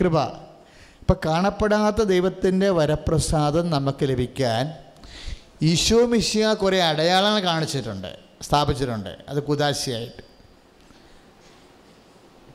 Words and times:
കൃപ. 0.00 0.22
ഇപ്പം 0.24 1.16
കാണപ്പെടാത്ത 1.26 1.96
ദൈവത്തിന്റെ 1.96 2.70
വരപ്രസാദം 2.70 3.70
നമുക്ക് 3.70 4.08
ലഭിക്കാൻ 4.08 4.72
ഈശോ 5.62 6.06
മിശിയ 6.06 6.52
കുറേ 6.52 6.80
അടയാളങ്ങൾ 6.80 7.42
കാണിച്ചിട്ടുണ്ട് 7.42 8.18
സ്ഥാപിച്ചിട്ടുണ്ട്. 8.42 9.16
അത് 9.28 9.42
കുദാശയായിട്ട്. 9.42 10.22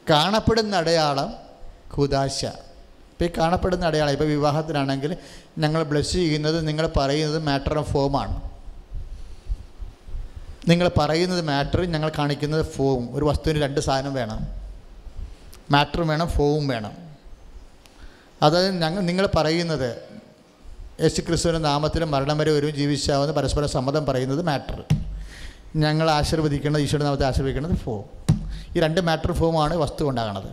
കാണപ്പെടുന്ന 0.10 0.76
അടയാളം 0.76 1.34
കുദാശ. 1.98 2.46
ഇപ്പം 2.46 3.26
ഈ 3.26 3.30
കാണപ്പെടുന്ന 3.38 3.86
അടയാളം 3.86 4.12
ഇപ്പോൾ 4.12 4.26
വിവാഹത്തിനാണെങ്കിൽ 4.26 5.18
ഞങ്ങൾ 5.58 5.84
ബ്ലസ് 5.84 6.14
ചെയ്യുന്നത് 6.14 6.68
നിങ്ങൾ 6.68 6.92
പറയുന്നത് 6.98 7.44
മാറ്റർ 7.44 7.78
ഓഫ് 7.78 7.94
ഫോമാണ് 7.94 8.50
നിങ്ങൾ 10.70 10.92
പറയുന്നത് 10.98 11.42
മാറ്റർ 11.42 11.86
ഞങ്ങൾ 11.86 12.12
കാണിക്കുന്നത് 12.18 12.66
ഫോം. 12.66 13.16
ഒരു 13.16 13.26
വസ്തുവിന് 13.26 13.62
രണ്ട് 13.62 13.80
സാധനം 13.80 14.14
വേണം. 14.14 14.40
മാറ്ററും 15.72 16.08
വേണം 16.08 16.28
ഫോവും 16.28 16.68
വേണം. 16.68 17.09
അതായത് 18.42 18.82
ഞങ്ങൾ 18.82 19.02
നിങ്ങൾ 19.02 19.30
പറയുന്നത് 19.36 19.98
യേശു 21.02 21.22
ക്രിസ്തുവിന്റെ 21.22 21.70
നാമത്തിൽ 21.70 22.04
മരണം 22.04 22.38
വരെ 22.38 22.52
ഒരു 22.52 22.70
ജീവിച്ചാവുന്ന 22.70 23.34
പരസ്പരം 23.34 23.70
സമ്മതം 23.70 24.06
പറയുന്നത് 24.06 24.42
മാറ്റർ 24.42 24.84
ഞങ്ങൾ 25.76 26.10
ആശീർവദിക്കുന്നത് 26.10 26.82
ഈശോയുടെ 26.82 27.04
നാമത്തെ 27.04 27.26
ആശീർവദിക്കുന്നത് 27.26 27.76
ഫോം 27.76 28.04
ഈ 28.78 28.80
രണ്ട് 28.80 29.02
മാറ്റർ 29.02 29.32
ഫോമാണ് 29.32 29.76
വസ്തു 29.76 30.06
ഉണ്ടാകുന്നത് 30.06 30.50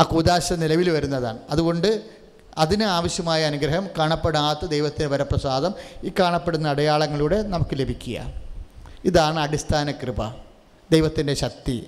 ആ 0.00 0.02
കുദാശ 0.02 0.52
നിലവിൽ 0.52 0.90
വരുന്നതാണ്. 0.90 1.38
അതുകൊണ്ട് 1.50 2.02
അതിന് 2.58 2.82
ആവശ്യമായ 2.82 3.44
അനുഗ്രഹം 3.44 3.88
കാണപ്പെടാത്ത 3.98 4.66
ദൈവത്തിന്റെ 4.66 5.06
വരപ്രസാദം 5.06 5.74
ഈ 6.04 6.12
കാണപ്പെടുന്ന 6.20 6.68
അടയാളങ്ങളിലൂടെ 6.68 7.42
നമുക്ക് 7.42 7.78
ലഭിക്കുക. 7.78 8.32
ഇതാണ് 9.04 9.38
അടിസ്ഥാന 9.38 9.90
കൃപ. 9.90 10.28
ദൈവത്തിന്റെ 10.90 11.34
ശക്തി. 11.34 11.86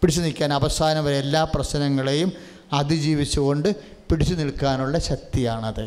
പിടിച്ചു 0.00 0.20
നിൽക്കാൻ 0.20 0.52
അവസാനം 0.52 1.04
വരെ 1.04 1.16
എല്ലാ 1.16 1.44
പ്രശ്നങ്ങളെയും 1.44 2.32
അതിജീവിച്ചുകൊണ്ട് 2.72 3.99
പിടിച്ചു 4.10 4.34
നിൽക്കാനുള്ള 4.34 4.96
ശക്തിയാണത്. 4.98 5.86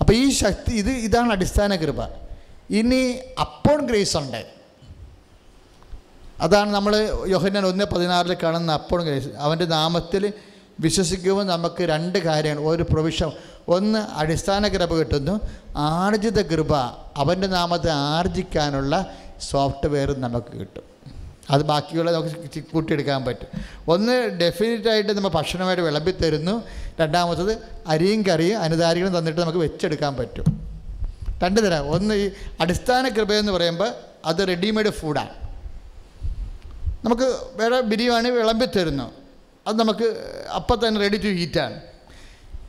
അപ്പോൾ 0.00 0.12
ഈ 0.12 0.24
ശക്തി 0.30 0.72
ഇത് 0.72 0.90
ഇതാണ് 1.06 1.30
അടിസ്ഥാന 1.32 1.76
കൃപ. 1.76 2.00
ഇനി 2.70 3.00
അപ്പോൺ 3.40 3.80
ഗ്രേസ് 3.86 4.16
ഉണ്ട്. 4.16 4.42
അതാണ് 6.40 6.70
നമ്മൾ 6.70 6.92
യോഹന്നാൻ 7.26 7.64
ഒന്ന് 7.66 7.84
പതിനാറിൽ 7.84 8.32
കാണുന്ന 8.42 8.72
അപ്പോൾ 8.80 9.00
ഗ്രേസ് 9.08 9.28
അവന്റെ 9.46 9.66
നാമത്തിൽ 9.76 10.32
വിശ്വസിക്കുമ്പോൾ 10.80 11.44
നമുക്ക് 11.52 11.82
രണ്ട് 11.92 12.18
കാര്യങ്ങൾ 12.18 12.64
ഒരു 12.72 12.84
പ്രൊവിഷൻ 12.92 13.30
ഒന്ന് 13.68 14.00
അടിസ്ഥാന 14.22 14.68
കൃപ 14.68 14.92
കിട്ടുന്നു 14.94 15.34
ആർജിത 15.76 16.40
കൃപ. 16.52 16.72
അവന്റെ 17.22 17.48
നാമത്തെ 17.58 17.90
ആർജിക്കാനുള്ള 17.90 18.94
സോഫ്റ്റ്വെയർ 19.50 20.10
നമുക്ക് 20.24 20.52
കിട്ടും. 20.60 20.85
അത് 21.50 21.62
ബാക്കിയുള്ള 21.62 22.12
നമുക്ക് 22.12 22.62
കൂട്ടിയെടുക്കാൻ 22.62 23.24
പറ്റും. 23.24 23.48
ഒന്ന് 23.88 24.12
ഡെഫിനറ്റായിട്ട് 24.40 25.12
നമ്മൾ 25.12 25.28
ഭക്ഷണമായിട്ട് 25.28 25.82
വിളമ്പി 25.82 26.10
തരുന്നു. 26.10 26.62
രണ്ടാമത്തത് 27.00 27.58
അരിയും 27.86 28.22
കറിയും 28.22 28.60
അനുദാരികളും 28.60 29.18
തന്നിട്ട് 29.18 29.40
നമുക്ക് 29.40 29.58
വെച്ചെടുക്കാൻ 29.58 30.16
പറ്റും. 30.16 30.44
രണ്ട് 31.42 31.60
തരം. 31.66 31.88
ഒന്ന് 31.88 32.14
ഈ 32.14 32.30
അടിസ്ഥാന 32.60 33.08
കൃപയെന്ന് 33.08 33.52
പറയുമ്പോൾ 33.52 33.92
അത് 34.24 34.48
റെഡിമെയ്ഡ് 34.48 34.90
ഫുഡാണ് 34.90 35.46
നമുക്ക് 37.04 37.36
വേറെ 37.54 37.80
ബിരിയാണി 37.80 38.30
വിളമ്പി 38.30 38.66
തരുന്നു. 38.66 39.12
അത് 39.66 39.78
നമുക്ക് 39.78 40.06
അപ്പം 40.54 40.88
തന്നെ 40.88 41.00
റെഡി 41.00 41.16
ടു 41.16 41.26
ഈറ്റാണ് 41.26 41.80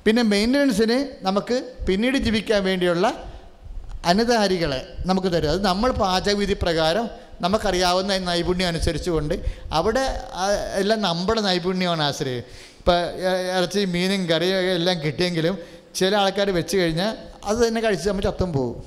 പിന്നെ 0.06 0.24
മെയിന്റനൻസിന് 0.24 1.26
നമുക്ക് 1.26 1.76
പിന്നീട് 1.88 2.18
ജീവിക്കാൻ 2.18 2.64
വേണ്ടിയുള്ള 2.64 3.24
അനുദാരികളെ 4.06 4.94
നമുക്ക് 5.06 5.28
തരും. 5.28 5.50
അത് 5.50 5.66
നമ്മൾ 5.66 5.92
പാചകവിധി 5.92 6.54
പ്രകാരം 6.62 7.10
നമുക്കറിയാവുന്ന 7.42 8.18
നൈപുണ്യം 8.18 8.68
അനുസരിച്ചുകൊണ്ട് 8.68 9.36
അവിടെ 9.72 10.06
എല്ലാം 10.76 11.02
നമ്മുടെ 11.02 11.42
നൈപുണ്യമാണ് 11.42 12.04
ആശ്രയം. 12.04 12.44
ഇപ്പം 12.80 13.00
ഇറച്ചി 13.58 13.86
മീനും 13.86 14.30
കറിയും 14.30 14.58
എല്ലാം 14.58 15.02
കിട്ടിയെങ്കിലും 15.02 15.58
ചില 15.96 16.16
ആൾക്കാർ 16.16 16.50
വെച്ച് 16.50 16.78
കഴിഞ്ഞാൽ 16.78 17.18
അത് 17.44 17.68
തന്നെ 17.68 17.82
കഴിച്ച് 17.82 18.10
നമ്മൾ 18.10 18.22
ചത്തും 18.22 18.54
പോകും 18.54 18.84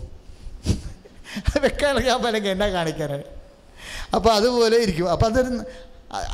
വെക്കാനൊക്കെ 1.62 2.10
എന്നെ 2.38 2.50
എന്നാ 2.50 2.68
കാണിക്കാനാണ് 2.68 3.22
അപ്പോൾ 4.14 4.32
അതുപോലെ 4.32 4.76
ഇരിക്കും. 4.76 5.10
അപ്പോൾ 5.10 5.26
അതൊരു 5.26 5.64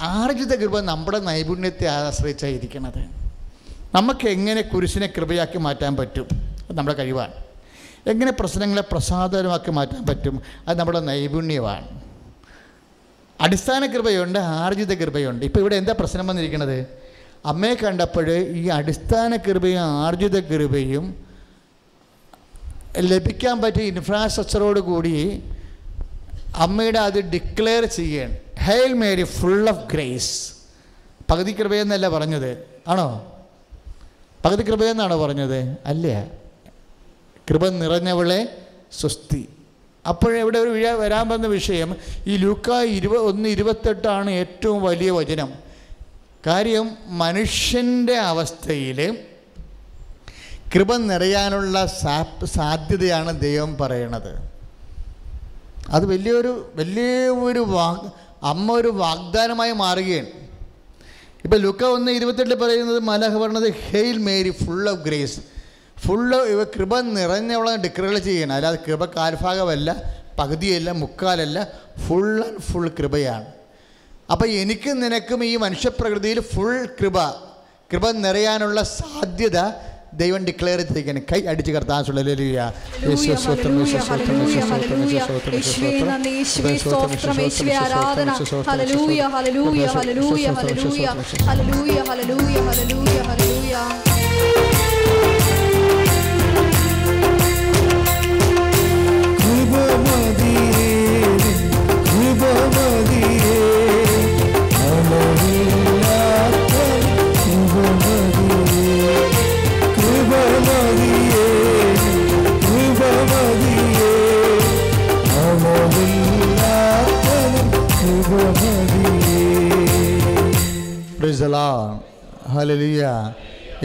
ആർജിത 0.00 0.54
കൃപ 0.54 0.80
നമ്മുടെ 0.80 1.18
നൈപുണ്യത്തെ 1.18 1.86
ആശ്രയിച്ചായിരിക്കണത്. 1.86 3.02
നമുക്ക് 3.94 4.28
എങ്ങനെ 4.28 4.60
കുരിശിനെ 4.60 5.06
കൃപയാക്കി 5.16 5.58
മാറ്റാൻ 5.58 5.96
പറ്റും? 5.96 6.28
അത് 6.66 6.78
നമ്മുടെ 6.78 6.96
കഴിവാണ്. 6.96 7.34
എങ്ങനെ 8.06 8.32
പ്രശ്നങ്ങളെ 8.32 8.82
പ്രസാദകരമാക്കി 8.92 9.70
മാറ്റാൻ 9.70 10.06
പറ്റും? 10.06 10.42
അത് 10.68 10.78
നമ്മുടെ 10.78 11.00
നൈപുണ്യമാണ്. 11.00 12.05
അടിസ്ഥാന 13.40 13.86
കൃപയുണ്ട് 13.86 14.38
ആർജിത 14.38 14.94
കൃപയുണ്ട്. 14.94 15.44
ഇപ്പോൾ 15.44 15.60
ഇവിടെ 15.60 15.76
എന്താ 15.76 15.94
പ്രശ്നം 16.00 16.26
വന്നിരിക്കുന്നത് 16.26 16.86
അമ്മയെ 17.46 17.74
കണ്ടപ്പോൾ 17.74 18.30
ഈ 18.36 18.68
അടിസ്ഥാന 18.68 19.36
കൃപയും 19.36 19.80
ആർജിത 19.80 20.40
കൃപയും 20.40 21.26
ലഭിക്കാൻ 22.98 23.62
പറ്റിയ 23.62 23.82
ഇൻഫ്രാസ്ട്രക്ചറോട് 23.82 24.80
കൂടി 24.80 25.42
അമ്മയുടെ 26.56 26.98
അത് 26.98 27.20
ഡിക്ലെയർ 27.20 27.84
ചെയ്യണം. 27.84 28.36
Hail 28.58 28.92
Mary 28.92 29.22
full 29.22 29.68
of 29.68 29.92
grace 29.92 30.52
പകുതി 31.30 31.52
കൃപയെന്നല്ല 31.52 32.08
പറഞ്ഞത്. 32.08 32.66
ആണോ? 32.88 33.36
പകുതി 34.44 34.62
കൃപയെന്നാണോ 34.62 35.26
പറഞ്ഞത്? 35.26 35.76
അല്ല. 35.86 36.24
കൃപ 37.50 37.68
നിറഞ്ഞവളെ 37.68 38.58
സ്വസ്തി. 38.92 39.48
അപ്പോഴെവിടെ 40.08 40.58
ഒരു 40.58 40.70
വിഴ 40.70 40.90
വരാൻ 40.92 41.28
വന്ന 41.28 41.46
വിഷയം 41.46 41.96
ഈ 42.26 42.36
ലൂക്ക 42.36 42.68
ഇരുപ 42.98 43.14
ഒന്ന് 43.16 43.48
ഇരുപത്തെട്ടാണ് 43.48 44.30
ഏറ്റവും 44.30 44.82
വലിയ 44.82 45.10
വചനം. 45.10 45.50
കാര്യം 46.46 46.90
മനുഷ്യന്റെ 47.06 48.16
അവസ്ഥയിൽ 48.16 49.18
കൃപ 50.74 50.96
നിറയാനുള്ള 50.96 51.86
സാധ്യതയാണ് 52.44 53.40
ദൈവം 53.40 53.76
പറയണത്. 53.76 54.32
അത് 55.88 56.06
വലിയൊരു 56.06 56.52
വലിയ 56.74 57.28
ഒരു 57.28 57.62
അമ്മ 58.42 58.72
ഒരു 58.72 58.88
വാഗ്ദാനമായി 58.88 59.72
മാറുകയാണ്. 59.72 60.30
ഇപ്പം 61.44 61.58
ലുക്ക 61.58 61.82
ഒന്ന് 61.84 62.12
ഇരുപത്തെട്ടിൽ 62.12 62.54
പറയുന്നത് 62.54 63.00
മലഹ 63.00 63.34
പറഞ്ഞത് 63.36 63.68
hail 63.72 64.18
Mary 64.18 64.50
full 64.50 64.90
of 64.90 65.00
grace. 65.00 65.40
Full 65.96 66.30
ഇവ 66.52 66.62
കൃപ 66.74 66.98
നിറഞ്ഞവളാണ് 67.10 67.80
ഡിക്ലെയർ 67.82 68.16
ചെയ്യണം 68.20 68.54
അല്ലാതെ 68.54 68.78
കൃപ 68.86 69.04
കാൽഭാഗമല്ല 69.16 69.90
പകുതിയല്ല 70.38 70.90
മുക്കാലല്ല 70.92 71.58
ഫുൾ 72.06 72.30
ആൻഡ് 72.42 72.62
ഫുൾ 72.62 72.86
കൃപയാണ് 72.98 73.46
അപ്പം 74.30 74.48
എനിക്കും 74.60 74.96
നിനക്കും 75.00 75.40
ഈ 75.44 75.54
മനുഷ്യപ്രകൃതിയിൽ 75.56 76.38
ഫുൾ 76.52 76.76
കൃപ 77.00 77.18
കൃപ 77.90 78.06
നിറയാനുള്ള 78.18 78.80
സാധ്യത 78.92 79.58
ദൈവം 80.14 80.42
ഡിക്ലെയർ 80.44 80.80
ചെയ്തിരിക്കുകയാണ് 80.80 81.22
കൈ 81.30 81.40
അടിച്ച് 81.46 81.72
കർത്താൻ 81.72 82.04
ഹലലിയ 82.08 82.60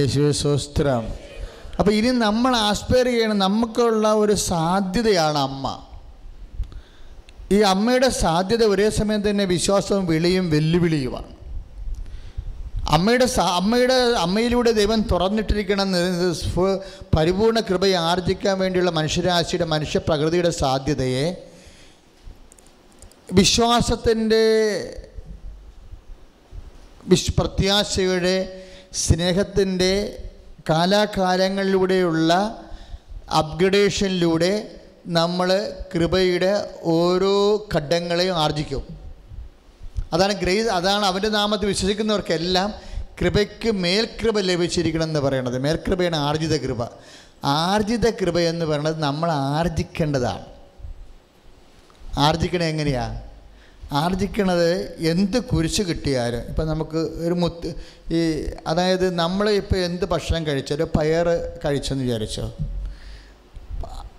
യേശുവെ 0.02 0.32
സ്വസ്ത്രം 0.32 1.08
അപ്പോൾ 1.80 1.92
ഇനി 1.92 2.08
നമ്മൾ 2.08 2.56
ആസ്പയർ 2.56 3.06
ചെയ്യണം. 3.06 3.38
നമുക്കുള്ള 3.38 4.14
ഒരു 4.14 4.34
സാധ്യതയാണ് 4.34 5.38
അമ്മ. 5.38 5.82
ഈ 7.52 7.60
അമ്മയുടെ 7.60 8.10
സാധ്യത 8.10 8.64
ഒരേ 8.64 8.90
സമയം 8.90 9.30
തന്നെ 9.30 9.46
വിശ്വാസവും 9.46 10.06
വിളിയും 10.06 10.50
വെല്ലുവിളിയുമാണ്. 10.50 11.32
അമ്മയുടെ 12.90 13.28
അമ്മയുടെ 13.42 13.94
അമ്മയിലൂടെ 13.94 14.72
ദൈവം 14.72 15.02
തുറന്നിട്ടിരിക്കണം 15.02 15.92
പരിപൂർണ 17.18 17.60
കൃപയെ 17.60 17.94
ആർജിക്കാൻ 17.94 18.60
വേണ്ടിയുള്ള 18.60 18.92
മനുഷ്യരാശിയുടെ 18.92 19.66
മനുഷ്യപ്രകൃതിയുടെ 19.66 20.50
സാധ്യതയെ 20.50 21.28
വിശ്വാസത്തിന്റെ 23.34 24.44
വിശ് 27.06 27.32
പ്രത്യാശയുടെ 27.40 28.61
സ്നേഹത്തിന്റെ 28.94 30.24
കാലാകാലങ്ങളിലൂടെയുള്ള 30.70 32.62
അപ്ഗ്രഡേഷനിലൂടെ 33.38 34.76
നമ്മൾ 35.08 35.74
കൃപയുടെ 35.96 36.76
ഓരോ 36.84 37.68
ഘട്ടങ്ങളെയും 37.76 38.38
ആർജിക്കും. 38.38 38.88
അതാണ് 40.14 40.34
ഗ്രേസ് 40.34 40.68
അതാണ് 40.68 41.06
അവന്റെ 41.06 41.30
നാമത്തിൽ 41.30 41.66
വിശ്വസിക്കുന്നവർക്കെല്ലാം 41.66 42.74
കൃപയ്ക്ക് 43.22 43.72
മേൽകൃപ 43.72 44.40
ലഭിച്ചിരിക്കണം 44.40 45.04
എന്ന് 45.04 45.20
പറയണത്. 45.20 45.58
മേൽകൃപയാണ് 45.58 46.16
ആർജിത 46.16 46.58
കൃപ. 46.58 46.88
ആർജിത 47.44 48.10
കൃപ 48.10 48.40
എന്ന് 48.40 48.66
പറയുന്നത് 48.66 49.00
നമ്മൾ 49.00 49.32
ആർജിക്കേണ്ടതാണ്. 49.32 50.46
ആർജിക്കണേ 52.20 52.70
എങ്ങനെയാ? 52.70 53.31
ആർജിക്കണത് 54.00 54.70
എന്ത് 55.12 55.38
കുരിശ് 55.50 55.84
കിട്ടിയാലും 55.88 56.44
ഇപ്പം 56.50 56.68
നമുക്ക് 56.68 57.00
ഒരു 57.26 57.34
മുത്ത് 57.34 57.70
ഈ 58.18 58.20
അതായത് 58.68 59.08
നമ്മൾ 59.20 59.50
ഇപ്പോൾ 59.50 59.80
എന്ത് 59.88 60.06
ഭക്ഷണം 60.06 60.48
കഴിച്ചാലും 60.48 60.90
പയർ 60.98 61.28
കഴിച്ചെന്ന് 61.66 62.04
വിചാരിച്ചോ? 62.04 62.46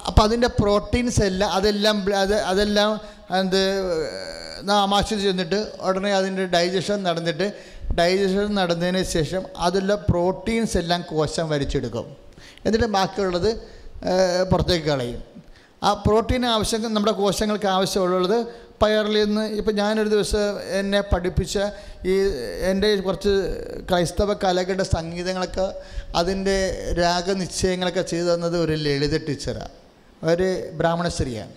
അപ്പോൾ 0.09 0.23
അതിന്റെ 0.23 0.51
പ്രോട്ടീൻസ് 0.61 1.21
എല്ലാം 1.31 1.51
അതെല്ലാം 1.59 1.97
അത് 2.23 2.35
അതെല്ലാം 2.53 2.93
എന്ത് 3.41 3.63
ആമാശയത്തിൽ 4.85 5.25
ചെന്നിട്ട് 5.29 5.61
ഉടനെ 5.89 6.11
അതിന്റെ 6.15 6.45
ഡൈജഷൻ 6.55 6.99
നടന്നിട്ട് 7.03 7.47
ഡൈജഷൻ 7.99 8.55
നടന്നതിന് 8.61 9.03
ശേഷം 9.17 9.43
അതിലുള്ള 9.57 9.95
പ്രോട്ടീൻസ് 10.11 10.77
എല്ലാം 10.83 11.01
കോശം 11.11 11.47
വലിച്ചെടുക്കും. 11.55 12.07
എന്നിട്ട് 12.67 12.87
ബാക്കിയുള്ളത് 12.87 13.51
പുറത്തേക്ക് 14.51 14.87
കളയും. 14.87 15.21
ആ 15.83 15.93
പ്രോട്ടീൻ 16.07 16.47
ആവശ്യം 16.47 16.83
നമ്മുടെ 16.83 17.13
കോശങ്ങൾക്ക് 17.13 17.67
ആവശ്യമുള്ളത് 17.67 18.47
പയറിൽ 18.83 19.25
നിന്ന് 19.25 19.41
ഇപ്പം 19.41 19.75
ഞാനൊരു 19.75 20.09
ദിവസം 20.09 20.61
എന്നെ 20.79 21.01
പഠിപ്പിച്ച 21.01 21.59
ഈ 22.07 22.19
എന്റെ 22.71 22.97
കുറച്ച് 22.97 23.29
ക്രൈസ്തവ 23.91 24.33
കലകളുടെ 24.33 24.83
സംഗീതങ്ങളൊക്കെ 24.83 25.75
അതിന്റെ 26.17 26.79
രാഗനിശ്ചയങ്ങളൊക്കെ 26.99 28.03
ചെയ്തു 28.03 28.35
തന്നത് 28.35 28.59
ഒരു 28.59 28.73
ലളിത 28.73 29.27
ടീച്ചറാണ് 29.27 29.69
ഒരു 30.31 30.71
ബ്രാഹ്മണശ്രീയാണ്. 30.73 31.53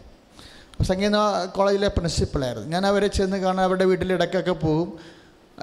സംഗീത 0.84 1.12
കോളേജിലെ 1.56 1.88
പ്രിൻസിപ്പളായിരുന്നു. 1.88 2.70
ഞാൻ 2.70 2.86
അവരെ 2.86 3.08
ചെന്ന് 3.08 3.38
കാണാൻ 3.38 3.66
അവരുടെ 3.66 3.86
വീട്ടിൽ 3.86 4.14
ഇടയ്ക്കൊക്കെ 4.14 4.52
പോകും. 4.52 5.00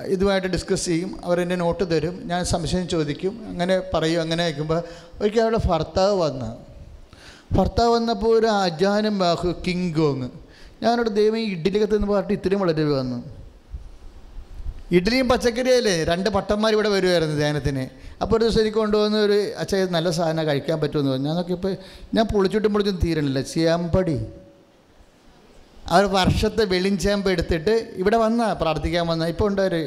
ഇതുമായിട്ട് 0.04 0.48
ഡിസ്കസ് 0.48 0.86
ചെയ്യും. 0.86 1.20
അവരെന്നെ 1.24 1.56
നോട്ട് 1.56 1.96
തരും. 1.96 2.22
ഞാൻ 2.24 2.44
സംശയം 2.44 2.88
ചോദിക്കും. 2.88 3.44
അങ്ങനെ 3.48 3.82
പറയും. 3.94 4.20
അങ്ങനെ 4.20 4.44
വയ്ക്കുമ്പോൾ 4.44 4.82
ഒരിക്കൽ 5.20 5.40
അവരുടെ 5.40 5.68
ഭർത്താവ് 5.68 6.20
വന്ന് 6.20 6.71
ഭർത്താവ് 7.56 7.90
വന്നപ്പോൾ 7.94 8.38
ഒരു 8.38 8.46
അജാനും 8.46 9.18
ബാഹു 9.18 9.48
കിങ് 9.66 9.94
ഗോങ് 9.94 10.28
ഞാനോട് 10.82 11.10
ദൈവം 11.10 11.38
ഈ 11.38 11.44
നിന്ന് 11.94 12.08
പറഞ്ഞിട്ട് 12.08 12.32
ഇത്രയും 12.32 12.60
വളരെ 12.60 12.84
വന്നു. 12.84 13.18
ഇഡ്ഡലിയും 14.96 15.28
പച്ചക്കറിയല്ലേ? 15.28 16.04
രണ്ട് 16.04 16.30
പട്ടന്മാർ 16.30 16.72
ഇവിടെ 16.72 16.88
വരുമായിരുന്നു 16.88 17.36
ധ്യാനത്തിന്. 17.36 17.84
അപ്പോൾ 18.22 18.36
ഒരു 18.36 18.44
ദിവസം 18.44 18.60
എനിക്ക് 18.60 18.76
കൊണ്ടുവന്ന് 18.76 19.18
ഒരു 19.18 19.36
അച്ഛൻ 19.58 19.92
നല്ല 19.92 20.10
സാധനം 20.10 20.44
കഴിക്കാൻ 20.46 20.80
പറ്റുമെന്ന് 20.80 21.10
പറഞ്ഞു. 21.10 21.28
ഞാനൊക്കെ 21.28 21.52
ഇപ്പോൾ 21.52 21.72
ഞാൻ 22.14 22.26
പൊളിച്ചിട്ടും 22.32 22.72
പൊളിച്ചും 22.72 22.98
തീരണില്ല. 23.04 23.40
ചേമ്പടി 23.40 24.16
അവർ 25.90 26.04
വർഷത്തെ 26.04 26.64
വെളിഞ്ചേമ്പ് 26.64 27.30
എടുത്തിട്ട് 27.30 27.74
ഇവിടെ 27.96 28.16
വന്ന 28.16 28.52
പ്രാർത്ഥിക്കാൻ 28.52 29.06
വന്ന. 29.06 29.26
ഇപ്പോൾ 29.26 29.48
ഉണ്ട് 29.50 29.62
ഒരു 29.62 29.80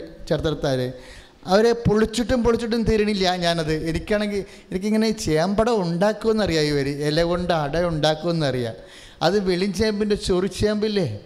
അവരെ 1.48 1.72
പൊളിച്ചിട്ടും 1.74 2.44
പൊളിച്ചിട്ടും 2.44 2.84
തീരണില്ല 2.84 3.36
ഞാനത്. 3.36 3.90
എനിക്കാണെങ്കിൽ 3.90 4.46
എനിക്കിങ്ങനെ 4.72 5.12
ചേമ്പട 5.12 5.70
ഉണ്ടാക്കുമെന്നറിയാം 5.70 6.64
ഇവർ 6.64 6.88
ഇല 6.90 7.24
കൊണ്ട് 7.24 7.54
അട 7.54 7.82
ഉണ്ടാക്കുമെന്നറിയാം. 7.82 8.74
അത് 9.22 9.40
വെളിഞ്ചേമ്പിന്റെ 9.40 10.16
ചൊറിച്ചേമ്പില്ലേ 10.16 11.20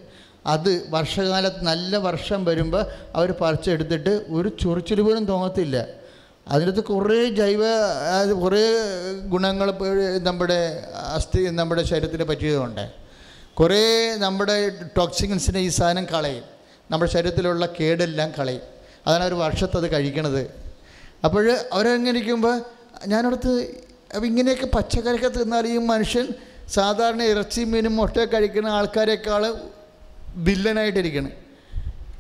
അത് 0.45 0.71
വർഷകാലത്ത് 0.89 1.61
നല്ല 1.63 1.97
വർഷം 1.97 2.45
വരുമ്പോൾ 2.45 2.83
അവർ 3.15 3.33
പറിച്ചെടുത്തിട്ട് 3.41 4.25
ഒരു 4.29 4.49
ചൊറിച്ചിൽ 4.49 5.01
പോലും 5.01 5.25
തോന്നത്തില്ല 5.25 5.87
അതിനകത്ത് 6.47 6.83
കുറേ 6.83 7.29
ജൈവ 7.29 7.63
കുറേ 8.43 8.61
ഗുണങ്ങൾ 9.27 9.67
നമ്മുടെ 10.17 10.83
അസ്ഥി 11.15 11.41
നമ്മുടെ 11.49 11.83
ശരീരത്തിന് 11.83 12.23
പറ്റിയതുകൊണ്ട്. 12.23 12.89
കുറേ 13.53 13.83
നമ്മുടെ 14.17 14.69
ടോക്സിൻസിനെ 14.97 15.59
ഈ 15.59 15.67
സാധനം 15.67 16.05
കളയും. 16.05 16.43
നമ്മുടെ 16.91 17.11
ശരീരത്തിലുള്ള 17.11 17.65
കേടെല്ലാം 17.79 18.31
കളയും. 18.39 18.78
അതാണ് 19.09 19.23
ഒരു 19.23 19.35
വർഷത്തത് 19.35 19.91
കഴിക്കണത്. 19.91 20.41
അപ്പോൾ 21.25 21.45
അവരങ്ങനെ 21.73 22.19
ഇരിക്കുമ്പോൾ 22.19 22.55
ഞാനടുത്ത് 23.07 23.51
അപ്പം 24.15 24.25
ഇങ്ങനെയൊക്കെ 24.25 24.67
പച്ചക്കറിയൊക്കെ 24.75 25.39
തിന്നാൽ 25.39 25.67
ഈ 25.67 25.77
മനുഷ്യൻ 25.77 26.27
സാധാരണ 26.77 27.21
ഇറച്ചി 27.23 27.61
മീനും 27.61 27.95
മുട്ടയൊക്കെ 27.95 28.37
കഴിക്കുന്ന 28.37 28.67
ആൾക്കാരെക്കാൾ 28.67 29.43
വില്ലനായിട്ടിരിക്കണം. 30.35 31.31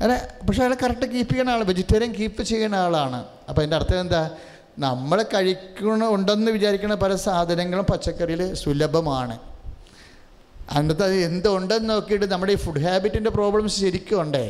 അല്ല 0.01 0.13
പക്ഷേ 0.47 0.61
അയാൾ 0.63 0.73
കറക്റ്റ് 0.83 1.07
കീപ്പ് 1.13 1.31
ചെയ്യുന്ന 1.33 1.49
ആൾ 1.49 1.63
വെജിറ്റേറിയൻ 1.63 2.11
കീപ്പ് 2.19 2.43
ചെയ്യുന്ന 2.43 2.75
ആളാണ്. 2.75 3.25
അപ്പോൾ 3.49 3.61
അതിന്റെ 3.61 3.75
അർത്ഥം 3.75 3.99
എന്താ? 3.99 4.29
നമ്മൾ 4.79 5.25
കഴിക്കണ 5.33 6.03
ഉണ്ടെന്ന് 6.15 6.51
വിചാരിക്കുന്ന 6.51 6.95
പല 6.95 7.15
സാധനങ്ങളും 7.15 7.85
പച്ചക്കറിയിൽ 7.91 8.53
സുലഭമാണ്. 8.53 9.39
അതിനകത്ത് 10.71 11.03
അത് 11.03 11.15
എന്തുണ്ടെന്ന് 11.29 11.89
നോക്കിയിട്ട് 11.89 12.31
നമ്മുടെ 12.31 12.53
ഈ 12.53 12.55
ഫുഡ് 12.55 12.83
ഹാബിറ്റിന്റെ 12.85 13.29
പ്രോബ്ലംസ് 13.29 13.77
ശരിക്കും 13.81 14.21
ഉണ്ടേ? 14.21 14.45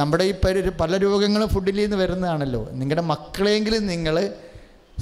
നമ്മുടെ 0.00 0.24
ഈ 0.24 0.32
പരി 0.44 0.60
പല 0.80 0.96
രോഗങ്ങളും 0.96 1.48
ഫുഡിൽ 1.48 1.78
നിന്ന് 1.82 1.96
വരുന്നതാണല്ലോ. 1.96 2.62
നിങ്ങളുടെ 2.80 3.04
മക്കളെങ്കിലും 3.12 3.86
നിങ്ങൾ 3.86 4.16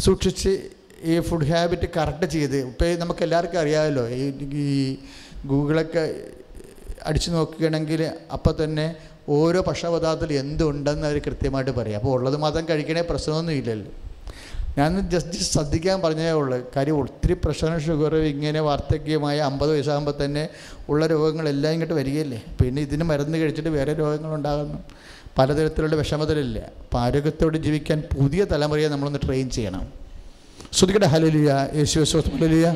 സൂക്ഷിച്ച് 0.05 0.53
ഈ 1.11 1.15
ഫുഡ് 1.29 1.49
ഹാബിറ്റ് 1.51 1.89
കറക്റ്റ് 1.97 2.27
ചെയ്ത്. 2.27 2.59
ഇപ്പോൾ 2.71 2.91
നമുക്ക് 3.03 3.23
എല്ലാവർക്കും 3.27 3.61
അറിയാമല്ലോ 3.61 4.05
ഈ 4.09 4.99
ഗൂഗിളൊക്കെ 5.47 6.05
അടിച്ചു 7.09 7.31
നോക്കുകയാണെങ്കിൽ 7.31 8.01
അപ്പോൾ 8.37 8.55
തന്നെ 8.65 8.87
ഓരോ 9.29 9.61
ഭക്ഷണപദാർത്ഥത്തിൽ 9.69 10.37
എന്തുണ്ടെന്ന് 10.45 11.07
അവർ 11.07 11.19
കൃത്യമായിട്ട് 11.27 11.71
പറയും. 11.71 11.99
അപ്പോൾ 12.01 12.13
ഉള്ളത് 12.19 12.37
മാത്രം 12.37 12.65
കഴിക്കണേ 12.71 13.03
പ്രശ്നമൊന്നും 13.11 13.55
ഇല്ലല്ലോ 13.61 13.91
ഞാൻ 14.79 15.11
ജസ്റ്റ് 15.11 15.33
ശ്രദ്ധിക്കാൻ 15.33 16.03
പറഞ്ഞേ 16.03 16.31
ഉള്ളൂ. 16.31 16.59
കാര്യം 16.77 16.97
ഒത്തിരി 17.03 17.33
പ്രഷർ 17.33 17.79
ഷുഗർ 17.87 18.17
ഇങ്ങനെ 18.17 18.61
വാർദ്ധക്യമായ 18.61 19.39
അമ്പത് 19.41 19.71
വയസ്സാകുമ്പോൾ 19.71 20.15
തന്നെ 20.25 20.49
ഉള്ള 20.89 21.07
രോഗങ്ങളെല്ലാം 21.07 21.73
ഇങ്ങോട്ട് 21.73 21.95
വരികയല്ലേ? 21.95 22.43
പിന്നെ 22.61 22.83
ഇതിന് 22.83 23.05
മരുന്ന് 23.05 23.39
കഴിച്ചിട്ട് 23.39 23.69
വേറെ 23.69 23.93
രോഗങ്ങളുണ്ടാകുന്നു. 23.93 24.79
പലതരത്തിലുള്ള 25.39 25.97
വിഷമതലില്ല 25.97 26.59
അപ്പോൾ 26.59 26.99
ആരോഗ്യത്തോടെ 26.99 27.59
ജീവിക്കാൻ 27.59 28.03
പുതിയ 28.19 28.45
തലമുറയെ 28.45 28.89
നമ്മളൊന്ന് 28.89 29.21
ട്രെയിൻ 29.27 29.51
ചെയ്യണം. 29.51 29.85
ശ്രുതിക്കട്ടെ 30.73 31.07
ഹലലിയ 31.07 31.69
യേശു 31.75 32.01
ഹലലിയ 32.37 32.67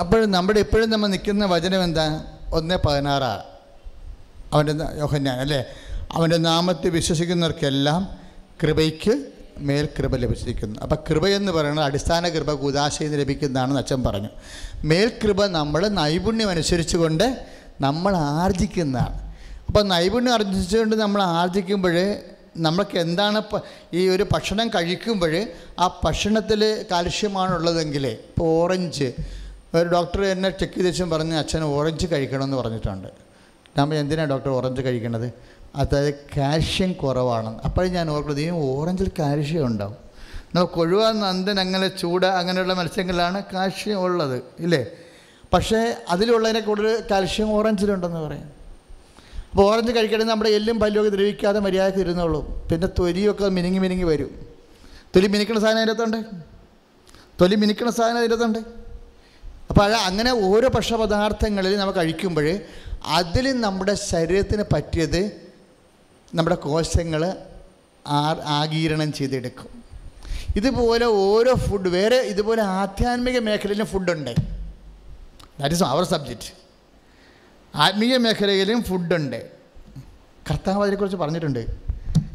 അപ്പോൾ 0.00 0.24
നമ്മുടെ 0.24 0.60
ഇപ്പോഴും 0.60 0.90
നമ്മൾ 0.90 1.06
നിൽക്കുന്ന 1.06 1.46
വചനം 1.46 1.84
എന്താ? 1.84 2.24
ഒന്ന് 2.52 2.74
പതിനാറാ. 2.86 3.44
അവന്റെ 4.52 4.74
യോഹന്യാൻ 4.98 5.40
അല്ലേ? 5.40 5.64
അവന്റെ 6.12 6.36
നാമത്തിൽ 6.36 6.90
വിശ്വസിക്കുന്നവർക്കെല്ലാം 6.90 8.18
കൃപയ്ക്ക് 8.62 9.26
മേൽ 9.58 9.88
കൃപ 9.98 10.16
ലഭിച്ചിരിക്കുന്നു. 10.16 10.80
അപ്പം 10.80 10.96
കൃപ 11.10 11.28
എന്ന് 11.28 11.52
പറയുന്നത് 11.52 11.84
അടിസ്ഥാന 11.84 12.28
കൃപ 12.28 12.52
കുദാശയിൽ 12.52 13.08
നിന്ന് 13.08 13.20
ലഭിക്കുന്നതാണെന്ന് 13.20 13.80
അച്ഛൻ 13.80 14.04
പറഞ്ഞു. 14.04 14.28
മേൽകൃപ 14.84 15.46
നമ്മൾ 15.46 15.88
നൈപുണ്യം 15.88 16.50
അനുസരിച്ച് 16.50 16.96
കൊണ്ട് 16.96 17.46
നമ്മൾ 17.80 18.16
ആർജിക്കുന്നതാണ്. 18.16 19.34
അപ്പോൾ 19.66 19.84
നൈപുണ്യം 19.84 20.32
ആർജിച്ചുകൊണ്ട് 20.32 20.96
നമ്മൾ 20.96 21.22
ആർജിക്കുമ്പോൾ 21.22 22.16
നമ്മൾക്ക് 22.56 22.98
എന്താണ് 22.98 23.42
ഈ 23.92 24.08
ഒരു 24.08 24.26
ഭക്ഷണം 24.32 24.68
കഴിക്കുമ്പോൾ 24.68 25.46
ആ 25.78 26.00
ഭക്ഷണത്തിൽ 26.04 26.84
കാൽഷ്യമാണുള്ളതെങ്കിൽ 26.90 28.06
ഇപ്പോൾ 28.06 28.44
ഓറഞ്ച് 28.44 29.39
ഒരു 29.74 29.88
ഡോക്ടർ 29.88 30.24
എന്നെ 30.24 30.50
ചെക്ക് 30.50 30.74
ചെയ്ത് 30.74 30.88
ശേഷം 30.88 31.10
പറഞ്ഞ് 31.10 31.36
അച്ഛൻ 31.36 31.62
ഓറഞ്ച് 31.64 32.06
കഴിക്കണമെന്ന് 32.12 32.56
പറഞ്ഞിട്ടുണ്ട്. 32.56 33.08
ഞാൻ 33.76 33.94
എന്തിനാണ് 33.94 34.30
ഡോക്ടർ 34.30 34.50
ഓറഞ്ച് 34.50 34.82
കഴിക്കണത്? 34.82 35.32
അതായത് 35.76 36.14
കാൽഷ്യം 36.36 36.92
കുറവാണെന്ന്. 36.92 37.60
അപ്പോഴും 37.64 37.92
ഞാൻ 37.92 38.10
ഓർക്കുന്നത് 38.10 38.40
ഈ 38.40 38.48
ഓറഞ്ചിൽ 38.50 39.10
കാൽഷ്യം 39.18 39.66
ഉണ്ടാവും. 39.66 39.96
നമുക്ക് 40.54 40.72
കൊഴുവ 40.72 41.10
നന്ദൻ 41.10 41.60
അങ്ങനെ 41.60 41.88
ചൂട 41.88 42.24
അങ്ങനെയുള്ള 42.24 42.72
മത്സ്യങ്ങളിലാണ് 42.72 43.42
കാൽഷ്യം 43.54 43.98
ഉള്ളത് 43.98 44.42
ഇല്ലേ? 44.58 44.86
പക്ഷേ 45.54 45.96
അതിലുള്ളതിനെ 46.08 46.60
കൂടുതൽ 46.60 47.04
കാൽഷ്യം 47.10 47.48
ഓറഞ്ചിലുണ്ടെന്ന് 47.52 48.20
പറയും. 48.20 48.48
അപ്പോൾ 49.50 49.62
ഓറഞ്ച് 49.62 49.92
കഴിക്കണമെങ്കിൽ 49.92 50.32
നമ്മുടെ 50.32 50.50
എല്ലും 50.50 50.80
പല്ലുമൊക്കെ 50.80 51.16
ദ്രവിക്കാതെ 51.16 51.60
മര്യാദയ്ക്ക് 51.60 51.98
ഇരുന്നുള്ളൂ 51.98 52.68
പിന്നെ 52.72 52.88
തൊലിയൊക്കെ 52.98 53.48
മിനുങ്ങി 53.48 53.78
മിനുങ്ങി 53.78 54.04
വരും. 54.04 54.30
തൊലി 55.16 55.26
മിനുക്കണ 55.26 55.58
സാധനം 55.58 55.78
അതിനകത്തുണ്ട് 55.78 56.16
തൊലി 57.40 57.54
മിനുക്കണ 57.54 57.90
സാധനം 57.90 58.18
അതിനകത്തുണ്ട് 58.18 58.79
അപ്പോൾ 59.70 59.82
അത് 59.84 59.94
അങ്ങനെ 59.94 60.30
ഓരോ 60.32 60.68
ഭക്ഷണപദാർത്ഥങ്ങളിൽ 60.68 61.76
നമ്മൾ 61.78 61.92
കഴിക്കുമ്പോൾ 61.92 62.46
അതിൽ 63.18 63.60
നമ്മുടെ 63.60 63.94
ശരീരത്തിന് 63.94 64.64
പറ്റിയത് 64.72 65.22
നമ്മുടെ 66.34 66.56
കോശങ്ങൾ 66.56 67.22
ആഗീരണം 68.60 69.12
ചെയ്തെടുക്കും. 69.12 69.70
ഇതുപോലെ 70.56 71.06
ഓരോ 71.06 71.54
ഫുഡ് 71.54 71.88
വേറെ 71.88 72.16
ഇതുപോലെ 72.16 72.62
ആധ്യാത്മിക 72.62 73.38
മേഖലയിലും 73.38 73.86
ഫുഡുണ്ട് 73.86 74.32
ദാറ്റ് 75.60 75.74
ഇസ് 75.74 75.82
അവർ 75.82 76.04
സബ്ജക്റ്റ് 76.04 76.52
ആത്മീയ 77.74 78.16
മേഖലയിലും 78.16 78.82
ഫുഡുണ്ട് 78.82 79.50
കർത്താവ് 80.50 80.82
അതിനെക്കുറിച്ച് 80.82 81.16
പറഞ്ഞിട്ടുണ്ട്. 81.16 81.62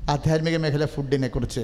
ആധ്യാത്മിക 0.10 0.58
മേഖല 0.58 0.86
ഫുഡിനെക്കുറിച്ച് 0.86 1.64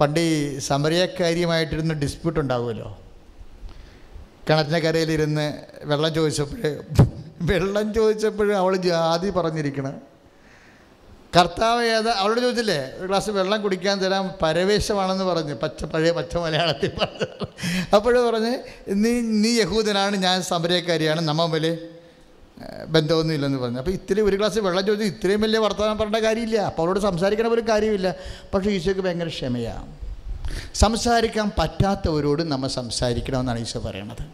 പണ്ട് 0.00 0.20
ഈ 0.20 0.58
സമരക്കാരിയുമായിട്ടിരുന്ന് 0.58 1.94
ഡിസ്പ്യൂട്ട് 1.94 2.40
ഉണ്ടാവുമല്ലോ. 2.40 2.88
കിണറ്റിന്റെ 4.48 4.78
കരയിലിരുന്ന് 4.78 5.46
വെള്ളം 5.90 6.14
ചോദിച്ചപ്പോൾ 6.14 6.62
വെള്ളം 7.50 7.94
ചോദിച്ചപ്പോഴും 7.94 8.56
അവൾ 8.62 8.76
ജാതി 8.76 9.28
പറഞ്ഞിരിക്കണം. 9.30 9.94
കർത്താവ് 11.36 11.84
ഏതാ 11.84 12.12
അവളോട് 12.20 12.40
ചോദിച്ചില്ലേ 12.40 12.80
ഒരു 12.98 13.06
ഗ്ലാസ് 13.06 13.30
വെള്ളം 13.30 13.62
കുടിക്കാൻ 13.62 13.96
തരാൻ 14.02 14.30
പരവേശമാണെന്ന് 14.42 15.24
പറഞ്ഞ് 15.24 15.54
പച്ച 15.54 15.84
പഴയ 15.84 16.10
പച്ച 16.10 16.36
മലയാളത്തിൽ 16.36 16.90
പറഞ്ഞു. 17.00 17.28
അപ്പോഴും 17.96 18.26
പറഞ്ഞ് 18.28 18.52
നീ 19.04 19.12
നീ 19.20 19.52
യഹൂദനാണ് 19.60 20.16
ഞാൻ 20.16 20.42
സമരക്കാരിയാണ് 20.42 21.20
നമ്മ 21.28 21.46
വലിയ 21.54 21.76
ബന്ധമൊന്നുമില്ലെന്ന് 22.94 23.58
പറഞ്ഞു. 23.58 23.78
അപ്പോൾ 23.78 23.90
ഇത്രയും 23.90 24.26
ഒരു 24.28 24.36
ഗ്ലാസ് 24.36 24.58
വെള്ളം 24.58 24.86
ചോദിച്ചു 24.86 25.06
ഇത്രയും 25.14 25.40
വലിയ 25.40 25.58
വർത്തമാനം 25.58 25.98
പറയേണ്ട 25.98 26.16
കാര്യമില്ല. 26.16 26.58
അപ്പോൾ 26.58 26.82
അവളോട് 26.82 27.00
സംസാരിക്കണ 27.00 27.48
പോലും 27.48 27.68
കാര്യമില്ല. 27.68 28.14
പക്ഷേ 28.54 28.70
ഈശോയ്ക്ക് 28.70 29.02
ഭയങ്കര 29.02 29.28
ക്ഷമയാണ്. 29.28 30.01
സംസാരിക്കാൻ 30.74 31.52
പറ്റാത്തവരോട് 31.58 32.42
നമ്മൾ 32.42 32.68
സംസാരിക്കണമെന്നാണ് 32.68 33.58
ഈശോ 33.58 33.80
പറയണത്. 33.80 34.24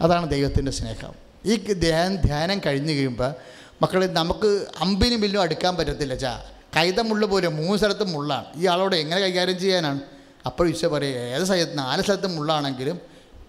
അതാണ് 0.00 0.30
ദൈവത്തിന്റെ 0.30 0.72
സ്നേഹം. 0.72 1.12
ഈ 1.44 1.56
ധ്യാനം 1.56 2.16
ധ്യാനം 2.16 2.60
കഴിഞ്ഞ് 2.66 2.92
കഴിയുമ്പോൾ 2.92 3.34
മക്കളെ 3.82 4.06
നമുക്ക് 4.06 4.66
അമ്പിനും 4.80 5.20
ബില്ലും 5.20 5.42
അടുക്കാൻ 5.42 5.76
പറ്റത്തില്ല 5.76 6.14
ചാ. 6.14 6.42
കൈത 6.76 7.00
മുള്ള 7.00 7.26
പോലെ 7.26 7.48
മൂന്ന് 7.48 7.76
സ്ഥലത്തും 7.76 8.12
മുള്ളാണ്. 8.12 8.44
ഈ 8.56 8.66
ആളോട് 8.66 8.96
എങ്ങനെ 8.96 9.20
കൈകാര്യം 9.20 9.60
ചെയ്യാനാണ്? 9.60 10.00
അപ്പോൾ 10.46 10.68
ഈശോ 10.68 10.88
പറയുക 10.88 11.16
ഏത് 11.16 11.44
സ്ഥലത്ത് 11.44 11.78
നാല് 11.78 12.02
സ്ഥലത്തും 12.02 12.36
മുള്ളാണെങ്കിലും 12.36 13.00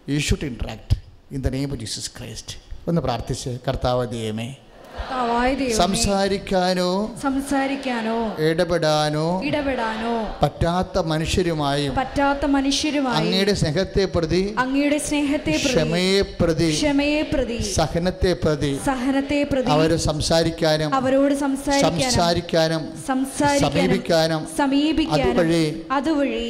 you 0.10 0.20
should 0.20 0.46
interact 0.46 0.96
in 1.32 1.42
the 1.42 1.48
name 1.48 1.72
of 1.72 1.80
Jesus 1.80 2.12
Christ 2.20 2.58
ഒന്ന് 2.88 3.02
പ്രാർത്ഥിച്ച് 3.02 3.58
കർത്താവ് 3.68 4.08
ദൈവമേ, 4.08 4.56
സംസാരിക്കാനോ 5.80 6.90
സംസാരിക്കാനോ 7.26 8.18
ഇടപെടാനോ 8.48 9.26
ഇടപെടാനോ 9.50 10.14
പറ്റാത്ത 10.44 11.04
മനുഷ്യരുമായും 11.12 11.94
പറ്റാത്ത 12.00 12.46
മനുഷ്യരുമായി 12.56 13.18
അങ്ങയുടെ 13.20 13.54
സ്നേഹത്തെ 13.62 14.06
പ്രതി 14.16 14.42
അങ്ങയുടെ 14.64 15.00
സ്നേഹത്തെ 15.08 15.56
ക്ഷമയെ 15.64 16.22
പ്രതി 16.40 16.70
ക്ഷമയെ 16.76 17.22
പ്രതി 17.34 17.60
സഹനത്തെ 17.74 18.32
പ്രതി 18.44 18.72
സഹനത്തെ 18.86 19.42
പ്രതി 19.52 19.72
അവർ 19.76 19.92
സംസാരിക്കാനും 20.08 20.92
അവരോട് 21.00 21.36
സംസാരിക്കാനും 21.38 22.84
സമീപിക്കാനും 23.64 24.42
സമീപിക്കാനും 24.58 25.22
അതുവഴി 25.28 25.66
അതുവഴി 25.98 26.48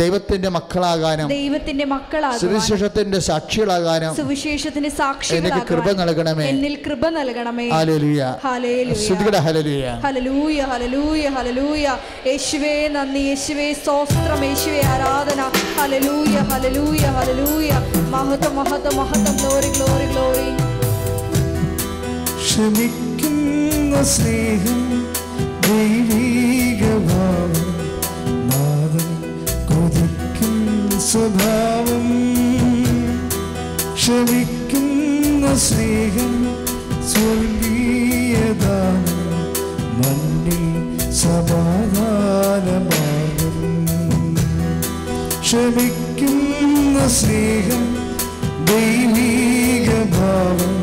ദൈവത്തിന്റെ 0.00 0.50
മക്കളാകാനും 0.56 1.28
ദൈവത്തിന്റെ 1.34 1.86
മക്കളാകാനും 1.94 2.40
സുവിശേഷത്തിന്റെ 2.44 3.20
സാക്ഷികളാകാനും 3.30 4.14
സുവിശേഷത്തിന്റെ 4.18 4.90
എനിക്ക് 5.38 5.62
കൃപ 5.70 5.88
നൽകണമേ. 6.00 6.46
എന്നിൽ 6.50 6.74
കൃപ 6.84 7.04
നൽകണമേ. 7.16 7.66
യേശുവേ 12.26 12.88
നന്ദി. 12.88 13.18
യേശുവേ 13.18 13.72
സ്തോത്രം. 13.72 14.44
യേശുവേ 14.44 14.80
ആരാധന. 14.84 15.42
ഹലലൂയ 15.78 16.36
ഹലലൂയ 16.50 17.04
ഹലലൂയ 17.16 17.70
മഹത്വം 18.10 18.56
മഹത്വം 18.56 18.96
മഹത്വം. 18.96 19.36
ഗ്ലോറി 19.36 19.68
ഗ്ലോറി 19.68 20.06
ഗ്ലോറി 20.12 20.48
ക്ഷമിക്കുന്ന 22.44 24.04
സ്നേഹം 24.04 25.06
ദൈവീക 25.60 26.82
ഭാവം 27.06 27.68
നാദം 28.48 29.08
കൊതിക്കും 29.68 30.90
സ്വഭാവം. 31.00 32.06
ക്ഷമിക്കുന്ന 33.94 35.56
സ്നേഹം 35.58 36.32
സ്വർഗീയദാനം 38.44 39.20
മണ്ണിൽ 39.98 40.64
സമാധാനമാകും 41.20 42.26
ക്ഷമിക്കുന്ന 45.40 46.96
സ്നേഹം 47.16 47.84
ദൈവീക 48.70 49.88
ഭാവം 50.14 50.74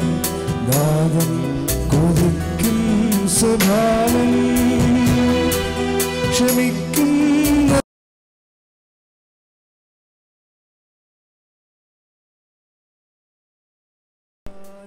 നാദം 0.70 1.32
കൊതിക്കും 1.94 2.80
സ്വഭാവം. 3.38 4.32
ക്ഷമിക്കുന്ന 6.32 7.72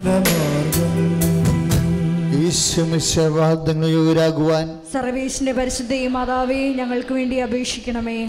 മാർഗം 0.00 0.43
സർവേശിന്റെ 4.92 6.08
മാതാവേ 6.08 6.72
ഞങ്ങൾക്ക് 6.72 7.14
വേണ്ടി 7.14 7.36
അപേക്ഷിക്കണമേ. 7.36 8.26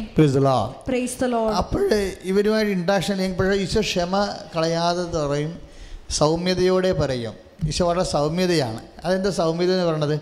അപ്പോഴേ 1.58 2.12
ഇവരുമായിട്ട് 2.24 2.72
ഇൻട്രാക്ഷൻ 2.72 3.18
ചെയ്യുമ്പോൾ 3.18 3.56
ഈശോ 3.56 3.82
ക്ഷമ 3.82 4.36
കളയാതെ 4.56 5.28
പറയും. 5.28 5.60
സൗമ്യതയോടെ 6.10 6.92
പറയും. 6.92 7.34
ഈശോ 7.68 7.88
വളരെ 7.88 8.04
സൗമ്യതയാണ്. 8.04 8.82
അതെന്താ 9.06 9.30
സൗമ്യത 9.30 9.72
എന്ന് 9.74 9.86
പറയണത് 9.86 10.20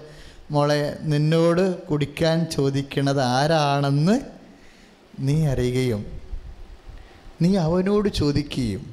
മോളെ 0.52 0.98
നിന്നോട് 1.02 1.84
കുടിക്കാൻ 1.84 2.46
ചോദിക്കണത് 2.46 3.22
ആരാണെന്ന് 3.22 4.20
നീ 5.20 5.46
അറിയുകയും 5.46 6.06
നീ 7.42 7.56
അവനോട് 7.56 8.10
ചോദിക്കുകയും 8.10 8.93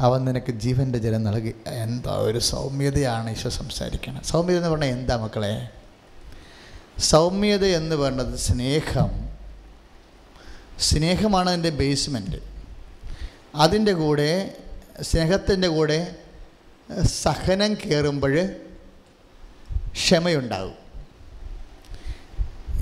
അവൻ 0.00 0.24
നിനക്ക് 0.24 0.52
ജീവന്റെ 0.52 0.98
ജലം 0.98 1.22
നൽകി. 1.22 1.54
എന്താ 1.66 2.12
ഒരു 2.16 2.38
സൗമ്യതയാണ് 2.38 3.30
ഈശോ 3.30 3.48
സംസാരിക്കുന്നത് 3.48 4.24
സൗമ്യത 4.24 4.56
എന്ന് 4.56 4.68
പറഞ്ഞാൽ 4.68 4.88
എന്താ 4.88 5.16
മക്കളെ? 5.16 5.70
സൗമ്യത 6.98 7.64
എന്ന് 7.66 7.96
പറയുന്നത് 7.96 8.36
സ്നേഹം. 8.38 9.10
സ്നേഹമാണ് 10.78 11.50
അതിന്റെ 11.50 11.70
ബേസ്മെന്റ് 11.70 12.38
അതിന്റെ 13.54 13.92
കൂടെ 13.92 14.56
സ്നേഹത്തിന്റെ 15.02 15.68
കൂടെ 15.68 16.16
സഹനം 17.04 17.74
കയറുമ്പോൾ 17.74 18.34
ക്ഷമയുണ്ടാകും 19.92 20.76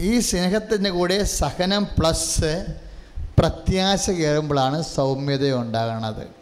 ഈ 0.01 0.21
സ്നേഹത്തിന്റെ 0.21 0.91
കൂടെ 0.91 1.23
സഹനം 1.23 1.85
പ്ലസ് 1.99 2.67
പ്രത്യാശ 3.39 4.11
കയറുമ്പോഴാണ് 4.11 4.83
സൗമ്യത 4.83 5.53
ഉണ്ടാകുന്നത് 5.53 6.36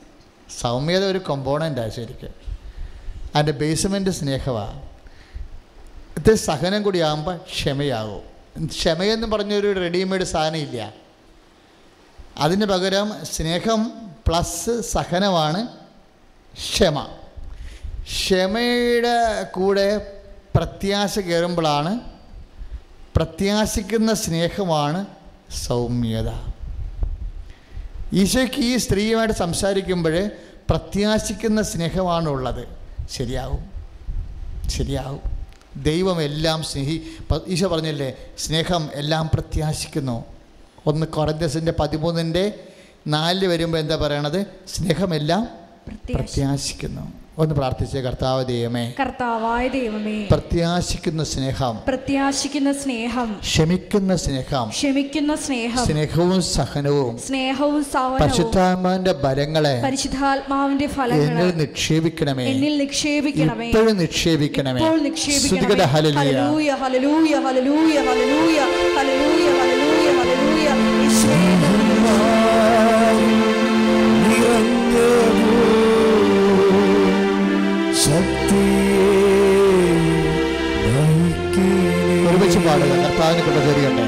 സൗമ്യത 0.60 1.04
ഒരു 1.04 1.20
കമ്പോണന്റാണ് 1.30 1.90
ശരിക്കും. 1.90 2.34
അതിന്റെ 3.34 3.52
ബേസ്മെന്റ് 3.52 4.10
സ്നേഹമാണ് 4.10 4.82
ഇത് 6.18 6.34
സഹനം 6.34 6.82
കൂടി 6.82 6.98
ആകുമ്പോൾ 6.98 7.36
ക്ഷമയാകും 7.36 8.22
ക്ഷമയെന്ന് 8.66 9.26
പറഞ്ഞൊരു 9.26 9.72
റെഡിമെയ്ഡ് 9.72 10.24
സാധനം 10.24 10.56
ഇല്ല. 10.56 10.92
അതിന് 12.38 12.66
പകരം 12.66 13.24
സ്നേഹം 13.24 13.92
പ്ലസ് 14.26 14.80
സഹനമാണ് 14.80 15.68
ക്ഷമ. 16.54 17.06
ക്ഷമയുടെ 18.02 19.42
കൂടെ 19.42 19.86
പ്രത്യാശ 20.56 21.18
കയറുമ്പോഴാണ് 21.18 22.00
പ്രത്യാശിക്കുന്ന 23.16 24.14
സ്നേഹമാണ് 24.14 25.06
സൗമ്യത. 25.66 26.53
ഈശോയ്ക്ക് 28.14 28.56
ഈ 28.56 28.76
സ്ത്രീയുമായിട്ട് 28.76 29.34
സംസാരിക്കുമ്പോൾ 29.34 30.30
പ്രത്യാശിക്കുന്ന 30.70 31.62
സ്നേഹമാണ് 31.62 32.28
ഉള്ളത് 32.28 32.68
ശരിയാവും. 33.10 33.70
ശരിയാവും. 34.68 35.20
ദൈവം 35.82 36.22
എല്ലാം 36.22 36.62
സ്നേഹി 36.62 37.02
ഈശോ 37.48 37.68
പറഞ്ഞില്ലേ 37.68 38.16
സ്നേഹം 38.38 38.88
എല്ലാം 38.94 39.30
പ്രത്യാശിക്കുന്നു. 39.34 40.24
ഒന്ന് 40.86 41.06
കൊറന്തസിന്റെ 41.06 41.72
പതിമൂന്നിന്റെ 41.78 42.60
നാലിൽ 43.06 43.46
വരുമ്പോൾ 43.46 43.78
എന്താ 43.78 43.96
പറയണത്? 43.96 44.46
സ്നേഹമെല്ലാം 44.76 45.48
പ്രത്യാശ 45.88 46.16
പ്രത്യാശിക്കുന്നു. 46.16 47.23
ഒന്ന് 47.38 47.54
പ്രാർത്ഥിച്ചേ 47.54 48.00
കർത്താവ് 48.00 48.42
ദൈവമേ 48.46 48.82
കർത്താവായ 48.98 49.68
ദൈവമേ 49.68 50.18
പ്രത്യാശിക്കുന്ന 50.32 51.22
സ്നേഹം 51.24 51.74
പ്രത്യാശിക്കുന്ന 51.88 52.72
സ്നേഹം 52.82 53.28
ക്ഷമിക്കുന്ന 53.46 54.16
സ്നേഹം 54.16 54.66
ക്ഷമിക്കുന്ന 54.76 55.34
സ്നേഹം 55.46 55.84
സ്നേഹവും 55.88 56.42
സഹനവും 56.50 57.18
സ്നേഹവും 57.26 57.82
സഹനവും 57.94 58.20
പരിശുദ്ധാത്മാവിന്റെ 58.22 59.14
ബലങ്ങളെ 59.24 59.74
പരിശുദ്ധാത്മാവിന്റെ 59.86 60.86
എന്നിൽ 60.86 60.96
ഫലങ്ങൾ 60.98 61.50
നിക്ഷേപിക്കണമേ. 61.62 62.46
എന്നിൽ 62.52 62.74
നിക്ഷേപിക്കണമേ. 62.84 63.68
ഇപ്പോഴും 63.68 63.96
നിക്ഷേപിക്കണമേ. 64.04 64.80
ഇപ്പോൾ 64.84 65.00
നിക്ഷേപിക്കണമേ. 65.08 65.84
ഹല്ലേലൂയ. 65.94 66.22
ഹല്ലേലൂയ 66.22 66.70
ഹല്ലേലൂയ 66.82 67.34
ഹല്ലേലൂയ 67.46 67.98
ഹല്ലേലൂയ 68.08 68.60
ഹല്ലേലൂയ 68.96 69.48
ഹല്ലേലൂയ 69.60 70.08
ഹല്ലേലൂയ. 70.20 71.73
കർത്താവിന് 83.16 83.42
കൃപ 83.46 83.58
ചൊരിയട്ടെ 83.66 84.04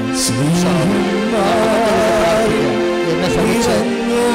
എന്നെ 3.11 3.29
സഹിച്ച് 3.35 3.75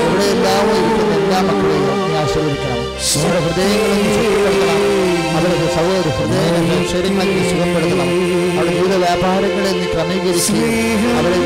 ഇവിടെ 0.02 0.24
എല്ലാവരും 0.32 0.76
ഇരിക്കുന്ന 0.80 1.12
എല്ലാ 1.18 1.38
മക്കളെയും 1.48 1.98
നീ 2.00 2.14
ആശീർവദിക്കണം. 2.20 2.78
അവരുടെ 3.14 3.40
ഹൃദയങ്ങളെ 3.46 3.98
സുഖപ്പെടുത്തണം 4.12 4.80
അവരുടെ 5.36 5.66
സഹോദര 5.76 6.08
ഹൃദയങ്ങളെ 6.18 6.78
ശരീരങ്ങളെ 6.92 7.26
നീ 7.30 7.42
സുഖപ്പെടുത്തണം 7.50 8.08
അവരുടെ 8.54 8.72
ജീവിത 8.76 8.94
വ്യാപാരങ്ങളെ 9.04 9.72
നീ 9.80 9.86
ക്രമീകരിക്കുകയും 9.94 11.04
അവരെ 11.18 11.38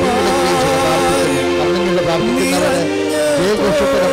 പ്രാർത്ഥിക്കുന്നവരെ 2.03 2.83
ജയഘോഷത്തിന് 3.39 4.07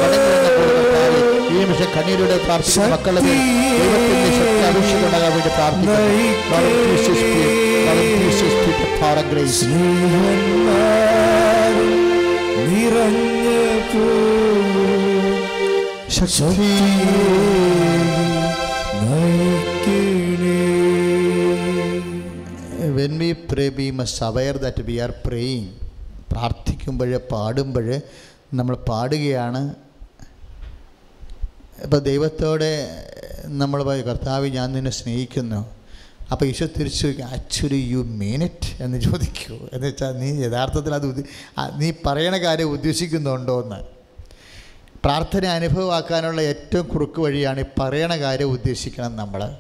ഈ 1.46 1.62
നിമിഷം 1.62 1.90
കണ്ണീരുടെ 1.96 2.38
പ്രാർത്ഥിക്കുന്ന 2.46 2.90
മക്കളുടെ 2.96 3.36
ദൈവത്തിന്റെ 3.78 4.32
ശക്തി 4.40 4.64
അഭിഷേകം 4.70 5.06
ഉണ്ടാകാൻ 5.08 5.32
വേണ്ടി 5.36 5.52
പ്രാർത്ഥിക്കുന്നു. 5.58 6.02
Lord, 6.46 7.73
സൃഷ്ടിപ്പെട്ട 8.40 9.30
ഗ്രേസ് 9.32 9.66
നിറഞ്ഞു 12.68 13.44
when 22.98 23.20
we 23.20 23.32
pray 23.32 23.70
be 23.70 23.90
must 23.90 24.26
aware 24.26 24.58
that 24.58 24.82
we 24.82 24.96
are 24.98 25.14
praying 25.26 25.70
പ്രാർത്ഥിക്കുമ്പോൾ 26.32 27.18
പാടുമ്പോൾ 27.18 28.02
നമ്മൾ 28.54 28.76
പാടുകയാണ്. 28.76 29.76
ഇപ്പോൾ 31.84 32.00
ദൈവത്തോടെ 32.00 32.74
നമ്മൾ 33.46 33.84
കർത്താവ് 33.84 34.48
ഞാൻ 34.48 34.74
നിന്നെ 34.74 34.92
സ്നേഹിക്കുന്നു. 34.92 35.83
അപ്പോൾ 36.32 36.46
ഈശോ 36.46 36.66
തിരിച്ചു 36.80 37.02
ചോദിക്കും 37.02 37.26
ആക്ച്വലി 37.26 37.82
യു 37.90 37.98
മീൻ 37.98 38.44
ഇറ്റ് 38.44 38.84
എന്ന് 38.84 39.02
ചോദിക്കൂ. 39.02 39.58
എന്ന് 39.74 39.88
വെച്ചാൽ 39.88 40.12
നീ 40.12 40.46
യഥാർത്ഥത്തിൽ 40.46 40.94
അത് 40.94 41.26
നീ 41.74 41.92
പറയണ 42.06 42.38
കാര്യം 42.38 42.70
ഉദ്ദേശിക്കുന്നുണ്ടോ? 42.70 43.64
എന്ന്. 43.64 43.80
പ്രാർത്ഥന 45.06 45.46
അനുഭവമാക്കാനുള്ള 45.46 46.42
ഏറ്റവും 46.42 46.88
കുറുക്ക് 46.88 47.20
വഴിയാണ് 47.22 47.60
ഈ 47.60 47.66
പറയണ 47.80 48.18
കാര്യം 48.20 48.50
ഉദ്ദേശിക്കണം 48.52 49.16
നമ്മൾ 49.16 49.56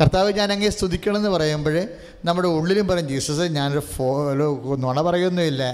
കർത്താവ് 0.00 0.32
ഞാൻ 0.32 0.70
സ്തുതിക്കണം 0.70 1.16
എന്ന് 1.16 1.30
പറയുമ്പോൾ 1.30 1.88
നമ്മുടെ 2.24 2.48
ഉള്ളിലും 2.48 2.88
പറയും 2.88 3.08
ജീസസ് 3.08 3.40
ഞാനൊരു 3.40 3.80
ഫോലോ 3.80 4.76
നുണ 4.76 5.00
പറയുന്നുമില്ല. 5.00 5.64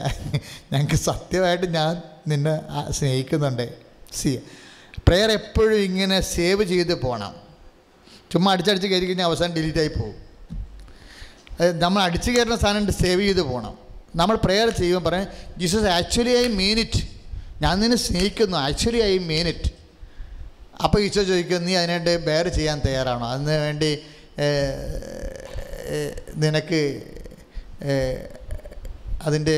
ഞങ്ങൾക്ക് 0.73 0.95
സത്യമായിട്ട് 0.95 1.67
ഞാൻ 1.67 2.03
നിന്നെ 2.29 2.61
സ്നേഹിക്കുന്നുണ്ട്. 2.93 3.75
സി 4.13 4.39
പ്രെയർ 5.09 5.31
എപ്പോഴും 5.31 5.79
ഇങ്ങനെ 5.79 6.21
സേവ് 6.21 6.65
ചെയ്ത് 6.65 7.01
പോകണം 7.01 7.50
ചുമ്മാ 8.33 8.49
അടിച്ചടിച്ച് 8.55 8.89
കയറി 8.93 9.07
കഴിഞ്ഞാൽ 9.09 9.29
അവസാനം 9.31 9.53
ഡിലീറ്റ് 9.59 9.81
ആയി 9.83 9.91
പോകും. 9.99 10.17
നമ്മൾ 11.85 12.01
അടിച്ചു 12.09 12.31
കയറുന്ന 12.35 12.57
സാധനം 12.65 12.93
സേവ് 13.03 13.23
ചെയ്ത് 13.29 13.43
പോകണം 13.51 13.75
നമ്മൾ 14.21 14.37
പ്രെയർ 14.45 14.69
ചെയ്യുമ്പോൾ 14.79 15.05
പറയും 15.09 15.27
Jesus 15.61 15.91
actually 15.99 16.35
I 16.43 16.45
mean 16.61 16.79
it 16.85 17.03
ഞാൻ 17.63 17.75
നിന്നെ 17.83 17.99
സ്നേഹിക്കുന്നു. 18.07 18.57
ആക്ച്വലി 18.69 19.01
ഐ 19.11 19.13
മീൻ 19.31 19.47
ഇറ്റ് 19.53 19.71
അപ്പോൾ 20.85 20.99
ഈശോ 21.07 21.23
ചോദിക്കും 21.31 21.65
നീ 21.67 21.73
അതിനായിട്ട് 21.81 22.13
ബെയർ 22.29 22.47
ചെയ്യാൻ 22.59 22.79
തയ്യാറാണോ? 22.87 23.27
അതിന് 23.35 23.57
വേണ്ടി 23.65 23.91
നിനക്ക് 26.45 26.81
അതിന്റെ 29.27 29.57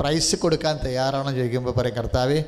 പ്രൈസ് 0.00 0.36
കൊടുക്കാൻ 0.44 0.74
തയ്യാറാണോ? 0.84 1.30
ചോദിക്കുമ്പോൾ 1.38 1.74
പറയും 1.78 1.96
കർത്താവേ 1.98 2.38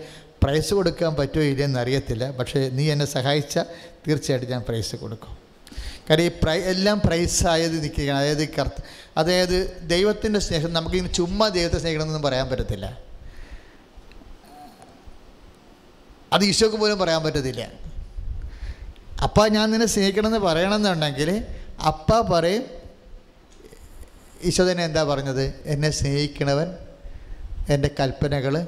പ്രൈസ് 0.42 0.72
കൊടുക്കാൻ 0.78 1.12
പറ്റുമോ 1.20 1.44
ഇല്ലയെന്ന് 1.52 1.80
അറിയത്തില്ല 1.82 2.24
പക്ഷേ 2.38 2.60
നീ 2.78 2.84
എന്നെ 2.94 3.06
സഹായിച്ചാൽ 3.16 3.66
തീർച്ചയായിട്ടും 4.06 4.50
ഞാൻ 4.54 4.62
പ്രൈസ് 4.68 4.94
കൊടുക്കും. 5.02 5.32
കാര്യം 6.10 6.24
ഈ 6.24 6.30
പ്രൈ 6.42 6.60
എല്ലാം 6.60 7.00
പ്രൈസായത് 7.04 7.82
നിൽക്കുകയാണ്. 7.82 8.20
അതായത് 8.20 8.48
കർത്ത 8.48 8.82
അതായത് 9.16 9.80
ദൈവത്തിന്റെ 9.82 10.40
സ്നേഹം 10.40 10.72
നമുക്കിങ്ങനെ 10.72 11.12
ചുമ്മാ 11.12 11.48
ദൈവത്തെ 11.48 11.78
സ്നേഹിക്കണമെന്നൊന്നും 11.78 12.30
പറയാൻ 12.30 12.48
പറ്റത്തില്ല. 12.48 12.98
അത് 16.32 16.44
ഈശോക്ക് 16.44 16.76
പോലും 16.76 16.98
പറയാൻ 16.98 17.24
പറ്റത്തില്ല. 17.24 17.68
അപ്പ 19.22 19.46
ഞാൻ 19.46 19.70
നിന്നെ 19.70 19.86
സ്നേഹിക്കണമെന്ന് 19.86 20.38
പറയണമെന്നുണ്ടെങ്കിൽ 20.38 21.44
അപ്പ 21.86 22.20
പറയും 22.20 22.64
ഈശോ 24.42 24.70
തന്നെ 24.70 24.84
എന്താ 24.84 25.04
പറഞ്ഞത്? 25.04 25.62
എന്നെ 25.64 25.90
സ്നേഹിക്കണവൻ 25.90 26.74
എന്റെ 27.68 27.90
കൽപ്പനകൾ 28.00 28.66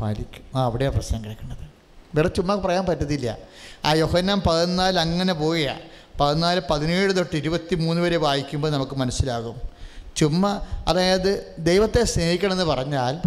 പാലിക്കും. 0.00 0.58
ആ 0.58 0.64
അവിടെയാണ് 0.64 0.94
പ്രശ്നം 0.94 1.24
കിടക്കുന്നത്. 1.24 1.58
ഇവിടെ 2.14 2.28
ചുമ്മാ 2.28 2.54
പറയാൻ 2.54 2.86
പറ്റത്തില്ല. 2.86 3.38
ആ 3.84 3.92
യോഹന്നാൻ 3.92 4.40
പതിനാല് 4.40 4.98
അങ്ങനെ 4.98 5.34
പോവുകയാണ്. 5.34 5.80
പതിനാല് 6.20 6.60
പതിനേഴ് 6.70 7.16
തൊട്ട് 7.16 7.36
ഇരുപത്തി 7.36 7.74
മൂന്ന് 7.74 8.02
വരെ 8.02 8.16
വായിക്കുമ്പോൾ 8.16 8.70
നമുക്ക് 8.70 8.96
മനസ്സിലാകും. 8.96 9.54
ചുമ്മാ 10.16 10.60
അതായത് 10.88 11.54
ദൈവത്തെ 11.58 12.04
സ്നേഹിക്കണമെന്ന് 12.04 12.64
പറഞ്ഞാൽ 12.64 13.20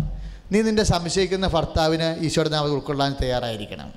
നീ 0.52 0.62
നിന്റെ 0.62 0.84
സംശയിക്കുന്ന 0.84 1.48
ഭർത്താവിന് 1.48 2.26
ഈശോയുടെ 2.26 2.50
നാമത്തിൽ 2.50 2.74
ഉൾക്കൊള്ളാൻ 2.74 3.16
തയ്യാറായിരിക്കണം. 3.22 3.94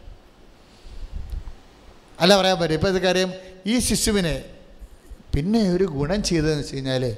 അല്ല 2.21 2.41
പറയാൻ 2.41 2.61
പറ്റും. 2.61 2.75
ഇപ്പോൾ 2.75 2.99
കാര്യം 2.99 3.33
ഈ 3.67 3.79
ശിശുവിനെ 3.79 4.45
പിന്നെ 5.35 5.71
ഒരു 5.71 5.85
ഗുണം 5.85 6.23
ചെയ്തതെന്ന് 6.23 6.59
വെച്ച് 6.59 6.75
കഴിഞ്ഞാൽ 6.75 7.17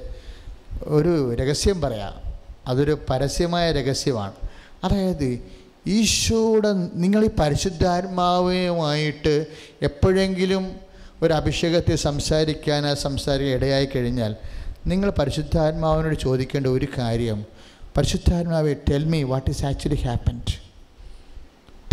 ഒരു 0.81 1.35
രഹസ്യം 1.35 1.81
പറയാം. 1.81 2.13
അതൊരു 2.67 2.99
പരസ്യമായ 3.09 3.71
രഹസ്യമാണ്. 3.71 4.33
അതായത് 4.83 5.39
ഈശോയുടെ 5.87 6.67
നിങ്ങൾ 6.93 7.25
ഈ 7.25 7.29
പരിശുദ്ധാത്മാവുമായിട്ട് 7.39 9.45
എപ്പോഴെങ്കിലും 9.81 10.86
ഒരു 11.23 11.33
അഭിഷേകത്തെ 11.33 11.95
സംസാരിക്കാൻ 11.95 12.87
ആ 12.87 12.93
സംസാരിക്കാൻ 12.93 13.55
ഇടയായി 13.55 13.85
കഴിഞ്ഞാൽ 13.85 14.35
നിങ്ങൾ 14.87 15.09
പരിശുദ്ധാത്മാവിനോട് 15.09 16.15
ചോദിക്കേണ്ട 16.15 16.67
ഒരു 16.67 16.87
കാര്യം. 16.97 17.45
പരിശുദ്ധാത്മാവെ 17.97 18.73
tell 18.73 19.05
me 19.05 19.23
what 19.23 19.49
is 19.49 19.65
actually 19.65 19.95
happened 19.95 20.53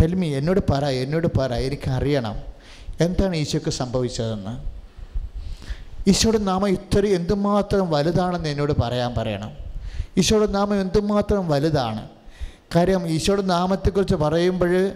tell 0.00 0.14
me 0.14 0.34
എന്നോട് 0.34 0.60
പറ 0.70 0.84
എന്നോട് 0.84 1.28
പറ 1.38 1.54
എനിക്കറിയണം. 1.54 2.36
എന്താണ് 3.00 3.36
ഈശോക്ക് 3.36 3.70
സംഭവിച്ചതെന്ന്? 3.70 4.54
ഈശോയുടെ 6.10 6.38
നാമം 6.38 6.68
ഇത്ര 6.68 7.06
എന്തുമാത്രം 7.06 7.90
വലുതാണെന്ന് 7.90 8.48
എന്നോട് 8.48 8.72
പറയാൻ 8.72 9.14
പറയണം. 9.14 9.52
ഈശോയുടെ 10.18 10.46
നാമം 10.46 10.80
എന്തുമാത്രം 10.80 11.48
വലുതാണ്? 11.48 12.08
കാര്യം 12.76 13.08
ഈശോയുടെ 13.08 13.42
നാമത്തെക്കുറിച്ച് 13.42 14.14
പറയുമ്പോൾ 14.14 14.92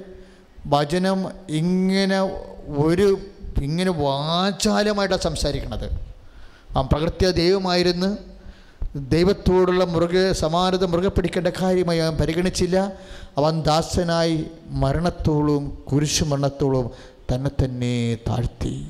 വചനം 0.67 1.29
ഇങ്ങനെ 1.49 2.21
ഒരു 2.69 3.19
ഇങ്ങനെ 3.63 3.91
വാചാലമായിട്ടാണ് 3.91 5.21
സംസാരിക്കണത്. 5.21 6.01
ആ 6.77 6.81
പ്രകൃത്യ 6.81 7.31
ദൈവമായിരുന്നു 7.31 8.19
ദൈവത്തോടുള്ള 8.97 9.85
മൃഗ 9.85 10.33
സമാനത 10.33 10.85
മൃഗ 10.85 11.07
പിടിക്കേണ്ട 11.07 11.49
കാര്യമായി 11.49 11.99
അവൻ 11.99 12.17
പരിഗണിച്ചില്ല. 12.17 12.93
അവൻ 13.39 13.63
ദാസനായി 13.63 14.45
മരണത്തോളവും 14.69 15.79
കുരിശു 15.93 16.25
മരണത്തോളവും 16.25 16.91
തന്നെ 17.35 17.51
തന്നെ 17.65 18.15
താഴ്ത്തി. 18.29 18.87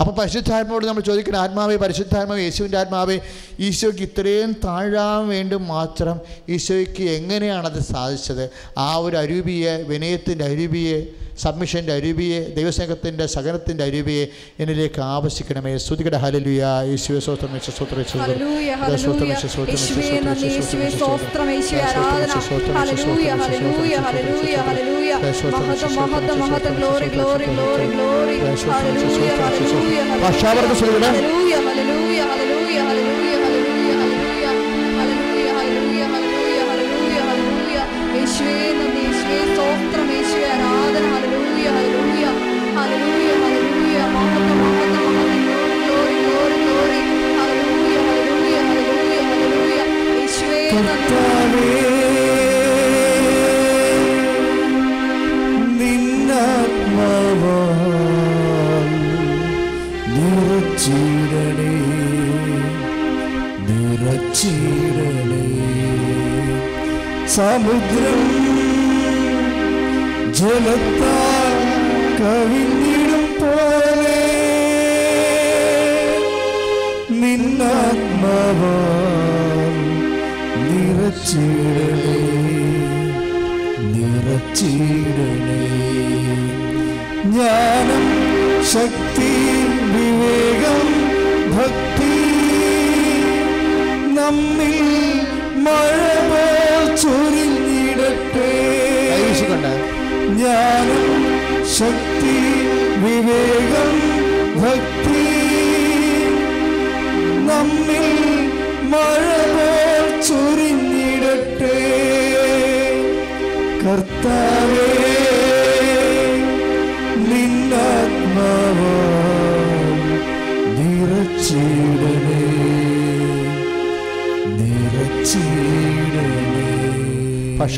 അപ്പോൾ 0.00 0.12
പരിശുദ്ധാത്മാവോട് 0.12 0.86
നമ്മൾ 0.86 1.00
ചോദിക്കുന്ന 1.00 1.36
ആത്മാവേ 1.36 1.76
പരിശുദ്ധാത്മാവ് 1.76 2.40
യേശുവിന്റെ 2.40 2.78
ആത്മാവേ 2.78 3.20
ഈശോയ്ക്ക് 3.60 4.02
ഇത്രയും 4.02 4.52
താഴാൻ 4.52 5.28
വേണ്ടി 5.28 5.56
മാത്രം 5.56 6.20
ഈശോയ്ക്ക് 6.48 7.02
എങ്ങനെയാണത് 7.02 7.82
സാധിച്ചത്? 7.82 8.50
ആ 8.78 8.96
ഒരു 8.96 9.16
അരൂപിയെ 9.16 9.82
വിനയത്തിന്റെ 9.82 10.44
അരൂപിയെ 10.44 11.06
സബ്മിഷന്റെ 11.38 11.92
അരുവിയെ 11.92 12.40
ദൈവസ്നേഹത്തിന്റെ 12.56 13.26
സഹനത്തിന്റെ 13.34 13.84
അരുവിയെ 13.84 14.24
എന്നിലേക്ക് 14.62 15.02
ആവശ്യിക്കണമേ 15.14 15.74
ശ്രുതികട 15.78 16.16
ഹലലുയ 16.24 16.62
യേശുവെ 16.90 17.20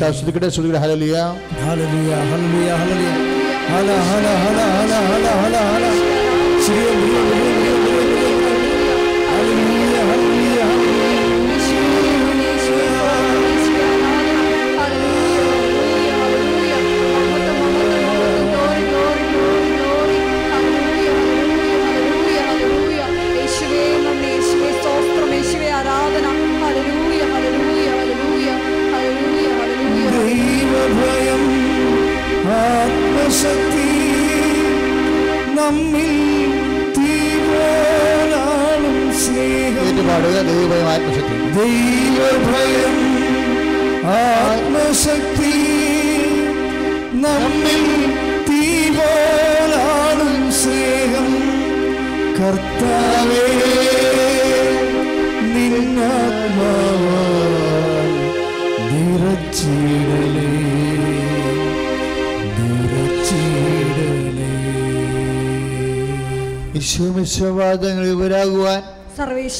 പക്ഷാശ്രുതിക്കട്ടെ 0.00 0.48
ശ്രുതിക്കട്ടെ 0.54 0.82
ഹലലിയ 0.84 1.16
ഹല്ലേലൂയ 1.64 2.12
ഹല്ലേലൂയ 2.30 2.70
ഹല്ലേലൂയ 2.80 3.12
ഹല 3.70 3.88
ഹല 3.88 3.88
ഹല 4.10 4.26
ഹല 4.26 4.26
ഹല 4.44 4.59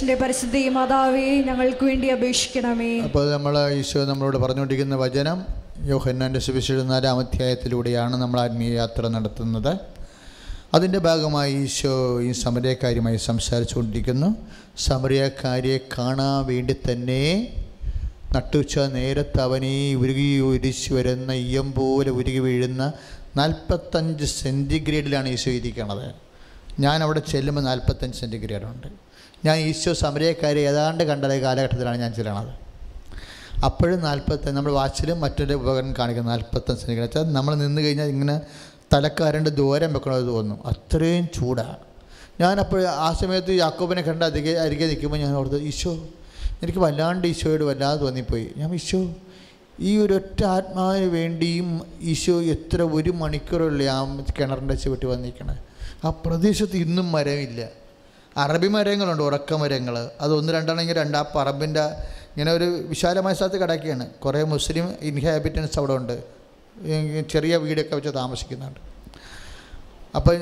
സർവേശന്റെ 0.02 0.24
പരിശുദ്ധ 0.26 0.60
മാതാവേ 0.76 1.26
ഞങ്ങൾക്ക് 1.48 1.84
വേണ്ടി 1.86 2.08
അപേക്ഷിക്കണമേ. 2.14 2.94
അപ്പോൾ 3.08 3.24
നമ്മൾ 3.34 3.54
ഈശോ 3.80 4.00
നമ്മളോട് 4.10 4.38
പറഞ്ഞുകൊണ്ടിരിക്കുന്ന 4.44 4.96
വചനം 5.02 5.40
യോഹന്നാന്റെ 5.90 6.42
സുവിശേഷം 6.46 6.88
നാലാം 6.92 7.20
അധ്യായത്തിലൂടെയാണ് 7.24 8.16
നമ്മൾ 8.22 8.40
ആത്മീയ 8.44 8.70
യാത്ര 8.82 9.04
നടത്തുന്നത്. 9.16 9.74
അതിന്റെ 10.78 11.00
ഭാഗമായി 11.08 11.54
ഈശോ 11.66 11.94
ഈ 12.28 12.32
സമരക്കാരിയുമായി 12.44 13.20
സംസാരിച്ചുകൊണ്ടിരിക്കുന്നു. 13.28 14.30
സമരക്കാരിയെ 14.88 15.78
കാണാൻ 15.98 16.40
വേണ്ടി 16.50 16.76
തന്നെ 16.88 17.22
നട്ടുച്ച 18.36 18.80
നേരത്ത് 18.98 19.40
അവനെ 19.48 19.76
ഉരുകി 20.04 20.28
ഉരിച്ചു 20.50 20.92
വരുന്ന 20.98 21.32
ഇയം 21.46 21.70
പോലെ 21.78 22.14
ഉരുകി 22.22 22.42
വീഴുന്ന 22.48 22.94
നാൽപ്പത്തഞ്ച് 23.42 24.30
സെന്റിഗ്രേഡിലാണ് 24.40 25.30
ഈശോ 25.38 25.54
ഇരിക്കണത്. 25.62 26.08
ഞാൻ 26.80 26.98
അവിടെ 27.04 27.24
ചെല്ലുമ്പോൾ 27.34 27.66
നാൽപ്പത്തഞ്ച് 27.70 28.20
സെന്റിഗ്രേഡ് 28.24 28.68
ഉണ്ട് 28.74 29.01
ഞാൻ 29.46 29.58
ഈശോ 29.58 29.94
സമരക്കാരെ 29.94 30.62
ഏതാണ്ട് 30.72 31.04
കണ്ട 31.04 31.26
കാലഘട്ടത്തിലാണ് 31.46 31.98
ഞാൻ 32.04 32.12
ചെല്ലണത് 32.18 32.52
അപ്പോഴും 33.68 34.00
നാൽപ്പത്തി 34.08 34.52
നമ്മൾ 34.58 34.72
വാച്ചിലും 34.72 35.18
മറ്റൊരു 35.24 35.54
ഉപകരണം 35.54 35.94
കാണിക്കുന്ന 36.00 36.30
നാൽപ്പത്തഞ്ച് 36.30 36.82
സെന്റിഗ്രേഡ് 36.82 37.08
വെച്ചാൽ 37.08 37.34
നമ്മൾ 37.38 37.56
നിന്ന് 37.56 37.82
കഴിഞ്ഞാൽ 37.82 38.10
ഇങ്ങനെ 38.16 38.36
തലക്കാരണ്ട് 38.94 39.50
ദൂരം 39.60 39.94
വെക്കണമെന്ന് 39.96 40.32
തോന്നും 40.32 40.60
അത്രയും 40.72 41.26
ചൂടാണ്. 41.36 41.78
ഞാനപ്പോൾ 42.42 42.82
ആ 43.08 43.10
സമയത്ത് 43.22 43.52
യാക്കോബിനെ 43.64 44.02
കണ്ട 44.02 44.24
അധികം 44.32 44.62
അരികെ 44.62 44.86
നിൽക്കുമ്പോൾ 44.92 45.20
ഞാൻ 45.24 45.34
ഓർത്ത് 45.42 45.60
ഈശോ 45.72 45.94
എനിക്ക് 46.64 46.80
വല്ലാണ്ട് 46.80 47.28
ഈശോയോട് 47.28 47.64
വല്ലാതെ 47.64 48.00
തോന്നിപ്പോയി. 48.06 48.48
ഞാൻ 48.58 48.74
ഈശോ 48.80 49.02
ഈ 49.90 49.92
ഒറ്റ 50.18 50.44
ആത്മാവിന് 50.56 51.10
വേണ്ടിയും 51.18 51.70
ഈശോ 52.14 52.42
എത്ര 52.56 52.82
ഒരു 52.98 53.12
മണിക്കൂറുള്ള 53.22 53.84
ആ 53.98 54.00
കിണറിന്റെ 54.40 54.76
ചുവട്ടി 54.84 55.06
വന്നിരിക്കണേ. 55.14 55.56
ആ 56.06 56.10
പ്രദേശത്ത് 56.26 56.78
ഇന്നും 56.86 57.12
മരമില്ല. 57.12 57.62
അറബി 58.38 58.67
മരങ്ങളുണ്ട് 58.67 59.24
ഉറക്ക 59.24 59.54
മരങ്ങൾ 59.54 60.10
അത് 60.22 60.34
ഒന്ന് 60.34 60.54
രണ്ടാണെങ്കിൽ 60.54 60.96
രണ്ട്. 60.96 61.17
പറമ്പിന്റെ 61.36 61.84
ഇങ്ങനെ 62.32 62.52
ഒരു 62.52 62.63
വിശാലമായ 62.63 63.34
സ്ഥലത്ത് 63.34 63.62
കിടക്കുകയാണ്. 63.62 64.10
കുറേ 64.10 64.44
മുസ്ലിം 64.44 64.94
ഇൻഹാബിറ്റൻസ് 65.02 65.80
അവിടെ 65.80 65.94
ഉണ്ട്. 65.94 66.24
ചെറിയ 67.30 67.58
വീടൊക്കെ 67.58 67.96
വെച്ച് 67.96 68.10
താമസിക്കുന്നുണ്ട്. 68.15 68.80
അപ്പം 70.15 70.38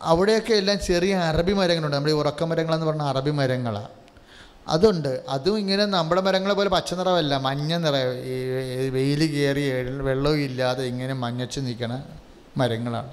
അവിടെയൊക്കെ 0.00 0.52
എല്ലാം 0.54 0.78
ചെറിയ 0.80 1.14
അറബി 1.16 1.52
മരങ്ങളുണ്ട്. 1.52 1.96
നമ്മുടെ 1.96 2.12
ഈ 2.12 2.16
ഉറക്ക 2.16 2.44
മരങ്ങളെന്ന് 2.44 2.86
പറഞ്ഞാൽ 2.86 3.06
അറബി 3.06 3.30
മരങ്ങളാണ് 3.30 3.88
അതുണ്ട്. 4.68 5.20
അതും 5.28 5.58
ഇങ്ങനെ 5.58 5.84
നമ്മുടെ 5.84 6.20
മരങ്ങളെ 6.20 6.54
പോലെ 6.54 6.70
പച്ച 6.70 6.94
നിറമല്ല. 6.94 7.36
മഞ്ഞ 7.36 7.76
നിറം. 7.76 8.92
വെയിൽ 8.92 9.26
കയറി 9.26 9.70
വെള്ളവും 10.02 10.38
ഇല്ലാതെ 10.38 10.84
ഇങ്ങനെ 10.84 11.14
മഞ്ഞച്ച് 11.14 11.60
നിൽക്കണ 11.60 12.02
മരങ്ങളാണ്. 12.56 13.12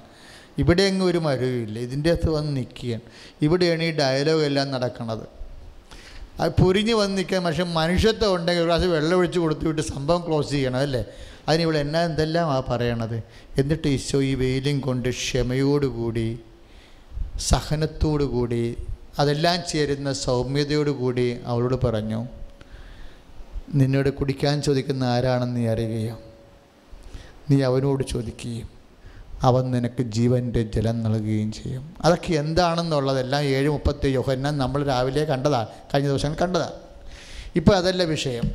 ഇവിടെ 0.58 0.82
അങ്ങ് 0.82 1.04
ഒരു 1.04 1.18
മരവുമില്ല 1.18 1.78
ഇതിന്റെ 1.78 2.10
അകത്ത് 2.10 2.30
വന്ന് 2.30 2.56
നിൽക്കുകയാണ്. 2.56 3.02
ഇവിടെയാണ് 3.42 3.82
ഈ 3.82 3.90
ഡയലോഗ് 3.90 4.44
എല്ലാം 4.44 4.70
നടക്കുന്നത്. 4.70 5.26
അത് 6.40 6.52
പൊരിഞ്ഞ് 6.60 6.94
വന്ന് 6.94 7.18
നിൽക്കാൻ 7.18 7.44
പക്ഷേ 7.44 7.62
മനുഷ്യത്വം 7.62 8.34
ഉണ്ടെങ്കിൽ 8.36 8.62
ഒരു 8.62 8.68
പ്രാവശ്യം 8.70 8.92
വെള്ളം 8.92 9.16
ഒഴിച്ച് 9.16 9.38
കൊടുത്തു 9.38 9.64
വിട്ട് 9.68 9.82
സംഭവം 9.82 10.26
ക്ലോസ് 10.26 10.50
ചെയ്യണം 10.50 10.78
അല്ലേ? 10.78 11.02
അതിന് 11.48 11.62
ഇവിടെ 11.62 11.78
എന്നാ 11.78 12.00
എന്തെല്ലാം 12.00 12.50
ആ 12.50 12.58
പറയണത്? 12.70 13.18
എന്നിട്ട് 13.58 13.88
ഈശോ 13.88 14.18
ഈ 14.22 14.34
വെയിലും 14.34 14.80
കൊണ്ട് 14.80 15.08
ക്ഷമയോടുകൂടി 15.08 16.28
സഹനത്തോടുകൂടി 17.50 18.76
അതെല്ലാം 19.18 19.58
ചേരുന്ന 19.70 20.12
സൗമ്യതയോടുകൂടി 20.12 21.26
അവളോട് 21.46 21.86
പറഞ്ഞു 21.86 22.20
നിന്നോട് 23.74 24.10
കുടിക്കാൻ 24.10 24.62
ചോദിക്കുന്ന 24.62 25.04
ആരാണെന്ന് 25.04 25.60
നീ 25.60 25.66
അറിയുകയോ? 25.68 26.16
നീ 27.50 27.56
അവനോട് 27.62 28.02
ചോദിക്കുകയും. 28.04 28.68
അവൻ 29.46 29.70
നിനക്ക് 29.70 30.02
ജീവന്റെ 30.02 30.62
ജലം 30.62 31.02
നൽകുകയും 31.02 31.52
ചെയ്യും. 31.52 31.84
അതൊക്കെ 32.00 32.32
എന്താണെന്നുള്ളതെല്ലാം 32.32 33.42
ഏഴ് 33.42 33.68
മുപ്പത്തി 33.68 34.08
യോഹന്നാൻ 34.08 34.58
നമ്മൾ 34.58 34.84
രാവിലെ 34.84 35.24
കണ്ടതാണ് 35.24 35.66
കഴിഞ്ഞ 35.94 36.08
ദിവസം 36.08 36.34
കണ്ടതാണ്. 36.42 36.76
ഇപ്പോൾ 37.56 37.76
അതല്ല 37.76 38.02
വിഷയം. 38.02 38.46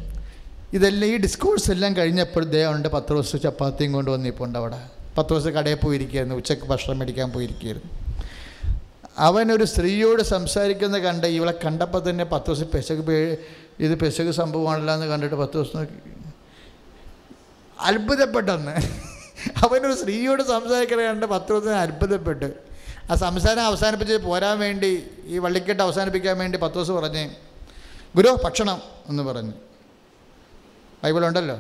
ഇതെല്ലാം 0.74 1.12
ഈ 1.12 1.18
ഡിസ്കോഴ്സ് 1.18 1.72
എല്ലാം 1.72 1.98
കഴിഞ്ഞപ്പോൾ 1.98 2.44
ദേവുണ്ട് 2.44 2.88
പത്ത് 2.88 3.14
ദിവസം 3.14 3.40
ചപ്പാത്തിയും 3.40 3.92
കൊണ്ട് 3.94 4.12
വന്നിപ്പോൾ 4.12 4.58
അവിടെ. 4.58 4.80
പത്ത് 5.18 5.30
ദിവസം 5.30 5.52
കടയിൽ 5.52 5.76
പോയിരിക്കുകയായിരുന്നു 5.76 6.36
ഉച്ചയ്ക്ക് 6.36 6.66
ഭക്ഷണം 6.66 7.00
മേടിക്കാൻ 7.00 7.32
പോയിരിക്കുകയായിരുന്നു. 7.32 7.92
അവനൊരു 9.18 9.64
സ്ത്രീയോട് 9.64 10.22
സംസാരിക്കുന്ന 10.24 10.98
കണ്ട് 10.98 11.28
ഇവളെ 11.28 11.54
കണ്ടപ്പോൾ 11.66 12.10
തന്നെ 12.10 12.26
പത്ത് 12.26 12.46
ദിവസം 12.46 12.68
പെശക് 12.74 13.38
ഇത് 13.80 14.00
പെശക് 14.00 14.32
സംഭവമാണല്ലോ 14.32 14.94
എന്ന് 14.94 15.06
കണ്ടിട്ട് 15.06 15.36
പത്ത് 15.36 15.54
ദിവസം 15.54 15.88
അത്ഭുതപ്പെട്ടെന്ന്. 17.80 18.76
അവനൊരു 19.58 19.94
സ്ത്രീയോട് 19.94 20.44
സംസാരിക്കണ 20.44 21.02
കണ്ട് 21.02 21.26
ദിവസം 21.54 21.80
അത്ഭുതപ്പെട്ട്. 21.80 22.54
ആ 23.12 23.16
സംസാരം 23.16 23.66
അവസാനിപ്പിച്ച് 23.66 24.14
പോരാൻ 24.14 24.60
വേണ്ടി 24.60 25.08
ഈ 25.26 25.38
വള്ളിക്കെട്ട് 25.38 25.84
അവസാനിപ്പിക്കാൻ 25.84 26.38
വേണ്ടി 26.38 26.58
പത്ത് 26.58 26.76
ദിവസം 26.76 26.96
പറഞ്ഞ് 26.96 27.30
ഗുരു 28.16 28.40
ഭക്ഷണം 28.44 28.82
എന്ന് 29.10 29.24
പറഞ്ഞു. 29.24 29.52
ബൈബിളുണ്ടല്ലോ 31.04 31.60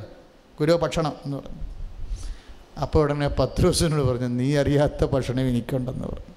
ഗുരു 0.59 0.71
ഭക്ഷണം 0.71 1.13
എന്ന് 1.25 1.37
പറഞ്ഞു. 1.37 1.61
അപ്പോൾ 2.81 3.03
ഉടനെ 3.03 3.27
പത്ത് 3.27 3.61
ദിവസത്തിനോട് 3.61 4.01
പറഞ്ഞു 4.01 4.27
നീ 4.27 4.57
അറിയാത്ത 4.57 5.05
ഭക്ഷണം 5.05 5.41
എനിക്കുണ്ടെന്ന് 5.41 6.07
പറഞ്ഞു. 6.07 6.35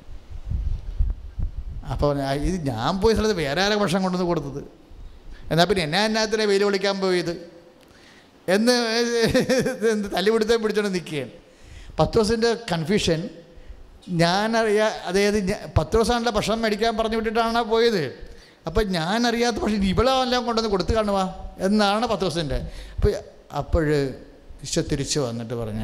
അപ്പോൾ 1.92 2.22
ഇത് 2.22 2.66
ഞാൻ 2.66 3.00
പോയ 3.00 3.14
സ്ഥലത്ത് 3.14 3.34
വേറെ 3.34 3.62
ആരെ 3.62 3.74
ഭക്ഷണം 3.74 4.02
കൊണ്ടുവന്ന് 4.02 4.28
കൊടുത്തത്? 4.28 4.64
എന്നാൽ 5.50 5.64
പിന്നെ 5.64 5.84
എന്നാ 5.84 6.04
എന്നാത്തിനെ 6.04 6.44
വെയിൽ 6.44 6.64
വിളിക്കാൻ 6.64 7.00
പോയത്? 7.00 7.51
എന്ന് 8.48 8.72
തല്ലിപിടുത്തം 10.16 10.62
പിടിച്ചോണ്ട് 10.62 10.94
നിൽക്കുകയാണ് 10.94 11.30
പത്രോസിന്റെ 11.98 12.58
കൺഫ്യൂഷൻ 12.72 13.28
ഞാനറിയാ 14.08 14.90
അതായത് 15.04 15.56
പത്രോസാണല്ലോ 15.78 16.32
ഭക്ഷണം 16.32 16.62
മേടിക്കാൻ 16.62 16.96
പറഞ്ഞു 16.96 17.16
വിട്ടിട്ടാണ് 17.16 17.62
പോയത്? 17.62 18.32
അപ്പം 18.66 18.88
ഞാനറിയാത്ത 18.88 19.56
പക്ഷേ 19.56 19.76
ഇവളെല്ലാം 19.76 20.44
കൊണ്ടുവന്ന് 20.44 20.70
കൊടുത്തു 20.70 20.92
കാണുവാ 20.92 21.34
എന്നാണ് 21.58 22.06
പത്ത് 22.06 22.20
ദിവസത്തിന്റെ 22.20 22.58
അപ്പോൾ 22.96 23.14
അപ്പോൾ 23.54 23.94
ഈശോ 24.62 24.82
തിരിച്ച് 24.92 25.18
വന്നിട്ട് 25.18 25.54
പറഞ്ഞ 25.54 25.82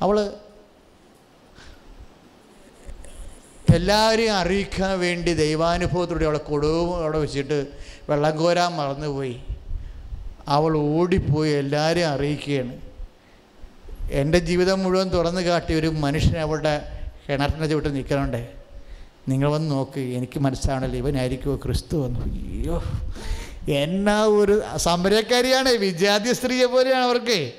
അവൾ 0.00 0.34
എല്ലാവരെയും 3.74 4.34
അറിയിക്കാൻ 4.34 5.00
വേണ്ടി 5.00 5.34
ദൈവാനുഭവത്തിലൂടെ 5.34 6.24
അവളെ 6.24 6.38
കൊടുവും 6.38 7.02
അവിടെ 7.02 7.18
വെച്ചിട്ട് 7.18 7.66
വെള്ളം 8.10 8.36
കോരാൻ 8.36 8.72
മറന്നുപോയി. 8.72 9.42
അവൾ 10.48 10.76
ഓടിപ്പോയി 10.76 11.52
എല്ലാവരെയും 11.52 12.08
അറിയിക്കുകയാണ്. 12.08 12.80
എന്റെ 14.10 14.38
ജീവിതം 14.38 14.82
മുഴുവൻ 14.82 15.08
തുറന്നു 15.08 15.40
കാട്ടി 15.40 15.74
ഒരു 15.74 15.86
മനുഷ്യൻ 15.86 16.38
അവളുടെ 16.38 17.00
കിണറ്റിന്റെ 17.28 17.66
ചുവട്ട് 17.66 17.94
നിൽക്കണുണ്ടേ. 17.94 18.48
നിങ്ങൾ 19.28 19.50
വന്ന് 19.52 19.70
നോക്ക് 19.70 20.00
എനിക്ക് 20.00 20.38
മനസ്സിലാവണല്ലോ 20.40 20.98
ഇവനായിരിക്കുമോ 20.98 21.56
ക്രിസ്തു 21.56 21.96
വന്നു 21.96 22.20
അയ്യോ 22.20 22.82
എന്നാ 23.72 24.24
ഒരു 24.24 24.62
സമരക്കാരിയാണ് 24.76 25.68
വിജാതി 25.68 26.32
സ്ത്രീയെ 26.32 26.66
പോലെയാണ് 26.66 27.04
അവർക്ക്. 27.04 27.52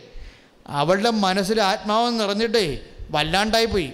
അവളുടെ 0.67 1.09
മനസ്സിൽ 1.09 1.61
ആത്മാവ് 1.61 2.19
നിറഞ്ഞിട്ടേ 2.19 2.79
വല്ലാണ്ടായിപ്പോയി. 3.11 3.91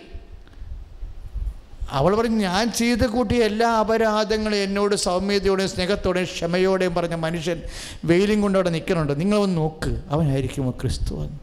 അവൾ 1.98 2.12
പറഞ്ഞു 2.18 2.38
ഞാൻ 2.48 2.72
ചെയ്ത് 2.72 3.06
കൂട്ടിയ 3.16 3.40
എല്ലാ 3.50 3.70
അപരാധങ്ങളും 3.80 4.60
എന്നോട് 4.66 4.96
സൗമ്യതയോടെയും 4.96 5.70
സ്നേഹത്തോടെയും 5.70 6.28
ക്ഷമയോടെയും 6.36 6.94
പറഞ്ഞ 6.96 7.16
മനുഷ്യൻ 7.26 7.60
വെയിലും 8.06 8.42
കൊണ്ട് 8.42 8.58
അവിടെ 8.58 8.72
നിൽക്കുന്നുണ്ട്. 8.76 9.14
നിങ്ങൾ 9.20 9.38
വന്ന് 9.44 9.58
നോക്ക് 9.58 9.92
അവനായിരിക്കും 10.10 10.72
ക്രിസ്തു 10.82 11.14
എന്ന് 11.26 11.40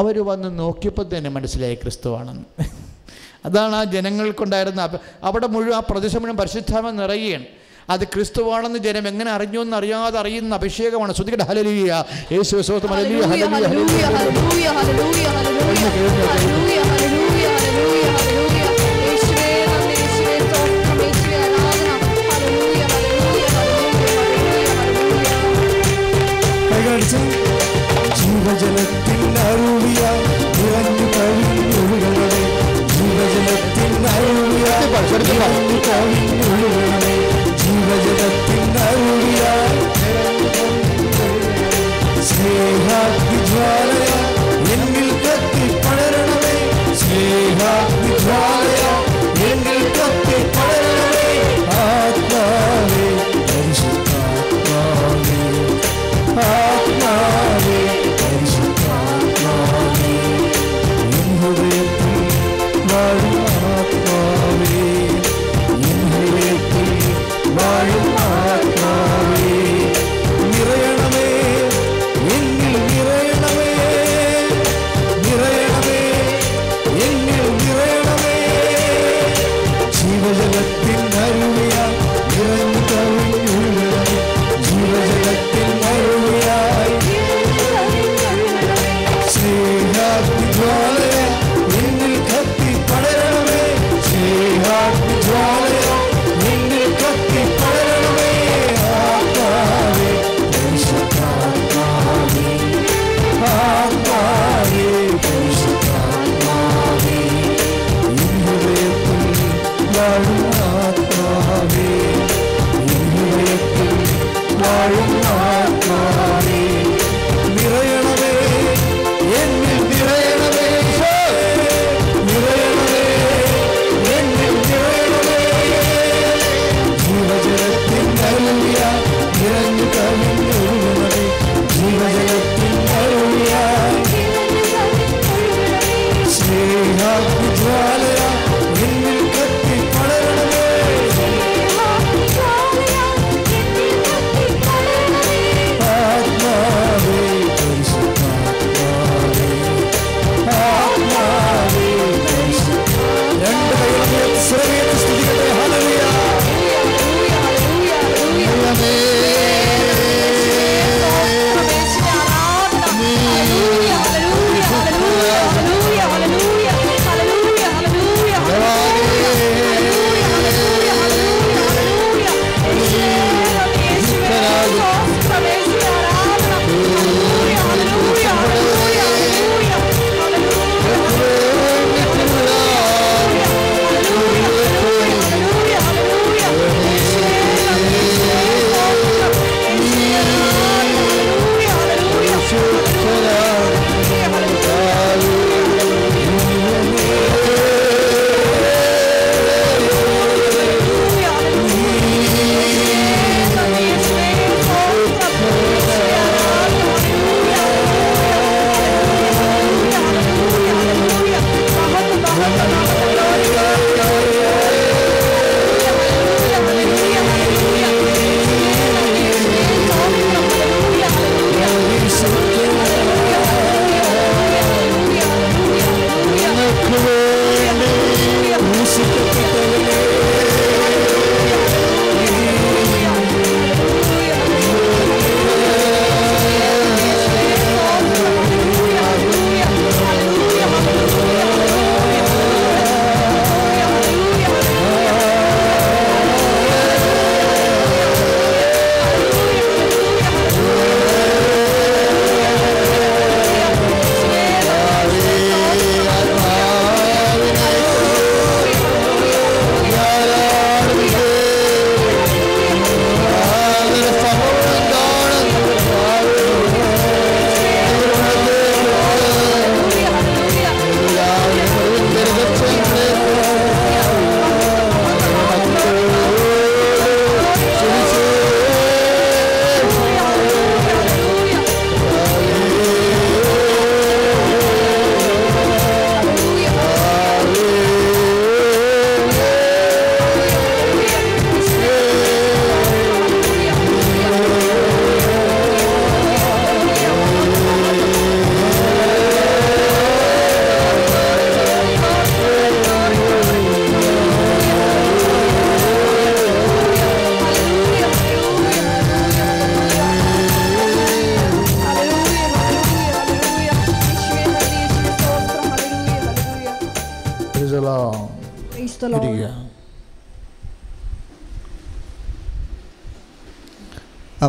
അവർ 0.00 0.16
വന്ന് 0.30 0.58
നോക്കിയപ്പോൾ 0.58 1.06
തന്നെ 1.16 1.30
മനസ്സിലായി 1.30 1.74
ക്രിസ്തുവാണെന്ന്. 1.74 2.46
അതാണ് 3.46 3.74
ആ 3.74 3.82
ജനങ്ങൾക്കുണ്ടായിരുന്ന 3.94 4.82
അവിടെ 5.24 5.46
മുഴുവൻ 5.46 5.74
ആ 5.78 5.82
പ്രദേശം 5.90 6.20
മുഴുവൻ 6.22 6.38
പരിശുദ്ധാമ 6.42 6.90
നിറയുകയാണ്. 6.90 7.46
അത് 7.90 8.04
ക്രിസ്തുവാണെന്ന് 8.04 8.80
ജനം 8.86 9.04
എങ്ങനെ 9.08 9.30
അറിഞ്ഞു 9.36 9.60
എന്ന് 9.60 9.76
അറിയാതെ 9.76 10.18
അറിയുന്ന 10.18 10.54
അഭിഷേകമാണ്. 10.60 11.12
ശ്രുതികട 11.18 11.42
ഹലലിയ 11.50 12.04
യേശു 12.32 12.52
വിശ്വാസം 12.56 12.88
ഹല്ലേലൂയ, 12.88 13.22
ഹല്ലേലൂയ, 13.32 13.66
ഹല്ലേലൂയ, 13.72 14.66
ഹല്ലേലൂയ, 14.78 15.26
ഹല്ലേലൂയ. 16.28 16.99
അരുവിയ 35.02 35.20
നിറഞ്ഞു 35.28 35.78
കവിഞ്ഞൊഴുകണമേ 35.86 37.14
ജീവജലത്തിൽ 37.60 38.60
അരുവിയ 38.82 39.42
സ്നേഹാഗ്നിജ്വാലയ 42.72 44.10
എന്നിൽ 44.74 45.08
കത്തി 45.24 45.66
പടരണമേ 45.78 46.56
സ്നേഹാഗ്നിജ്വാലയ 47.00 48.79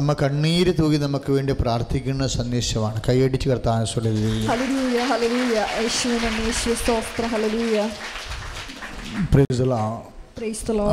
അമ്മ 0.02 0.14
കണ്ണീര് 0.22 0.72
തൂകി 0.80 0.98
നമുക്ക് 0.98 1.32
വേണ്ടി 1.32 1.54
പ്രാർത്ഥിക്കുന്ന 1.54 2.28
സന്ദേശമാണ്. 2.28 3.02
കൈയടിച്ച് 3.10 3.50
കർത്താൻ 3.50 3.86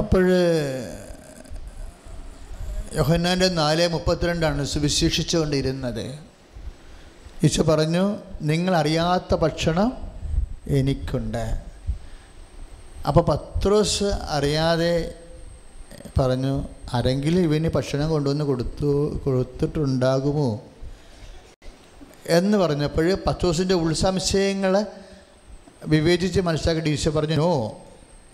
അപ്പോഴ് 0.00 0.40
യോഹന്നാന്റെ 2.96 3.48
നാല് 3.48 3.88
മുപ്പത്തിരണ്ടാണ് 3.88 4.66
സുവിശേഷിച്ചുകൊണ്ടിരുന്നത്. 4.66 6.06
ഈശോ 7.44 7.62
പറഞ്ഞു 7.62 8.04
നിങ്ങൾ 8.42 8.76
അറിയാത്ത 8.76 9.34
ഭക്ഷണം 9.44 9.90
എനിക്കുണ്ട്. 10.80 11.44
അപ്പോൾ 13.08 13.24
പത്രോസ് 13.30 14.10
അറിയാതെ 14.36 14.94
പറഞ്ഞു 16.18 16.54
ആരെങ്കിലും 16.94 17.40
ഇവന് 17.40 17.70
ഭക്ഷണം 17.74 18.10
കൊണ്ടുവന്ന് 18.10 18.44
കൊടുത്തു 18.44 19.20
കൊടുത്തിട്ടുണ്ടാകുമോ? 19.24 20.60
എന്ന് 22.26 22.58
പറഞ്ഞപ്പോൾ 22.58 23.14
പത്തോസിന്റെ 23.14 23.74
ഉൾസംശയങ്ങളെ 23.74 24.86
വിവേചിച്ച് 25.86 26.40
മനസ്സിലാക്കിയിട്ട് 26.40 26.90
ഈശോ 26.90 27.10
പറഞ്ഞു 27.10 27.34
നോ 27.34 27.80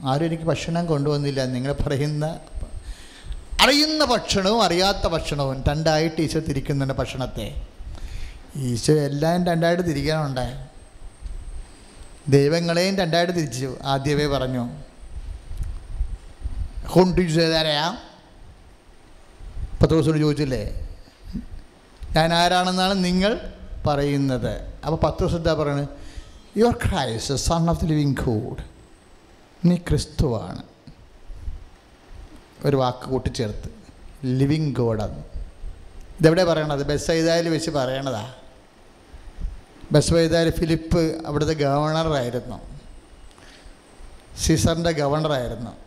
ആരും 0.05 0.27
എനിക്ക് 0.27 0.43
ഭക്ഷണം 0.43 0.87
കൊണ്ടുവന്നില്ല. 0.87 1.45
നിങ്ങൾ 1.45 1.73
പറയുന്ന 1.73 2.40
അറിയുന്ന 3.61 4.05
ഭക്ഷണവും 4.05 4.62
അറിയാത്ത 4.62 5.07
ഭക്ഷണവും 5.07 5.64
രണ്ടായിട്ട് 5.69 6.23
ഈശോ 6.23 6.40
തിരിക്കുന്നുണ്ട് 6.40 6.95
ഭക്ഷണത്തെ. 6.95 7.67
ഈശോ 8.57 8.93
എല്ലാം 8.93 9.47
രണ്ടായിട്ട് 9.47 9.83
തിരിക്കാനുണ്ട് 9.83 10.69
ദൈവങ്ങളെയും 12.29 12.97
രണ്ടായിട്ട് 12.97 13.33
തിരിച്ചു 13.33 13.77
ആദ്യമേ 13.83 14.27
പറഞ്ഞു. 14.27 14.71
കൊണ്ടിരിച്ചതാരാ 16.90 17.99
പത്ത് 19.85 19.94
ദിവസം 19.94 20.18
ചോദിച്ചില്ലേ? 20.18 20.88
ഞാൻ 22.16 22.35
ആരാണെന്നാണ് 22.35 23.05
നിങ്ങൾ 23.05 23.53
പറയുന്നത്. 23.87 24.53
അപ്പോൾ 24.85 24.97
പത്ത് 24.97 25.18
ദിവസം 25.20 25.37
എന്താ 25.37 25.55
പറയുന്നത് 25.55 25.88
you 26.57 26.64
are 26.64 26.75
son 27.37 27.70
of 27.70 27.81
the 27.81 27.87
living 27.87 28.16
God 28.16 28.62
നീ 29.64 29.77
ക്രിസ്തുവാണ്. 29.77 30.62
ഒരു 32.64 32.77
വാക്ക് 32.77 33.11
കൂട്ടിച്ചേർത്ത്. 33.11 33.70
ലിവിങ് 34.25 34.75
ഗോഡാണ് 34.75 35.25
ഇതെവിടെ 36.20 36.44
പറയണത്? 36.44 36.87
ബസ് 36.87 37.07
വെച്ച് 37.53 37.70
പറയണതാ. 37.70 38.35
ബസ് 39.92 40.11
ചെയ്തായാലും 40.11 40.53
ഫിലിപ്പ് 40.53 41.27
അവിടുത്തെ 41.27 41.53
ഗവർണറായിരുന്നു. 41.53 42.61
സീസറിന്റെ 44.38 44.90
ഗവർണറായിരുന്നു. 44.90 45.84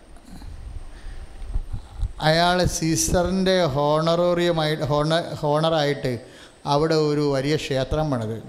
അയാൾ 2.22 2.66
സീസറിന്റെ 2.66 3.66
ഹോണറോറിയമായി 3.66 4.76
ഹോണ 4.76 5.36
ഹോണറായിട്ട് 5.36 6.20
അവിടെ 6.66 6.96
ഒരു 6.96 7.32
വലിയ 7.34 7.56
ക്ഷേത്രം 7.56 8.12
പണിത്. 8.12 8.44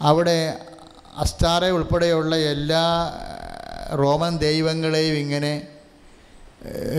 അവിടെ 0.00 0.58
അസ്റ്റാറെ 1.16 1.70
ഉൾപ്പെടെയുള്ള 1.70 2.36
എല്ലാ 2.36 3.12
റോമൻ 3.98 4.38
ദൈവങ്ങളെയും 4.38 5.14
ഇങ്ങനെ 5.14 5.68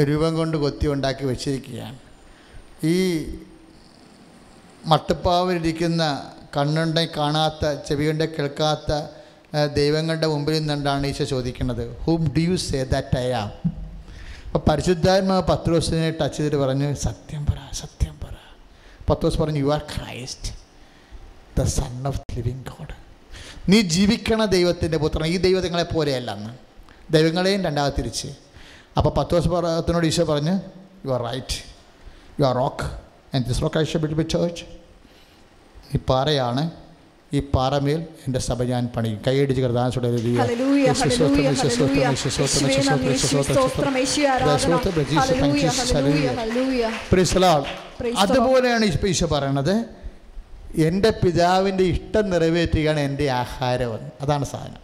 രൂപം 0.03 0.35
കൊണ്ട് 0.35 0.57
കൊത്തി 0.57 0.87
ഉണ്ടാക്കി 0.87 1.25
വെച്ചിരിക്കുകയാണ്. 1.25 1.97
ഈ 2.83 3.25
മട്ടുപ്പാവിലിരിക്കുന്ന 4.85 6.31
കണ്ണുണ്ടെ 6.57 7.07
കാണാത്ത 7.17 7.73
ചെവി 7.73 8.07
കൊണ്ട് 8.07 8.37
കേൾക്കാത്ത 8.37 9.01
ദൈവങ്ങളുടെ 9.65 10.27
മുമ്പിൽ 10.27 10.67
നിന്നാണ് 10.67 11.07
ഈശോ 11.07 11.23
ചോദിക്കുന്നത് 11.23 11.97
whom 11.97 12.33
do 12.37 12.39
you 12.39 12.55
say 12.55 12.83
that 12.83 13.17
I 13.17 13.31
am 13.31 13.80
അപ്പോൾ 14.51 14.63
പരിശുദ്ധാത്മാവ് 14.69 15.41
പത്രോസിനെ 15.49 16.09
ടച്ച് 16.11 16.37
ചെയ്തിട്ട് 16.37 16.57
പറഞ്ഞു 16.57 16.93
സത്യം 17.03 17.45
പറ 17.45 17.59
സത്യം 17.73 18.15
പറ. 18.23 18.35
പത്രോസ് 19.09 19.37
പറഞ്ഞു 19.37 19.59
you 19.59 19.71
are 19.71 19.83
Christ 19.93 20.49
the 21.57 21.63
son 21.75 22.07
of 22.07 22.19
living 22.35 22.63
God 22.69 22.95
നീ 23.69 23.81
ജീവിക്കണ 23.87 24.45
ദൈവത്തിന്റെ 24.45 24.97
പുത്രൻ 24.97 25.25
ഈ 25.25 25.37
ദൈവങ്ങളെ 25.37 25.83
പോലെയല്ല 25.93 26.31
അന്ന് 26.31 26.51
ദൈവങ്ങളെയും 27.11 27.61
രണ്ടാമത് 27.63 27.93
തിരിച്ച്. 27.97 28.29
അപ്പോൾ 28.97 29.09
പത്രോസ് 29.09 29.47
പറത്തിനോട് 29.47 30.05
ഈശോ 30.05 30.23
പറഞ്ഞ് 30.23 30.53
you 31.05 31.11
are 31.11 31.21
right 31.23 31.57
you 32.39 32.45
are 32.45 32.55
rock 32.55 32.85
and 33.35 33.45
this 33.47 33.61
rock 33.61 33.77
I 33.77 33.83
shall 33.83 33.99
build 33.99 34.13
be 34.13 34.23
church 34.23 34.65
ഈ 35.95 35.99
പാറയാണ് 36.09 36.63
ഈ 37.33 37.39
പാറമേൽ 37.39 38.05
എന്റെ 38.27 38.39
സഭ 38.39 38.63
ഞാൻ 38.63 38.89
പണിയും. 38.95 39.21
കൈയടിച്ച്. 39.27 39.61
അതുപോലെയാണ് 48.17 48.85
ഇപ്പം 48.85 49.07
ഈശോ 49.07 49.27
പറയണത് 49.27 49.85
എന്റെ 50.81 51.09
പിതാവിന്റെ 51.09 51.83
ഇഷ്ടം 51.83 52.29
നിറവേറ്റുകയാണ് 52.29 52.99
എന്റെ 52.99 53.29
ആഹാരം 53.29 53.99
അതാണ് 54.21 54.45
സാധനം. 54.45 54.81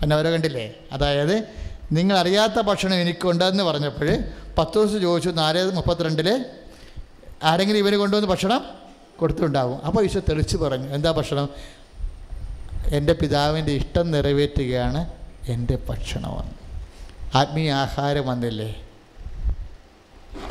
പിന്നെ 0.00 0.16
അവരെ 0.16 0.30
കണ്ടില്ലേ? 0.30 0.74
അതായത് 0.92 1.48
നിങ്ങൾ 1.92 2.18
അറിയാത്ത 2.18 2.60
ഭക്ഷണം 2.60 2.94
എനിക്കുണ്ടെന്ന് 2.94 3.64
പറഞ്ഞപ്പോൾ 3.64 4.08
പത്ത് 4.58 4.78
ദിവസം 4.78 5.00
ചോദിച്ചു 5.00 5.30
നാല് 5.30 5.72
മുപ്പത്തിരണ്ടിൽ 5.72 6.44
ആരെങ്കിലും 7.42 7.78
ഇവന് 7.78 7.96
കൊണ്ടുവന്ന് 7.96 8.28
ഭക്ഷണം? 8.28 8.83
കൊടുത്തിട്ടുണ്ടാവും 9.20 9.78
അപ്പോൾ 9.86 10.00
ഈശോ 10.06 10.20
തെളിച്ച് 10.28 10.56
പറഞ്ഞു 10.62 10.88
എന്താ 10.96 11.10
ഭക്ഷണം? 11.18 11.48
എന്റെ 12.96 13.14
പിതാവിന്റെ 13.20 13.72
ഇഷ്ടം 13.80 14.06
നിറവേറ്റുകയാണ് 14.14 15.00
എന്റെ 15.54 15.76
ഭക്ഷണമെന്ന് 15.88 16.56
ആത്മീയ 17.40 17.70
ആഹാരം 17.84 18.24
വന്നില്ലേ? 18.32 18.70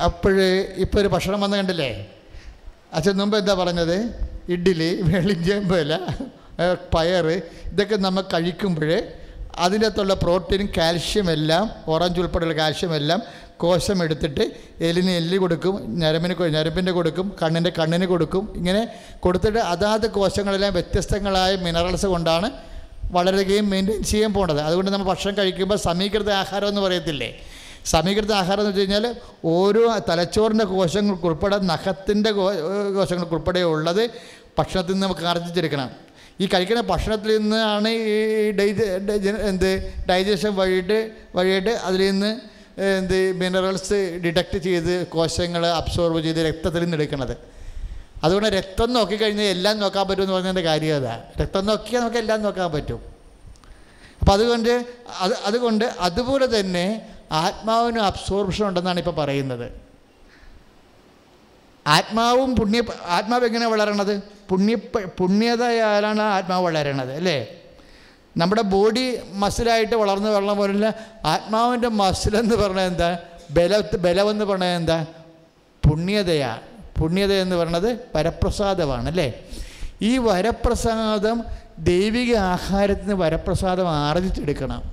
അപ്പോഴേ 0.07 0.47
ഇപ്പോൾ 0.83 0.99
ഒരു 1.01 1.09
ഭക്ഷണം 1.15 1.39
വന്ന് 1.43 1.57
കണ്ടില്ലേ? 1.61 1.91
അച്ഛൻ 2.97 3.15
മുമ്പ് 3.21 3.35
എന്താ 3.41 3.53
പറഞ്ഞത്? 3.63 3.97
ഇഡ്ഡലി 4.53 4.89
വെളിഞ്ചേമ്പല 5.11 5.91
പയർ 6.93 7.27
ഇതൊക്കെ 7.71 7.97
നമ്മൾ 8.05 8.23
കഴിക്കുമ്പോൾ 8.33 8.91
അതിന്റെ 9.63 9.87
അകത്തുള്ള 9.87 10.13
പ്രോട്ടീനും 10.23 10.67
കാൽഷ്യം 10.77 11.27
എല്ലാം 11.35 11.63
ഓറഞ്ച് 11.93 12.19
ഉൾപ്പെടെയുള്ള 12.21 12.55
കാൽഷ്യം 12.59 12.93
എല്ലാം 12.99 13.19
കോശം 13.63 14.03
എടുത്തിട്ട് 14.03 14.51
എല്ലിന് 14.81 15.11
എല്ലി 15.11 15.37
കൊടുക്കും 15.37 15.99
ഞരമ്പിന് 15.99 16.43
ഞരമ്പിന്റെ 16.43 16.91
കൊടുക്കും 16.91 17.35
കണ്ണിന്റെ 17.43 17.71
കണ്ണിന് 17.79 18.05
കൊടുക്കും. 18.05 18.53
ഇങ്ങനെ 18.55 18.87
കൊടുത്തിട്ട് 19.19 19.59
അതാത് 19.59 20.09
കോശങ്ങളെല്ലാം 20.09 20.73
വ്യത്യസ്തങ്ങളായ 20.73 21.55
മിനറൽസ് 21.55 22.05
കൊണ്ടാണ് 22.05 22.51
വളരുകയും 23.11 23.69
മെയിന്റെയിൻ 23.69 24.03
ചെയ്യാൻ 24.03 24.33
പോകേണ്ടത് 24.33 24.61
അതുകൊണ്ട് 24.61 24.91
നമ്മൾ 24.91 25.05
ഭക്ഷണം 25.05 25.37
കഴിക്കുമ്പോൾ 25.37 25.75
സമീകൃത 25.75 26.31
ആഹാരം 26.31 26.67
എന്ന് 26.67 26.81
പറയത്തില്ലേ? 26.81 27.37
സമീകൃത 27.85 28.31
ആഹാരം 28.31 28.59
എന്ന് 28.59 28.69
വെച്ച് 28.69 28.81
കഴിഞ്ഞാൽ 28.81 29.15
ഓരോ 29.45 29.99
തലച്ചോറിന്റെ 30.09 30.65
കോശങ്ങൾക്കുൾപ്പെടെ 30.65 31.57
നഖത്തിന്റെ 31.57 32.31
കോശങ്ങൾക്കുൾപ്പെടെ 32.31 33.59
ഉള്ളത് 33.59 34.09
ഭക്ഷണത്തിൽ 34.59 34.91
നിന്ന് 34.91 35.07
നമുക്ക് 35.07 35.21
ആർജിച്ചെടുക്കണം. 35.21 35.89
ഈ 36.39 36.47
കഴിക്കുന്ന 36.47 36.81
ഭക്ഷണത്തിൽ 36.81 37.37
നിന്നാണ് 37.37 37.87
ഈ 37.89 38.51
ഡൈജ- 38.51 39.35
എന്ത്? 39.35 39.93
ഡൈജഷൻ 40.09 40.55
വഴിയിട്ട് 40.55 41.11
വഴിയിട്ട് 41.35 41.69
അതിൽ 41.69 42.11
നിന്ന് 42.11 42.52
എന്ത് 42.77 43.33
മിനറൽസ് 43.33 44.19
ഡിറ്റക്ട് 44.25 44.57
ചെയ്ത് 44.57 45.07
കോശങ്ങൾ 45.07 45.65
അബ്സോർബ് 45.67 46.21
ചെയ്ത് 46.21 46.39
രക്തത്തിൽ 46.39 46.79
നിന്ന് 46.79 46.97
എടുക്കുന്നത് 46.97 47.37
അതുകൊണ്ട് 48.23 48.49
രക്തം 48.49 48.93
നോക്കിക്കഴിഞ്ഞാൽ 48.93 49.45
എല്ലാം 49.45 49.79
നോക്കാൻ 49.79 50.07
പറ്റും 50.07 50.23
എന്ന് 50.23 50.33
പറഞ്ഞതിന്റെ 50.33 50.61
കാര്യം 50.61 50.95
അതാണ് 50.95 51.21
രക്തം 51.41 51.65
നോക്കിയാൽ 51.65 52.01
നമുക്ക് 52.01 52.17
എല്ലാം 52.17 52.41
നോക്കാൻ 52.41 52.71
പറ്റും. 52.71 53.01
അപ്പം 54.19 54.33
അതുകൊണ്ട് 54.33 54.85
അത് 55.19 55.33
അതുകൊണ്ട് 55.45 55.85
അതുപോലെ 55.99 56.59
തന്നെ 56.59 57.07
ആത്മാവിന് 57.31 57.99
അബ്സോർപ്ഷൻ 57.99 58.65
ഉണ്ടെന്നാണ് 58.65 58.99
ഇപ്പോൾ 58.99 59.15
പറയുന്നത്. 59.15 59.71
ആത്മാവും 61.87 62.55
പുണ്യ 62.55 62.81
ആത്മാവ് 63.05 63.45
എങ്ങനെ 63.45 63.67
വളരണത്? 63.67 64.21
പുണ്യ 64.49 64.75
പുണ്യതയാലാണ് 65.19 66.21
ആത്മാവ് 66.21 66.63
വളരണത് 66.63 67.13
അല്ലേ? 67.13 67.62
നമ്മുടെ 68.37 68.61
ബോഡി 68.61 69.19
മസിലായിട്ട് 69.33 69.95
വളർന്നു 69.95 70.29
വരണം 70.29 70.57
പോലെ 70.57 70.93
ആത്മാവിന്റെ 71.25 71.87
മസിലെന്ന് 71.87 72.55
പറഞ്ഞാൽ 72.55 72.85
എന്താ? 72.85 73.17
ബല 73.51 73.83
ബലമെന്ന് 73.99 74.45
പറഞ്ഞാൽ 74.45 74.75
എന്താ? 74.75 75.05
പുണ്യതയാണ് 75.89 76.61
പുണ്യത 77.01 77.33
എന്ന് 77.33 77.55
പറയുന്നത് 77.55 77.99
വരപ്രസാദമാണ് 78.15 79.09
അല്ലേ? 79.09 79.33
ഈ 80.01 80.17
വരപ്രസാദം 80.17 81.43
ദൈവിക 81.79 82.35
ആഹാരത്തിന് 82.35 83.13
വരപ്രസാദം 83.13 83.89
ആർജിച്ചെടുക്കണം. 83.89 84.83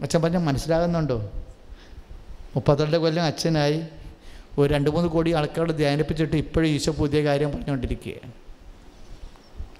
അച്ഛൻ 0.00 0.22
പറഞ്ഞാൽ 0.22 0.40
മനസ്സിലാകുന്നുണ്ടോ? 0.40 1.30
മുപ്പത്തിരണ്ട് 2.54 2.96
കൊല്ലം 2.96 3.24
അച്ഛനായി. 3.24 3.82
ഒരു 4.58 4.74
രണ്ട് 4.74 4.90
മൂന്ന് 4.90 5.08
കോടി 5.08 5.32
ആൾക്കാരോട് 5.32 5.72
ധ്യാനിപ്പിച്ചിട്ട് 5.72 6.36
ഇപ്പോഴും 6.36 6.68
ഈശോ 6.68 6.92
പുതിയ 6.92 7.24
കാര്യം 7.24 7.50
പറഞ്ഞുകൊണ്ടിരിക്കുകയാണ്. 7.50 8.43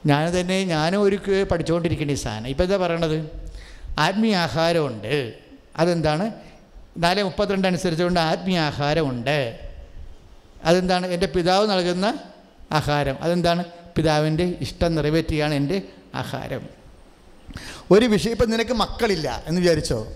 ഞാൻ 0.06 0.40
തന്നെ 0.40 0.64
ഞാനും 0.64 1.02
ഒരു 1.02 1.44
പഠിച്ചുകൊണ്ടിരിക്കേണ്ട 1.50 2.12
ഈ 2.12 2.14
സാധനം. 2.14 2.48
ഇപ്പം 2.48 2.64
എന്താ 2.64 2.76
പറയണത്? 2.76 3.30
ആത്മീയ 3.98 4.36
ആഹാരമുണ്ട്. 4.36 5.34
അതെന്താണ്? 5.76 6.32
നാല് 6.98 7.22
മുപ്പത്തിരണ്ട് 7.22 7.68
അനുസരിച്ചുകൊണ്ട് 7.68 8.20
ആത്മീയ 8.20 8.58
ആഹാരമുണ്ട്. 8.58 9.58
അതെന്താണ്? 10.64 11.06
എന്റെ 11.06 11.26
പിതാവ് 11.26 11.70
നൽകുന്ന 11.70 12.18
ആഹാരം. 12.72 13.16
അതെന്താണ്? 13.20 13.64
പിതാവിന്റെ 13.96 14.44
ഇഷ്ടം 14.60 14.94
നിറവേറ്റുകയാണ് 14.94 15.54
എന്റെ 15.54 15.82
ആഹാരം. 16.14 16.68
ഒരു 17.90 18.06
വിഷയം 18.06 18.30
ഇപ്പം 18.30 18.50
നിനക്ക് 18.50 18.72
മക്കളില്ല 18.72 19.42
എന്ന് 19.46 19.60
വിചാരിച്ചോ? 19.60 20.12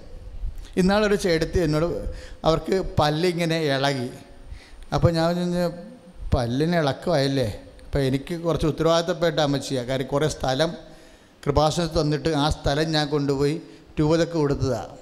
ഇന്നാളൊരു 0.76 1.14
ചേട്ടത്തി 1.14 1.60
എന്നോട് 1.60 2.14
അവർക്ക് 2.44 2.82
പല്ലിങ്ങനെ 2.98 3.58
ഇളകി. 3.58 4.10
അപ്പോൾ 4.94 5.12
ഞാൻ 5.12 5.34
പല്ലിന് 6.34 6.76
ഇളക്കമായല്ലേ? 6.76 7.60
അപ്പോൾ 7.88 8.02
എനിക്ക് 8.08 8.34
കുറച്ച് 8.42 8.66
ഉത്തരവാദിത്തപ്പെട്ട 8.66 9.38
അമ്മച്ചിയാണ് 9.40 9.86
കാര്യം 9.88 10.06
കുറേ 10.06 10.26
സ്ഥലം 10.28 10.70
കൃപാസനത്ത് 11.44 11.96
തന്നിട്ട് 12.00 12.30
ആ 12.44 12.46
സ്ഥലം 12.56 12.86
ഞാൻ 12.96 13.06
കൊണ്ടുപോയി 13.08 13.54
രൂപതക്ക് 13.98 14.36
കൊടുത്തതാണ് 14.42 14.94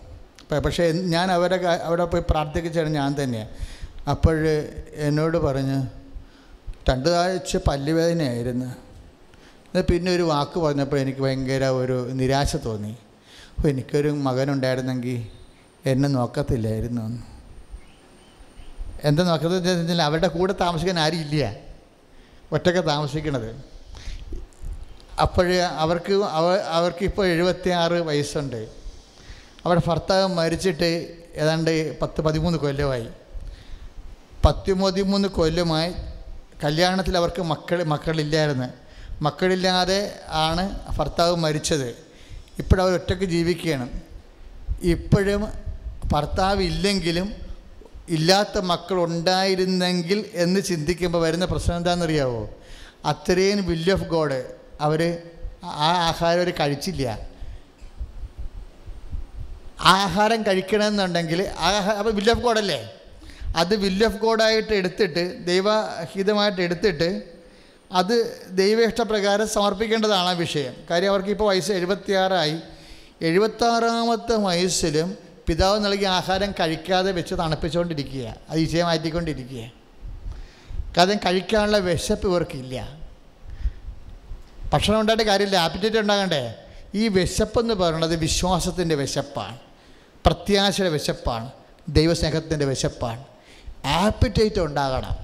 അപ്പം 0.43 0.61
പക്ഷേ 0.66 0.84
ഞാൻ 1.14 1.26
അവരെ 1.37 1.57
അവിടെ 1.89 2.05
പോയി 2.12 2.24
പ്രാർത്ഥിക്കിച്ചാണ് 2.30 2.91
ഞാൻ 3.01 3.11
തന്നെയാണ് 3.20 3.51
അപ്പോൾ 4.12 4.37
എന്നോട് 5.07 5.39
പറഞ്ഞ് 5.47 5.78
രണ്ട് 6.89 7.09
ആഴ്ച 7.22 7.57
പല്ലുവേദനയായിരുന്നു. 7.68 8.70
പിന്നെ 9.89 10.11
ഒരു 10.16 10.24
വാക്ക് 10.32 10.59
പറഞ്ഞപ്പോൾ 10.64 10.99
എനിക്ക് 11.05 11.22
ഭയങ്കര 11.26 11.64
ഒരു 11.80 11.97
നിരാശ 12.20 12.57
തോന്നി. 12.66 12.93
അപ്പോൾ 13.55 13.68
എനിക്കൊരു 13.72 14.11
മകനുണ്ടായിരുന്നെങ്കിൽ 14.26 15.18
എന്നെ 15.91 16.09
നോക്കത്തില്ലായിരുന്നു. 16.18 17.07
എന്താ 19.09 19.22
വെച്ചാൽ 19.34 20.03
അവരുടെ 20.09 20.28
കൂടെ 20.39 20.55
താമസിക്കാൻ 20.64 20.99
ആരും 21.07 21.20
ഇല്ല. 21.26 21.45
ഒറ്റയ്ക്ക് 22.53 22.89
താമസിക്കണത്. 22.89 23.65
അപ്പോഴേ 25.21 25.59
അവർക്ക് 25.59 26.13
അവ 26.13 26.57
അവർക്കിപ്പോൾ 26.57 27.27
എഴുപത്തിയാറ് 27.27 27.93
വയസ്സുണ്ട്. 27.93 28.69
അവരുടെ 29.65 29.89
ഭർത്താവ് 29.89 30.35
മരിച്ചിട്ട് 30.35 31.17
ഏതാണ്ട് 31.35 32.01
പത്ത് 32.01 32.21
പതിമൂന്ന് 32.21 32.59
കൊല്ലമായി. 32.59 33.09
പത്ത് 34.45 34.73
പതിമൂന്ന് 34.73 35.29
കൊല്ലമായി 35.29 35.95
കല്യാണത്തിൽ 36.65 37.17
അവർക്ക് 37.17 37.43
മക്കൾ 37.43 37.83
മക്കളില്ലായിരുന്നു. 37.83 38.67
മക്കളില്ലാതെ 39.23 40.21
ആണ് 40.29 40.79
ഭർത്താവ് 40.99 41.37
മരിച്ചത്. 41.37 41.97
ഇപ്പോഴവർ 42.59 42.93
ഒറ്റയ്ക്ക് 42.93 43.25
ജീവിക്കുകയാണ്. 43.25 43.89
ഇപ്പോഴും 44.83 45.49
ഭർത്താവ് 46.05 46.63
ഇല്ലെങ്കിലും 46.63 47.46
ഇല്ലാത്ത 48.09 48.59
മക്കൾ 48.59 48.95
ഉണ്ടായിരുന്നെങ്കിൽ 48.95 50.25
എന്ന് 50.35 50.61
ചിന്തിക്കുമ്പോൾ 50.61 51.19
വരുന്ന 51.19 51.45
പ്രശ്നം 51.45 51.77
എന്താണെന്നറിയാവോ? 51.77 52.51
അത്രയും 53.05 53.67
വില്ല് 53.67 53.93
ഓഫ് 53.93 54.05
ഗോഡ് 54.05 54.45
അവർ 54.81 55.23
ആ 55.65 55.91
ആഹാരം 55.91 56.39
അവർ 56.39 56.53
കഴിച്ചില്ല. 56.61 57.19
ആഹാരം 59.81 60.43
കഴിക്കണമെന്നുണ്ടെങ്കിൽ 60.43 61.43
ആഹാ 61.59 61.93
അപ്പോൾ 61.93 62.13
വില്ല് 62.15 62.33
ഓഫ് 62.33 62.41
ഗോഡല്ലേ 62.41 62.95
അത് 63.57 63.77
വില്ല് 63.77 64.07
ഓഫ് 64.07 64.17
ഗോഡായിട്ട് 64.17 64.73
എടുത്തിട്ട് 64.73 65.47
ദൈവഹിതമായിട്ട് 65.47 66.61
എടുത്തിട്ട് 66.61 67.23
അത് 67.93 68.47
ദൈവേഷ്ടപ്രകാരം 68.51 69.49
സമർപ്പിക്കേണ്ടതാണ് 69.49 70.29
ആ 70.29 70.31
വിഷയം. 70.31 70.75
കാര്യം 70.91 71.11
അവർക്ക് 71.11 71.29
ഇപ്പോൾ 71.29 71.49
വയസ്സ് 71.49 71.73
എഴുപത്തിയാറായി. 71.73 72.61
എഴുപത്താറാമത്തെ 73.23 74.37
വയസ്സിലും 74.37 75.26
പിതാവ് 75.47 75.85
നൽകിയ 75.85 76.09
ആഹാരം 76.09 76.55
കഴിക്കാതെ 76.61 77.13
വെച്ച് 77.13 77.35
തണുപ്പിച്ചുകൊണ്ടിരിക്കുക 77.35 78.35
അത് 78.51 78.83
മാറ്റിക്കൊണ്ടിരിക്കുക 78.83 79.71
കാരണം 80.99 81.17
കഴിക്കാനുള്ള 81.17 81.79
വിശപ്പ് 81.79 82.29
ഇവർക്കില്ല. 82.29 82.99
ഭക്ഷണം 84.73 85.01
ഉണ്ടായിട്ട് 85.01 85.25
കാര്യമില്ല. 85.25 85.57
ആപ്പിറ്റേറ്റ് 85.57 85.97
ഉണ്ടാകണ്ടേ? 85.97 86.55
ഈ 86.95 87.09
വിശപ്പെന്ന് 87.09 87.75
പറയുന്നത് 87.75 88.17
വിശ്വാസത്തിന്റെ 88.17 88.95
വിശപ്പാണ്. 88.95 89.59
പ്രത്യാശയുടെ 90.27 90.91
വിശപ്പാണ്. 90.91 91.51
ദൈവസ്നേഹത്തിന്റെ 91.89 92.65
വിശപ്പാണ്. 92.65 93.25
ആപ്പിറ്റേറ്റ് 93.87 94.61
ഉണ്ടാകണം. 94.61 95.17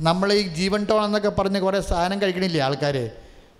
നമ്മൾ 0.00 0.32
ഈ 0.32 0.48
ജീവൻ 0.48 0.84
ടോൺ 0.84 1.04
എന്നൊക്കെ 1.04 1.28
പറഞ്ഞ് 1.28 1.60
കുറേ 1.60 1.80
സാധനം 1.80 2.22
കഴിക്കണില്ലേ 2.22 2.60
ആൾക്കാർ 2.60 3.10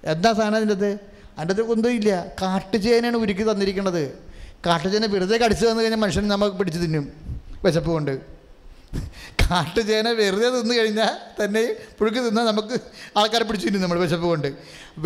എന്താ 0.04 0.32
സാധനം 0.32 0.56
അതിന്റെ 0.56 0.74
അത് 0.74 0.98
അതിന്റെ 1.38 1.62
അത് 1.62 1.70
ഒന്നും 1.70 1.90
ഇല്ല. 1.90 2.26
കാട്ടുചേനയാണ് 2.42 3.16
ഉരുക്കി 3.16 3.50
തന്നിരിക്കുന്നത് 3.50 4.31
കാട്ടുചേന 4.66 5.06
വെറുതെ 5.14 5.36
കടിച്ചു 5.42 5.64
തന്നു 5.66 5.82
കഴിഞ്ഞാൽ 5.82 6.00
മനുഷ്യൻ 6.02 6.28
നമുക്ക് 6.32 6.56
പിടിച്ചു 6.56 6.80
തിന്നും 6.80 7.04
വിശപ്പ് 7.64 7.90
കൊണ്ട്. 7.90 8.12
കാട്ടുചേന 9.42 10.08
വെറുതെ 10.18 10.48
തിന്നു 10.54 10.74
കഴിഞ്ഞാൽ 10.74 11.12
തന്നെ 11.38 11.62
പുഴുക്ക് 11.98 12.20
തിന്നാൽ 12.26 12.44
നമുക്ക് 12.50 12.76
ആൾക്കാരെ 13.20 13.44
പിടിച്ചു 13.48 13.66
തിന്നും 13.66 13.82
നമ്മൾ 13.84 13.98
വിശപ്പ് 14.04 14.26
കൊണ്ട്. 14.32 14.48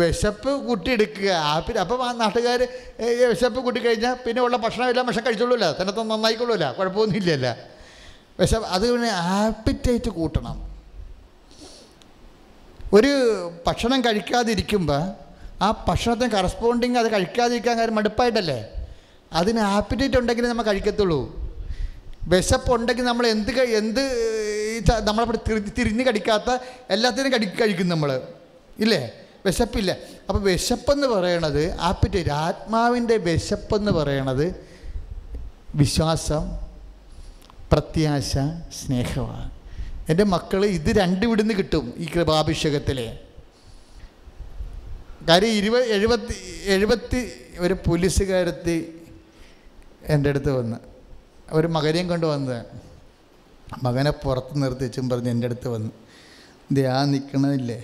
വിശപ്പ് 0.01 0.51
കൂട്ടിയെടുക്കുക. 0.67 1.31
പിന്നെ 1.65 1.81
അപ്പം 1.85 2.03
ആ 2.07 2.11
നാട്ടുകാർ 2.21 2.61
വിശപ്പ് 3.33 3.59
കൂട്ടിക്കഴിഞ്ഞാൽ 3.65 4.15
പിന്നെ 4.25 4.41
ഉള്ള 4.41 4.57
ഭക്ഷണമെല്ലാം 4.65 5.05
ഭക്ഷണം 5.09 5.25
കഴിച്ചോളൂല്ല 5.27 5.65
തന്നെ 5.79 5.93
തന്നെ 5.93 6.13
കുഴപ്പമൊന്നും 6.21 6.65
കുഴപ്പമൊന്നുമില്ലല്ല 6.79 7.47
വിശപ്പ് 8.39 8.67
അത് 8.77 8.85
പിന്നെ 8.93 9.11
ആപ്പിറ്റേറ്റ് 9.39 10.09
കൂട്ടണം. 10.19 10.57
ഒരു 12.97 13.13
ഭക്ഷണം 13.67 13.99
കഴിക്കാതിരിക്കുമ്പോൾ 14.05 15.03
ആ 15.65 15.67
ഭക്ഷണത്തിന് 15.87 16.31
കറസ്പോണ്ടിങ് 16.31 16.97
അത് 16.97 17.07
കഴിക്കാതിരിക്കാൻ 17.13 17.75
കാര്യം 17.79 17.95
മടുപ്പായിട്ടല്ലേ? 17.99 18.59
അതിന് 19.33 19.59
ആപ്പിറ്റേറ്റ് 19.59 20.17
ഉണ്ടെങ്കിൽ 20.17 20.47
നമ്മൾ 20.47 20.63
കഴിക്കത്തുള്ളൂ. 20.63 21.47
വിശപ്പുണ്ടെങ്കിൽ 22.27 23.03
നമ്മൾ 23.03 23.27
എന്ത് 23.27 23.51
എന്ത് 23.51 24.01
തിരി- 25.49 25.71
തിരിഞ്ഞ് 25.77 26.03
കടിക്കാത്ത 26.03 26.57
എല്ലാത്തിനും 26.89 27.31
കടി 27.31 27.45
കഴിക്കും 27.45 27.89
നമ്മൾ 27.89 28.21
ഇല്ലേ? 28.79 29.11
വിശപ്പില്ല. 29.45 29.91
അപ്പോൾ 30.29 30.41
വിശപ്പെന്ന് 30.41 31.07
പറയണത് 31.07 31.79
ആപ്പിറ്റേറ്റ് 31.79 32.29
ആത്മാവിന്റെ 32.29 33.17
വിശപ്പെന്ന് 33.17 33.91
പറയണത് 33.91 34.55
വിശ്വാസം 35.75 36.57
പ്രത്യാശ 37.71 38.33
സ്നേഹമാണ്. 38.85 39.51
എന്റെ 40.09 40.23
മക്കൾ 40.23 40.65
ഇത് 40.65 40.97
രണ്ടും 40.97 41.27
ഇവിടുന്ന് 41.27 41.53
കിട്ടും 41.53 41.93
ഈ 41.97 42.05
കൃപാഭിഷേകത്തിലെ. 42.05 43.19
കാര്യം 45.29 45.49
ഇരുപത് 45.49 45.83
എഴുപത്തി 45.83 46.63
എഴുപത്തി 46.65 47.31
ഒരു 47.59 47.77
പോലീസുകാരത്തി 47.87 48.96
എന്റെ 50.09 50.29
അടുത്ത് 50.29 50.51
വന്ന്. 50.51 50.77
ഒരു 51.51 51.67
മകനെയും 51.67 52.07
കൊണ്ട് 52.09 52.25
വന്നത് 52.25 52.65
മകനെ 53.83 54.11
പുറത്ത് 54.11 54.61
നിർത്തിച്ചും 54.61 55.09
പറഞ്ഞ് 55.09 55.29
എന്റെ 55.29 55.45
അടുത്ത് 55.47 55.67
വന്ന്. 55.67 55.89
ധ്യാ 56.71 57.05
നിൽക്കണമില്ലേ 57.05 57.83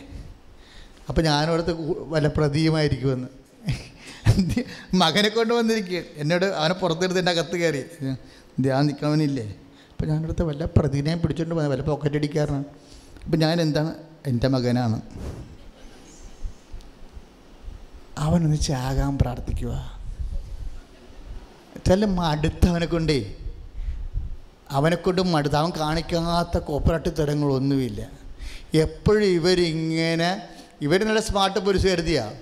അപ്പോൾ 1.09 1.21
ഞാനവിടുത്തെ 1.21 1.74
വല്ല 2.13 2.28
പ്രതീയമായിരിക്കുമെന്ന് 2.28 3.28
മകനെ 4.93 5.30
കൊണ്ട് 5.30 5.53
വന്നിരിക്കുക 5.53 6.01
എന്നോട് 6.15 6.45
അവനെ 6.45 6.74
പുറത്തെടുത്ത് 6.74 7.19
എന്റെ 7.19 7.32
അകത്ത് 7.32 7.57
കയറി. 7.57 7.84
ദേ 8.59 8.82
നിൽക്കണമെന്നില്ലേ 8.82 9.55
അപ്പോൾ 9.91 10.05
ഞാനടുത്ത് 10.05 10.43
വല്ല 10.43 10.65
പ്രതിനെയും 10.65 11.19
പിടിച്ചുകൊണ്ട് 11.21 11.55
വന്നത് 11.55 11.71
വല്ല 11.71 11.84
പോക്കറ്റ് 11.84 12.15
അടിക്കാറാണ്. 12.15 12.63
അപ്പം 13.26 13.39
ഞാൻ 13.39 13.61
എന്താണ്? 13.61 13.93
എന്റെ 14.28 14.47
മകനാണ്. 14.47 15.01
അവനൊന്ന് 18.17 18.57
ചാകാൻ 18.57 19.17
പ്രാർത്ഥിക്കുക 19.17 19.92
ചില 21.88 22.05
മടുത്തവനെ 22.05 22.86
കൊണ്ടേ? 22.86 23.36
അവനെ 24.69 24.95
കൊണ്ട് 24.95 25.21
മടുത്ത്. 25.21 25.55
അവൻ 25.55 25.71
കാണിക്കാത്ത 25.79 26.57
കോപ്പറേറ്റ് 26.57 27.17
തരങ്ങളൊന്നുമില്ല. 27.17 28.07
എപ്പോഴും 28.73 29.23
ഇവരിങ്ങനെ 29.23 30.47
നല്ല 30.81 31.19
സ്മാർട്ട് 31.19 31.59
പോലീസ് 31.59 31.88
കരുതിയാണ് 31.88 32.34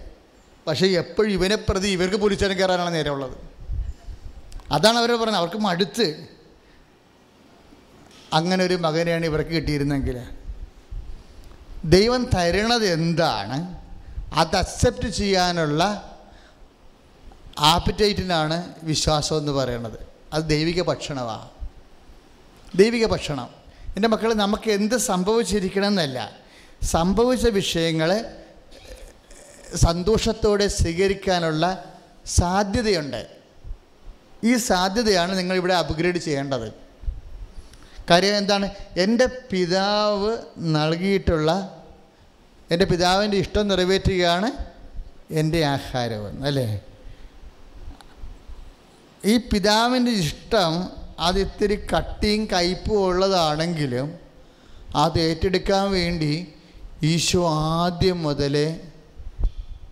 പക്ഷേ 0.68 0.88
എപ്പോഴും 0.88 1.32
ഇവനെ 1.32 1.56
പ്രതി 1.56 1.88
ഇവർക്ക് 1.88 2.16
പോലീസുകാരൻ 2.16 2.58
കയറാനാണ് 2.58 2.94
നേരമുള്ളത് 2.94 3.38
അതാണ് 4.72 4.98
അവർ 4.98 5.12
പറഞ്ഞത്. 5.12 5.36
അവർക്ക് 5.36 5.56
മടുത്ത്. 5.56 6.28
അങ്ങനെ 8.34 8.64
ഒരു 8.64 8.74
മകനെയാണ് 8.74 9.26
ഇവർക്ക് 9.26 9.50
കിട്ടിയിരുന്നെങ്കിൽ. 9.50 10.24
ദൈവം 11.86 12.30
തരണത് 12.36 12.86
എന്താണ്? 12.86 13.76
അത് 14.34 14.56
അക്സെപ്റ്റ് 14.56 15.08
ചെയ്യാനുള്ള 15.10 16.11
ആപ്പിറ്റൈറ്റിനാണ് 17.62 18.76
വിശ്വാസം 18.84 19.38
എന്ന് 19.38 19.52
പറയുന്നത്. 19.52 20.00
അത് 20.34 20.44
ദൈവിക 20.44 20.82
ഭക്ഷണമാണ് 20.82 21.50
ദൈവിക 22.78 23.06
ഭക്ഷണം. 23.06 23.50
എന്റെ 23.96 24.08
മക്കൾ 24.08 24.34
നമുക്ക് 24.34 24.72
എന്ത് 24.72 24.98
സംഭവിച്ചിരിക്കണം 24.98 25.88
എന്നല്ല 25.88 26.32
സംഭവിച്ച 26.84 27.48
വിഷയങ്ങൾ 27.48 28.26
സന്തോഷത്തോടെ 29.76 30.68
സ്വീകരിക്കാനുള്ള 30.68 31.84
സാധ്യതയുണ്ട്. 32.26 33.28
ഈ 34.44 34.56
സാധ്യതയാണ് 34.56 35.38
നിങ്ങളിവിടെ 35.40 35.74
അപ്ഗ്രേഡ് 35.74 36.16
ചെയ്യേണ്ടത്. 36.16 36.74
കാര്യം 38.10 38.38
എന്താണ്? 38.38 38.70
എന്റെ 38.98 39.26
പിതാവ് 39.52 40.38
നൽകിയിട്ടുള്ള 40.58 41.84
എന്റെ 42.72 42.86
പിതാവിന്റെ 42.86 43.38
ഇഷ്ടം 43.38 43.68
നിറവേറ്റുകയാണ് 43.68 44.52
എന്റെ 45.32 45.66
ആഹാരവും 45.66 46.46
അല്ലേ? 46.46 46.82
ഈ 49.26 49.38
പിതാവിന്റെ 49.38 50.12
ഇഷ്ടം 50.12 50.90
അത് 51.20 51.40
ഇത്തിരി 51.40 51.76
കട്ടിയും 51.76 52.46
കയ്പും 52.46 53.06
ഉള്ളതാണെങ്കിലും 53.06 54.20
അത് 54.96 55.20
ഏറ്റെടുക്കാൻ 55.20 55.92
വേണ്ടി 55.92 56.54
ഈശോ 57.04 57.54
ആദ്യം 57.54 58.24
മുതലേ 58.24 58.80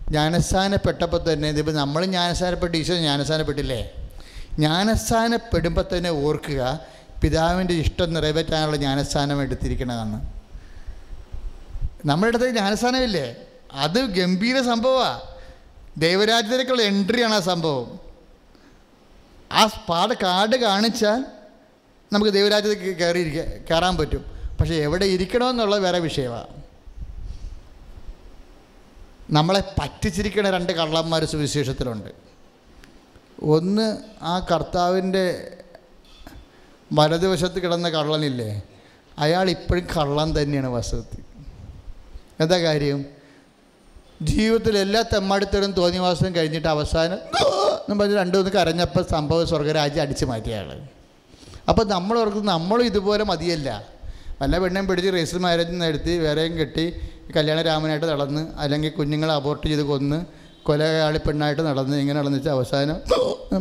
ജ്ഞാനസ്ഥാനപ്പെട്ടപ്പോൾ 0.09 1.33
തന്നെ 1.33 1.49
ഇതിപ്പോൾ 1.49 1.71
നമ്മൾ 1.71 2.05
ജ്ഞാനസ്ഥാനപ്പെട്ട് 2.05 2.77
ഈശോ 2.77 2.95
ജ്ഞാനസ്ഥാനപ്പെട്ടില്ലേ? 2.95 3.91
ജ്ഞാനസ്ഥാനപ്പെടുമ്പോൾ 4.55 5.85
തന്നെ 5.97 6.09
ഓർക്കുക 6.09 6.79
പിതാവിന്റെ 7.21 7.73
ഇഷ്ടം 7.73 8.13
നിറവേറ്റാനുള്ള 8.13 8.77
ജ്ഞാനസ്ഥാനം 8.77 9.41
എടുത്തിരിക്കണമെന്ന് 9.41 10.19
നമ്മുടെ 12.07 12.29
അടുത്ത് 12.29 12.49
ജ്ഞാനസ്ഥാനമില്ലേ? 12.49 13.35
അത് 13.73 13.99
ഗംഭീര 13.99 14.61
സംഭവമാണ്. 14.61 15.21
ദൈവരാജ്യത്തിലേക്കുള്ള 15.97 16.81
എൻട്രിയാണ് 16.81 17.33
ആ 17.33 17.39
സംഭവം. 17.39 18.08
ആ 19.51 19.65
പാട് 19.89 20.13
കാർഡ് 20.13 20.55
കാണിച്ചാൽ 20.55 21.25
നമുക്ക് 22.13 22.31
ദൈവരാജ്യത്തിൽ 22.31 22.93
കയറിയിരിക്കുക 22.93 23.43
കയറാൻ 23.43 23.97
പറ്റും. 23.97 24.25
പക്ഷേ 24.59 24.75
എവിടെ 24.75 25.05
ഇരിക്കണമെന്നുള്ളത് 25.05 25.83
വേറെ 25.83 25.99
വിഷയമാണ് 25.99 26.63
നമ്മളെ 29.31 29.75
പറ്റിച്ചിരിക്കണ 29.79 30.49
രണ്ട് 30.49 30.71
കള്ളന്മാർ 30.73 31.25
സുവിശേഷത്തിലുണ്ട്. 31.25 32.09
ഒന്ന് 33.43 33.97
ആ 34.21 34.39
കർത്താവിന്റെ 34.39 35.57
വലതുവശത്ത് 36.93 37.59
കിടന്ന 37.59 37.89
കള്ളനില്ലേ? 37.89 38.61
അയാൾ 39.19 39.49
ഇപ്പോഴും 39.49 39.85
കള്ളൻ 39.85 40.41
തന്നെയാണ് 40.41 40.67
വസ്തുത്തിൽ 40.67 41.23
എന്താ 42.39 42.59
കാര്യം? 42.59 43.05
ജീവിതത്തിൽ 44.21 44.77
എല്ലാ 44.77 45.01
തെമ്മാടിത്തരും 45.01 45.71
തോന്നിവാസം 45.71 46.35
കഴിഞ്ഞിട്ട് 46.35 46.67
അവസാനം 46.67 47.19
എന്ന് 47.81 47.95
പറഞ്ഞ് 47.99 48.15
രണ്ടു 48.15 48.37
മൂന്ന് 48.37 48.51
കരഞ്ഞപ്പോൾ 48.51 49.03
സംഭവം 49.03 49.47
സ്വർഗരാജ്യം 49.47 50.01
അടിച്ചു 50.01 50.25
മാറ്റിയാണ് 50.25 50.71
ആൾ 50.71 50.81
അപ്പോൾ 51.69 51.93
ഓർക്കുന്നത് 52.17 52.47
നമ്മളും 52.47 52.85
ഇതുപോലെ 52.85 53.23
മതിയല്ല. 53.23 53.83
വല്ല 54.41 54.57
പെണ്ണും 54.57 54.87
പിടിച്ച് 54.87 55.09
രജിസ്റ്റർ 55.09 55.39
മാരേജ് 55.39 55.73
നടത്തി 55.73 56.17
വേറെയും 56.17 56.59
കെട്ടി 56.59 56.93
കല്യാണ 57.35 57.61
രാമനായിട്ട് 57.61 58.05
നടന്ന് 58.05 58.47
അല്ലെങ്കിൽ 58.57 58.89
കുഞ്ഞുങ്ങളെ 58.89 59.33
അബോർട്ട് 59.33 59.67
ചെയ്ത് 59.67 59.81
കൊന്ന് 59.81 60.25
കൊലയാളി 60.63 61.17
പെണ്ണായിട്ട് 61.17 61.61
നടന്ന് 61.61 61.95
ഇങ്ങനെ 61.97 62.19
നടന്ന് 62.19 62.37
വെച്ചാൽ 62.37 62.51
അവസാനം 62.51 62.97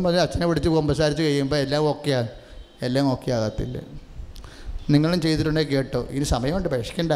പറഞ്ഞാൽ 0.03 0.21
അച്ഛനെ 0.21 0.47
പിടിച്ച് 0.47 0.69
കൊമ്പസാരിച്ച് 0.69 1.23
കഴിയുമ്പോൾ 1.23 1.55
എല്ലാം 1.55 1.89
ഓക്കെയാണ് 1.89 2.29
എല്ലാം 2.81 3.11
ഓക്കെ 3.11 3.31
ആകത്തില്ല. 3.31 3.77
നിങ്ങളും 4.89 5.21
ചെയ്തിട്ടുണ്ടെങ്കിൽ 5.21 5.75
കേട്ടോ. 5.75 6.07
ഇനി 6.11 6.23
സമയമുണ്ട് 6.23 6.69
വിഷക്കണ്ട 6.69 7.13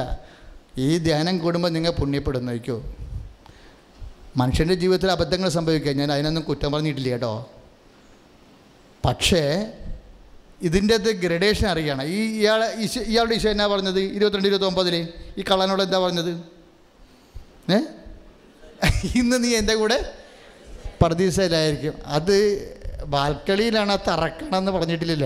ഈ 0.77 0.97
ധ്യാനം 0.97 1.39
കൂടുമ്പോൾ 1.39 1.69
നിങ്ങൾ 1.69 1.91
പുണ്യപ്പെടുന്നു 1.91 2.51
വയ്ക്കോ 2.51 2.83
മനുഷ്യന്റെ 4.37 4.73
ജീവിതത്തിൽ 4.73 5.11
അബദ്ധങ്ങൾ 5.11 5.49
സംഭവിക്കുക. 5.49 5.91
ഞാൻ 5.91 6.11
അതിനൊന്നും 6.11 6.43
കുറ്റം 6.43 6.71
പറഞ്ഞിട്ടില്ല 6.71 7.09
കേട്ടോ. 7.09 7.51
പക്ഷേ 9.05 9.73
ഇതിന്റെ 10.61 10.93
അത് 10.93 11.11
ഗ്രഡേഷൻ 11.11 11.67
അറിയണം. 11.67 12.03
ഈ 12.03 12.39
ഇയാളെ 12.39 12.75
ഈശോ 12.79 13.01
ഇയാളുടെ 13.01 13.35
ഈശോ 13.35 13.49
എന്നാ 13.49 13.67
പറഞ്ഞത്? 13.67 13.99
ഇരുപത്തിരണ്ട് 13.99 14.47
ഇരുപത്തൊമ്പതിൽ 14.47 15.07
ഈ 15.37 15.41
കള്ളനോട് 15.41 15.83
എന്താ 15.83 15.99
പറഞ്ഞത്? 15.99 16.29
ഏ? 17.73 17.77
ഇന്ന് 19.15 19.43
നീ 19.43 19.55
എന്റെ 19.55 19.75
കൂടെ 19.75 20.13
പർദീസയിലായിരിക്കും. 21.01 21.93
അത് 22.05 22.37
ബാൽക്കളിയിലാണ് 23.05 23.97
തറക്കണം 24.07 24.57
എന്ന് 24.57 24.71
പറഞ്ഞിട്ടില്ല 24.71 25.25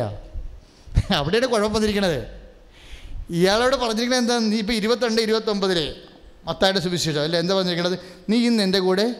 അവിടെയാണ് 1.15 1.45
കുഴപ്പം 1.45 1.73
വന്നിരിക്കണത്. 1.73 2.27
ഇയാളോട് 3.29 3.75
പറഞ്ഞിരിക്കണത് 3.75 4.19
എന്താ? 4.19 4.39
നീ 4.39 4.57
ഇപ്പോൾ 4.57 4.73
ഇരുപത്തിരണ്ട് 4.73 5.21
ഇരുപത്തൊമ്പതിലെ 5.21 5.95
മത്തായുടെ 6.47 6.79
സുവിശേഷം. 6.79 7.21
അല്ലേ? 7.21 7.39
എന്താ 7.39 7.55
പറഞ്ഞിരിക്കുന്നത് 7.55 7.99
നീ 8.29 8.37
ഇന്ന് 8.47 8.63
എന്റെ 8.63 8.79
കൂടെ 8.79 9.15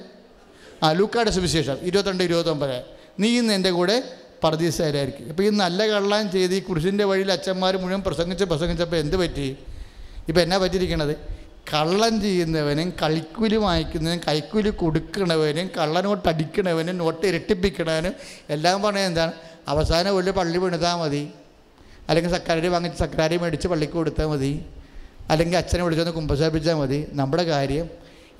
ആ 0.84 0.91
ലൂക്കായുടെ 0.91 1.32
സുവിശേഷം 1.32 1.78
ഇരുപത്തിരണ്ട് 1.82 2.23
ഇരുപത്തൊമ്പത്. 2.23 2.84
നീ 3.19 3.39
ഇന്ന് 3.39 3.53
എന്റെ 3.53 3.71
കൂടെ 3.71 4.03
പർദീസയിലായിരിക്കും 4.43 5.25
ഇപ്പോൾ 5.30 5.43
ഈ 5.43 5.49
നല്ല 5.49 5.88
കള്ളാൻ 5.88 6.32
ചെയ്ത് 6.32 6.55
ഈ 6.55 6.59
കുരിശിന്റെ 6.59 7.03
വഴിയിൽ 7.03 7.32
അച്ഛന്മാർ 7.32 7.78
മുഴുവൻ 7.78 8.01
പ്രസംഗിച്ച് 8.01 8.45
പ്രസംഗിച്ചപ്പോൾ 8.45 8.95
എന്ത് 8.95 9.17
പറ്റി? 9.17 9.57
ഇപ്പോൾ 10.28 10.41
എന്നാ 10.41 10.57
പറ്റിയിരിക്കണത്? 10.57 11.15
കള്ളം 11.73 12.21
ചെയ്യുന്നവനും 12.21 12.93
കളിക്കൂലി 13.01 13.55
വാങ്ങിക്കുന്നവനും 13.55 14.21
കൈക്കൂലി 14.28 14.69
കൊടുക്കണവനും 14.69 15.69
കള്ളനോട്ട് 15.78 16.30
അടിക്കണവനും 16.30 16.97
നോട്ട് 16.97 17.28
ഇരട്ടിപ്പിക്കണവനും 17.28 18.13
എല്ലാം 18.49 18.82
പറഞ്ഞത് 18.82 19.03
എന്താണ്? 19.03 19.32
അവസാനം 19.67 20.17
ഒരു 20.17 20.32
പള്ളി 20.32 20.57
പണിതാൽ 20.57 20.95
മതി. 20.95 21.30
അല്ലെങ്കിൽ 22.09 22.32
സക്കാരി 22.32 22.67
വാങ്ങിച്ച് 22.67 22.99
സക്കാരി 22.99 23.38
മേടിച്ച് 23.38 23.67
പള്ളിക്ക് 23.67 23.93
കൊടുത്താൽ 23.93 24.25
മതി. 24.25 24.65
അല്ലെങ്കിൽ 25.32 25.57
അച്ഛനെ 25.61 25.82
വിളിച്ചൊന്ന് 25.86 26.13
കുമ്പസാപ്പിച്ചാൽ 26.19 26.75
മതി. 26.82 26.99
നമ്മുടെ 27.19 27.43
കാര്യം 27.53 27.88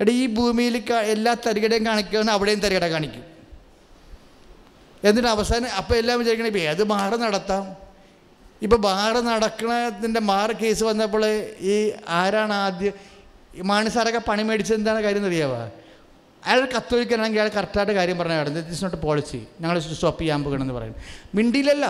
എടാ 0.00 0.12
ഈ 0.22 0.24
ഭൂമിയിൽ 0.38 0.74
എല്ലാ 1.14 1.32
തരികടയും 1.46 1.84
കാണിക്കുകയാണ് 1.88 2.30
അവിടെയും 2.36 2.60
തരികട 2.64 2.86
കാണിക്കും. 2.94 3.24
എന്നിട്ട് 5.02 5.30
അവസാനം 5.34 5.68
അപ്പോൾ 5.80 5.94
എല്ലാം 6.00 6.16
വിചാരിക്കണം 6.20 6.50
ഇപ്പം 6.52 6.64
ഏത് 6.70 6.82
ബാറ് 6.92 7.16
നടത്താം? 7.24 7.64
ഇപ്പോൾ 8.66 8.78
ബാറ് 8.86 9.20
നടക്കണതിന്റെ 9.30 10.20
ബാറ് 10.30 10.54
കേസ് 10.62 10.82
വന്നപ്പോൾ 10.88 11.24
ഈ 11.72 11.74
ആരാണ് 12.20 12.54
ആദ്യം 12.64 12.94
ഈ 13.58 13.62
മാണി 13.70 13.90
സാറൊക്കെ 13.96 14.22
പണി 14.30 14.42
മേടിച്ചത് 14.48 14.76
എന്താണ് 14.78 15.00
കാര്യം 15.04 15.22
എന്നറിയാവോ 15.22 15.60
അയാൾ 16.42 16.60
കത്തോലിക്കനാണെങ്കിൽ 16.74 17.40
അയാൾ 17.42 17.50
കറക്റ്റായിട്ട് 17.58 17.94
കാര്യം 17.98 18.16
പറഞ്ഞാൽ 18.20 18.48
ദിസ് 18.70 18.82
നോട്ട് 18.84 18.98
പോളിസി 19.04 19.40
ഞങ്ങൾ 19.62 19.76
സ്റ്റോപ്പ് 19.84 20.20
ചെയ്യാൻ 20.22 20.40
പോകണമെന്ന് 20.44 20.74
പറയുന്നത് 20.78 21.02
മിണ്ടിയിലല്ല 21.36 21.86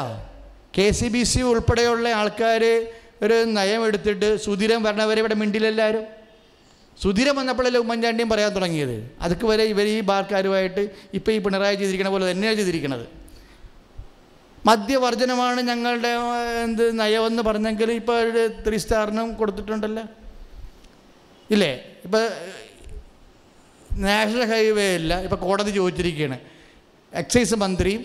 കെ 0.77 0.87
സി 0.99 1.09
ബി 1.15 1.23
സി 1.33 1.41
ഉൾപ്പെടെയുള്ള 1.51 2.09
ആൾക്കാർ 2.21 2.63
ഒരു 3.25 3.37
നയം 3.59 3.83
എടുത്തിട്ട് 3.89 4.29
സുധീരം 4.47 4.81
വരണവരെ 4.87 5.21
ഇവിടെ 5.25 5.37
മിണ്ടിലെല്ലാവരും 5.43 6.05
സുധീരം 7.03 7.35
വന്നപ്പോഴല്ലേ 7.39 7.81
ഉമ്മൻചാണ്ടിയും 7.85 8.29
പറയാൻ 8.29 8.53
തുടങ്ങിയത്. 8.55 8.97
അതൊക്കെ 9.25 9.47
വരെ 9.47 9.65
ഇവർ 9.73 9.87
ഈ 9.95 10.01
ബാർക്കാരുമായിട്ട് 10.11 10.83
ഇപ്പോൾ 11.19 11.33
ഈ 11.37 11.39
പിണറായി 11.45 11.77
ചെയ്തിരിക്കണ 11.81 12.09
പോലെ 12.15 12.25
തന്നെയാണ് 12.31 12.57
ചെയ്തിരിക്കുന്നത് 12.61 13.07
മദ്യവർജനമാണ് 14.69 15.61
ഞങ്ങളുടെ 15.71 16.11
എന്ത് 16.63 16.85
നയമെന്ന് 17.01 17.43
പറഞ്ഞെങ്കിൽ 17.49 17.91
ഇപ്പോൾ 18.01 18.17
ഒരു 18.31 18.43
ത്രീ 18.65 18.79
സ്റ്റാറിനും 18.85 19.29
കൊടുത്തിട്ടുണ്ടല്ലോ. 19.41 20.05
ഇല്ലേ? 21.55 21.71
ഇപ്പം 22.07 22.25
നാഷണൽ 23.91 24.45
ഹൈവേ 24.53 24.89
അല്ല 24.95 25.13
ഇപ്പോൾ 25.27 25.39
കോടതി 25.47 25.71
ചോദിച്ചിരിക്കുകയാണ്. 25.79 26.39
എക്സൈസ് 27.13 27.57
മന്ത്രിയും 27.65 28.03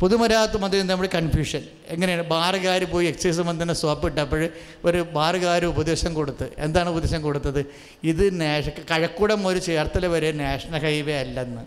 പൊതുമരാമത്ത് 0.00 0.56
മന്ത്രി 0.56 0.82
നമ്മുടെ 0.82 1.08
കൺഫ്യൂഷൻ 1.14 1.62
എങ്ങനെയാണ്? 1.88 2.22
ബാറുകാർ 2.22 2.84
പോയി 2.84 3.06
എക്സൈസ് 3.06 3.40
മന്ത്രിനെ 3.40 3.74
സ്വാപ്പ് 3.74 4.06
ഇട്ടപ്പോൾ 4.06 4.48
ഒരു 4.84 4.98
ബാറുകാർ 4.98 5.64
ഉപദേശം 5.64 6.14
കൊടുത്ത്. 6.14 6.48
എന്താണ് 6.58 6.88
ഉപദേശം 6.88 7.22
കൊടുത്തത്? 7.22 7.66
ഇത് 8.04 8.40
നാഷ 8.40 8.68
കഴക്കൂടം 8.68 9.46
ഒരു 9.46 9.58
ചേർത്തല 9.58 10.06
വരെ 10.06 10.32
നാഷണൽ 10.32 10.78
ഹൈവേ 10.78 11.14
അല്ലെന്ന്. 11.14 11.62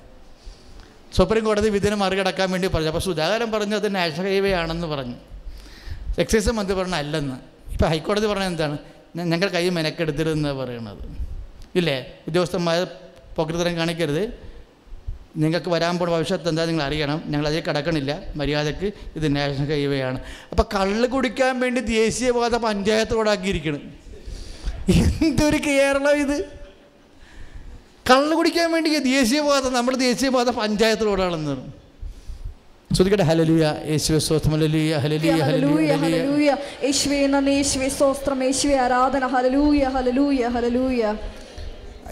സുപ്രീം 1.15 1.45
കോടതി 1.45 1.69
വിധിനെ 1.69 1.95
മറികടക്കാൻ 1.95 2.51
വേണ്ടി 2.51 2.67
പറഞ്ഞു. 2.67 2.87
അപ്പോൾ 2.87 2.99
സുധാകരൻ 2.99 3.51
പറഞ്ഞു 3.51 3.75
അത് 3.75 3.95
നാഷണൽ 3.95 4.25
ഹൈവേ 4.25 4.53
ആണെന്ന് 4.53 4.87
പറഞ്ഞു. 4.87 5.15
എക്സൈസ് 6.19 6.49
മന്ത്രി 6.49 6.75
പറഞ്ഞ 6.75 6.95
അല്ലെന്ന്. 6.95 7.35
ഇപ്പോൾ 7.71 7.85
ഹൈക്കോടതി 7.85 8.27
പറഞ്ഞത് 8.27 8.47
എന്താണ്? 8.47 8.77
"ഞ- 9.15 9.23
ഞങ്ങൾ 9.23 9.49
കൈ 9.49 9.69
മെനക്കെടുത്തിരുന്നാണ് 9.69 10.55
പറയണത് 10.55 11.27
ഇല്ലേ? 11.75 12.13
ഉദ്യോഗസ്ഥന്മാർ 12.27 12.87
പോക്കൃതരം 13.35 13.75
കാണിക്കരുത്. 13.75 14.46
നിങ്ങൾക്ക് 15.37 15.69
വരാൻ 15.69 15.97
പോകുന്ന 15.97 16.15
ഭവിഷ്യത്ത് 16.15 16.49
എന്താ 16.49 16.65
നിങ്ങൾ 16.65 16.83
അറിയണം. 16.83 17.23
ഞങ്ങൾ 17.25 17.47
അതിൽ 17.47 17.59
കിടക്കണില്ല. 17.59 18.19
മര്യാദയ്ക്ക് 18.35 18.93
ഇത് 19.15 19.35
നാഷണൽ 19.35 19.67
ഹൈവേ 19.67 20.01
ആണ് 20.01 20.19
അപ്പോൾ 20.51 20.63
കള്ള് 20.75 21.07
കുടിക്കാൻ 21.07 21.59
വേണ്ടി 21.59 21.81
ദേശീയപാത 21.81 22.55
പഞ്ചായത്തോടാക്കിയിരിക്കണം. 22.55 23.81
എന്തൊരു 25.25 25.57
കേരളം 25.67 26.15
ഇത്? 26.15 26.37
കള്ള് 28.09 28.35
കുടിക്കാൻ 28.35 28.71
വേണ്ടി 28.71 28.99
ദേശീയപാത 28.99 29.67
നമ്മൾ 29.69 29.95
ദേശീയപാത 29.95 30.49
പഞ്ചായത്തോടാണെന്ന് 30.49 31.51
പറഞ്ഞു 31.51 31.71
ശ്രദ്ധിക്കട്ടെ. 32.93 33.23
ഹലലുയ 33.23 33.75
യേശുവെ 33.89 34.19
സ്വസ്ഥം 34.19 34.51
ഹലലുയ 34.51 34.95
ഹലലുയ 34.97 35.31
ഹല്ലേലൂയ 35.31 35.41
ഹലലുയ 35.41 35.91
ഹലലുയ 35.91 35.95
ഹല്ലേലൂയ. 35.95 36.55
യേശുവേ 36.83 37.27
നന്ദി. 37.27 37.51
യേശുവേ 37.51 37.89
സ്തോത്രം. 37.89 38.43
യേശുവേ 38.43 38.75
ആരാധന. 38.75 39.27
ഹല്ലേലൂയ 39.27 39.83
ഹല്ലേലൂയ 39.83 40.47
ഹല്ലേലൂയ. 40.47 41.17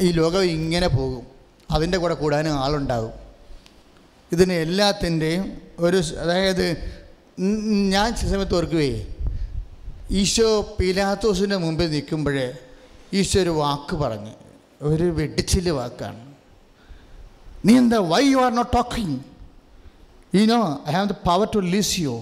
ഈ 0.01 0.11
ലോകം 0.11 0.43
ഇങ്ങനെ 0.43 0.87
പോകും. 0.87 1.34
അതിന്റെ 1.71 1.97
കൂടെ 1.97 2.15
കൂടാനും 2.21 2.57
ആളുണ്ടാകും. 2.63 3.13
ഇതിന് 4.33 4.53
എല്ലാത്തിന്റെയും 4.65 5.43
ഒരു 5.79 5.97
അതായത് 6.23 6.65
ഞാൻ 7.93 8.15
ചില 8.15 8.27
സമയത്ത് 8.33 8.55
ഓർക്കുകയേ 8.55 8.99
ഈശോ 10.21 10.49
പീലാത്തോസിന്റെ 10.79 11.57
മുമ്പിൽ 11.65 11.89
നിൽക്കുമ്പോഴേ 11.91 12.47
ഈശോ 13.19 13.39
ഒരു 13.41 13.53
വാക്ക് 13.61 13.95
പറഞ്ഞ് 13.95 14.33
ഒരു 14.81 15.03
വെടിച്ചിൽ 15.03 15.69
വാക്കാണ്. 15.69 16.21
നീ 17.65 17.73
എന്താ 17.77 17.99
why 18.13 18.23
you 18.29 18.37
are 18.37 18.51
not 18.59 18.73
talking 18.75 19.17
ഈ 20.39 20.45
no 20.45 20.59
I 20.89 20.91
have 20.91 21.09
the 21.09 21.17
power 21.29 21.47
to 21.55 21.59
release 21.59 21.99
you 21.99 22.15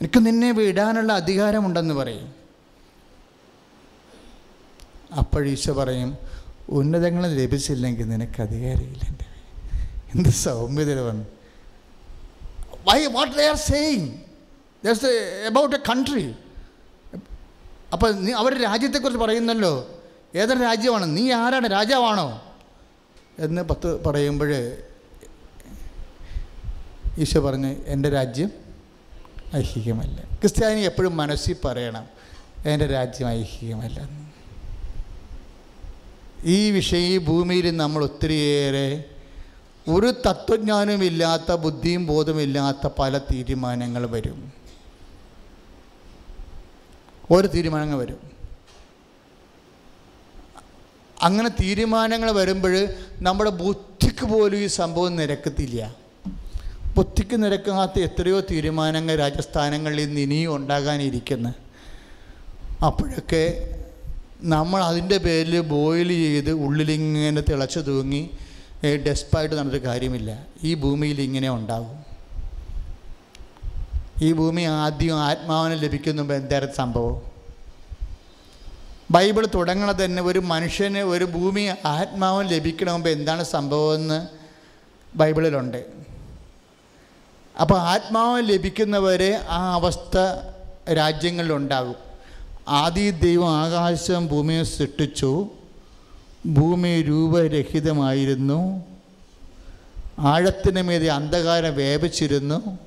എനിക്ക് 0.00 0.26
നിന്നെ 0.26 0.52
വിടാനുള്ള 0.52 1.12
അധികാരമുണ്ടെന്ന് 1.12 1.94
പറയും. 1.94 2.28
അപ്പോഴീശോ 5.20 5.72
പറയും 5.72 6.10
ഉന്നതങ്ങൾ 6.68 7.26
ലഭിച്ചില്ലെങ്കിൽ 7.26 8.08
നിനക്ക് 8.08 8.42
അധികാരമില്ല 8.42 9.02
എന്റെ 9.08 9.24
എന്ത് 10.14 10.28
സൗമ്യതരമാണ് 10.28 11.24
why 12.88 13.06
what 13.06 13.36
they 13.36 13.48
are 13.48 13.56
saying 13.56 14.08
just 14.84 15.08
about 15.46 15.76
a 15.76 15.78
country 15.78 16.34
അപ്പോൾ 17.92 18.12
നീ 18.12 18.32
അവർ 18.32 18.62
രാജ്യത്തെക്കുറിച്ച് 18.62 19.24
പറയുന്നല്ലോ. 19.24 20.02
ഏതൊരു 20.34 20.58
രാജ്യമാണ്? 20.58 21.16
നീ 21.16 21.32
ആരാണ്? 21.32 21.72
രാജാവാണോ? 21.72 22.42
എന്ന് 23.38 23.62
പത്ത് 23.62 24.04
പറയുമ്പോൾ 24.04 24.76
ഈശോ 27.18 27.40
പറഞ്ഞ് 27.40 27.76
എന്റെ 27.86 28.08
രാജ്യം 28.08 28.50
ഐഹികമല്ല. 29.56 30.20
ക്രിസ്ത്യാനി 30.20 30.80
എപ്പോഴും 30.80 31.16
മനസ്സിൽ 31.16 31.56
പറയണം 31.64 32.06
എന്റെ 32.66 32.86
രാജ്യം 32.86 33.28
ഐഹികമല്ല. 33.28 34.00
എന്ന് 34.00 34.25
ഈ 36.46 36.70
വിഷയം 36.70 36.98
ഈ 36.98 37.18
ഭൂമിയിൽ 37.18 37.76
നമ്മൾ 37.76 38.04
ഒത്തിരിയേറെ 38.04 39.04
ഒരു 39.88 40.14
തത്വജ്ഞാനമില്ലാത്ത 40.26 41.52
ബുദ്ധിയും 41.52 42.06
ബോധമില്ലാത്ത 42.06 42.88
പല 42.98 43.18
തീരുമാനങ്ങൾ 43.18 44.06
വരും. 44.06 44.52
ഓരോ 47.30 47.48
തീരുമാനങ്ങൾ 47.48 47.98
വരും. 47.98 48.30
അങ്ങനെ 51.22 51.48
തീരുമാനങ്ങൾ 51.48 52.30
വരുമ്പോൾ 52.30 52.86
നമ്മുടെ 53.18 53.50
ബുദ്ധിക്ക് 53.50 54.26
പോലും 54.26 54.56
ഈ 54.56 54.66
സംഭവം 54.66 55.16
നിരക്കത്തില്ല. 55.16 55.96
ബുദ്ധിക്ക് 56.96 57.44
നിരക്കാത്ത 57.44 57.98
എത്രയോ 57.98 58.40
തീരുമാനങ്ങൾ 58.40 59.16
രാജസ്ഥാനങ്ങളിൽ 59.16 60.06
നിന്ന് 60.06 60.20
ഇനിയും 60.20 60.56
ഉണ്ടാകാനിരിക്കുന്നു. 60.56 61.50
അപ്പോഴൊക്കെ 62.84 63.72
നമ്മൾ 64.54 64.80
അതിന്റെ 64.84 65.18
പേരിൽ 65.18 65.60
ബോയിൽ 65.60 66.08
ചെയ്ത് 66.08 66.50
ഉള്ളിലിങ്ങനെ 66.50 67.40
തിളച്ചു 67.40 67.80
തൂങ്ങി 67.80 68.30
ഡെസ്പായിട്ട് 69.06 69.54
നടന്നിട്ട് 69.54 69.86
കാര്യമില്ല. 69.86 70.46
ഈ 70.62 70.74
ഭൂമിയിൽ 70.74 71.20
ഇങ്ങനെ 71.20 71.48
ഉണ്ടാകും 71.50 71.96
ഈ 74.22 74.32
ഭൂമി 74.32 74.62
ആദ്യം 74.62 75.16
ആത്മാവിനെ 75.20 75.76
ലഭിക്കുന്ന 75.76 76.20
മുമ്പ് 76.20 76.72
സംഭവം? 76.74 77.16
ബൈബിൾ 79.10 79.46
തുടങ്ങണ 79.54 79.90
തന്നെ 79.92 80.22
ഒരു 80.22 80.38
മനുഷ്യന് 80.38 80.98
ഒരു 80.98 81.24
ഭൂമി 81.24 81.64
ആത്മാവിന് 81.84 82.50
ലഭിക്കണ 82.50 82.90
മുമ്പ് 82.90 83.08
എന്താണ് 83.08 83.42
സംഭവമെന്ന് 83.44 84.18
ബൈബിളിലുണ്ട്. 85.16 85.80
അപ്പോൾ 87.60 87.78
ആത്മാവ് 87.78 88.42
ലഭിക്കുന്നവരെ 88.48 89.32
ആ 89.48 89.60
അവസ്ഥ 89.74 90.16
രാജ്യങ്ങളിലുണ്ടാകും. 90.92 92.05
ആദ്യ 92.68 93.10
ദൈവം 93.10 93.56
ആകാശം 93.56 94.26
ഭൂമിയെ 94.26 94.62
സൃഷ്ടിച്ചു. 94.62 95.48
ഭൂമി 96.46 97.02
രൂപരഹിതമായിരുന്നു. 97.02 98.84
ആഴത്തിന് 100.18 100.82
മീതെ 100.82 101.08
അന്ധകാരം 101.08 101.76
വേപിച്ചിരുന്നു 101.76 102.78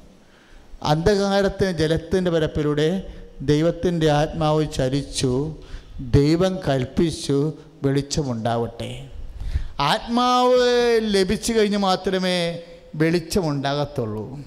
അന്ധകാരത്തിന് 0.84 1.72
ജലത്തിന്റെ 1.72 2.32
പരപ്പിലൂടെ 2.32 3.14
ദൈവത്തിന്റെ 3.42 4.12
ആത്മാവ് 4.12 4.66
ചലിച്ചു. 4.76 5.56
ദൈവം 6.00 6.60
കൽപ്പിച്ചു 6.68 7.54
വെളിച്ചമുണ്ടാവട്ടെ. 7.84 9.10
ആത്മാവ് 9.80 11.00
ലഭിച്ചു 11.02 11.54
കഴിഞ്ഞ് 11.54 11.78
മാത്രമേ 11.78 12.60
വെളിച്ചമുണ്ടാകത്തുള്ളൂ. 12.96 14.40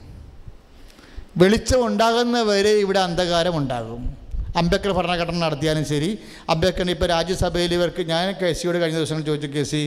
വെളിച്ചമുണ്ടാകുന്നവരെ 1.36 2.70
ഇവിടെ 2.70 2.98
അന്ധകാരം 2.98 3.56
ഉണ്ടാകും 3.56 4.21
അംബേദ്കർ 4.60 4.92
ഭരണഘടന 4.98 5.36
നടത്തിയാലും 5.46 5.84
ശരി. 5.92 6.10
അംബേദ്കറിന് 6.52 6.92
ഇപ്പോൾ 6.96 7.08
രാജ്യസഭയിൽ 7.16 7.72
ഇവർക്ക് 7.78 8.02
ഞാൻ 8.12 8.26
കെ 8.40 8.48
സിയോട് 8.58 8.78
കഴിഞ്ഞ 8.82 8.98
ദിവസം 9.02 9.20
ചോദിച്ചു 9.28 9.48
കെ 9.54 9.62
സി 9.72 9.82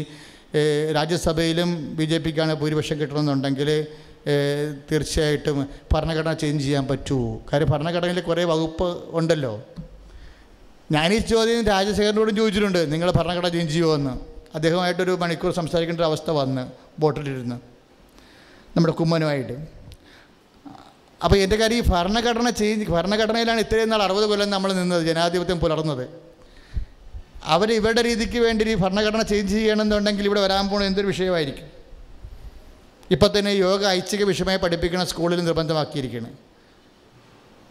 രാജ്യസഭയിലും 0.97 1.69
ബി 1.97 2.05
ജെ 2.11 2.17
പിക്കാണ് 2.25 2.53
ഭൂരിപക്ഷം 2.61 2.97
കിട്ടണമെന്നുണ്ടെങ്കിൽ 3.01 3.69
തീർച്ചയായിട്ടും 4.89 5.57
ഭരണഘടന 5.93 6.33
ചേഞ്ച് 6.43 6.63
ചെയ്യാൻ 6.67 6.85
പറ്റുമോ 6.91 7.27
കാര്യം 7.49 7.69
ഭരണഘടനയിൽ 7.73 8.19
കുറേ 8.29 8.43
വകുപ്പ് 8.51 8.87
ഉണ്ടല്ലോ. 9.19 9.53
ഞാൻ 10.95 11.07
ഈ 11.15 11.19
ചോദ്യം 11.33 11.61
രാജശേഖരനോടും 11.73 12.35
ചോദിച്ചിട്ടുണ്ട് 12.39 12.81
നിങ്ങൾ 12.93 13.09
ഭരണഘടന 13.19 13.49
ചേഞ്ച് 13.57 13.73
ചെയ്യുമോ 13.75 14.13
അദ്ദേഹമായിട്ടൊരു 14.57 15.13
മണിക്കൂർ 15.23 15.51
സംസാരിക്കേണ്ട 15.59 16.01
ഒരു 16.01 16.09
അവസ്ഥ 16.11 16.29
വന്ന് 16.39 16.63
ബോട്ടിലിരുന്ന്. 17.03 17.57
നമ്മുടെ 18.75 18.93
കുമ്മനുമായിട്ട്. 18.99 19.55
അപ്പോൾ 21.25 21.37
എന്റെ 21.43 21.57
കാര്യം 21.61 21.77
ഈ 21.81 21.85
ഭരണഘടന 21.93 22.49
ചേഞ്ച് 22.59 22.89
ഭരണഘടനയിലാണ് 22.95 23.59
ഇത്രയും 23.65 23.89
നാൾ 23.93 24.01
അറുപത് 24.07 24.25
കൊല്ലം 24.31 24.49
നമ്മൾ 24.55 24.69
നിന്നത് 24.79 25.03
ജനാധിപത്യം 25.09 25.59
പുലർന്നത്. 25.63 26.05
അവർ 27.53 27.69
ഇവരുടെ 27.79 28.01
രീതിക്ക് 28.07 28.39
വേണ്ടി 28.45 28.63
ഈ 28.73 28.75
ഭരണഘടന 28.83 29.21
ചേഞ്ച് 29.31 29.53
ചെയ്യണമെന്നുണ്ടെങ്കിൽ 29.55 30.25
ഇവിടെ 30.29 30.41
വരാൻ 30.45 30.63
പോകുന്ന 30.69 30.89
എന്തൊരു 30.91 31.09
വിഷയമായിരിക്കും? 31.13 31.67
ഇപ്പം 33.15 33.31
തന്നെ 33.35 33.51
യോഗ 33.65 33.81
ഐച്ഛിക 33.97 34.23
വിഷയമായി 34.31 34.59
പഠിപ്പിക്കുന്ന 34.63 35.05
സ്കൂളിൽ 35.11 35.41
നിർബന്ധമാക്കിയിരിക്കുകയാണ് 35.49 36.31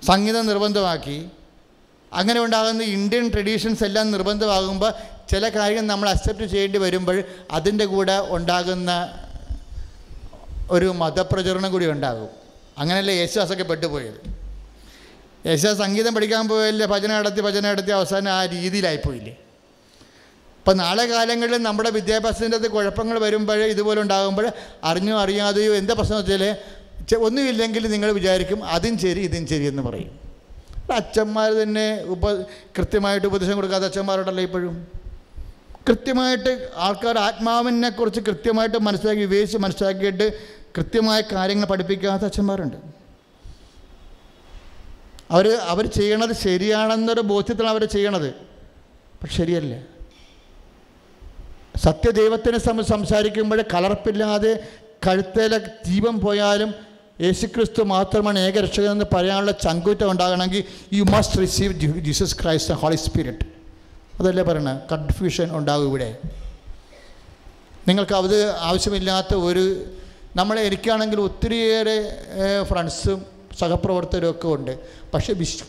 സംഗീതം 0.02 0.44
നിർബന്ധമാക്കി. 0.50 1.18
അങ്ങനെ 2.12 2.38
ഉണ്ടാകുന്ന 2.46 2.82
ഇന്ത്യൻ 2.98 3.24
ട്രഡീഷൻസ് 3.34 3.84
എല്ലാം 3.88 4.06
നിർബന്ധമാകുമ്പോൾ 4.14 4.90
ചില 5.30 5.44
കാര്യങ്ങൾ 5.56 5.86
നമ്മൾ 5.92 6.08
അക്സെപ്റ്റ് 6.14 6.46
ചെയ്യേണ്ടി 6.52 6.78
വരുമ്പോൾ 6.84 7.16
അതിന്റെ 7.58 7.86
കൂടെ 7.92 8.16
ഉണ്ടാകുന്ന 8.36 8.90
ഒരു 10.76 10.88
മതപ്രചരണം 11.02 11.70
കൂടി 11.74 11.86
ഉണ്ടാകും. 11.94 12.30
അങ്ങനെയല്ലേ 12.80 13.14
യേശുദാസൊക്കെ 13.20 13.66
പെട്ടുപോയത്. 13.70 14.18
യേശുദാസ് 15.48 15.78
സംഗീതം 15.84 16.12
പഠിക്കാൻ 16.16 16.44
പോയല്ലേ 16.50 16.86
ഭജന 16.92 17.10
നടത്തി 17.18 17.40
ഭജന 17.46 17.64
നടത്തി 17.72 17.92
അവസാനം 17.98 18.30
ആ 18.38 18.40
രീതിയിലായിപ്പോയില്ലേ 18.54 19.34
അപ്പം 20.60 20.76
നാളെ 20.82 21.04
കാലങ്ങളിൽ 21.12 21.60
നമ്മുടെ 21.68 21.90
വിദ്യാഭ്യാസത്തിന്റെ 21.96 22.58
അത് 22.60 22.68
കുഴപ്പങ്ങൾ 22.74 23.16
വരുമ്പോൾ 23.24 23.62
ഇതുപോലെ 23.74 24.00
ഉണ്ടാകുമ്പോൾ 24.04 24.46
അറിഞ്ഞോ 24.90 25.14
അറിയാതെയോ 25.24 25.72
എന്താ 25.80 25.94
പ്രശ്നം 25.98 26.18
വെച്ചാൽ 26.20 26.44
ഒന്നുമില്ലെങ്കിൽ 27.26 27.84
നിങ്ങൾ 27.94 28.10
വിചാരിക്കും 28.18 28.60
അതും 28.74 28.94
ശരി 29.04 29.22
ഇതും 29.28 29.44
ശരി 29.50 29.66
എന്ന് 29.72 29.82
പറയും. 29.88 30.12
അച്ഛന്മാർ 31.00 31.50
തന്നെ 31.62 31.86
ഉപ 32.14 32.24
കൃത്യമായിട്ട് 32.76 33.26
ഉപദേശം 33.30 33.56
കൊടുക്കാത്ത 33.58 33.84
അച്ഛന്മാരുണ്ടല്ലോ 33.90 34.42
ഇപ്പോഴും. 34.48 34.74
കൃത്യമായിട്ട് 35.88 36.52
ആൾക്കാർ 36.86 37.16
ആത്മാവിനെ 37.28 37.90
കുറിച്ച് 37.98 38.20
കൃത്യമായിട്ട് 38.28 38.78
മനസ്സിലാക്കി 38.88 39.22
വിവേചിച്ച് 39.26 39.58
മനസ്സിലാക്കിയിട്ട് 39.64 40.26
കൃത്യമായ 40.76 41.20
കാര്യങ്ങൾ 41.20 41.66
പഠിപ്പിക്കാത്ത 41.66 42.22
അച്ഛന്മാരുണ്ട്. 42.22 42.76
അവർ 45.30 45.48
അവർ 45.48 45.86
ചെയ്യണത് 45.86 46.32
ശരിയാണെന്നൊരു 46.32 47.20
ബോധ്യത്തിലാണ് 47.20 47.76
അവർ 47.76 47.84
ചെയ്യണത്. 47.84 48.30
പക്ഷെ 49.22 49.36
ശരിയല്ല. 49.36 49.82
സത്യദൈവത്തിനെ 51.76 52.58
സം 52.58 52.84
സംസാരിക്കുമ്പോൾ 52.84 53.62
കലർപ്പില്ലാതെ 53.74 54.68
കഴുത്തേലെ 55.06 55.58
ജീവൻ 55.58 56.20
പോയാലും 56.20 56.74
യേശുക്രിസ്തു 57.20 57.82
മാത്രമാണ് 57.82 58.38
ഏകരക്ഷകൻ 58.38 58.90
എന്ന് 58.90 59.04
പറയാനുള്ള 59.14 59.52
ചങ്കൂറ്റം 59.52 60.10
ഉണ്ടാകണമെങ്കിൽ 60.10 60.64
you 60.92 61.02
must 61.02 61.40
receive 61.40 61.72
Jesus 61.80 62.36
Christ 62.42 62.74
Holy 62.74 62.96
Spirit 62.96 63.46
അതല്ലേ 64.20 64.42
പറയണത് 64.42 64.80
കൺഫ്യൂഷൻ 64.92 65.56
ഉണ്ടാകും 65.56 65.88
ഇവിടെ. 65.88 66.18
നിങ്ങൾക്ക് 67.88 68.12
അത് 68.12 68.56
ആവശ്യമില്ലാത്ത 68.56 69.34
ഒരു 69.34 69.86
നമ്മളെ 70.36 70.62
എനിക്കാണെങ്കിൽ 70.62 71.20
ഒത്തിരിയേറെ 71.20 72.16
ഫ്രണ്ട്സും 72.62 73.26
സഹപ്രവർത്തകരും 73.58 74.30
ഒക്കെ 74.30 74.48
ഉണ്ട്. 74.48 74.78
പക്ഷേ 75.14 75.32
വിശ്വ 75.32 75.66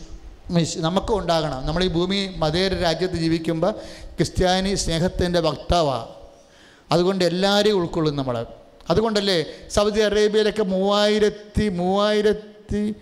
വിശ്- 0.50 0.80
നമുക്കും 0.80 1.18
ഉണ്ടാകണം. 1.18 1.66
നമ്മൾ 1.66 1.84
ഈ 1.84 1.88
ഭൂമി 1.88 2.34
മതേര 2.36 2.74
രാജ്യത്ത് 2.74 3.14
ജീവിക്കുമ്പോൾ 3.14 3.70
ക്രിസ്ത്യാനി 4.16 4.74
സ്നേഹത്തിന്റെ 4.74 5.40
വക്താവാണ് 5.40 6.06
അതുകൊണ്ട് 6.92 7.24
എല്ലാവരെയും 7.24 7.74
ഉൾക്കൊള്ളും 7.74 8.16
നമ്മൾ. 8.16 8.46
അതുകൊണ്ടല്ലേ 8.90 9.44
സൗദി 9.68 10.00
അറേബ്യയിലൊക്കെ 10.00 10.62
മൂവായിരത്തി 10.62 11.68
മൂവായിരത്തി 11.68 12.94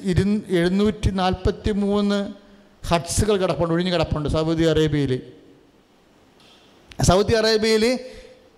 ഇരു 0.00 0.40
എഴുന്നൂറ്റി 0.48 1.10
നാൽപ്പത്തി 1.10 1.70
മൂന്ന് 1.70 2.32
ഹട്ട്സുകൾ 2.86 3.36
കിടപ്പുണ്ട് 3.36 3.74
ഒഴിഞ്ഞ് 3.74 3.92
കിടപ്പുണ്ട് 3.92 4.28
സൗദി 4.28 4.64
അറേബ്യയിൽ. 4.64 5.20
സൗദി 7.02 7.34
അറേബ്യയിൽ 7.34 7.98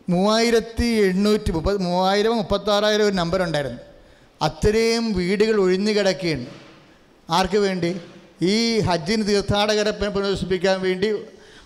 മൂവായിരത്തി 0.09 0.85
എണ്ണൂറ്റി 0.85 1.51
മുപ്പത് 1.51 1.77
മൂവായിരം 1.77 2.37
മുപ്പത്താറായിരം 2.37 3.07
ഒരു 3.07 3.13
നമ്പർ 3.13 3.43
ഉണ്ടായിരുന്നു. 3.43 3.79
അത്രയും 4.43 5.13
വീടുകൾ 5.13 5.61
ഒഴിഞ്ഞു 5.61 5.93
കിടക്കുകയാണ്. 5.93 6.47
ആർക്ക് 7.31 7.59
വേണ്ടി? 7.59 8.01
ഈ 8.43 8.81
ഹജ്ജിന് 8.81 9.27
തീർത്ഥാടകരെ 9.27 9.91
പു- 9.91 10.81
വേണ്ടി 10.81 11.15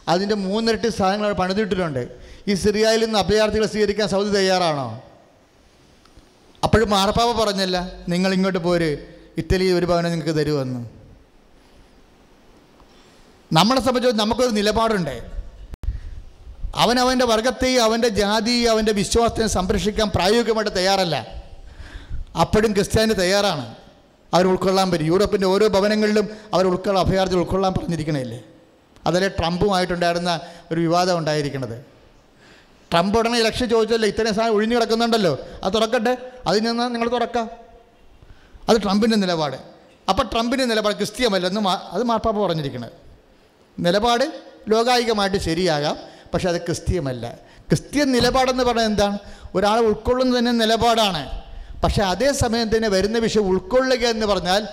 അതിന്റെ 0.09 0.35
മൂന്നിരട്ടി 0.35 0.89
സാധനങ്ങൾ 0.89 1.33
പണിതിട്ടിട്ടുണ്ട്. 1.33 2.09
ഈ 2.49 2.55
സിറിയയിൽ 2.55 3.05
നിന്ന് 3.05 3.19
അഭയാർത്ഥികളെ 3.19 3.67
സ്വീകരിക്കാൻ 3.67 4.09
സൗദി 4.09 4.31
തയ്യാറാണോ? 4.31 5.03
അപ്പോഴും 6.65 6.91
മാർപ്പാപ്പ 6.91 7.45
പറഞ്ഞല്ല 7.45 7.93
നിങ്ങൾ 8.09 8.35
ഇങ്ങോട്ട് 8.35 8.59
പോര് 8.59 8.99
ഇറ്റലി 9.39 9.73
ഒരു 9.73 9.87
ഭവനം 9.87 10.11
നിങ്ങൾക്ക് 10.11 10.39
തരുമെന്ന്. 10.39 10.87
നമ്മളെ 13.53 13.81
സംബന്ധിച്ച് 13.81 14.21
നമുക്കൊരു 14.21 14.51
നിലപാടുണ്ട്. 14.51 15.40
അവൻ 16.75 17.19
വർഗത്തെയും 17.19 17.85
അവന്റെ 17.85 18.09
ജാതിയെയും 18.09 18.71
അവന്റെ 18.71 18.93
വിശ്വാസത്തെയും 18.93 19.49
സംരക്ഷിക്കാൻ 19.49 20.09
പ്രായോഗികമായിട്ട് 20.09 20.77
തയ്യാറല്ല. 20.77 21.27
അപ്പോഴും 22.41 22.73
ക്രിസ്ത്യാനി 22.73 23.13
തയ്യാറാണ്. 23.13 23.75
അവർ 24.35 24.47
ഉൾക്കൊള്ളാൻ 24.47 24.91
പറ്റും. 24.91 25.07
യൂറോപ്പിന്റെ 25.07 25.47
ഓരോ 25.47 25.69
ഭവനങ്ങളിലും 25.69 26.29
അവർ 26.55 26.67
ഉൾക്കൊള്ള 26.67 27.01
അഭയാർത്ഥി 27.01 27.37
ഉൾക്കൊള്ളാൻ 27.37 27.73
പറഞ്ഞിരിക്കണേല്ലേ 27.73 28.43
അതല്ലേ 29.07 29.29
ട്രംപുമായിട്ടുണ്ടായിരുന്ന 29.29 30.41
ഒരു 30.73 30.81
വിവാദം 30.81 31.19
ഉണ്ടായിരിക്കുന്നത് 31.19 31.85
ട്രംപ് 32.93 33.19
ഉടനെ 33.19 33.39
ഇലക്ഷൻ 33.39 33.69
ചോദിച്ചല്ലോ 33.69 34.09
ഇത്രയും 34.09 34.35
സാധനം 34.35 34.53
ഒഴിഞ്ഞു 34.53 34.77
കിടക്കുന്നുണ്ടല്ലോ. 34.77 35.39
അത് 35.63 35.75
തുറക്കട്ടെ. 35.75 36.17
അതിൽ 36.47 36.63
നിന്ന് 36.63 36.95
നിങ്ങൾ 36.95 37.09
തുറക്കാം. 37.09 37.51
അത് 38.69 38.83
ട്രംപിന്റെ 38.83 39.17
നിലപാട്. 39.17 39.57
അപ്പോൾ 40.09 40.23
ട്രംപിന്റെ 40.23 40.65
നിലപാട് 40.65 40.97
ക്രിസ്ത്യമല്ലെന്ന് 40.97 41.61
അത് 41.71 42.03
മാർപ്പാപ്പ 42.03 42.47
പറഞ്ഞിരിക്കുന്നത് 42.47 42.93
നിലപാട് 43.79 44.41
ലോകായികമായിട്ട് 44.69 45.37
ശരിയാകാം. 45.37 45.97
പക്ഷെ 46.35 46.49
അത് 46.49 46.61
ക്രിസ്തീയമല്ല. 46.61 47.31
ക്രിസ്ത്യൻ 47.69 48.13
നിലപാടെന്ന് 48.13 48.65
പറയുന്നത് 48.65 48.87
എന്താണ്? 48.87 49.19
ഒരാളെ 49.55 49.81
ഉൾക്കൊള്ളുന്നത് 49.81 50.39
തന്നെ 50.39 50.53
നിലപാടാണ്. 50.53 51.43
പക്ഷേ 51.83 52.03
അതേ 52.03 52.33
സമയം 52.33 52.77
തന്നെ 52.77 52.89
വരുന്ന 52.89 53.19
വിഷയം 53.19 53.43
ഉൾക്കൊള്ളുക 53.43 53.99
എന്ന് 53.99 54.27
പറഞ്ഞാൽ 54.27 54.69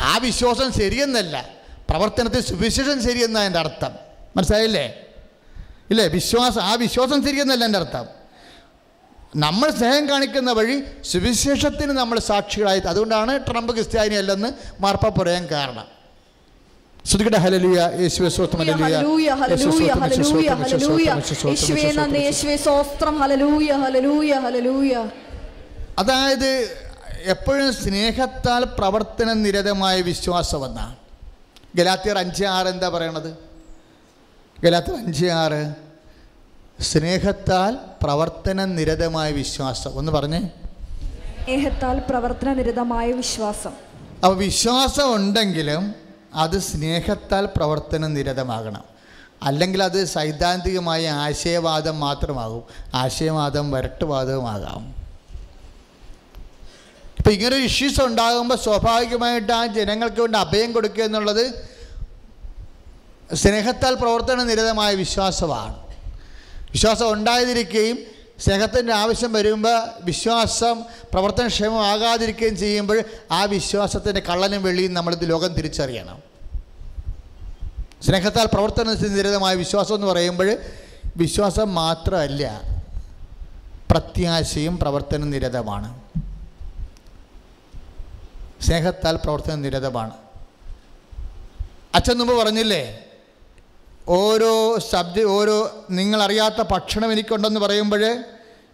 ആ 0.00 0.16
വിശ്വാസം 0.16 0.72
ശരിയെന്നല്ല. 0.72 1.48
പ്രവർത്തനത്തിൽ 1.90 2.40
സുവിശേഷം 2.40 3.02
ശരിയെന്നാണ് 3.02 3.46
എന്റെ 3.46 3.58
അർത്ഥം. 3.58 3.92
മനസ്സിലായില്ലേ? 4.36 5.02
ഇല്ലേ? 5.90 6.08
വിശ്വാസം 6.08 6.62
ആ 6.62 6.74
വിശ്വാസം 6.74 7.24
ശരിയെന്നല്ല 7.24 7.64
എന്റെ 7.64 7.78
അർത്ഥം. 7.78 8.06
നമ്മൾ 9.36 9.70
സ്നേഹം 9.70 10.08
കാണിക്കുന്ന 10.08 10.52
വഴി 10.52 10.84
സുവിശേഷത്തിന് 11.04 11.90
നമ്മൾ 11.90 12.18
സാക്ഷികളായി. 12.18 12.80
അതുകൊണ്ടാണ് 12.80 13.40
ട്രംപ് 13.46 13.72
ക്രിസ്ത്യാനി 13.72 14.14
അല്ലെന്ന് 14.14 14.82
മാർപ്പ 14.82 15.22
പറയാൻ 15.22 15.46
കാരണം. 15.46 15.95
ശ്രുതികട്ടെ 17.08 17.38
ഹല്ലേലൂയ 17.44 17.80
യേശുവേ 18.02 18.28
സ്തോത്രം 18.34 18.60
ഹല്ലേലൂയ 18.62 18.94
ഹല്ലേലൂയ 19.40 19.90
ഹല്ലേലൂയ 20.02 20.48
ഹല്ലേലൂയ 20.62 21.08
യേശുവേ 21.50 21.84
നന്ദി 21.98 22.20
യേശുവേ 22.26 22.56
സ്തോത്രം 22.64 23.16
ഹല്ലേലൂയ 23.22 23.70
ഹല്ലേലൂയ 23.82 24.32
ഹല്ലേലൂയ 24.44 24.94
അതായത് 25.98 26.50
എപ്പോഴും 27.34 27.72
സ്നേഹത്താൽ 27.82 28.62
പ്രവർത്തന 28.78 29.28
നിരതമായ 29.44 29.96
വിശ്വാസം 30.10 30.64
എന്നാണ് 30.66 30.94
ഗലാത്തിയർ 31.76 32.18
അഞ്ച് 32.18 32.44
ആറ് 32.56 32.68
എന്താ 32.74 32.88
പറയണത്? 32.88 33.30
ഗലാത്തിയർ 34.58 34.96
അഞ്ച് 34.98 35.26
ആറ്. 35.42 35.62
സ്നേഹത്താൽ 36.90 37.72
പ്രവർത്തന 38.02 38.58
നിരതമായ 38.78 39.28
വിശ്വാസം. 39.32 39.90
ഒന്ന് 39.94 40.12
പറഞ്ഞേ. 40.12 40.40
സ്നേഹത്താൽ 41.42 41.96
പ്രവർത്തന 42.10 42.48
നിരതമായ 42.60 43.12
വിശ്വാസം. 43.12 43.74
അപ്പോൾ 44.24 44.36
വിശ്വാസം 44.36 45.14
ഉണ്ടെങ്കിലും 45.14 45.82
അത് 46.36 46.58
സ്നേഹത്താൽ 46.58 47.48
പ്രവർത്തന 47.56 48.06
നിരതമാകണം. 48.06 48.84
അല്ലെങ്കിൽ 49.42 49.82
അത് 49.82 50.04
സൈദ്ധാന്തികമായ 50.04 51.10
ആശയവാദം 51.10 52.00
മാത്രമാകും. 52.00 52.62
ആശയവാദം 52.94 53.70
വരട്ടുവാദവുമാകാം. 53.70 54.94
ഇപ്പം 57.18 57.32
ഇങ്ങനൊരു 57.32 57.62
ഇഷ്യൂസ് 57.62 58.02
ഉണ്ടാകുമ്പോൾ 58.02 58.56
സ്വാഭാവികമായിട്ട് 58.56 59.52
ആ 59.52 59.66
ജനങ്ങൾക്ക് 59.66 60.20
വേണ്ടി 60.20 60.38
അഭയം 60.38 60.72
കൊടുക്കുക 60.72 61.04
എന്നുള്ളത് 61.04 61.68
സ്നേഹത്താൽ 63.34 63.94
പ്രവർത്തന 63.94 64.42
നിരതമായ 64.42 64.94
വിശ്വാസമാണ്. 64.94 65.86
വിശ്വാസം 66.72 67.12
ഉണ്ടായതിരിക്കുകയും 67.12 68.15
സ്നേഹത്തിന്റെ 68.40 68.92
ആവശ്യം 68.92 69.32
വരുമ്പോൾ 69.32 69.82
വിശ്വാസം 70.00 70.82
പ്രവർത്തനക്ഷമമാകാതിരിക്കുകയും 71.12 72.56
ചെയ്യുമ്പോൾ 72.56 73.02
ആ 73.30 73.44
വിശ്വാസത്തിന്റെ 73.44 74.20
കള്ളനും 74.20 74.62
വെള്ളിയും 74.62 74.94
നമ്മളിത് 74.94 75.30
ലോകം 75.30 75.54
തിരിച്ചറിയണം. 75.54 76.22
സ്നേഹത്താൽ 78.02 78.46
പ്രവർത്തന 78.46 78.92
നിരതമായ 78.92 79.54
വിശ്വാസം 79.54 79.94
എന്ന് 79.94 80.06
പറയുമ്പോൾ 80.06 80.56
വിശ്വാസം 81.16 81.74
മാത്രമല്ല 81.74 82.60
പ്രത്യാശയും 83.90 84.78
പ്രവർത്തന 84.78 85.24
നിരതമാണ്. 85.24 86.00
സ്നേഹത്താൽ 88.62 89.16
പ്രവർത്തന 89.16 89.54
നിരതമാണ്. 89.54 90.10
അച്ഛൻ 91.94 92.18
മുമ്പ് 92.18 92.34
പറഞ്ഞില്ലേ? 92.34 93.05
ഓരോ 94.14 94.52
ശബ്ദ 94.88 95.18
ഓരോ 95.30 95.56
നിങ്ങളറിയാത്ത 95.90 96.60
ഭക്ഷണം 96.72 97.12
എനിക്കുണ്ടെന്ന് 97.12 97.60
പറയുമ്പോൾ 97.60 98.02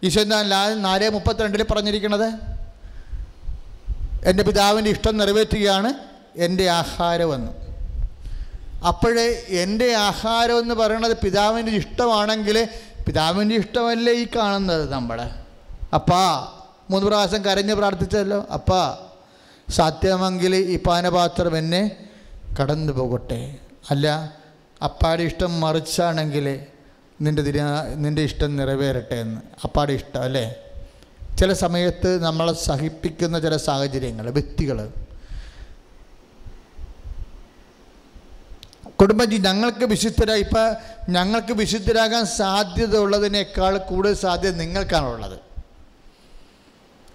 ഈശോ 0.03 0.23
ഞാൻ 0.31 0.49
ലാ- 0.49 0.79
നാല് 0.79 1.09
മുപ്പത്തിരണ്ടിൽ 1.09 1.63
പറഞ്ഞിരിക്കുന്നത് 1.63 2.27
എന്റെ 4.23 4.43
പിതാവിന്റെ 4.43 4.89
ഇഷ്ടം 4.91 5.17
നിറവേറ്റുകയാണ് 5.17 5.89
എന്റെ 6.37 6.69
ആഹാരമെന്ന് 6.73 7.51
അപ്പോഴേ 8.85 9.25
എന്റെ 9.57 9.95
ആഹാരം 10.03 10.59
എന്ന് 10.59 10.73
പറയുന്നത് 10.73 11.17
പിതാവിന്റെ 11.17 11.71
ഇഷ്ടമാണെങ്കിൽ 11.73 12.57
പിതാവിന്റെ 13.07 13.55
ഇഷ്ടമല്ലേ 13.55 14.13
ഈ 14.13 14.27
കാണുന്നത് 14.35 14.89
നമ്മുടെ 14.91 15.27
അപ്പാ 15.93 16.21
മൂന്ന് 16.89 17.05
പ്രാവശ്യം 17.07 17.41
കരഞ്ഞ് 17.43 17.75
പ്രാർത്ഥിച്ചല്ലോ 17.75 18.47
അപ്പാ 18.53 18.81
സത്യമെങ്കിൽ 19.67 20.55
ഈ 20.69 20.77
പാനപാത്രം 20.83 21.57
എന്നെ 21.57 21.83
കടന്നു 22.59 22.93
പോകട്ടെ 22.93 23.41
അല്ല 23.89 24.07
അപ്പാടെ 24.83 25.23
ഇഷ്ടം 25.23 25.61
മറിച്ചാണെങ്കിൽ 25.61 26.59
നിന്റെ 27.21 27.41
തിരി 27.41 27.59
നിന്റെ 27.95 28.21
ഇഷ്ടം 28.21 28.55
നിറവേറട്ടെ 28.55 29.15
എന്ന്. 29.15 29.41
അപ്പാടെ 29.63 29.93
ഇഷ്ടം 29.93 30.21
അല്ലേ? 30.21 30.55
ചില 31.39 31.53
സമയത്ത് 31.53 32.23
നമ്മളെ 32.23 32.53
സഹിപ്പിക്കുന്ന 32.53 33.39
ചില 33.39 33.57
സാഹചര്യങ്ങൾ 33.57 34.29
വ്യക്തികൾ. 34.29 34.93
കുടുംബജി 39.01 39.37
ഞങ്ങൾക്ക് 39.37 39.85
വിശുദ്ധരാ 39.85 40.33
ഇപ്പം 40.33 40.75
ഞങ്ങൾക്ക് 41.09 41.53
വിശുദ്ധരാകാൻ 41.53 42.25
സാധ്യത 42.25 42.97
ഉള്ളതിനേക്കാൾ 42.97 43.77
കൂടുതൽ 43.77 44.13
സാധ്യത 44.13 44.55
നിങ്ങൾക്കാണുള്ളത് 44.55 45.39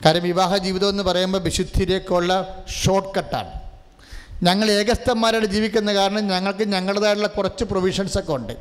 കാരണം 0.04 0.22
വിവാഹ 0.22 0.56
ജീവിതം 0.56 0.88
എന്ന് 0.88 1.02
പറയുമ്പോൾ 1.02 1.38
വിശുദ്ധിയിലേക്കുള്ള 1.38 2.64
ഷോർട്ട് 2.84 3.18
കട്ടാണ് 3.18 3.67
ഞങ്ങൾ 4.46 4.66
ഏകസ്ഥന്മാരായിട്ട് 4.70 5.50
ജീവിക്കുന്ന 5.54 5.90
കാരണം 5.94 6.24
ഞങ്ങൾക്ക് 6.32 6.64
ഞങ്ങളുടേതായിട്ടുള്ള 6.74 7.30
കുറച്ച് 7.36 7.64
പ്രൊവിഷൻസൊക്കെ 7.70 8.32
ഉണ്ട്. 8.32 8.52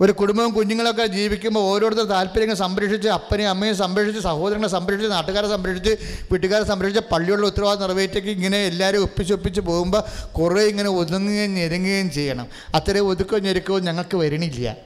ഒരു 0.00 0.12
കുടുംബവും 0.12 0.50
കുഞ്ഞുങ്ങളൊക്കെ 0.54 1.04
ജീവിക്കുമ്പോൾ 1.06 1.62
ഓരോരുത്തർ 1.68 2.06
താല്പര്യങ്ങൾ 2.14 2.56
സംരക്ഷിച്ച് 2.62 3.08
അപ്പനെയും 3.08 3.50
അമ്മയും 3.52 3.76
സംരക്ഷിച്ച് 3.76 4.20
സഹോദരങ്ങളെ 4.20 4.70
സംരക്ഷിച്ച് 4.74 5.10
നാട്ടുകാരെ 5.12 5.48
സംരക്ഷിച്ച് 5.54 5.92
വീട്ടുകാരെ 6.32 6.64
സംരക്ഷിച്ച് 6.64 7.02
പള്ളിയുള്ള 7.12 7.46
ഉത്തരവാദിത്വം 7.46 7.84
നിറവേറ്റേക്ക് 7.86 8.28
ഇങ്ങനെ 8.28 8.58
എല്ലാവരും 8.66 9.02
ഒപ്പിച്ചൊപ്പിച്ച് 9.02 9.34
ഒപ്പിച്ച് 9.36 9.60
പോകുമ്പോൾ 9.60 10.02
കുറേ 10.38 10.64
ഇങ്ങനെ 10.72 10.90
ഒതുങ്ങുകയും 11.00 11.54
ഞെരുങ്ങുകയും 11.54 12.10
ചെയ്യണം. 12.10 12.48
അത്രയും 12.74 13.08
ഒതുക്കവും 13.12 13.42
ഞെരുക്കവും 13.42 13.84
ഞങ്ങൾക്ക് 13.84 14.16
വരണില്ല. 14.16 14.76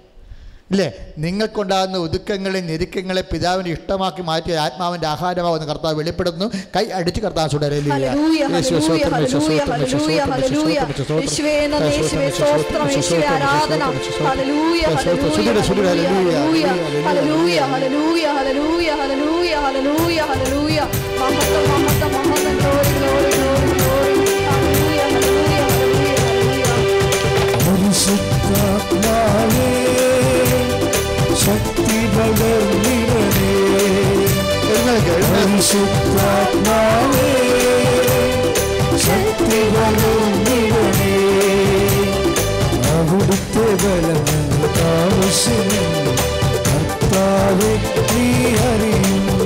ഇല്ലേ 0.70 0.86
നിങ്ങൾക്കുണ്ടാകുന്ന 1.18 1.96
ഒതുക്കങ്ങളെ 1.98 2.60
ഞെരുക്കങ്ങളെ 2.60 3.22
പിതാവിന് 3.30 3.70
ഇഷ്ടമാക്കി 3.76 4.22
മാറ്റിയ 4.22 4.58
ആത്മാവിന്റെ 4.58 5.08
ആഹാരമാവുന്ന 5.08 5.66
കർത്താവ് 5.66 5.98
വെളിപ്പെടുന്നു 6.00 6.46
കൈ 6.76 6.84
അടിച്ച് 6.98 7.20
കർത്താവ് 7.20 7.50
ചുടരലില്ല 7.50 8.06
ശക്തി 31.51 31.84
എഴുന്നേൽക്ക്. 34.66 35.14
പരിശുദ്ധാത്മാവേ 35.30 37.30
ശക്തി 39.05 39.61
പകർന്നിടണേ 39.74 41.14
അവിടുത്തെ 42.92 43.66
ബലം 43.82 44.20
ഞങ്ങൾക്ക് 44.28 44.84
ആവശ്യമുണ്ട് 44.94 46.12
കർത്താവെ 46.68 47.72
നീ 48.11 48.26
അറിയുന്നു 48.68 49.38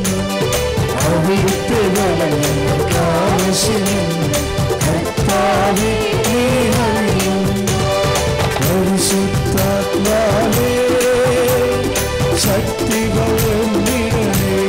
അവിടുത്തെ 1.07 1.81
ബലം 1.97 2.35
ഞങ്ങൾക്ക് 2.45 2.99
ആവശ്യമുണ്ട് 3.23 4.39
കർത്താവെ 4.85 5.93
നീ 6.27 6.43
അറിയുന്നു 6.85 7.65
പരിശുദ്ധാത്മാവേ 8.61 10.73
ശക്തികൾ 12.37 13.55
എന്നിടണേ. 13.55 14.61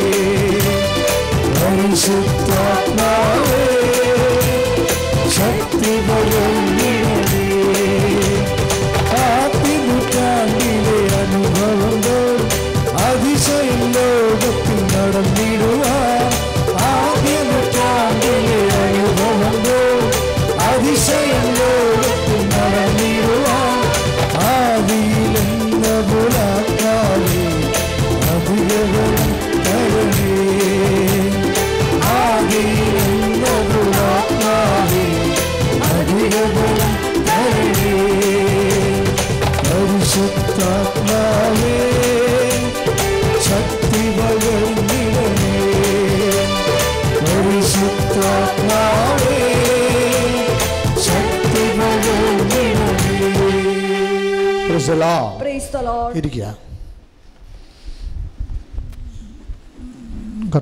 പരിശുദ്ധാത്മാവേ 1.55 3.74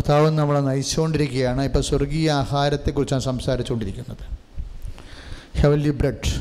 കർത്താവ് 0.03 0.29
നമ്മളെ 0.37 0.59
നയിച്ചുകൊണ്ടിരിക്കുകയാണ്. 0.59 1.61
ഇപ്പോൾ 1.67 1.81
സ്വർഗീയ 1.89 2.31
ആഹാരത്തെക്കുറിച്ചാണ് 2.31 3.23
സംസാരിച്ചുകൊണ്ടിരിക്കുന്നത്. 3.27 4.23
ഹെവൻലി 5.59 5.89
ബ്രഡ് 5.99 6.31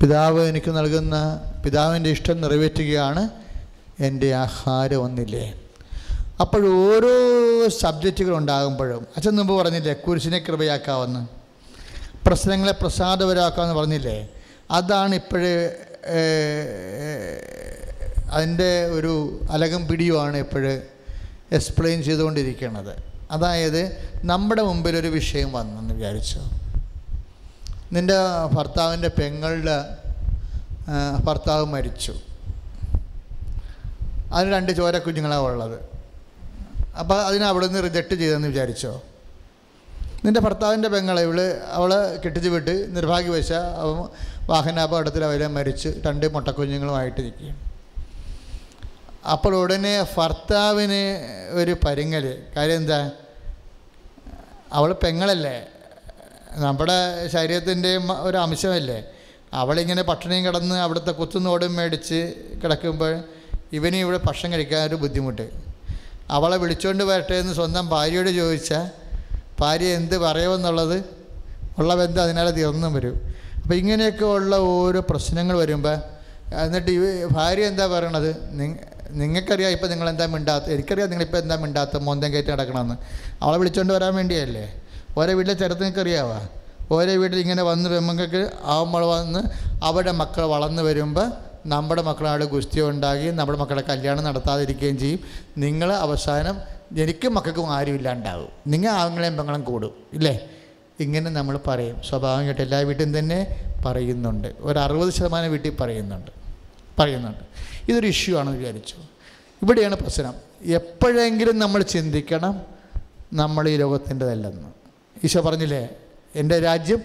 പിതാവ് 0.00 0.42
എനിക്ക് 0.48 0.70
നൽകുന്ന 0.78 1.14
പിതാവിന്റെ 1.64 2.10
ഇഷ്ടം 2.10 2.36
നിറവേറ്റുകയാണ് 2.40 3.22
എന്റെ 4.06 4.28
ആഹാരം 4.34 5.00
ഒന്നില്ലേ? 5.04 5.46
അപ്പോൾ 6.40 6.62
ഓരോ 6.84 7.14
സബ്ജക്റ്റുകൾ 7.80 8.36
ഉണ്ടാകുമ്പോഴും 8.36 9.02
അച്ഛൻ 9.16 9.34
മുമ്പ് 9.40 9.54
പറഞ്ഞില്ലേ 9.62 9.94
കുരിശിനെ 10.06 10.38
കൃപയാക്കാമെന്ന് 10.38 11.26
പ്രശ്നങ്ങളെ 12.26 12.74
പ്രസാദപരമാക്കാമെന്ന് 12.82 13.76
പറഞ്ഞില്ലേ? 13.80 14.18
അതാണ് 14.70 15.14
ഇപ്പോഴേ 15.14 15.54
അതിന്റെ 18.36 18.72
ഒരു 18.98 19.14
അലകം 19.50 19.88
പിടിയുമാണ് 19.88 20.36
ഇപ്പോഴ് 20.36 20.93
എക്സ്പ്ലെയിൻ 21.52 22.02
ചെയ്തുകൊണ്ടിരിക്കുന്നത് 22.02 23.02
അതായത് 23.30 24.10
നമ്മുടെ 24.24 24.62
മുമ്പിൽ 24.62 24.96
ഒരു 24.96 25.08
വിഷയം 25.08 25.52
വന്നെന്ന് 25.52 25.94
വിചാരിച്ചു. 25.94 26.40
നിന്റെ 27.92 28.14
ഭർത്താവിന്റെ 28.52 29.08
പെങ്ങളുടെ 29.08 29.96
ഭർത്താവ് 31.24 31.64
മരിച്ചു. 31.66 32.14
അതിന് 34.32 34.52
രണ്ട് 34.52 34.72
ചോര 34.72 34.98
കുഞ്ഞുങ്ങളാണ് 34.98 35.42
ഉള്ളത്. 35.42 35.80
അപ്പോൾ 36.98 37.22
അതിനെ 37.26 37.52
നിന്ന് 37.52 37.82
റിജക്റ്റ് 37.82 38.14
ചെയ്തെന്ന് 38.14 38.48
വിചാരിച്ചോ. 38.48 39.02
നിന്റെ 40.24 40.40
ഭർത്താവിന്റെ 40.40 40.88
പെങ്ങളെ 40.88 41.22
ഇവൾ 41.22 41.60
അവളെ 41.70 42.20
കെട്ടിച്ച് 42.24 42.48
വിട്ട് 42.48 42.96
നിർഭാഗ്യവശ 42.96 43.52
വാഹനാപകടത്തിൽ 44.50 45.24
അവരെ 45.24 45.46
മരിച്ച് 45.46 45.88
രണ്ട് 46.06 46.34
മുട്ടക്കുഞ്ഞുങ്ങളുമായിട്ടിരിക്കുകയാണ്. 46.34 47.73
അപ്പോൾ 49.32 49.52
ഉടനെ 49.60 49.92
ഭർത്താവിന് 50.14 51.02
ഒരു 51.60 51.74
പരുങ്ങൽ 51.84 52.24
കാര്യം 52.56 52.78
എന്താ? 52.82 52.98
അവൾ 54.76 54.90
പെങ്ങളല്ലേ? 55.04 55.56
നമ്മുടെ 56.64 56.98
ശരീരത്തിന്റെയും 57.34 58.04
ഒരു 58.26 58.36
അംശമല്ലേ? 58.44 58.98
അവളിങ്ങനെ 59.60 60.02
പട്ടിണിയും 60.10 60.42
കിടന്ന് 60.46 60.76
അവിടുത്തെ 60.84 61.12
കുത്തുനോടും 61.20 61.72
മേടിച്ച് 61.78 62.20
കിടക്കുമ്പോൾ 62.62 63.12
ഇവന് 63.76 63.98
ഇവിടെ 64.04 64.18
ഭക്ഷണം 64.26 64.50
കഴിക്കാൻ 64.54 64.80
ഒരു 64.88 64.96
ബുദ്ധിമുട്ട്. 65.04 65.46
അവളെ 66.36 66.56
വിളിച്ചുകൊണ്ട് 66.62 67.04
വരട്ടെ 67.10 67.36
എന്ന് 67.42 67.54
സ്വന്തം 67.60 67.84
ഭാര്യയോട് 67.94 68.30
ചോദിച്ചാൽ 68.40 68.86
ഭാര്യ 69.60 69.88
എന്ത് 70.00 70.16
പറയുമെന്നുള്ളത് 70.26 70.98
ഉള്ള 71.80 71.92
ബന്ധം 72.00 72.22
അതിനാൽ 72.24 72.48
തീർന്നും 72.58 72.92
വരും. 72.96 73.16
അപ്പോൾ 73.62 73.74
ഇങ്ങനെയൊക്കെ 73.80 74.26
ഉള്ള 74.36 74.54
ഓരോ 74.72 75.00
പ്രശ്നങ്ങൾ 75.10 75.56
വരുമ്പോൾ 75.62 75.96
എന്നിട്ട് 76.64 76.92
ഭാര്യ 77.38 77.70
എന്താ 77.72 77.86
പറയണത്? 77.94 78.30
നിങ്ങൾക്കറിയാം 79.10 79.70
ഇപ്പം 79.70 79.90
നിങ്ങൾ 79.90 80.08
എന്താ 80.08 80.26
മിണ്ടാത്ത 80.26 80.64
എനിക്കറിയാം 80.64 81.10
നിങ്ങളിപ്പോൾ 81.10 81.38
എന്താ 81.38 81.56
മിണ്ടാത്ത 81.56 81.96
മോന്തം 81.96 82.32
കയറ്റി 82.32 82.48
നടക്കണമെന്ന്. 82.48 82.94
അവളെ 83.42 83.58
വിളിച്ചുകൊണ്ട് 83.58 83.92
വരാൻ 83.92 84.14
വേണ്ടിയല്ലേ? 84.14 84.74
ഓരോ 85.18 85.32
വീട്ടിലെ 85.32 85.58
ചരിത്രം 85.58 85.82
നിങ്ങൾക്ക് 85.82 86.00
അറിയാവാ 86.00 86.48
ഓരോ 86.90 87.12
വീട്ടിൽ 87.12 87.38
ഇങ്ങനെ 87.38 87.62
വന്ന് 87.62 87.90
പെമ്മങ്ങൾക്ക് 87.90 88.50
ആവുമ്പോൾ 88.64 89.04
വന്ന് 89.04 89.40
അവരുടെ 89.84 90.12
മക്കൾ 90.12 90.42
വളർന്നു 90.42 90.82
വരുമ്പോൾ 90.82 91.32
നമ്മുടെ 91.66 92.02
മക്കളോട് 92.02 92.44
ഗുസ്തി 92.44 92.80
ഉണ്ടാകുകയും 92.80 93.36
നമ്മുടെ 93.36 93.58
മക്കളെ 93.58 93.82
കല്യാണം 93.82 94.24
നടത്താതിരിക്കുകയും 94.24 94.98
ചെയ്യും. 94.98 95.20
നിങ്ങൾ 95.58 95.92
അവസാനം 95.92 96.60
എനിക്കും 96.98 97.34
മക്കൾക്കും 97.34 97.70
ആരും 97.70 97.94
ഇല്ലാണ്ടാവും. 97.94 98.48
നിങ്ങൾ 98.66 98.90
ആങ്ങളെയും 98.90 99.36
പെങ്ങളും 99.36 99.64
കൂടും. 99.64 99.94
ഇല്ലേ? 100.12 100.40
ഇങ്ങനെ 101.00 101.30
നമ്മൾ 101.30 101.60
പറയും. 101.66 102.02
സ്വാഭാവികമായിട്ട് 102.08 102.60
എല്ലാ 102.60 102.78
വീട്ടിലും 102.78 103.18
തന്നെ 103.18 103.70
പറയുന്നുണ്ട്. 103.86 104.48
ഒരു 104.60 104.78
അറുപത് 104.78 105.10
ശതമാനം 105.10 105.50
വീട്ടിൽ 105.50 105.76
പറയുന്നുണ്ട്. 105.80 106.30
പറയുന്നുണ്ട്. 106.98 107.73
ഇതൊരു 107.88 108.06
ഇഷ്യൂ 108.06 108.38
ആണെന്ന് 108.38 108.58
വിചാരിച്ചു. 108.58 108.94
ഇവിടെയാണ് 109.62 109.94
പ്രശ്നം. 109.94 110.34
എപ്പോഴെങ്കിലും 110.62 111.58
നമ്മൾ 111.58 111.82
ചിന്തിക്കണം 111.82 112.62
നമ്മൾ 113.32 113.68
ഈ 113.68 113.76
ലോകത്തിന്റെതല്ലെന്ന്. 113.76 114.68
ഈശോ 115.24 115.40
പറഞ്ഞില്ലേ 115.40 115.88
എന്റെ 116.34 116.60
രാജ്യം 116.60 117.02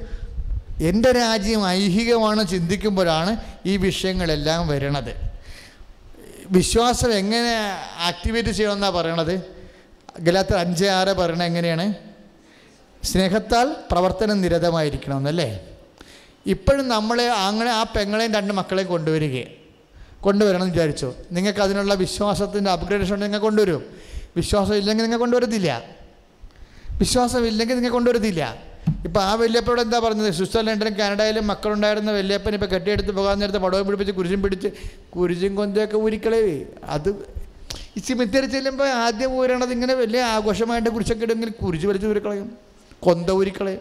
എന്റെ 0.81 1.11
രാജ്യം 1.11 1.67
ഐഹികമാണ് 1.67 2.47
ചിന്തിക്കുമ്പോഴാണ് 2.47 3.37
ഈ 3.65 3.77
വിഷയങ്ങളെല്ലാം 3.77 4.67
വരണത്. 4.67 5.29
വിശ്വാസം 6.51 7.13
എങ്ങനെ 7.13 7.55
ആക്ടിവേറ്റ് 7.99 8.49
ചെയ്യണമെന്നാണ് 8.49 8.93
പറയണത്? 8.93 9.41
ഗലാത്ത 10.19 10.55
അഞ്ച് 10.55 10.85
ആറ് 10.85 11.07
പറയണത് 11.07 11.43
എങ്ങനെയാണ്? 11.43 11.93
സ്നേഹത്താൽ 13.03 13.75
പ്രവർത്തനം 13.91 14.41
നിരതമായിരിക്കണമെന്നല്ലേ? 14.41 15.67
ഇപ്പോഴും 16.45 16.87
നമ്മളെ 16.87 17.27
അങ്ങനെ 17.27 17.69
ആ 17.69 17.83
പെങ്ങളെയും 17.83 18.33
രണ്ട് 18.33 18.53
മക്കളെയും 18.53 18.87
കൊണ്ടുവരികയാണ്. 18.87 19.58
കൊണ്ടുവരണം 20.21 20.61
എന്ന് 20.61 20.73
വിചാരിച്ചു. 20.73 21.13
നിങ്ങൾക്ക് 21.31 21.59
അതിനുള്ള 21.59 21.93
വിശ്വാസത്തിന്റെ 21.93 22.71
അപ്ഗ്രേഡേഷൻ 22.71 23.13
ഉണ്ടെങ്കിൽ 23.13 23.37
നിങ്ങൾ 23.37 23.49
കൊണ്ടുവരും. 23.49 23.83
വിശ്വാസം 24.35 24.75
ഇല്ലെങ്കിൽ 24.75 25.03
നിങ്ങൾ 25.03 25.17
കൊണ്ടുവരത്തില്ല. 25.17 25.83
വിശ്വാസം 26.99 27.47
ഇല്ലെങ്കിൽ 27.47 27.75
നിങ്ങൾ 27.75 27.89
കൊണ്ടുവരത്തില്ല. 27.89 28.69
ഇപ്പോൾ 29.05 29.19
ആ 29.19 29.33
വല്യപ്പനോട് 29.33 29.81
എന്താ 29.81 29.99
പറഞ്ഞത്? 29.99 30.33
സ്വിറ്റ്സർലൻഡിലും 30.33 30.99
കാനഡയിലും 30.99 31.47
മക്കളുണ്ടായിരുന്ന 31.47 32.11
വല്യപ്പൻ 32.11 32.53
ഇപ്പോൾ 32.53 32.65
കെട്ടിയെടുത്ത് 32.65 33.11
പോകാൻ 33.11 33.39
നേരത്തെ 33.39 33.57
പടവും 33.57 33.85
പിടിപ്പിച്ച് 33.85 34.13
കുരിശും 34.13 34.41
പിടിച്ച് 34.41 34.67
കുരിശും 35.09 35.55
കൊന്തയൊക്കെ 35.55 35.97
ഊരിക്കളേ 35.97 36.65
അത് 36.83 37.09
ഈ 37.97 37.99
സിമിത്തേരി 37.99 38.45
ചെല്ലുമ്പോൾ 38.45 38.89
ആദ്യം 38.89 39.31
ഊരണത് 39.31 39.71
ഇങ്ങനെ 39.71 39.93
വലിയ 39.93 40.21
ആഘോഷമായിട്ട് 40.21 40.89
കുരിശൊക്കെ 40.89 41.23
ഇടുമെങ്കിൽ 41.23 41.49
കുരിശ് 41.65 41.85
വലിച്ച് 41.85 42.07
ഊരിക്കളയും. 42.07 42.57
കൊന്ത 42.99 43.29
ഊരിക്കളയും. 43.29 43.79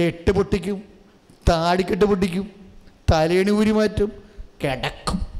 കെട്ട് 0.00 0.30
പൊട്ടിക്കും. 0.30 0.82
താടിക്കെട്ട് 1.48 2.04
പൊട്ടിക്കും. 2.04 2.50
തലേണി 3.12 3.50
ഊരി 3.50 3.70
മാറ്റും 3.70 4.12
കിടക്കും. 4.64 5.33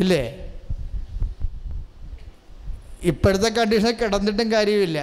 ഇല്ലേ? 0.00 0.22
ഇപ്പോഴത്തെ 3.02 3.48
കണ്ടീഷൻ 3.48 3.90
കിടന്നിട്ടും 3.90 4.52
കാര്യമില്ല. 4.52 4.98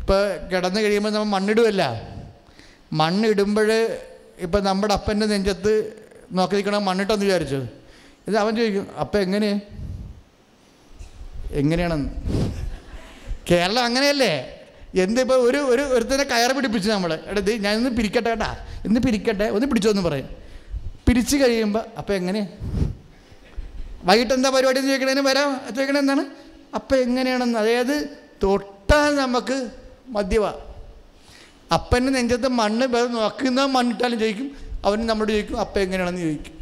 ഇപ്പോൾ 0.00 0.48
കിടന്നു 0.48 0.80
കഴിയുമ്പോൾ 0.80 1.10
നമ്മൾ 1.10 1.26
മണ്ണിടുമല്ല 1.26 1.82
മണ്ണിടുമ്പോൾ 2.92 3.98
ഇപ്പം 4.38 4.64
നമ്മുടെ 4.64 4.94
അപ്പന്റെ 4.94 5.26
നെഞ്ചത്ത് 5.26 6.02
നോക്കി 6.32 6.54
നിൽക്കണം 6.54 6.84
മണ്ണിട്ടെന്ന് 6.84 7.24
വിചാരിച്ചു. 7.24 7.66
ഇത് 8.28 8.36
അവൻ 8.36 8.56
ചോദിക്കും 8.56 8.98
അപ്പം 9.00 9.20
എങ്ങനെ? 9.20 9.60
എങ്ങനെയാണെന്ന് 11.50 12.10
കേരളം 13.50 13.84
അങ്ങനെയല്ലേ? 13.84 14.32
എന്തിപ്പോൾ 14.94 15.34
ഒരു 15.34 15.58
ഒരു 15.58 15.82
ഒരുത്തനെ 15.82 16.24
കയർ 16.24 16.52
പിടിപ്പിച്ചു 16.52 16.90
നമ്മൾ 16.90 17.18
എടുത്ത് 17.26 17.52
ഞാൻ 17.52 17.76
ഇന്ന് 17.76 17.90
പിരിക്കട്ടെ 17.90 18.30
കേട്ടാ. 18.30 18.56
ഇന്ന് 18.84 19.00
പിരിക്കട്ടെ 19.00 19.44
ഒന്ന് 19.44 19.66
പിടിച്ചോ 19.66 19.90
എന്ന് 19.90 20.02
പറയും. 20.02 20.28
പിരിച്ച് 21.08 21.36
കഴിയുമ്പോൾ 21.36 21.84
അപ്പം 21.98 22.14
എങ്ങനെ? 22.14 22.42
വൈകിട്ട് 24.06 24.34
എന്താ 24.34 24.50
പരിപാടി 24.50 24.78
എന്ന് 24.78 24.90
ചോദിക്കണേന് 24.90 25.20
വരാം. 25.20 25.60
ചോദിക്കണേ 25.74 26.00
എന്താണ്? 26.00 26.24
അപ്പം 26.74 26.96
എങ്ങനെയാണെന്ന്. 26.96 27.58
അതായത് 27.58 28.08
തൊട്ടാൽ 28.42 29.16
നമുക്ക് 29.16 29.68
മദ്യവ. 30.08 30.46
അപ്പന്റെ 31.72 32.12
നെഞ്ചത്ത് 32.12 32.48
മണ്ണ് 32.48 32.86
വേറെ 32.86 33.08
നോക്കുന്ന 33.08 33.64
മണ്ണിട്ടാലും 33.64 34.18
ചോദിക്കും 34.20 34.56
അവൻ 34.84 35.06
നമ്മളോട് 35.06 35.32
ചോദിക്കും 35.32 35.60
അപ്പം 35.60 35.80
എങ്ങനെയാണെന്ന്? 35.80 36.20
ചോദിക്കും. 36.20 36.56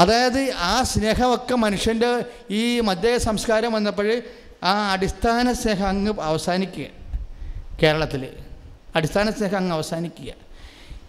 അതായത് 0.00 0.52
ആ 0.56 0.82
സ്നേഹമൊക്കെ 0.82 1.54
മനുഷ്യന്റെ 1.54 2.24
ഈ 2.50 2.80
മദ്യ 2.80 3.18
സംസ്കാരം 3.18 3.72
വന്നപ്പോൾ 3.72 4.22
ആ 4.62 4.92
അടിസ്ഥാന 4.92 5.52
സ്നേഹം 5.52 5.88
അങ്ങ് 5.88 6.12
അവസാനിക്കുക. 6.20 6.86
കേരളത്തിൽ 7.82 8.28
അടിസ്ഥാന 8.96 9.30
സ്നേഹം 9.30 9.56
അങ്ങ് 9.56 9.72
അവസാനിക്കുക. 9.72 10.32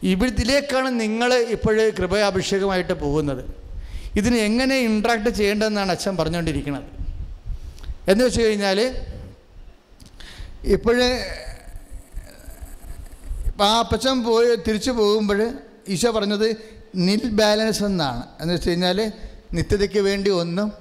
ഇവിടത്തിലേക്കാണ് 0.04 1.00
നിങ്ങൾ 1.00 1.34
ഇപ്പോൾ 1.34 1.90
കൃപയാഭിഷേകമായിട്ട് 1.90 2.94
പോകുന്നത്. 2.94 3.71
ഇതിന് 4.16 4.36
എങ്ങനെ 4.36 4.76
ഇൻട്രാക്ട് 4.76 5.30
ചെയ്യേണ്ടതെന്നാണ് 5.30 5.92
അച്ഛൻ 5.92 6.18
പറഞ്ഞുകൊണ്ടിരിക്കുന്നത് 6.18 6.84
എന്ന് 8.08 8.24
വെച്ച് 8.24 8.42
കഴിഞ്ഞാൽ 8.42 9.06
ഇപ്പോഴേ 10.64 11.36
ഇപ്പം 13.46 13.66
ആ 13.66 13.80
അപ്പച്ചൻ 13.80 14.24
പോയി 14.24 14.56
തിരിച്ചു 14.56 14.92
പോകുമ്പോൾ 14.92 15.54
ഈശോ 15.88 16.12
പറഞ്ഞത് 16.12 16.56
നിൽ 16.96 17.30
ബാലൻസ് 17.30 17.84
എന്നാണ്. 17.84 18.24
എന്ന് 18.42 18.54
വെച്ച് 18.54 18.70
കഴിഞ്ഞാൽ 18.70 19.12
നിത്യതയ്ക്ക് 19.54 20.00
വേണ്ടി 20.00 20.30
ഒന്നും 20.30 20.74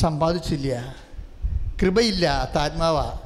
സമ്പാദിച്ചില്ല. 0.00 0.96
കൃപയില്ല 1.82 2.50
ആത്മാവാ. 2.56 3.20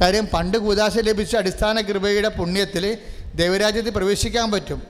കാര്യം 0.00 0.26
പണ്ട് 0.26 0.58
കൂതാശ 0.58 0.98
ലഭിച്ച 0.98 1.36
അടിസ്ഥാന 1.36 1.80
കൃപയുടെ 1.80 2.28
പുണ്യത്തിൽ 2.28 2.98
ദൈവരാജ്യത്തിൽ 3.34 3.90
പ്രവേശിക്കാൻ 3.90 4.50
പറ്റും. 4.50 4.82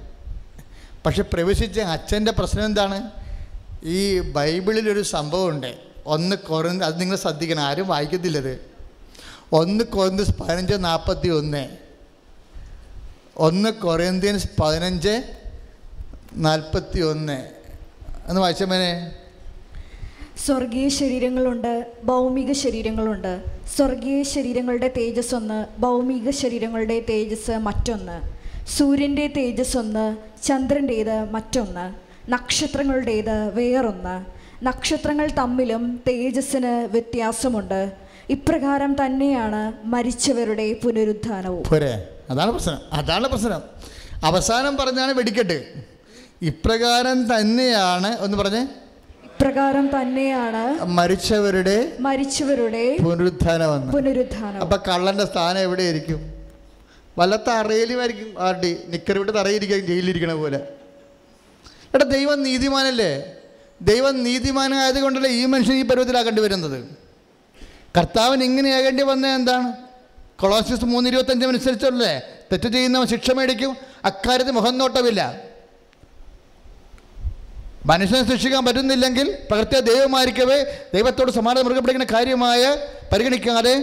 പക്ഷെ 1.07 1.23
പ്രവേശിച്ച 1.23 1.81
അച്ഛന്റെ 1.81 2.33
പ്രശ്നം 2.33 2.65
എന്താണ്? 2.65 3.18
ഈ 3.85 4.21
ബൈബിളിലൊരു 4.21 5.03
സംഭവമുണ്ട്. 5.03 5.79
ഒന്ന് 6.07 6.37
കുറഞ്ഞ 6.37 6.83
അത് 6.83 7.01
നിങ്ങൾ 7.01 7.17
ശ്രദ്ധിക്കണം 7.17 7.63
ആരും 7.63 7.89
വായിക്കത്തില്ലത്. 7.89 8.71
ഒന്ന് 9.53 9.85
കൊറിന്ത്യൻസ് 9.85 10.39
പതിനഞ്ച് 10.39 10.75
നാൽപ്പത്തി 10.75 11.29
ഒന്ന്. 11.29 11.69
ഒന്ന് 13.37 13.71
കൊറിന്ത്യൻസ് 13.71 14.49
പതിനഞ്ച് 14.61 15.23
നാൽപ്പത്തി 16.35 17.01
ഒന്ന്. 17.01 17.51
എന്ന് 18.27 18.41
വായിച്ചമ്മനെ 18.41 19.13
സ്വർഗീയ 20.47 20.89
ശരീരങ്ങളുണ്ട് 20.89 21.93
ഭൗമിക 22.05 22.53
ശരീരങ്ങളുണ്ട്. 22.53 23.45
സ്വർഗീയ 23.77 24.23
ശരീരങ്ങളുടെ 24.23 24.93
തേജസ് 24.97 25.35
ഒന്ന് 25.35 25.81
ഭൗമിക 25.81 26.31
ശരീരങ്ങളുടെ 26.31 27.01
തേജസ് 27.01 27.51
മറ്റൊന്ന്. 27.51 28.39
സൂര്യന്റെ 28.69 29.27
തേജസ് 29.27 29.77
ഒന്ന് 29.77 30.17
ചന്ദ്രന്റേത് 30.43 31.31
മറ്റൊന്ന്. 31.31 32.08
നക്ഷത്രങ്ങളുടേത് 32.29 33.55
വേറൊന്ന്. 33.55 34.25
നക്ഷത്രങ്ങൾ 34.65 35.31
തമ്മിലും 35.39 36.01
തേജസ്സിന് 36.09 36.89
വ്യത്യാസമുണ്ട്. 36.93 37.93
ഇപ്രകാരം 38.31 38.97
തന്നെയാണ് 39.05 39.73
മരിച്ചവരുടെ 39.85 40.77
പുനരുത്ഥാനവും 40.85 41.63
പോരെ. 41.63 42.09
അതാണ് 42.31 42.51
പ്രശ്നം. 42.51 42.79
അതാണ് 42.93 43.29
പ്രശ്നം. 43.29 43.63
അവസാനം 44.25 44.77
പറഞ്ഞാണ് 44.77 45.13
വെടിക്കെട്ട്. 45.13 45.65
ഇപ്രകാരം 46.43 47.35
തന്നെയാണ് 47.35 48.19
ഒന്ന് 48.19 48.39
പറഞ്ഞേ. 48.39 48.63
ഇപ്രകാരം 49.25 49.91
തന്നെയാണ് 50.01 50.85
മരിച്ചവരുടെ 50.85 51.93
മരിച്ചവരുടെ 52.01 52.97
പുനരുത്ഥാനം 53.05 53.91
പുനരുദ്ധാനം 53.91 54.61
അപ്പൊ 54.61 54.77
കള്ളന്റെ 54.77 55.25
സ്ഥാനം 55.25 55.59
എവിടെയായിരിക്കും? 55.59 56.33
വല്ല 57.19 57.37
തറയിലുമായിരിക്കും 57.37 58.35
നിക്കർ 58.89 59.19
വിട്ട് 59.19 59.33
തറയിരിക്കും 59.33 59.87
ജയിലിരിക്കണ 59.87 60.33
പോലെ. 60.33 60.61
എടാ 61.95 62.05
ദൈവം 62.05 62.43
നീതിമാനല്ലേ? 62.43 63.37
ദൈവം 63.83 64.23
നീതിമാനായത് 64.23 65.01
കൊണ്ടല്ലേ 65.01 65.31
ഈ 65.31 65.45
മനുഷ്യൻ 65.45 65.77
ഈ 65.77 65.83
പരുവത്തിലാക്കേണ്ടി 65.83 66.43
വരുന്നത്? 66.43 66.87
കർത്താവിന് 67.99 68.45
ഇങ്ങനെയാകേണ്ടി 68.45 69.03
വന്നത് 69.03 69.31
എന്താണ്? 69.31 69.69
കൊളോസിസ് 70.41 70.85
മൂന്ന് 70.85 71.09
ഇരുപത്തഞ്ച് 71.09 71.47
അനുസരിച്ചല്ലേ? 71.47 72.21
തെറ്റ് 72.53 72.69
ചെയ്യുന്നവൻ 72.69 73.07
ശിക്ഷ 73.07 73.31
മേടിക്കും 73.31 73.77
അക്കാര്യത്തിൽ 74.05 74.53
മുഖം 74.53 74.79
നോട്ടമില്ല 74.79 75.49
മനുഷ്യനെ 77.87 78.31
ശിക്ഷിക്കാൻ 78.31 78.65
പറ്റുന്നില്ലെങ്കിൽ 78.65 79.39
പ്രകൃത്യ 79.51 79.81
ദൈവമായിരിക്കവേ 79.81 80.89
ദൈവത്തോട് 80.95 81.31
സമാനത 81.31 81.63
മൃഗപ്പെടുക്കുന്ന 81.63 82.17
കാര്യമായ 82.17 82.63
പരിഗണിക്കാതെ 83.13 83.75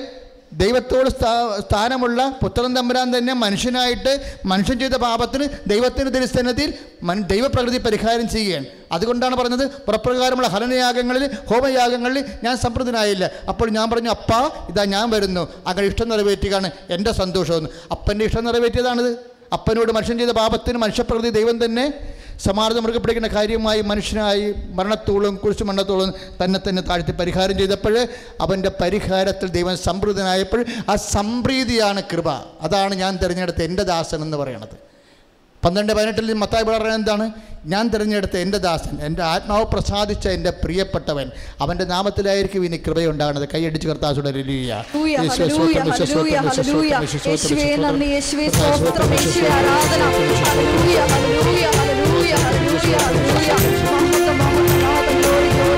ദൈവത്തോട് 0.56 1.10
സ്ഥാ- 1.10 1.60
സ്ഥാനമുള്ള 1.60 2.40
പുത്രൻ 2.44 2.76
തമ്പുരാൻ 2.76 3.18
തന്നെ 3.18 3.34
മനുഷ്യനായിട്ട് 3.34 4.38
മനുഷ്യൻ 4.46 4.80
ചെയ്ത 4.80 4.94
പാപത്തിന് 4.94 5.48
ദൈവത്തിന്റെ 5.68 6.12
തിരുസ്ഥാനത്തിൽ 6.12 6.74
മൻ 7.04 7.22
ദൈവപ്രകൃതി 7.22 7.78
പരിഹാരം 7.78 8.30
ചെയ്യുകയാണ്. 8.30 8.66
അതുകൊണ്ടാണ് 8.92 9.36
പറഞ്ഞത് 9.36 9.68
പുറപ്രകാരമുള്ള 9.68 10.48
ഹലനയാഗങ്ങളിൽ 10.48 11.30
ഹോമയാഗങ്ങളിൽ 11.48 12.26
ഞാൻ 12.44 12.58
സംപ്രദനായില്ല 12.58 13.32
അപ്പോൾ 13.50 13.70
ഞാൻ 13.70 13.90
പറഞ്ഞു 13.90 14.10
അപ്പാ 14.10 14.50
ഇതാ 14.70 14.84
ഞാൻ 14.84 15.10
വരുന്നു. 15.10 15.54
അങ്ങനെ 15.68 15.88
ഇഷ്ടം 15.88 16.10
നിറവേറ്റുകയാണ് 16.10 16.72
എന്റെ 16.90 17.12
സന്തോഷമെന്ന്. 17.12 17.70
അപ്പന്റെ 17.92 18.26
ഇഷ്ടം 18.26 18.44
നിറവേറ്റിയതാണിത്. 18.44 19.36
അപ്പനോട് 19.54 19.92
മനുഷ്യൻ 19.92 20.18
ചെയ്ത 20.18 20.32
പാപത്തിന് 20.32 20.78
മനുഷ്യപ്രകൃതി 20.78 21.30
ദൈവം 21.30 21.66
തന്നെ 21.66 21.94
സമാർദ്ദം 22.40 22.84
മൃഗപ്പിടിക്കുന്ന 22.84 23.28
കാര്യമായി 23.28 23.82
മനുഷ്യനായി 23.82 24.54
മരണത്തോളം 24.68 25.36
കുറിച്ച് 25.36 25.64
മരണത്തോളം 25.64 26.14
തന്നെ 26.44 26.60
തന്നെ 26.70 26.82
താഴ്ത്തി 26.82 27.12
പരിഹാരം 27.12 27.58
ചെയ്തപ്പോൾ 27.58 28.08
അവന്റെ 28.42 28.72
പരിഹാരത്തിൽ 28.82 29.50
ദൈവം 29.50 29.78
സംപ്രീതനായപ്പോൾ 29.78 30.66
ആ 30.90 30.96
സംപ്രീതിയാണ് 30.96 32.04
കൃപ. 32.04 32.30
അതാണ് 32.62 32.96
ഞാൻ 32.96 33.18
തിരഞ്ഞെടുത്ത 33.18 33.62
എന്റെ 33.62 33.84
ദാസൻ 33.84 34.22
എന്ന് 34.22 34.38
പറയണത്. 34.38 34.95
പന്ത്രണ്ട് 35.66 35.94
പതിനെട്ടിൽ 35.94 36.34
മത്തായി 36.40 36.66
പറയുന്നത് 36.66 36.96
എന്താണ് 36.96 37.26
ഞാൻ 37.66 37.86
തിരഞ്ഞെടുത്ത 37.90 38.36
എന്റെ 38.38 38.60
ദാസൻ 38.60 38.96
എന്റെ 39.02 39.24
ആത്മാവ് 39.26 39.66
പ്രസാദിച്ച 39.66 40.28
എന്റെ 40.30 40.52
പ്രിയപ്പെട്ടവൻ 40.64 41.28
അവന്റെ 41.62 41.86
നാമത്തിലായിരിക്കും 41.86 42.66
ഇനി 42.66 42.78
കൃപയുണ്ടാകുന്നത് 42.86 43.48
കൈയടിച്ച് 43.54 43.88
കർത്താസുടെ. 43.88 44.32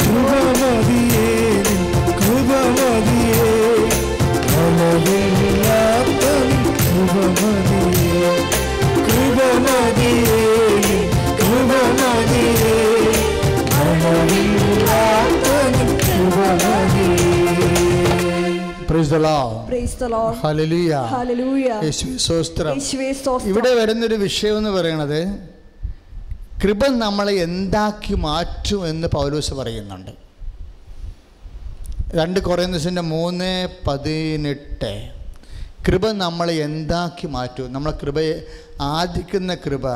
കൃപമതിയേ 0.07 1.27
കൃപമതിയേ 2.19 3.45
ഇവിടെ 23.45 23.74
വരുന്നൊരു 23.74 24.16
വിഷയം 24.16 24.58
എന്ന് 24.58 24.70
പറയണത് 24.70 25.22
കൃപ 26.64 26.88
നമ്മളെ 26.88 27.34
എന്താക്കി 27.34 28.14
മാറ്റും 28.14 28.89
എന്ന് 28.89 29.08
പൗലൂസ് 29.08 29.53
പറയുന്നുണ്ട്. 29.53 30.12
രണ്ട് 32.16 32.39
കൊറേന്തസിന്റെ 32.39 33.01
മൂന്ന് 33.01 33.68
പതിനെട്ട്. 33.88 35.16
കൃപ 35.88 36.11
നമ്മളെ 36.11 36.53
എന്താക്കി 36.53 37.28
മാറ്റും? 37.28 37.73
നമ്മളെ 37.73 37.97
കൃപയെ 37.97 38.45
ആർജിക്കുന്ന 38.82 39.55
കൃപ. 39.55 39.89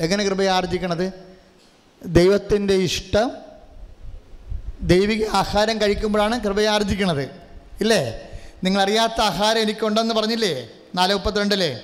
എങ്ങനെ 0.00 0.24
കൃപയെ 0.24 0.48
ആർജിക്കണത്? 0.48 1.12
ദൈവത്തിന്റെ 2.04 2.74
ഇഷ്ടം 2.74 3.30
ദൈവിക 4.82 5.26
ആഹാരം 5.28 5.80
കഴിക്കുമ്പോഴാണ് 5.80 6.40
കൃപയെ 6.40 6.66
ആർജിക്കണത്. 6.66 7.22
ഇല്ലേ? 7.80 8.28
നിങ്ങളറിയാത്ത 8.64 9.20
ആഹാരം 9.20 9.60
എനിക്കുണ്ടെന്ന് 9.60 10.14
പറഞ്ഞില്ലേ? 10.14 10.68
നാല് 10.94 11.12
മുപ്പത്തിരണ്ടിലേ. 11.12 11.80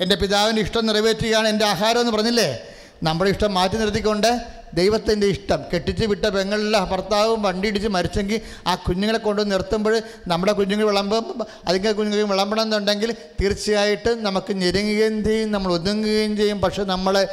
എന്റെ 0.00 0.16
പിതാവിന്റെ 0.16 0.62
ഇഷ്ടം 0.62 0.86
നിറവേറ്റുകയാണ് 0.86 1.48
എന്റെ 1.48 1.64
ആഹാരം 1.64 2.00
എന്ന് 2.00 2.12
പറഞ്ഞില്ലേ? 2.12 2.62
നമ്മുടെ 3.02 3.30
ഇഷ്ടം 3.30 3.54
മാറ്റി 3.54 3.74
നിർത്തിക്കൊണ്ട് 3.74 4.59
ദൈവത്തിന്റെ 4.74 5.26
ഇഷ്ടം. 5.26 5.58
കെട്ടിച്ച് 5.74 6.06
വിട്ട 6.06 6.24
പെങ്ങളിലെ 6.24 6.80
ഭർത്താവും 6.80 7.42
വണ്ടി 7.42 7.68
ഇടിച്ച് 7.68 7.88
മരിച്ചെങ്കിൽ 7.88 8.40
ആ 8.66 8.74
കുഞ്ഞുങ്ങളെ 8.74 9.18
കൊണ്ട് 9.18 9.52
നിർത്തുമ്പോൾ 9.52 10.02
നമ്മുടെ 10.26 10.52
കുഞ്ഞുങ്ങൾ 10.52 10.86
വിളമ്പും 10.86 11.46
അതിന്റെ 11.68 11.92
കുഞ്ഞുങ്ങൾ 11.92 12.28
വിളമ്പണം 12.28 12.62
എന്നുണ്ടെങ്കിൽ 12.62 13.12
തീർച്ചയായിട്ടും 13.12 14.24
നമുക്ക് 14.24 14.52
ഞെരുങ്ങുകയും 14.52 15.24
ചെയ്യും 15.24 15.52
നമ്മൾ 15.52 15.72
ഒതുങ്ങുകയും 15.72 16.36
ചെയ്യും. 16.36 16.60
പക്ഷെ 16.60 16.84
നമ്മൾ 16.84 17.26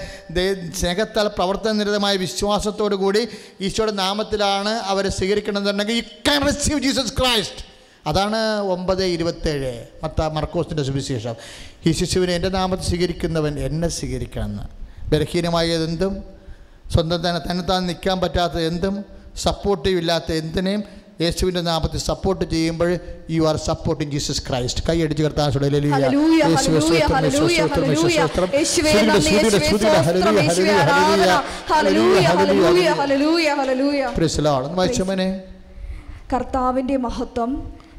സ്നേഹത്താൽ 0.76 1.28
പ്രവർത്തനനിരതമായ 1.28 2.16
വിശ്വാസത്തോടു 2.16 2.96
കൂടി 2.96 3.28
ഈശോയുടെ 3.62 3.92
നാമത്തിലാണ് 3.92 4.70
അവരെ 4.70 5.10
സ്വീകരിക്കണമെന്നുണ്ടെങ്കിൽ 5.10 5.94
you 5.94 6.02
can 6.02 6.48
receive 6.48 6.80
Jesus 6.80 7.14
Christ 7.20 7.66
അതാണ് 8.08 8.62
ഒമ്പത് 8.62 9.04
ഇരുപത്തേഴ്. 9.04 9.86
മത്ത 10.04 10.22
മർക്കോസിന്റെ 10.22 10.84
സുവിശേഷം. 10.84 11.36
ഈ 11.86 11.92
ശിശുവിനെ 11.92 12.34
എന്റെ 12.34 12.50
നാമത്തിൽ 12.50 12.86
സ്വീകരിക്കുന്നവൻ 12.86 13.60
എന്നെ 13.60 13.88
സ്വീകരിക്കണമെന്ന്. 13.88 14.64
ബലഹീനമായതെന്തും 15.12 16.37
സ്വന്തം 16.94 17.20
തന്നെ 17.26 17.42
തന്നെ 17.48 17.64
താൻ 17.64 17.82
നിൽക്കാൻ 17.86 18.20
പറ്റാത്ത 18.20 18.58
എന്തും 18.68 18.96
സപ്പോർട്ടീവ് 19.38 20.00
ഇല്ലാത്ത 20.00 20.32
എന്തിനേയും 20.34 20.84
യേശുവിന്റെ 21.22 21.62
നാമത്തിൽ 21.62 22.00
സപ്പോർട്ട് 22.02 22.46
ചെയ്യുമ്പോൾ 22.46 22.90
you 23.30 23.44
are 23.44 23.56
supporting 23.64 24.12
Jesus 24.12 24.42
Christ 24.48 24.84
കൈയടിച്ച് 24.88 25.24
കർത്താൻ. 25.24 25.48
വായിച്ചമനെ 34.76 35.28
കർത്താവിന്റെ 36.34 36.98
മഹത്വം 36.98 37.52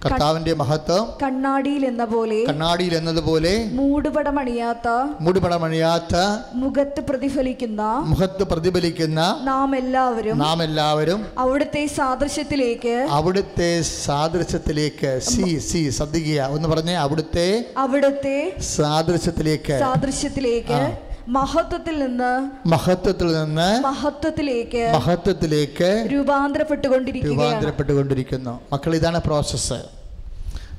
കർത്താവിന്റെ 0.02 0.52
മഹത്വം. 0.54 1.04
കണ്ണാടിയിൽ 1.22 1.82
എന്ന 1.88 2.04
പോലെ 2.04 2.36
കണ്ണാടിയിൽ 2.48 2.92
എന്നതുപോലെ 2.98 3.52
മൂടുപടമണിയാത്ത 3.78 4.88
മൂടുപടമണിയാത്ത 5.24 6.14
മുഖത്ത് 6.62 7.00
പ്രതിഫലിക്കുന്ന 7.08 7.82
മുഖത്ത് 8.10 8.44
പ്രതിഫലിക്കുന്ന 8.52 9.20
നാം 9.50 9.72
എല്ലാവരും 9.80 10.38
നാം 10.44 10.62
എല്ലാവരും 10.62 11.20
അവിടുത്തെ 11.44 11.82
സാദൃശ്യത്തിലേക്ക് 11.98 12.94
അവിടുത്തെ 13.18 13.70
സാദൃശ്യത്തിലേക്ക് 14.06 15.10
സി 15.32 15.48
സി 15.68 15.82
ശ്രദ്ധിക്കുക. 15.98 16.40
ഒന്ന് 16.56 16.68
പറഞ്ഞേ 16.68 16.96
അവിടുത്തെ 17.06 17.48
അവിടുത്തെ 17.84 18.38
സാദൃശ്യത്തിലേക്ക്. 18.76 19.76
സാദൃശ്യത്തിലേക്ക് 19.86 20.80
മഹത്വത്തിൽ 21.28 21.98
നിന്ന് 21.98 22.30
മഹത്വത്തിൽ 22.68 23.32
നിന്ന് 23.32 23.68
മഹത്വത്തിലേക്ക് 23.82 24.82
മഹത്വത്തിലേക്ക് 24.94 25.88
രൂപാന്തരപ്പെട്ടുകൊണ്ടിരിക്കുന്നു 26.12 27.34
രൂപാന്തരപ്പെട്ടുകൊണ്ടിരിക്കുന്നു. 27.34 28.54
മക്കൾ 28.72 28.94
ഇതാണ് 28.94 29.20
പ്രോസസ്സ് 29.20 29.78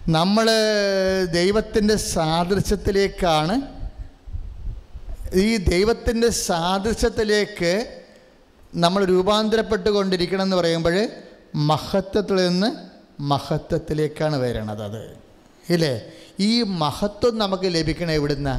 നമ്മൾ 0.09 0.47
ദൈവത്തിന്റെ 1.31 1.95
സാദൃശ്യത്തിലേക്കാണ് 2.09 3.55
ഈ 5.39 5.57
ദൈവത്തിന്റെ 5.67 6.29
സാദൃശ്യത്തിലേക്ക് 6.29 7.73
നമ്മൾ 8.73 9.05
രൂപാന്തരപ്പെട്ടുകൊണ്ടിരിക്കണം 9.05 10.41
എന്ന് 10.41 10.55
പറയുമ്പോൾ 10.55 10.95
മഹത്വത്തിൽ 11.67 12.35
നിന്ന് 12.47 12.69
മഹത്വത്തിലേക്കാണ് 13.23 14.37
വരണത് 14.37 14.83
അത്. 14.83 15.03
ഇല്ലേ? 15.69 15.93
ഈ 16.39 16.51
മഹത്വം 16.63 17.37
നമുക്ക് 17.37 17.75
ലഭിക്കണം 17.75 18.11
എവിടുന്ന? 18.11 18.49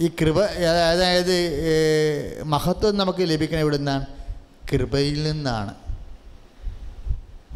ഈ 0.00 0.08
കൃപ 0.08 0.38
അതായത് 0.92 2.42
മഹത്വം 2.44 2.96
നമുക്ക് 2.96 3.30
ലഭിക്കണ 3.30 3.60
നിന്നാണ് 3.76 4.06
കൃപയിൽ 4.72 5.22
നിന്നാണ്. 5.22 5.74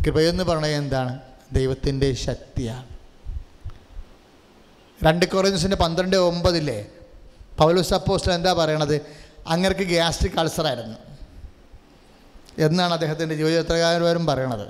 കൃപയെന്ന് 0.05 0.45
പറഞ്ഞത് 0.45 0.71
എന്താണ്? 0.71 1.19
ദൈവത്തിന്റെ 1.53 2.15
ശക്തിയാണ്. 2.15 2.87
രണ്ട് 5.07 5.27
കൊറിയൻസിന്റെ 5.27 5.77
പന്ത്രണ്ട് 5.77 6.17
ഒമ്പതില്ലേ 6.17 6.79
പൗലോസ് 7.59 7.95
അപ്പോസ്റ്റൽ 7.95 8.33
എന്താ 8.33 8.53
പറയണത്? 8.53 8.97
അങ്ങർക്ക് 9.47 9.85
ഗ്യാസ്ട്രിക് 9.95 10.39
അൾസറായിരുന്നു. 10.39 10.99
എന്നാണ് 12.67 12.93
അദ്ദേഹത്തിന്റെ 12.93 13.35
ജീവിതത്രകാരവരും 13.35 14.27
പറയണത്. 14.27 14.67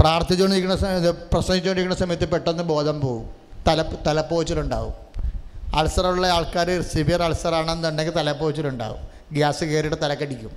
പ്രാർത്ഥിച്ചുകൊണ്ടിരിക്കുന്ന 0.00 0.76
സമയത്ത് 0.82 1.10
പ്രസംഗിച്ചുകൊണ്ടിരിക്കുന്ന 1.32 2.06
സമയത്ത് 2.06 2.28
പെട്ടെന്ന് 2.32 2.62
ബോധം 2.62 3.00
പോകും 3.00 3.30
തല 3.68 3.82
തലപ്പോച്ചിലുണ്ടാവും. 4.06 5.11
അൾസറുള്ള 5.74 6.26
ആൾക്കാർ 6.26 6.82
സിവിയർ 6.82 7.22
അൾസറാണെന്നുണ്ടെങ്കിൽ 7.22 8.12
തലപ്പോച്ചിലുണ്ടാവും 8.12 8.98
ഗ്യാസ് 9.32 9.64
കയറിയിട്ട് 9.64 10.02
തലക്കടിക്കും. 10.02 10.50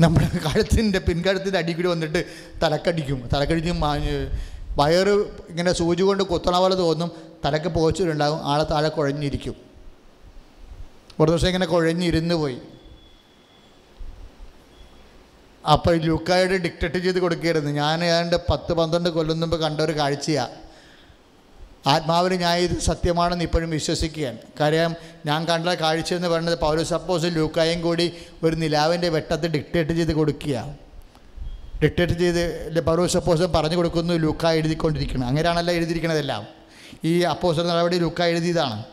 നമ്മുടെ 0.00 0.30
കഴുത്തിന്റെ 0.38 0.98
പിൻകഴുത്തിന്റെ 0.98 1.58
അടിക്കൂടി 1.58 1.88
വന്നിട്ട് 1.88 2.24
തലക്കടിക്കും. 2.62 3.28
തലക്കടിക്കും 3.34 3.80
വയറ് 4.78 5.14
ഇങ്ങനെ 5.48 5.72
സൂചി 5.72 6.02
കൊണ്ട് 6.02 6.22
കുത്തണ 6.22 6.58
പോലെ 6.58 6.74
തോന്നും. 6.74 7.10
തലക്ക് 7.44 7.68
പോച്ചിലുണ്ടാകും 7.68 8.46
ആളെ 8.46 8.64
താഴെ 8.64 8.88
കുഴഞ്ഞിരിക്കും. 8.88 9.56
ഒരു 11.20 11.30
ദിവസം 11.30 11.46
ഇങ്ങനെ 11.46 11.66
കുഴഞ്ഞിരുന്ന് 11.66 12.34
പോയി. 12.34 12.58
അപ്പോൾ 15.72 15.96
ലുക്കായിട്ട് 15.96 16.54
ഡിക്റ്റേറ്റ് 16.54 16.98
ചെയ്ത് 16.98 17.20
കൊടുക്കുകയായിരുന്നു. 17.20 17.70
ഞാൻ 17.70 18.04
ഏതാണ്ട് 18.04 18.36
പത്ത് 18.36 18.72
പന്ത്രണ്ട് 18.72 19.08
കൊല്ലം 19.08 19.40
മുമ്പ് 19.40 19.60
കണ്ട 19.60 19.80
ഒരു 19.80 19.92
കാഴ്ചയാണ് 19.98 20.71
ആത്മാവിന് 21.86 22.34
ഞാൻ 22.34 22.58
ഇത് 22.58 22.78
സത്യമാണെന്ന് 22.78 23.44
ഇപ്പോഴും 23.44 23.70
വിശ്വസിക്കുകയാണ്. 23.70 24.38
കാര്യം 24.60 24.94
ഞാൻ 25.26 25.44
കണ്ട 25.44 25.68
കാഴ്ച 25.68 26.14
എന്ന് 26.14 26.28
പറയുന്നത് 26.28 26.58
പൗരോ 26.58 26.82
സപ്പോസ് 26.82 27.24
ലൂക്കായും 27.24 27.82
കൂടി 27.82 28.12
ഒരു 28.42 28.56
നിലാവിന്റെ 28.56 29.08
വെട്ടത്ത് 29.08 29.46
ഡിക്റ്റേറ്റ് 29.46 29.90
ചെയ്ത് 29.90 30.12
കൊടുക്കുക. 30.12 30.76
ഡിക്റ്റേറ്റ് 31.82 32.12
ചെയ്ത് 32.12 32.80
പൗരോ 32.80 33.06
സപ്പോസ് 33.06 33.42
പറഞ്ഞു 33.42 33.76
കൊടുക്കുന്നു 33.76 34.14
ലൂക്ക 34.14 34.46
എഴുതിക്കൊണ്ടിരിക്കണം 34.46 35.26
അങ്ങനെയാണല്ലോ 35.26 35.74
എഴുതിയിരിക്കണതെല്ലാം 35.74 36.46
ഈ 37.04 37.20
അപ്പോസൽ 37.20 37.66
നടപടി 37.66 37.98
ലൂക്ക 37.98 38.22
എഴുതിയതാണ്. 38.22 38.84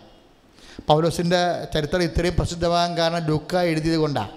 പൗലോസിന്റെ 0.87 1.67
ചരിത്രം 1.73 2.03
ഇത്രയും 2.03 2.35
പ്രസിദ്ധമാകാൻ 2.35 2.97
കാരണം 2.97 3.25
ലൂക്ക 3.25 3.57
എഴുതിയത് 3.57 3.97
കൊണ്ടാണ് 3.97 4.29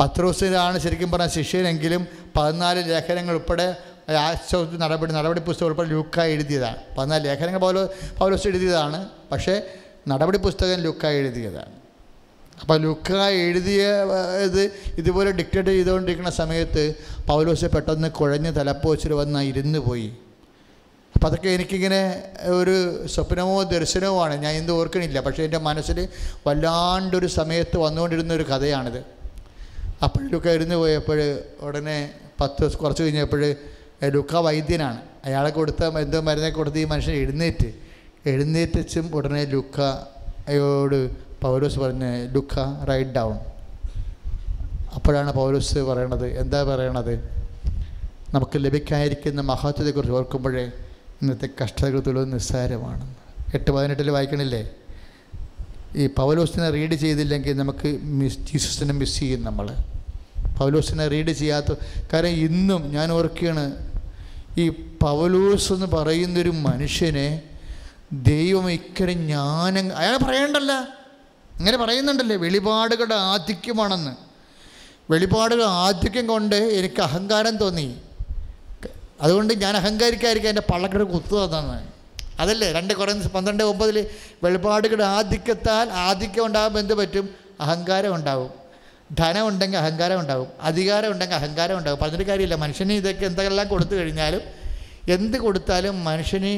പത്രോസിനാണ് 0.00 0.78
ശരിക്കും 0.78 1.10
പറഞ്ഞ 1.10 1.26
ശിഷ്യനെങ്കിലും 1.26 2.06
പതിനാല് 2.36 2.90
ലേഖനങ്ങൾ 2.90 3.34
ഉൾപ്പെടെ 3.34 3.76
ആശോ 4.14 4.64
നടപടി 4.72 5.12
നടപടി 5.12 5.40
പുസ്തകം 5.40 5.66
ഉൾപ്പെടെ 5.66 5.88
ലുക്കായി 5.88 6.32
എഴുതിയതാണ്. 6.32 6.76
പതിനാല് 6.98 7.24
ലേഖനങ്ങൾ 7.24 7.60
പൗലോ 7.60 7.90
പൗലോസ് 8.18 8.48
എഴുതിയതാണ്. 8.48 9.08
പക്ഷേ 9.32 9.62
നടപടി 10.08 10.38
പുസ്തകം 10.38 10.80
ലുക്കായി 10.80 11.16
എഴുതിയതാണ്. 11.16 11.72
അപ്പോൾ 12.60 12.78
ലുക്കായി 12.78 13.38
എഴുതിയ 13.38 13.88
ഇത് 14.44 14.70
ഇതുപോലെ 14.96 15.30
ഡിക്റ്റേറ്റ് 15.30 15.68
ചെയ്തുകൊണ്ടിരിക്കുന്ന 15.68 16.30
സമയത്ത് 16.30 16.94
പൗലോസ് 17.26 17.64
പെട്ടെന്ന് 17.64 18.08
കുഴഞ്ഞ് 18.08 18.54
തലപ്പോച്ചിൽ 18.54 19.12
വന്ന് 19.12 19.40
ഇരുന്ന് 19.40 19.78
പോയി. 19.78 20.12
അപ്പോൾ 21.14 21.26
അതൊക്കെ 21.26 21.48
എനിക്കിങ്ങനെ 21.48 22.22
ഒരു 22.44 23.06
സ്വപ്നമോ 23.06 23.62
ദർശനമോ 23.62 24.24
ആണ്. 24.24 24.34
ഞാൻ 24.34 24.54
എന്ത് 24.54 24.72
ഓർക്കണില്ല. 24.72 25.20
പക്ഷേ 25.20 25.44
എന്റെ 25.44 25.58
മനസ്സിൽ 25.58 26.08
വല്ലാണ്ടൊരു 26.46 27.26
സമയത്ത് 27.26 27.76
വന്നുകൊണ്ടിരുന്ന 27.76 28.34
ഒരു 28.34 28.42
കഥയാണിത്. 28.42 28.98
അപ്പോഴൊക്കെ 30.02 30.36
ലുക്ക 30.36 30.48
ഇരുന്ന് 30.48 30.74
പോയപ്പോൾ 30.74 31.38
ഉടനെ 31.60 32.10
പത്ത് 32.40 32.76
കുറച്ച് 32.76 33.02
കഴിഞ്ഞപ്പോൾ 33.02 33.54
ലുക്ക 34.02 34.36
വൈദ്യനാണ് 34.36 35.00
അയാളെ 35.24 35.50
കൊടുത്ത 35.50 35.84
എന്തോ 35.84 36.20
മരുന്നെ 36.20 36.50
കൊടുത്ത് 36.50 36.78
ഈ 36.78 36.84
മനുഷ്യൻ 36.84 37.14
എഴുന്നേറ്റ്. 37.14 37.74
എഴുന്നേറ്റും 38.26 39.16
ഉടനെ 39.16 39.44
ലുക്ക 39.44 39.80
അയോട് 40.48 41.10
പൗലോസ് 41.40 41.78
പറഞ്ഞ് 41.78 42.34
ലുക്ക 42.34 42.54
റൈറ്റ് 42.88 43.10
ഡൗൺ 43.10 43.38
അപ്പോഴാണ് 44.94 45.32
പൗലോസ് 45.32 45.78
പറയണത്. 45.78 46.38
എന്താ 46.38 46.62
പറയണത്? 46.64 47.30
നമുക്ക് 48.34 48.58
ലഭിക്കാതിരിക്കുന്ന 48.64 49.40
മഹത്വത്തെക്കുറിച്ച് 49.40 50.12
ഓർക്കുമ്പോഴേ 50.12 50.72
ഇന്നത്തെ 51.22 51.48
കഷ്ടതകൾ 51.64 52.00
തുള്ളത് 52.00 52.32
നിസ്സാരമാണ്. 52.32 53.14
എട്ട് 53.54 53.70
പതിനെട്ടിൽ 53.70 54.10
വായിക്കണില്ലേ? 54.10 54.68
ഈ 55.96 56.06
പൗലോസിനെ 56.06 56.70
റീഡ് 56.70 56.94
ചെയ്തില്ലെങ്കിൽ 56.94 57.56
നമുക്ക് 57.56 57.98
മിസ് 58.02 58.38
ജീസസിനെ 58.38 58.94
മിസ് 58.94 59.18
ചെയ്യും 59.18 59.42
നമ്മൾ 59.42 59.74
പൗലോസിനെ 60.58 61.08
റീഡ് 61.08 61.32
ചെയ്യാത്ത 61.32 61.74
കാരണം 62.12 62.28
ഇന്നും 62.28 62.92
ഞാൻ 62.92 63.12
ഓർക്കുകയാണ്. 63.12 63.64
ഈ 64.58 64.68
പൗലോസ് 65.02 65.72
എന്ന് 65.72 65.86
പറയുന്നൊരു 65.86 66.50
മനുഷ്യനെ 66.50 67.42
ദൈവം 68.12 68.70
ഇക്കരെ 68.70 69.14
ഞാനങ് 69.14 69.90
അയാൾ 69.90 70.16
പറയണ്ടല്ല. 70.16 70.72
അങ്ങനെ 71.58 71.76
പറയുന്നുണ്ടല്ലേ 71.76 72.36
വെളിപാടുകളുടെ 72.36 73.14
ആധിക്യമാണെന്ന്. 73.14 74.16
വെളിപാടുകൾ 75.10 75.64
ആധിക്യം 75.64 76.26
കൊണ്ട് 76.26 76.56
എനിക്ക് 76.56 77.02
അഹങ്കാരം 77.02 77.56
തോന്നി. 77.56 78.00
അതുകൊണ്ട് 79.20 79.54
ഞാൻ 79.54 79.76
അഹങ്കാരിക്കായിരിക്കും 79.76 80.48
എന്റെ 80.48 80.62
പള്ളക്കട 80.72 81.02
കുത്തു 81.02 81.36
അതല്ലേ 82.40 82.72
രണ്ട് 82.72 82.94
കുറേ 82.94 83.12
പന്ത്രണ്ട് 83.12 83.64
ഒമ്പതിൽ 83.64 84.06
വെളിപാടുകളുടെ 84.42 85.04
ആധിക്യത്താൽ 85.04 85.90
ആധിക്യം 85.90 86.46
ഉണ്ടാകുമ്പോൾ 86.46 86.80
എന്ത് 86.80 86.94
പറ്റും? 86.94 87.28
അഹങ്കാരം 87.60 88.14
ഉണ്ടാവും 88.14 88.65
ധനം 89.14 89.48
ഉണ്ടെങ്കിൽ 89.48 89.78
അഹങ്കാരം 89.78 90.20
ഉണ്ടാവും 90.20 90.48
അധികാരം 90.60 91.12
ഉണ്ടെങ്കിൽ 91.12 91.36
അഹങ്കാരം 91.36 91.78
ഉണ്ടാവും. 91.78 91.98
പറഞ്ഞിട്ട് 92.02 92.24
കാര്യമില്ല. 92.24 92.54
മനുഷ്യന് 92.54 92.92
ഇതൊക്കെ 92.92 93.26
എന്തെല്ലാം 93.26 93.68
കൊടുത്തു 93.68 93.94
കഴിഞ്ഞാലും 93.94 94.42
എന്ത് 95.08 95.36
കൊടുത്താലും 95.38 96.04
മനുഷ്യന് 96.04 96.52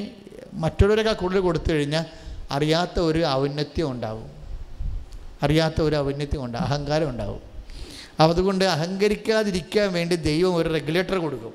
മറ്റുള്ളവരൊക്കെ 0.55 1.13
കൂടുതൽ 1.13 1.41
കൊടുത്തു 1.41 1.73
കഴിഞ്ഞാൽ 1.73 2.05
അറിയാത്ത 2.51 2.99
ഒരു 3.01 3.27
ഔന്നത്യം 3.27 3.91
ഉണ്ടാവും. 3.91 4.31
അറിയാത്ത 5.43 5.81
ഒരു 5.81 5.97
ഔന്നത്യം 5.97 6.45
ഉണ്ടാവും 6.45 6.65
അഹങ്കാരം 6.65 7.11
ഉണ്ടാവും. 7.11 7.41
അപ്പോൾ 8.21 8.35
അതുകൊണ്ട് 8.35 8.65
അഹങ്കരിക്കാതിരിക്കാൻ 8.65 9.93
വേണ്ടി 9.93 10.17
ദൈവം 10.17 10.55
ഒരു 10.55 10.69
റെഗുലേറ്റർ 10.73 11.19
കൊടുക്കും. 11.19 11.55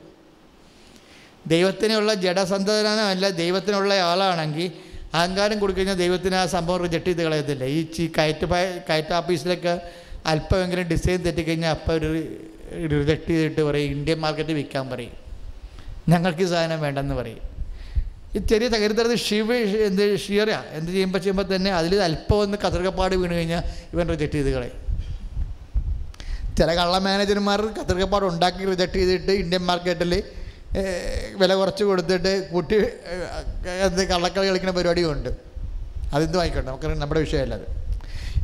ദൈവത്തിനുള്ള 1.47 2.13
ജഡസന്തതനമല്ല 2.13 3.29
ദൈവത്തിനുള്ള 3.29 3.93
ആളാണെങ്കിൽ 3.93 4.71
അഹങ്കാരം 5.13 5.59
കൊടുക്കഴിഞ്ഞാൽ 5.59 5.95
ദൈവത്തിന് 5.95 6.35
ആ 6.35 6.45
സംഭവം 6.45 6.83
റിജക്ട് 6.83 7.05
ചെയ്ത് 7.05 7.23
കളയത്തില്ല. 7.23 7.63
ഈ 7.63 8.07
കയറ്റ് 8.17 8.45
കയറ്റ് 8.89 9.13
ഓഫീസിലൊക്കെ 9.13 10.03
അല്പമെങ്കിലും 10.31 10.85
ഡിസൈൻ 10.91 11.19
തെറ്റിക്കഴിഞ്ഞാൽ 11.25 11.71
അപ്പം 11.75 11.93
ഒരു 11.95 12.93
റിജക്ട് 12.99 13.31
ചെയ്തിട്ട് 13.31 13.61
പറയും 13.69 13.89
ഇന്ത്യൻ 13.95 14.19
മാർക്കറ്റ് 14.25 14.53
വിൽക്കാൻ 14.59 14.85
പറയും. 14.93 15.15
ഞങ്ങൾക്ക് 16.11 16.43
ഈ 16.45 16.47
സാധനം 16.53 16.79
വേണ്ടെന്ന് 16.85 17.15
പറയും. 17.21 17.41
ഈ 18.35 18.39
ചെറിയ 18.51 18.67
തകരുത്തരത് 18.73 19.17
ഷിവ് 19.25 19.57
എന്ത് 19.87 20.05
ഷിയറാ 20.25 20.59
എന്ത് 20.77 20.89
ചെയ്യുമ്പോൾ 20.91 21.21
ചെയ്യുമ്പോൾ 21.25 21.47
തന്നെ 21.55 21.71
അതിൽ 21.79 21.93
അല്പം 22.07 22.39
ഒന്ന് 22.43 22.57
കത്തിർക്കപ്പാട് 22.63 23.15
വീണ് 23.21 23.33
കഴിഞ്ഞാൽ 23.39 23.63
ഇവൻ 23.93 24.05
റിജക്ട് 24.13 24.37
ചെയ്ത് 24.37 24.51
കളയും. 24.55 24.77
ചില 26.57 26.69
കള്ള 26.79 26.95
മാനേജർമാർ 27.07 27.61
കത്തിർക്കപ്പാട് 27.77 28.25
ഉണ്ടാക്കി 28.31 28.63
റിജക്ട് 28.71 28.97
ചെയ്തിട്ട് 29.01 29.33
ഇന്ത്യൻ 29.43 29.63
മാർക്കറ്റിൽ 29.69 30.13
വില 31.41 31.51
കുറച്ച് 31.59 31.83
കൊടുത്തിട്ട് 31.89 32.31
കൂട്ടി 32.51 32.75
എന്ത് 33.87 34.01
കള്ളക്കളി 34.11 34.45
കളിക്കുന്ന 34.49 34.73
പരിപാടിയും 34.77 35.09
ഉണ്ട് 35.15 35.31
അതെന്തും 36.13 36.39
ആയിക്കോട്ടെ 36.41 36.67
നമുക്ക് 36.69 36.87
നമ്മുടെ 37.01 37.21
വിഷയമല്ല 37.25 37.55
അത്. 37.59 37.67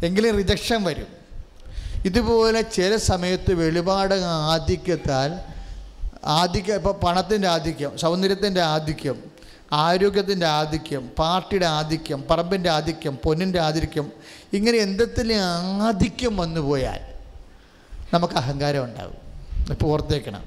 എങ്കിലും 0.07 0.37
റിജക്ഷൻ 0.41 0.79
വരും. 0.89 1.09
ഇതുപോലെ 2.05 2.61
ചില 2.61 2.95
സമയത്ത് 2.97 3.53
വെളിപാട് 3.53 4.15
ആധിക്യത്താൽ 4.53 5.31
ആധിക്യം 6.41 6.75
ഇപ്പോൾ 6.75 6.95
പണത്തിന്റെ 7.03 7.47
ആധിക്യം 7.47 7.91
സൗന്ദര്യത്തിന്റെ 7.97 8.61
ആധിക്യം 8.61 9.17
ആരോഗ്യത്തിന്റെ 9.71 10.45
ആധിക്യം 10.45 11.03
പാർട്ടിയുടെ 11.19 11.65
ആധിക്യം 11.65 12.23
പറമ്പിന്റെ 12.29 12.69
ആധിക്യം 12.69 13.17
പൊന്നിന്റെ 13.23 13.59
ആധിക്യം 13.59 14.11
ഇങ്ങനെ 14.53 14.77
എന്തെങ്കിലും 14.77 15.35
ആധിക്യം 15.81 16.37
വന്നു 16.37 16.61
പോയാൽ 16.61 17.01
നമുക്ക് 18.13 18.33
അഹങ്കാരം 18.33 18.83
ഉണ്ടാകും. 18.83 19.17
ഇപ്പോൾ 19.71 19.85
ഓർത്തേക്കണം. 19.85 20.43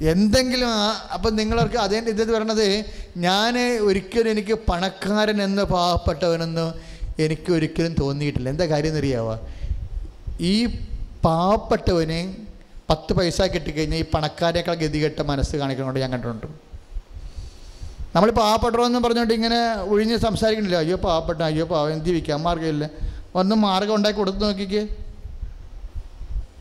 എന്തെങ്കിലും 0.00 0.68
അപ്പം 1.14 1.36
നിങ്ങളവർക്ക് 1.36 1.76
അതേ 1.76 1.98
ഇത് 1.98 2.32
പറയണത് 2.32 2.84
ഞാൻ 3.16 3.58
ഒരിക്കലും 3.58 4.30
എനിക്ക് 4.30 4.52
പണക്കാരൻ 4.52 5.42
എന്ന് 5.42 5.62
പാവപ്പെട്ടവനെന്ന് 5.62 6.72
എനിക്ക് 7.18 7.52
ഒരിക്കലും 7.52 7.94
തോന്നിയിട്ടില്ല. 7.94 8.48
എന്താ 8.48 8.64
കാര്യം 8.64 8.90
എന്നറിയാവോ 8.90 9.34
ഈ 10.40 10.66
പാവപ്പെട്ടവന് 11.24 12.34
പത്ത് 12.90 13.12
പൈസ 13.12 13.42
കിട്ടിക്കഴിഞ്ഞാൽ 13.42 13.98
ഈ 13.98 14.04
പണക്കാരേക്കാൾ 14.14 14.74
ഗതികെട്ട 14.74 15.20
മനസ്സ് 15.20 15.56
കാണിക്കണോണ്ട് 15.56 16.00
ഞാൻ 16.00 16.10
കണ്ടിട്ടുണ്ട്. 16.10 16.46
നമ്മൾ 18.14 18.30
പാവപ്പെട്ടവരെന്ന് 18.30 18.98
പറഞ്ഞുകൊണ്ട് 18.98 19.34
ഇങ്ങനെ 19.34 19.74
ഒഴിഞ്ഞ് 19.82 20.16
സംസാരിക്കണില്ല. 20.16 20.76
അയ്യോ 20.76 20.96
പാവപ്പെട്ട 20.96 21.42
അയ്യോ 21.42 21.64
പാവം 21.66 21.92
എന്ത് 21.92 22.04
ജീവിക്കാൻ 22.04 22.40
മാർഗമില്ല. 22.40 22.90
ഒന്ന് 23.34 23.54
മാർഗം 23.54 23.94
ഉണ്ടാക്കി 23.94 24.18
കൊടുത്തു 24.18 24.38
നോക്കിക്കേ. 24.38 24.88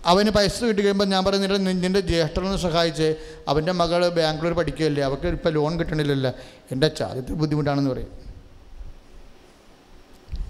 അവന് 0.05 0.29
പൈസ 0.29 0.63
കിട്ടി 0.63 0.81
കഴിയുമ്പോൾ 0.81 1.05
ഞാൻ 1.05 1.25
പറയുന്നില്ല 1.25 1.57
നിന്റെ 1.57 1.99
ജ്യേഷ്ഠനൊന്ന് 1.99 2.57
സഹായിച്ച് 2.57 3.15
അവന്റെ 3.47 3.71
മകൾ 3.71 4.09
ബാംഗ്ലൂർ 4.09 4.53
പഠിക്കുകയല്ലേ? 4.53 5.03
അവർക്ക് 5.03 5.27
ഇപ്പോൾ 5.27 5.49
ലോൺ 5.49 5.79
കിട്ടണില്ലല്ലോ. 5.79 6.31
എന്റെ 6.71 6.87
ചാദ്യത്തിൽ 6.87 7.33
ബുദ്ധിമുട്ടാണെന്ന് 7.33 7.89
പറയും. 7.89 8.11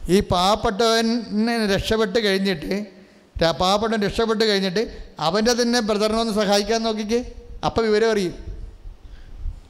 ഈ 0.09 0.19
പാവപ്പെട്ടവനെ 0.19 1.67
രക്ഷപ്പെട്ട് 1.75 2.19
കഴിഞ്ഞിട്ട് 2.25 2.98
പാവപ്പെട്ടവൻ 3.45 4.01
രക്ഷപ്പെട്ട് 4.01 4.49
കഴിഞ്ഞിട്ട് 4.49 4.97
അവന്റെ 5.19 5.53
തന്നെ 5.53 5.79
ബ്രദറിനെ 5.79 6.19
ഒന്ന് 6.19 6.33
സഹായിക്കാൻ 6.33 6.83
നോക്കിക്കേ. 6.83 7.31
അപ്പം 7.65 7.83
വിവരം 7.83 8.11
അറിയും. 8.11 8.35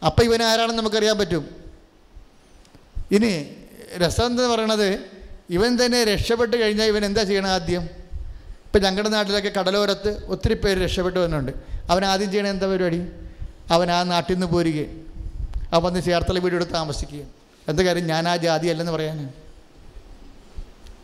അപ്പം 0.06 0.24
ഇവൻ 0.24 0.44
ആരാണെന്ന് 0.44 0.78
നമുക്കറിയാൻ 0.78 1.18
പറ്റും. 1.18 1.50
ഇനി 3.12 3.56
രസം 3.98 4.26
എന്ന് 4.26 4.44
പറയണത്? 4.44 5.00
ഇവൻ 5.50 5.86
തന്നെ 5.86 6.04
രക്ഷപ്പെട്ട് 6.04 6.58
കഴിഞ്ഞാൽ 6.58 6.86
ഇവൻ 6.86 7.06
എന്താ 7.06 7.24
ചെയ്യണം 7.24 7.50
ആദ്യം? 7.50 7.90
ഇപ്പം 8.66 8.82
ഞങ്ങളുടെ 8.82 9.10
നാട്ടിലൊക്കെ 9.10 9.60
കടലോരത്ത് 9.60 10.26
ഒത്തിരി 10.26 10.54
പേര് 10.54 10.84
രക്ഷപ്പെട്ട് 10.84 11.20
വന്നിട്ടുണ്ട്. 11.20 11.52
അവൻ 11.90 12.06
ആദ്യം 12.06 12.32
ചെയ്യണത് 12.32 12.52
എന്താ 12.52 12.68
പരിപാടി? 12.68 13.02
അവൻ 13.72 13.92
ആ 13.92 14.04
നാട്ടിൽ 14.04 14.34
നിന്ന് 14.34 14.48
പോരുകയും 14.48 15.08
അവൻ 15.74 15.84
വന്ന് 15.84 16.02
ചേർത്തല 16.04 16.40
വീടെടുത്ത് 16.40 16.72
താമസിക്കുക 16.72 17.20
എന്താ 17.68 17.84
കാര്യം? 17.84 18.06
ഞാൻ 18.06 18.28
ആ 18.28 18.36
ജാതി 18.36 18.68
അല്ലെന്ന് 18.68 18.92
പറയാൻ 18.92 19.34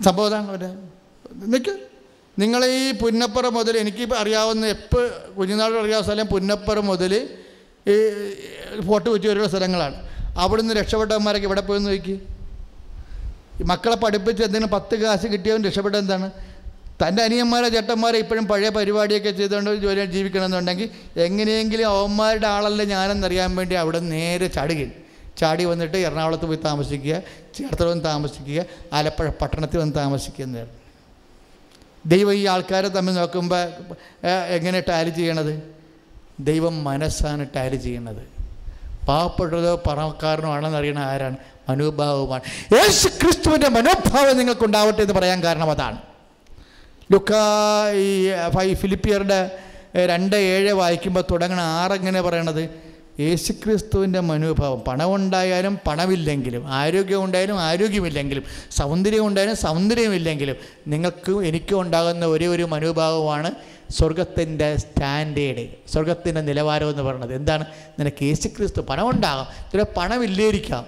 സംഭവം 0.05 0.25
അതാണ് 0.25 0.49
അവന്റെ. 0.49 0.69
നിൽക്ക് 1.45 1.94
നിങ്ങൾ 2.37 2.61
ഈ 2.77 2.91
പുന്നപ്പുറം 3.01 3.53
മുതൽ 3.53 3.75
എനിക്ക് 3.77 4.05
അറിയാവുന്ന 4.21 4.65
എപ്പോൾ 4.75 5.03
കുഞ്ഞുനാട് 5.37 5.75
അറിയാവുന്ന 5.83 6.07
സ്ഥലം 6.09 6.27
പുന്നപ്പുറം 6.33 6.85
മുതൽ 6.91 7.13
ഈ 7.93 7.95
ഫോർട്ട് 8.87 9.07
കൊച്ചി 9.09 9.27
വരെയുള്ള 9.29 9.49
സ്ഥലങ്ങളാണ്. 9.53 9.97
അവിടെ 10.43 10.61
നിന്ന് 10.61 10.75
രക്ഷപ്പെട്ടവന്മാരൊക്കെ 10.79 11.47
ഇവിടെ 11.49 11.63
പോയി 11.69 11.81
നോക്കി 11.85 12.15
മക്കളെ 13.71 13.97
പഠിപ്പിച്ച് 14.03 14.41
എന്തെങ്കിലും 14.43 14.71
പത്ത് 14.73 14.95
കാശ് 15.01 15.27
കിട്ടിയവൻ 15.33 15.61
രക്ഷപ്പെട്ട 15.67 15.95
എന്താണ്? 15.95 16.27
തന്റെ 17.01 17.21
അനിയന്മാരെ 17.27 17.67
ചേട്ടന്മാരെ 17.75 18.17
ഇപ്പോഴും 18.23 18.45
പഴയ 18.51 18.69
പരിപാടിയൊക്കെ 18.69 19.31
ചെയ്തുകൊണ്ട് 19.39 19.71
ജോലി 19.85 20.03
ജീവിക്കണമെന്നുണ്ടെങ്കിൽ 20.15 20.87
എങ്ങനെയെങ്കിലും 21.27 21.87
അവന്മാരുടെ 21.93 22.47
ആളല്ല 22.47 22.81
ഞാനെന്നറിയാൻ 22.93 23.51
വേണ്ടി 23.55 23.75
അവിടെ 23.81 23.99
നേരെ 24.13 24.47
ചാടുകയും 24.47 24.91
ചാടി 25.39 25.63
വന്നിട്ട് 25.71 25.97
എറണാകുളത്ത് 26.07 26.45
പോയി 26.45 26.59
താമസിക്കുക 26.67 27.15
ചേർത്തല 27.57 27.87
വന്ന് 27.87 28.05
താമസിക്കുക 28.11 28.59
ആലപ്പുഴ 28.97 29.29
പട്ടണത്തിൽ 29.41 29.79
വന്ന് 29.83 29.95
താമസിക്കുക 29.95 30.43
എന്നായിരുന്നു 30.45 30.79
ദൈവം 32.05 32.33
ഈ 32.33 32.45
ആൾക്കാരെ 32.53 32.89
തമ്മിൽ 32.95 33.13
നോക്കുമ്പോൾ 33.13 33.63
എങ്ങനെ 34.57 34.79
ടാലി 34.89 35.09
ചെയ്യണത്? 35.09 35.53
ദൈവം 36.39 36.75
മനസ്സാണ് 36.83 37.43
ടാലി 37.55 37.77
ചെയ്യണത്. 37.85 38.23
പാവപ്പെട്ടതോ 39.07 39.73
പണക്കാരനോ 39.87 40.49
ആണെന്ന് 40.53 40.77
അറിയണ 40.77 40.99
ആരാണ്? 40.99 41.37
മനോഭാവമാണ് 41.69 42.43
യേശു 42.75 43.07
ക്രിസ്തുവിന്റെ 43.21 43.69
മനോഭാവം 43.77 44.37
നിങ്ങൾക്കുണ്ടാവട്ടെ 44.37 45.01
എന്ന് 45.01 45.15
പറയാൻ 45.19 45.39
കാരണം 45.43 45.69
അതാണ്. 45.71 45.99
ലുക്ക 47.11 47.31
ഈ 48.69 48.73
ഫിലിപ്പിയറുടെ 48.81 49.39
രണ്ട് 50.11 50.35
ഏഴ് 50.35 50.71
വായിക്കുമ്പോൾ 50.81 51.23
തുടങ്ങണ 51.31 51.61
ആറെങ്ങനെ 51.81 52.21
പറയണത്? 52.21 52.63
യേശുക്രിസ്തുവിന്റെ 53.19 54.19
മനോഭാവം 54.19 54.79
പണമുണ്ടായാലും 54.79 55.79
പണമില്ലെങ്കിലും 55.87 56.67
ആരോഗ്യം 56.67 57.23
ഉണ്ടായാലും 57.23 57.59
ആരോഗ്യമില്ലെങ്കിലും 57.59 58.43
സൗന്ദര്യം 58.71 59.27
ഉണ്ടായാലും 59.27 59.55
സൗന്ദര്യമില്ലെങ്കിലും 59.55 60.55
നിങ്ങൾക്ക് 60.87 61.31
എനിക്കും 61.31 61.81
ഉണ്ടാകുന്ന 61.81 62.25
ഒരേ 62.25 62.47
ഒരു 62.47 62.63
മനോഭാവമാണ് 62.63 63.51
സ്വർഗത്തിന്റെ 63.89 64.75
സ്റ്റാൻഡേർഡ് 64.75 65.91
സ്വർഗത്തിന്റെ 65.91 66.41
നിലവാരം 66.41 66.89
എന്ന് 66.89 67.03
പറയുന്നത്. 67.03 67.35
എന്താണ്? 67.35 67.65
നിനക്ക് 67.99 68.23
യേശുക്രിസ്തു 68.23 68.81
പണമുണ്ടാകാം. 68.81 69.47
ചില 69.71 69.83
പണമില്ലേരിക്കാം 69.97 70.85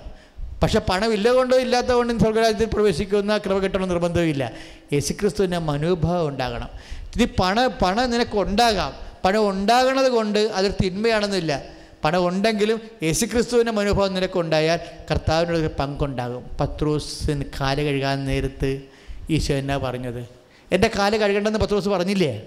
പക്ഷെ 0.63 0.79
പണമില്ല 0.79 1.31
കൊണ്ടോ 1.31 1.57
ഇല്ലാത്ത 1.57 1.87
കൊണ്ടും 1.87 2.19
സ്വർഗരാജ്യത്തിൽ 2.19 2.65
പ്രവേശിക്കുന്ന 2.73 3.37
കൃപ 3.37 3.57
കിട്ടണം 3.57 3.89
നിർബന്ധമില്ല. 3.89 4.51
യേശുക്രിസ്തുവിന്റെ 4.93 5.57
മനോഭാവം 5.57 6.27
ഉണ്ടാകണം. 6.27 6.69
ഇത് 7.15 7.29
പണ 7.39 7.67
പണം 7.67 8.11
നിനക്ക് 8.11 8.37
ഉണ്ടാകാം 8.37 8.93
പണം 9.25 9.49
ഉണ്ടാകണത് 9.49 10.11
കൊണ്ട് 10.11 10.39
അതൊരു 10.39 10.73
തിന്മയാണെന്നില്ല. 10.83 11.77
പണം 12.03 12.27
ഉണ്ടെങ്കിലും 12.27 12.81
യേശുക്രിസ്തുവിന്റെ 13.03 13.71
മനോഭാവം 13.71 14.13
നിനക്കുണ്ടായാൽ 14.13 14.79
കർത്താവിനോട് 15.11 15.57
ഒരു 15.57 15.69
പങ്കുണ്ടാകും. 15.79 16.43
പത്രോസിന് 16.59 17.43
കാൽ 17.61 17.83
കഴുകാൻ 17.83 18.25
നേരത്ത് 18.25 18.81
ഈശോ 19.29 19.53
എന്നാ 19.53 19.77
പറഞ്ഞത്? 19.77 20.27
എന്റെ 20.71 20.91
കാൽ 20.99 21.17
കഴുകണ്ടെന്ന് 21.17 21.59
പത്രോസ് 21.59 21.89
പറഞ്ഞില്ലേ? 21.89 22.41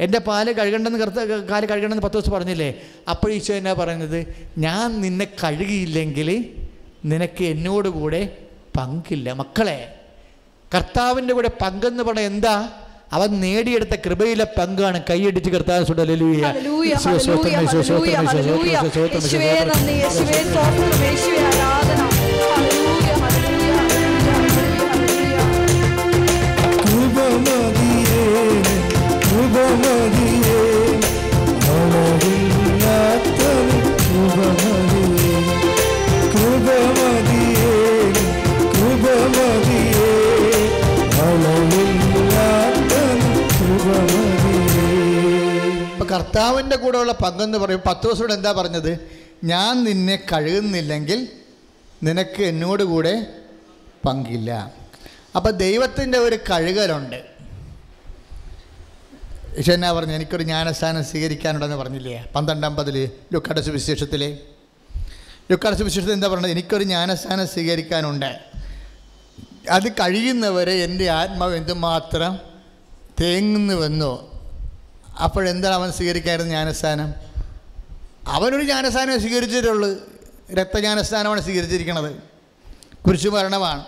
എന്റെ 0.00 0.18
പാൽ 0.18 0.52
കഴുകണ്ടെന്ന് 0.52 0.98
കറുത്ത 0.98 1.16
കാൽ 1.50 1.64
കഴുകണമെന്ന് 1.64 2.02
പത്ത് 2.02 2.14
ദിവസം 2.14 2.32
പറഞ്ഞില്ലേ? 2.32 2.80
അപ്പോൾ 3.10 3.32
ഈശോ 3.32 3.54
എന്നാ 3.54 3.72
പറയുന്നത് 3.72 4.50
ഞാൻ 4.58 5.00
നിന്നെ 5.00 5.26
കഴുകിയില്ലെങ്കിൽ 5.44 6.30
നിനക്ക് 7.04 7.44
എന്നോട് 7.44 7.88
കൂടെ 7.88 8.36
പങ്കില്ല. 8.76 9.32
മക്കളെ 9.32 9.94
കർത്താവിന്റെ 10.74 11.34
കൂടെ 11.34 11.50
പങ്കെന്ന് 11.62 12.02
പറഞ്ഞാൽ 12.02 12.24
എന്താ? 12.24 12.83
അവൻ 13.14 13.30
നേടിയെടുത്ത 13.40 13.94
കൃപയിലെ 14.04 14.46
പങ്കാണ് 14.58 14.98
കൈയടിച്ച് 15.10 15.50
കർത്താൻ 15.50 15.82
ഹല്ലേലൂയ, 16.00 16.42
കൂടെയുള്ള 47.04 47.30
പങ്കെന്ന് 47.30 47.58
പറയും. 47.58 47.80
പത്ത് 47.86 48.06
ദിവസത്തോട് 48.06 48.32
എന്താ 48.32 48.52
പറഞ്ഞത്? 48.52 48.98
ഞാൻ 49.44 49.84
നിന്നെ 49.84 50.16
കഴുകുന്നില്ലെങ്കിൽ 50.16 51.28
നിനക്ക് 52.02 52.42
എന്നോട് 52.42 52.82
കൂടെ 52.82 53.26
പങ്കില്ല. 54.06 54.72
അപ്പം 55.36 55.50
ദൈവത്തിന്റെ 55.50 56.18
ഒരു 56.18 56.36
കഴുകലുണ്ട്. 56.36 57.22
ഈശോ 59.58 59.72
എന്നാ 59.72 59.92
പറഞ്ഞു 59.92 60.12
എനിക്കൊരു 60.12 60.42
ജ്ഞാനസ്ഥാനം 60.42 61.04
സ്വീകരിക്കാനുണ്ടെന്ന് 61.04 61.76
പറഞ്ഞില്ലേ? 61.76 62.30
പന്ത്രണ്ടാം 62.34 62.76
പതിൽ 62.76 63.10
ലുക്കാട് 63.34 63.60
സുവിശേഷത്തിൽ 63.60 64.38
ലുക്കാട് 65.52 65.74
സുവിശേഷത്തിൽ 65.74 66.12
എന്താ 66.12 66.28
പറഞ്ഞത്? 66.28 66.50
എനിക്കൊരു 66.50 66.82
ജ്ഞാനസ്ഥാനം 66.82 67.46
സ്വീകരിക്കാനുണ്ട്. 67.46 68.40
അത് 69.70 69.92
കഴിയുന്നവരെ 69.92 70.72
എന്റെ 70.72 71.10
ആത്മാവ് 71.10 71.56
എന്തുമാത്രം 71.56 72.38
തേങ്ങുന്നുവെന്നോ 73.20 74.33
അപ്പോഴെന്താണ് 75.22 75.74
അവൻ 75.74 75.92
സ്വീകരിക്കായിരുന്നു 75.92 76.50
ജ്ഞാനസ്ഥാനം 76.50 77.14
അവനൊരു 78.28 78.62
ജ്ഞാനസ്ഥാനം 78.62 79.20
സ്വീകരിച്ചിട്ടുള്ളൂ. 79.20 79.90
രക്തജ്ഞാനസ്ഥാനമാണ് 80.54 81.40
സ്വീകരിച്ചിരിക്കുന്നത് 81.40 82.16
കുരിശു 83.06 83.28
മരണമാണ് 83.28 83.84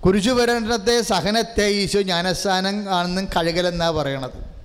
കുരിശു 0.00 0.30
മരണത്തെ 0.30 1.02
സഹനത്തെ 1.02 1.62
ഈശോ 1.62 2.00
ജ്ഞാനസ്ഥാനം 2.00 2.94
ആണെന്നും 2.94 3.24
കഴുകലെന്നാണ് 3.24 3.92
പറയണത്. 3.92 4.58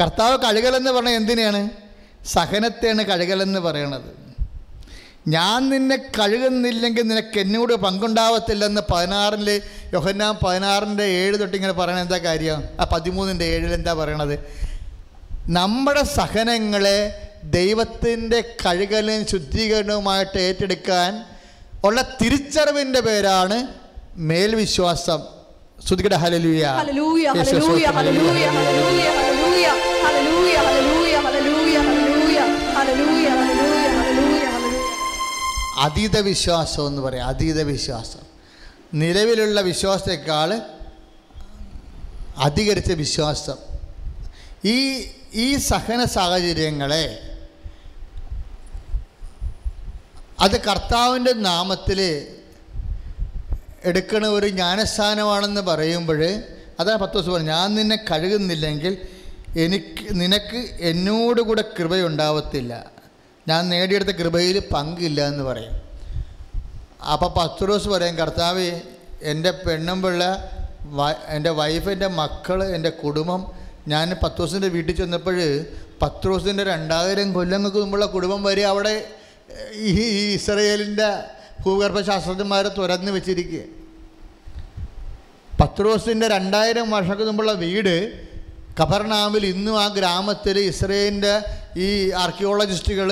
കർത്താവ് 0.00 0.38
കഴുകലെന്ന് 0.38 0.90
പറഞ്ഞാൽ 0.90 1.12
എന്തിനാണ് 1.12 1.70
സഹനത്തെയാണ് 2.26 3.02
കഴുകലെന്ന് 3.02 3.60
പറയണത്. 3.60 4.29
ഞാൻ 5.34 5.60
നിന്നെ 5.72 5.96
കഴുകുന്നില്ലെങ്കിൽ 6.18 7.04
നിനക്ക് 7.10 7.38
എന്നോട് 7.44 7.72
പങ്കുണ്ടാവത്തില്ലെന്ന് 7.84 8.82
പതിനാറിൽ 8.92 9.48
യോഹന്നാൻ 9.94 10.34
പതിനാറിന്റെ 10.44 11.06
ഏഴ് 11.20 11.36
തൊട്ട് 11.40 11.56
ഇങ്ങനെ 11.58 11.74
പറയണത് 11.80 12.04
എന്താ 12.06 12.18
കാര്യം? 12.28 12.60
ആ 12.80 12.84
പതിമൂന്നിന്റെ 12.92 13.46
ഏഴിൽ 13.54 13.72
എന്താ 13.78 13.92
പറയണത്? 14.00 14.36
നമ്മുടെ 15.58 16.02
സഹനങ്ങളെ 16.18 16.98
ദൈവത്തിന്റെ 17.58 18.40
കഴുകലും 18.62 19.20
ശുദ്ധീകരണവുമായിട്ട് 19.32 20.38
ഏറ്റെടുക്കാൻ 20.46 21.10
ഉള്ള 21.84 22.00
തിരിച്ചറിവിന്റെ 22.20 23.00
പേരാണ് 23.08 23.58
മേൽവിശ്വാസം. 24.30 25.20
ശ്രുതികട 25.86 26.14
ഹലലൂയ 26.22 26.62
ഹല്ലേലൂയ, 26.78 27.26
ഹല്ലേലൂയ, 27.38 27.86
ഹല്ലേലൂയ, 27.96 28.46
ഹല്ലേലൂയ, 28.56 29.06
ഹല്ലേലൂയ, 29.18 29.66
ഹല്ലേലൂയ, 30.04 30.39
അതീത 35.80 36.18
വിശ്വാസം 36.18 36.86
എന്ന് 36.86 37.02
പറയാം 37.02 37.26
അതീത 37.26 37.62
വിശ്വാസം. 37.62 38.22
നിലവിലുള്ള 38.94 39.60
വിശ്വാസത്തെക്കാൾ 39.60 40.60
അധികരിച്ച 42.36 42.92
വിശ്വാസം. 42.92 43.56
ഈ 44.64 45.04
ഈ 45.34 45.56
സഹന 45.56 46.04
സാഹചര്യങ്ങളെ 46.04 47.04
അത് 50.40 50.60
കർത്താവിന്റെ 50.60 51.32
നാമത്തിൽ 51.32 52.00
എടുക്കണ 53.84 54.26
ഒരു 54.26 54.48
ജ്ഞാനസ്ഥാനമാണെന്ന് 54.48 55.60
പറയുമ്പോൾ 55.60 56.20
അതാണ് 56.80 56.98
പത്ത് 56.98 57.12
ദിവസം 57.12 57.32
പറഞ്ഞു 57.32 57.50
ഞാൻ 57.50 57.74
നിന്നെ 57.74 57.96
കഴുകുന്നില്ലെങ്കിൽ 57.96 58.98
എനിക്ക് 59.56 60.06
നിനക്ക് 60.10 60.60
എന്നോട് 60.80 61.40
കൂടെ 61.40 61.64
കൃപയുണ്ടാവത്തില്ല. 61.78 62.72
ഞാൻ 63.50 63.62
നേടിയെടുത്ത 63.72 64.12
കൃപയിൽ 64.20 64.56
പങ്കില്ല 64.72 65.20
എന്ന് 65.32 65.44
പറയും. 65.50 65.74
അപ്പോൾ 67.12 67.30
പത്രോസ് 67.38 67.88
പറയും 67.94 68.16
കർത്താവ് 68.22 68.68
എന്റെ 69.32 69.50
പെണ്ണും 69.64 69.98
പിള്ള 70.04 70.22
എന്റെ 71.36 71.50
വൈഫ് 71.60 71.88
എന്റെ 71.94 72.08
മക്കൾ 72.20 72.58
എന്റെ 72.76 72.90
കുടുംബം 73.02 73.40
ഞാൻ 73.92 74.08
പത്രോസിന്റെ 74.22 74.68
വീട്ടിൽ 74.74 74.94
ചെന്നപ്പോൾ 75.00 75.38
പത്രോസിന്റെ 76.02 76.64
രണ്ടായിരം 76.72 77.28
കൊല്ലങ്ങൾക്ക് 77.36 77.78
മുമ്പുള്ള 77.82 78.06
കുടുംബം 78.14 78.40
വരെ 78.48 78.64
അവിടെ 78.72 78.94
ഈ 79.88 79.92
ഈ 80.14 80.22
ഇസ്രയേലിന്റെ 80.34 81.08
ഭൂഗർഭശാസ്ത്രജ്ഞന്മാരെ 81.64 82.70
തുരന്ന് 82.78 83.10
വെച്ചിരിക്കുക 83.16 83.62
പത്രോസിന്റെ 85.52 86.26
രണ്ടായിരം 86.28 86.86
വർഷങ്ങൾക്ക് 86.94 87.30
മുമ്പുള്ള 87.30 87.54
വീട് 87.64 87.94
കബർനാമിൽ 88.80 89.44
ഇന്നും 89.46 89.76
ആ 89.82 89.86
ഗ്രാമത്തിൽ 89.96 90.56
ഇസ്രയേലിന്റെ 90.70 91.34
ഈ 91.76 91.88
ആർക്കിയോളജിസ്റ്റുകൾ 92.22 93.08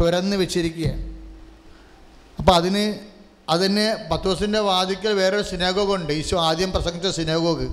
തുറന്ന് 0.00 0.36
വെച്ചിരിക്കുക 0.36 0.90
അപ്പോൾ 2.38 2.52
അതിന് 2.52 2.84
അതിന് 3.48 4.10
പത്തോസിന്റെ 4.10 4.58
വാതിക്കൽ 4.58 5.12
വേറൊരു 5.12 5.42
സിനഗോഗുണ്ട്. 5.42 6.12
ഈശോ 6.12 6.40
ആദ്യം 6.40 6.72
പ്രസംഗിച്ച 6.72 7.08
സിനഗോഗ്. 7.16 7.68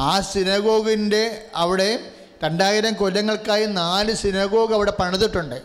ആ 0.00 0.20
സിനഗോഗിന്റെ 0.20 1.44
അവിടെ 1.54 1.98
രണ്ടായിരം 2.44 2.94
കൊല്ലങ്ങൾക്കായി 2.94 3.66
നാല് 3.66 4.14
സിനഗോഗ് 4.14 4.74
അവിടെ 4.74 4.90
പണിതിട്ടുണ്ട്. 4.90 5.62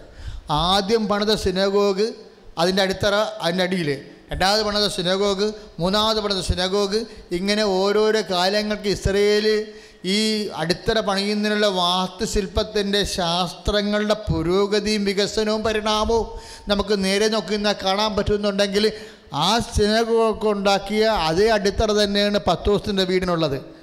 ആദ്യം 0.52 1.08
പണിത 1.08 1.36
സിനഗോഗ് 1.36 2.14
അതിന്റെ 2.58 2.82
അടിത്തറ 2.82 3.14
അതിന്റെ 3.14 3.64
അടിയിൽ 3.64 3.90
രണ്ടാമത് 4.32 4.64
പണിത 4.64 4.88
സിനഗോഗ് 4.88 5.54
മൂന്നാമത് 5.80 6.20
പണിത 6.20 6.42
സിനഗോഗ്. 6.42 7.06
ഇങ്ങനെ 7.32 7.64
ഓരോരോ 7.64 8.22
കാലങ്ങൾക്ക് 8.30 8.90
ഇസ്രയേൽ 8.90 9.68
ഈ 10.06 10.48
അടിത്തറ 10.48 11.00
പണിയുന്നതിനുള്ള 11.00 11.68
വാസ്തുശില്പത്തിന്റെ 11.68 13.04
ശാസ്ത്രങ്ങളുടെ 13.04 14.14
പുരോഗതിയും 14.14 15.06
വികസനവും 15.06 15.64
പരിണാമവും 15.64 16.28
നമുക്ക് 16.68 17.04
നേരെ 17.04 17.28
നോക്കി 17.28 17.76
കാണാൻ 17.86 18.16
പറ്റുന്നുണ്ടെങ്കിൽ 18.16 18.92
ആ 19.34 19.60
സിനഗോഗ് 19.60 20.48
ഉണ്ടാക്കിയ 20.48 21.06
അതേ 21.06 21.50
അടിത്തറ 21.50 21.92
തന്നെയാണ് 21.92 22.40
പത്തോസിന്റെ 22.48 23.04
വീടിനുള്ളത്. 23.04 23.80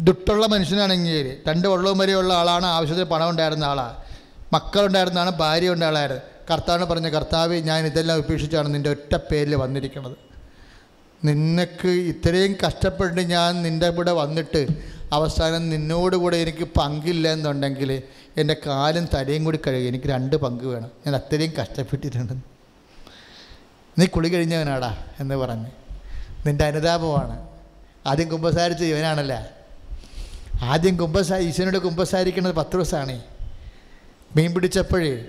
ദുട്ടുള്ള 0.00 0.46
മനുഷ്യനാണെങ്കിൽ 0.46 1.42
രണ്ട് 1.48 1.68
വെള്ളവും 1.68 1.98
വരെയുള്ള 1.98 2.34
ആളാണ് 2.34 2.66
ആവശ്യത്തിന് 2.66 3.06
പണം 3.06 3.30
ഉണ്ടായിരുന്ന 3.30 3.64
ആളാണ് 3.64 3.96
മക്കളുണ്ടായിരുന്നതാണ് 4.52 5.30
ഭാര്യ 5.30 5.70
ഉണ്ടായ 5.70 5.88
ആളായിരുന്നു 5.88 6.22
കർത്താവിന് 6.50 6.84
പറഞ്ഞ 6.84 7.08
കർത്താവ് 7.08 7.54
ഞാൻ 7.54 7.86
ഇതെല്ലാം 7.86 8.18
ഉപേക്ഷിച്ചാണ് 8.18 8.74
നിന്റെ 8.74 8.90
ഒറ്റ 8.90 9.16
പേരിൽ 9.16 9.54
വന്നിരിക്കുന്നത്. 9.54 10.31
നിനക്ക് 11.24 11.88
ഇത്രയും 11.88 12.56
കഷ്ടപ്പെട്ട് 12.66 13.20
ഞാൻ 13.20 13.62
നിന്റെ 13.62 13.90
കൂടെ 13.90 14.12
വന്നിട്ട് 14.12 14.66
അവസാനം 15.12 15.70
നിന്നോട് 15.70 16.16
കൂടെ 16.16 16.36
എനിക്ക് 16.36 16.68
പങ്കില്ല 16.78 17.32
എന്നുണ്ടെങ്കിൽ 17.32 18.02
എന്റെ 18.36 18.56
കാലും 18.66 19.08
തലയും 19.14 19.44
കൂടി 19.44 19.58
കഴുകി 19.66 19.86
എനിക്ക് 19.86 20.06
രണ്ട് 20.06 20.36
പങ്ക് 20.36 20.64
വേണം. 20.64 20.90
ഞാൻ 21.06 21.16
അത്രയും 21.16 21.52
കഷ്ടപ്പെട്ടിട്ടുണ്ട്. 21.60 22.32
നീ 23.98 24.06
കുളി 24.06 24.28
കഴിഞ്ഞവനാടാ 24.28 25.04
എന്ന് 25.20 25.34
പറഞ്ഞ്. 25.34 25.66
നിന്റെ 26.46 26.64
അനുതാപമാണ്. 26.64 27.48
ആദ്യം 28.06 28.28
കുമ്പസാരിച്ച് 28.28 28.84
ഇവനാണല്ലേ? 28.84 29.48
ആദ്യം 30.62 30.96
കുമ്പസാ 30.96 31.36
ഈശ്വരനോട് 31.36 31.78
കുമ്പസാരിക്കുന്നത് 31.78 32.54
പത്ത് 32.54 32.72
ദിവസമാണ് 32.72 33.20
മീൻ 34.36 34.54
പിടിച്ചപ്പോഴേ 34.54 35.24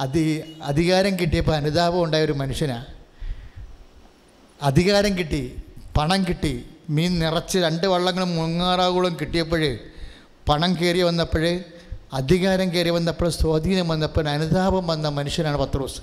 അതി 0.00 0.54
അധികാരം 0.62 1.18
കിട്ടിയപ്പോൾ 1.18 1.54
അനുതാപം 1.54 2.02
ഉണ്ടായ 2.02 2.24
ഒരു 2.24 2.32
മനുഷ്യനാണ് 2.32 3.01
അധികാരം 4.62 5.18
കിട്ടി 5.18 5.62
പണം 5.98 6.24
കിട്ടി. 6.24 6.64
മീൻ 6.90 7.18
നിറച്ച് 7.18 7.58
രണ്ട് 7.58 7.86
വള്ളങ്ങളും 7.86 8.36
മുങ്ങാറാകുളം 8.36 9.16
കിട്ടിയപ്പോഴേ 9.20 9.78
പണം 10.48 10.74
കയറി 10.74 11.02
വന്നപ്പോഴേ 11.02 11.64
അധികാരം 12.12 12.74
കയറി 12.74 12.90
വന്നപ്പോൾ 12.90 13.28
സ്വാധീനം 13.28 13.88
വന്നപ്പോൾ 13.88 14.28
അനുതാപം 14.28 14.86
വന്ന 14.86 15.08
മനുഷ്യനാണ് 15.08 15.56
പത്രോസ്. 15.56 16.00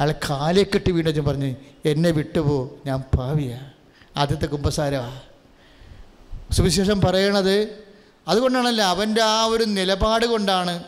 അയാൾ 0.00 0.14
കാലെ 0.30 0.62
കെട്ടി 0.62 0.90
വീണ്ടും 0.90 1.24
പറഞ്ഞ് 1.24 1.54
എന്നെ 1.84 2.10
വിട്ടുപോ 2.10 2.78
ഞാൻ 2.86 3.02
പാവിയ. 3.18 3.58
ആദ്യത്തെ 4.16 4.46
കുമ്പസാരമാണ് 4.46 5.20
സുവിശേഷം 6.52 7.00
പറയണത് 7.00 7.84
അതുകൊണ്ടാണല്ലോ 8.28 8.84
അവന്റെ 8.84 9.22
ആ 9.22 9.44
ഒരു 9.44 9.64
നിലപാട് 9.64 10.26
കൊണ്ടാണ് 10.26 10.84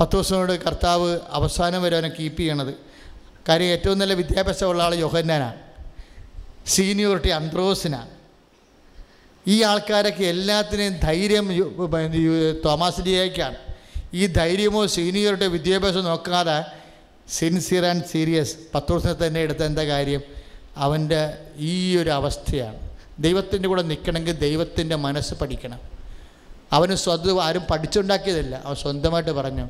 പത്ത് 0.00 0.12
ദിവസത്തോട് 0.12 0.64
കർത്താവ് 0.64 1.18
അവസാനം 1.30 1.82
വരെ 1.82 1.96
അവനെ 1.96 2.08
കീപ്പ് 2.08 2.40
ചെയ്യണത്. 2.40 2.74
കാര്യം 3.48 3.66
ഏറ്റവും 3.66 3.98
നല്ല 3.98 4.14
വിദ്യാഭ്യാസമുള്ള 4.14 4.82
ആൾ 4.82 4.94
യോഹന്നാനാണ് 4.94 5.54
സീനിയോറിറ്റി 6.66 7.28
അന്ത്രോസിനാണ് 7.28 8.08
ഈ 9.46 9.62
ആൾക്കാരൊക്കെ 9.62 10.24
എല്ലാത്തിനെയും 10.24 10.98
ധൈര്യം 10.98 11.52
തോമാസ് 11.52 12.16
യു- 12.16 12.62
തോമസ് 12.64 13.00
ഡിയയ്ക്കാണ് 13.00 13.54
ഈ 14.14 14.26
ധൈര്യമോ 14.26 14.86
സീനിയോറിറ്റി 14.86 15.44
വിദ്യാഭ്യാസം 15.44 16.04
നോക്കാതെ 16.04 16.64
സിൻസിയർ 17.28 17.84
ആൻഡ് 17.84 18.04
സീരിയസ് 18.04 18.56
പത്രോസിനെ 18.74 19.26
തന്നെ 19.26 19.40
എടുത്ത 19.40 19.62
എന്താ 19.62 19.84
കാര്യം? 19.84 20.20
അവന്റെ 20.76 21.38
ഈ 21.56 21.96
ഒരു 21.96 22.10
അവസ്ഥയാണ്. 22.10 22.90
ദൈവത്തിന്റെ 23.18 23.68
കൂടെ 23.68 23.82
നിൽക്കണമെങ്കിൽ 23.82 24.32
ദൈവത്തിന്റെ 24.32 24.96
മനസ്സ് 24.96 25.34
പഠിക്കണം. 25.34 25.80
അവന് 26.72 26.94
സ്വന്തം 26.94 27.44
ആരും 27.44 27.62
പഠിച്ചുണ്ടാക്കിയതല്ല. 27.70 28.62
അവൻ 28.64 28.76
സ്വന്തമായിട്ട് 28.76 29.30
പറഞ്ഞു 29.30 29.68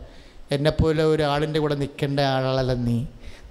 എന്നെപ്പോലെ 0.50 1.04
ഒരാളിന്റെ 1.04 1.60
കൂടെ 1.60 1.74
നിൽക്കേണ്ട 1.74 2.20
ആളല്ല 2.20 2.72
നീ. 2.72 3.04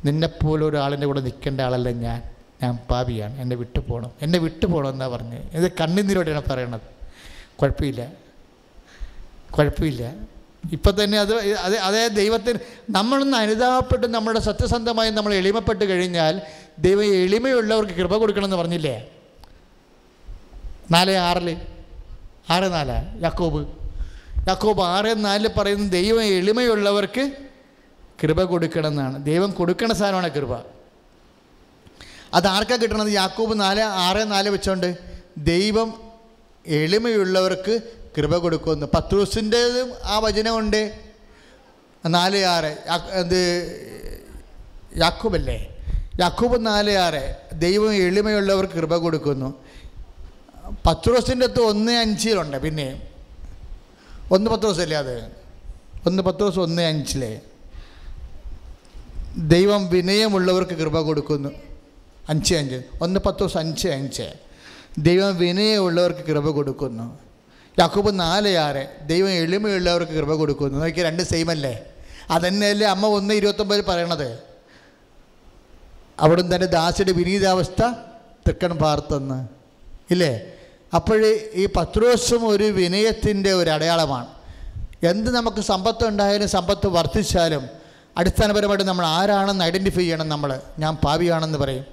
നിന്നെപ്പോലെ 0.06 0.66
ഒരാളിന്റെ 0.66 1.08
കൂടെ 1.08 1.22
നിൽക്കേണ്ട 1.22 1.62
ആളല്ല 1.62 1.90
ഞാൻ. 1.90 2.24
ഞാൻ 2.64 2.78
പാപിയാണ്. 2.90 3.42
എന്നെ 3.42 3.56
വിട്ടു 3.56 3.80
പോകണം 3.80 4.12
എന്നെ 4.22 4.40
വിട്ടു 4.40 4.66
പോകണം 4.66 4.90
എന്നാണ് 4.90 5.12
പറഞ്ഞത് 5.12 5.58
ഇത് 5.58 5.72
കണ്ണുനീരോടെയാണ് 5.72 6.44
പറയണത്. 6.50 6.82
കുഴപ്പമില്ല. 7.56 8.12
കുഴപ്പമില്ല. 9.58 10.14
ഇപ്പം 10.72 11.04
തന്നെ 11.04 11.20
അത് 11.20 11.34
അതേ 11.36 11.78
അതേ 11.78 12.08
ദൈവത്തിന് 12.08 12.60
നമ്മളൊന്ന് 12.90 13.38
അനുതാപപ്പെട്ട് 13.38 14.08
നമ്മുടെ 14.08 14.40
സത്യസന്ധമായി 14.40 15.10
നമ്മൾ 15.10 15.34
എളിമപ്പെട്ട് 15.34 15.86
കഴിഞ്ഞാൽ 15.86 16.42
ദൈവം 16.80 17.06
എളിമയുള്ളവർക്ക് 17.06 17.92
കൃപ 17.92 18.16
കൊടുക്കണമെന്ന് 18.16 18.56
പറഞ്ഞില്ലേ? 18.56 19.08
നാല് 20.92 21.12
ആറിൽ 21.12 21.58
ആറ് 22.50 22.74
നാല? 22.74 22.92
യാക്കോബ്. 23.24 23.68
യാക്കോബ് 24.48 24.82
ആറ് 24.82 25.26
നാലിൽ 25.26 25.50
പറയുന്ന 25.58 25.90
ദൈവം 25.90 26.24
എളിമയുള്ളവർക്ക് 26.24 27.32
കൃപ 28.24 28.44
കൊടുക്കണം 28.44 28.88
എന്നാണ് 28.88 29.26
ദൈവം 29.26 29.52
കൊടുക്കണ 29.52 29.94
സാധനമാണ് 29.94 30.30
കൃപ. 30.30 30.56
അത് 32.34 32.48
ആർക്കാ 32.48 32.76
കിട്ടണത്? 32.76 33.08
യാക്കൂബ് 33.08 33.60
നാല് 33.60 33.82
ആറ് 33.82 34.32
നാല് 34.32 34.50
വെച്ചോണ്ട് 34.50 34.98
ദൈവം 35.38 36.12
എളിമയുള്ളവർക്ക് 36.68 37.80
കൃപ 38.18 38.38
കൊടുക്കുമെന്ന്. 38.38 38.86
പത്രൂസിന്റെതും 38.86 39.94
ആ 40.04 40.20
വചനമുണ്ട്. 40.20 41.00
നാല് 42.06 42.44
ആറ്. 42.46 42.78
എന്ത്? 43.12 43.36
ഇത് 44.96 45.68
യാക്കൂബ് 46.20 46.66
നാല് 46.66 46.92
ആറ്. 46.92 47.36
ദൈവം 47.54 47.94
എളിമയുള്ളവർക്ക് 47.94 48.74
കൃപ 48.74 48.96
കൊടുക്കുന്നു. 48.96 49.64
പത്രോസിന്റെ 50.86 51.46
അടുത്ത് 51.46 51.60
ഒന്ന് 51.60 51.92
അഞ്ചിലുണ്ട്. 51.92 52.58
പിന്നെ 52.58 53.08
ഒന്ന് 54.32 54.52
പത്രോസ് 54.52 54.80
അല്ലേ 54.80 54.98
അത്? 54.98 55.32
ഒന്ന് 56.06 56.24
പത്രോസ് 56.24 56.60
ഒന്ന് 56.60 56.82
അഞ്ചിലെ. 56.82 57.42
ദൈവം 59.38 59.90
വിനയമുള്ളവർക്ക് 59.90 60.72
കൃപ 60.72 61.02
കൊടുക്കുന്നു. 61.02 61.50
അഞ്ച് 62.30 62.56
അഞ്ച്. 62.56 62.82
ഒന്ന് 63.02 63.20
പത്ത് 63.20 63.40
ദിവസം 63.40 63.60
അഞ്ച് 63.60 63.88
അഞ്ച്. 63.88 64.34
ദൈവം 64.98 65.38
വിനയമുള്ളവർക്ക് 65.38 66.20
കൃപ 66.20 66.50
കൊടുക്കുന്നു. 66.50 67.20
യാക്കൂബ് 67.80 68.20
നാല് 68.20 68.58
ആറ്. 68.58 68.88
ദൈവം 69.08 69.30
എളിമയുള്ളവർക്ക് 69.30 70.12
കൃപ 70.12 70.34
കൊടുക്കുന്നു. 70.34 70.80
നോക്കി 70.80 71.04
രണ്ട് 71.04 71.24
സെയിം 71.24 71.50
അല്ലേ? 71.50 71.84
അതന്നെയല്ലേ 72.32 72.88
അമ്മ 72.88 73.08
ഒന്ന് 73.08 73.34
ഇരുപത്തൊമ്പത് 73.34 73.86
പറയണത്? 73.86 74.40
അവിടുന്ന് 76.20 76.56
തന്നെ 76.56 76.68
ദാസിയുടെ 76.68 77.12
വിനീതാവസ്ഥ 77.12 77.92
തൃക്കൺ 78.48 78.78
പാർത്തെന്ന്. 78.78 79.48
ഇല്ലേ? 80.12 80.42
അപ്പോഴേ 80.96 81.50
ഈ 81.54 81.66
പത്രോസും 81.76 82.48
ഒരു 82.48 82.64
വിനയത്തിന്റെ 82.64 83.54
ഒരു 83.54 83.70
അടയാളമാണ്. 83.70 84.28
എന്ത് 85.06 85.32
നമുക്ക് 85.32 85.62
സമ്പത്ത് 85.62 86.08
ഉണ്ടായാലും 86.08 86.50
സമ്പത്ത് 86.50 86.88
വർദ്ധിച്ചാലും 86.88 87.83
അടിസ്ഥാനപരമായിട്ട് 88.16 88.86
നമ്മൾ 88.86 89.06
ആരാണെന്ന് 89.16 89.64
ഐഡന്റിഫൈ 89.64 90.04
ചെയ്യണം 90.04 90.28
നമ്മൾ 90.28 90.50
ഞാൻ 90.80 90.94
പാവിയാണെന്ന് 91.04 91.60
പറയും 91.64 91.86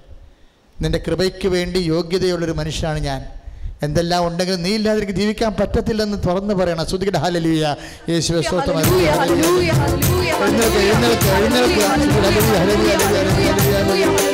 നിന്റെ 0.77 0.99
കൃപയ്ക്ക് 1.07 1.49
വേണ്ടി 1.55 1.81
യോഗ്യതയുള്ളൊരു 1.93 2.55
മനുഷ്യനാണ് 2.61 3.01
ഞാൻ 3.01 3.21
എന്തെല്ലാം 3.87 4.23
ഉണ്ടെങ്കിലും 4.27 4.63
നീ 4.63 4.73
ഇല്ലാതെ 4.79 4.99
എനിക്ക് 5.01 5.17
ജീവിക്കാൻ 5.19 5.53
പറ്റത്തില്ലെന്ന് 5.61 6.19
തുറന്നു 6.27 6.55
പറയണം 6.55 6.87
ശ്രുതികയുടെ 6.87 7.21
ഹാലലിയ 7.23 7.65
ഹല്ലേലൂയ, 9.21 9.71
എഴുന്നേൽക്ക്, 10.41 10.83
എഴുന്നേൽക്ക്, 11.33 11.81
എഴുന്നേൽക്ക്. 13.01 14.30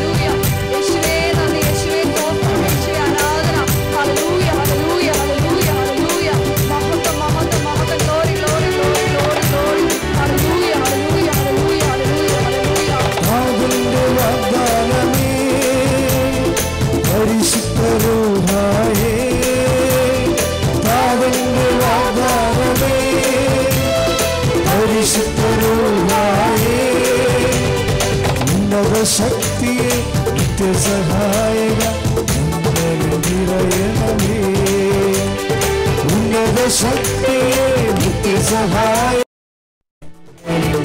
ശക്തിയെ 29.07 29.95
നിത്യസഹായക 30.33 31.83
നിറയണമേ. 33.27 34.39
ഉന്നത 36.07 36.59
ശക്തിയെ 36.69 37.69
നിത്യസഹായ 38.01 39.23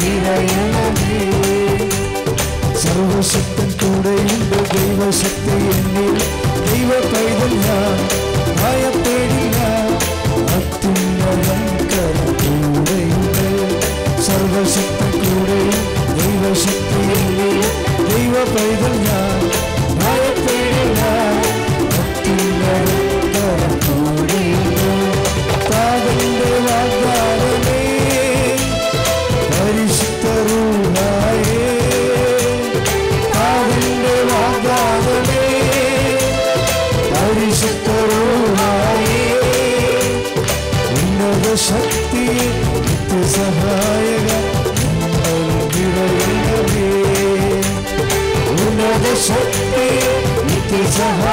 നിറയണമേ. 0.04 1.20
സർവശക്തൻ 2.84 3.70
കൂടെയുണ്ട് 3.82 4.58
ദൈവശക്തി 4.74 5.58
എന്നിൽ. 5.74 6.16
ദൈവ 6.68 6.92
പൈതൽ 7.12 7.54
ഞാൻ 7.66 7.98
ഭയപ്പെടില്ല 8.62 9.60
അത്യുന്നതൻ 10.58 11.81
പൈതൽ 18.54 18.94
ഞാൻ 19.06 19.42
ഭയപ്പെടില്ല 20.00 21.00
താതന്റെ 25.70 26.52
വാഗ്ദാനമേ 26.66 27.82
പരിശുദ്ധരൂഹായേ 30.24 31.62
അതിന്റെ 33.46 34.16
വാഗ്ദാനമേ 34.32 35.46
പരിശുദ്ധരൂഹായേ 37.14 39.20
ഉന്നത 40.96 41.46
ശക്തിയെ 41.68 42.48
നിത്യസഹായക 42.86 43.91
നിത്യസഹായക 50.94 51.31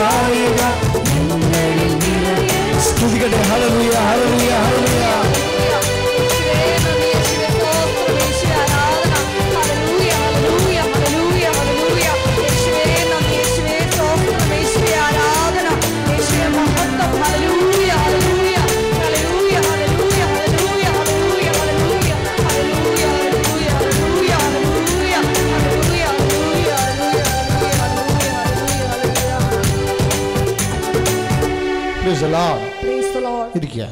ഇരിക്കുക 33.55 33.85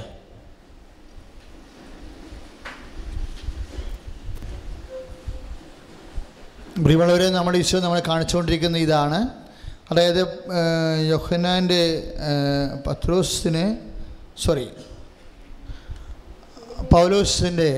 പ്രിയമുള്ളവരെ 6.85 7.31
നമ്മൾ 7.31 7.57
ഈശോ 7.57 7.79
നമ്മളെ 7.81 8.03
കാണിച്ചുകൊണ്ടിരിക്കുന്ന 8.09 8.79
ഇതാണ്. 8.79 9.19
അതായത് 9.91 10.21
യൊഹനാന്റെ 11.11 11.83
പത്രോസിന് 12.87 13.65
സോറി 14.45 14.67
പൗലോസിന്റെ 16.93 17.71